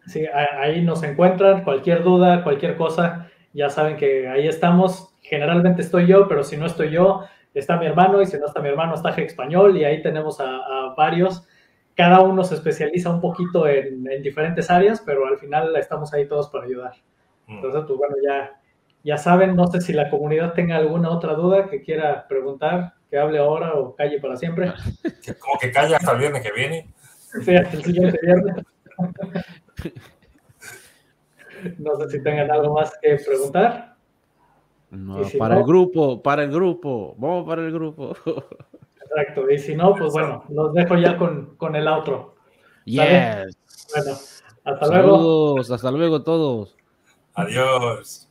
Sí, 0.07 0.25
ahí 0.27 0.83
nos 0.83 1.03
encuentran. 1.03 1.63
Cualquier 1.63 2.03
duda, 2.03 2.43
cualquier 2.43 2.77
cosa, 2.77 3.31
ya 3.53 3.69
saben 3.69 3.97
que 3.97 4.29
ahí 4.29 4.49
estamos. 4.49 5.15
Generalmente 5.23 5.83
estoy 5.83 6.07
yo, 6.07 6.27
pero 6.27 6.43
si 6.43 6.57
no 6.57 6.67
estoy 6.67 6.91
yo, 6.91 7.25
está 7.53 7.77
mi 7.77 7.87
hermano. 7.87 8.23
Y 8.23 8.27
si 8.27 8.39
no 8.39 8.47
está 8.47 8.61
mi 8.61 8.69
hermano, 8.69 8.95
está 8.95 9.15
G 9.15 9.25
Español. 9.25 9.77
Y 9.77 9.85
ahí 9.85 10.03
tenemos 10.03 10.41
a, 10.41 10.57
a 10.57 10.95
varios. 10.97 11.47
Cada 11.95 12.21
uno 12.23 12.45
se 12.45 12.55
especializa 12.55 13.11
un 13.11 13.21
poquito 13.21 13.69
en, 13.69 14.11
en 14.11 14.23
diferentes 14.23 14.71
áreas, 14.71 15.03
pero 15.05 15.27
al 15.27 15.39
final 15.39 15.77
estamos 15.77 16.15
ahí 16.15 16.27
todos 16.27 16.49
para 16.49 16.65
ayudar. 16.65 16.93
Mm. 17.47 17.57
Entonces, 17.57 17.83
pues 17.87 17.99
bueno, 17.99 18.17
ya, 18.25 18.59
ya 19.05 19.17
saben, 19.17 19.55
no 19.55 19.67
sé 19.67 19.81
si 19.81 19.93
la 19.93 20.09
comunidad 20.09 20.55
tenga 20.55 20.77
alguna 20.77 21.11
otra 21.11 21.35
duda 21.35 21.69
que 21.69 21.83
quiera 21.83 22.27
preguntar, 22.27 22.95
que 23.11 23.19
hable 23.19 23.39
ahora 23.39 23.75
o 23.75 23.95
calle 23.95 24.21
para 24.21 24.37
siempre. 24.37 24.73
Como 25.39 25.59
que 25.61 25.71
calla 25.73 25.97
hasta 25.97 26.13
el 26.13 26.19
viernes 26.19 26.43
que 26.43 26.53
viene. 26.53 26.89
Sí, 27.45 27.55
hasta 27.57 27.77
el 27.77 27.85
siguiente 27.85 28.19
viernes. 28.23 28.65
No 31.79 31.97
sé 31.97 32.09
si 32.11 32.23
tengan 32.23 32.51
algo 32.51 32.75
más 32.75 32.93
que 33.03 33.17
preguntar. 33.17 33.97
No, 34.91 35.21
Y 35.21 35.25
si 35.27 35.39
para 35.39 35.55
no- 35.55 35.61
el 35.61 35.67
grupo, 35.67 36.23
para 36.23 36.43
el 36.45 36.51
grupo, 36.51 37.15
vamos 37.19 37.47
para 37.47 37.63
el 37.63 37.73
grupo. 37.73 38.15
Exacto. 39.03 39.51
Y 39.51 39.59
si 39.59 39.75
no, 39.75 39.95
pues 39.95 40.13
bueno, 40.13 40.45
los 40.49 40.73
dejo 40.75 40.97
ya 40.97 41.17
con, 41.19 41.57
con 41.57 41.77
el 41.77 41.87
outro. 41.89 42.35
Yes. 42.85 43.57
Bueno, 43.95 44.13
hasta 44.65 44.87
luego. 44.87 45.17
Saludos, 45.19 45.71
hasta 45.71 45.91
luego 45.91 46.23
todos. 46.23 46.77
Adiós. 47.35 48.29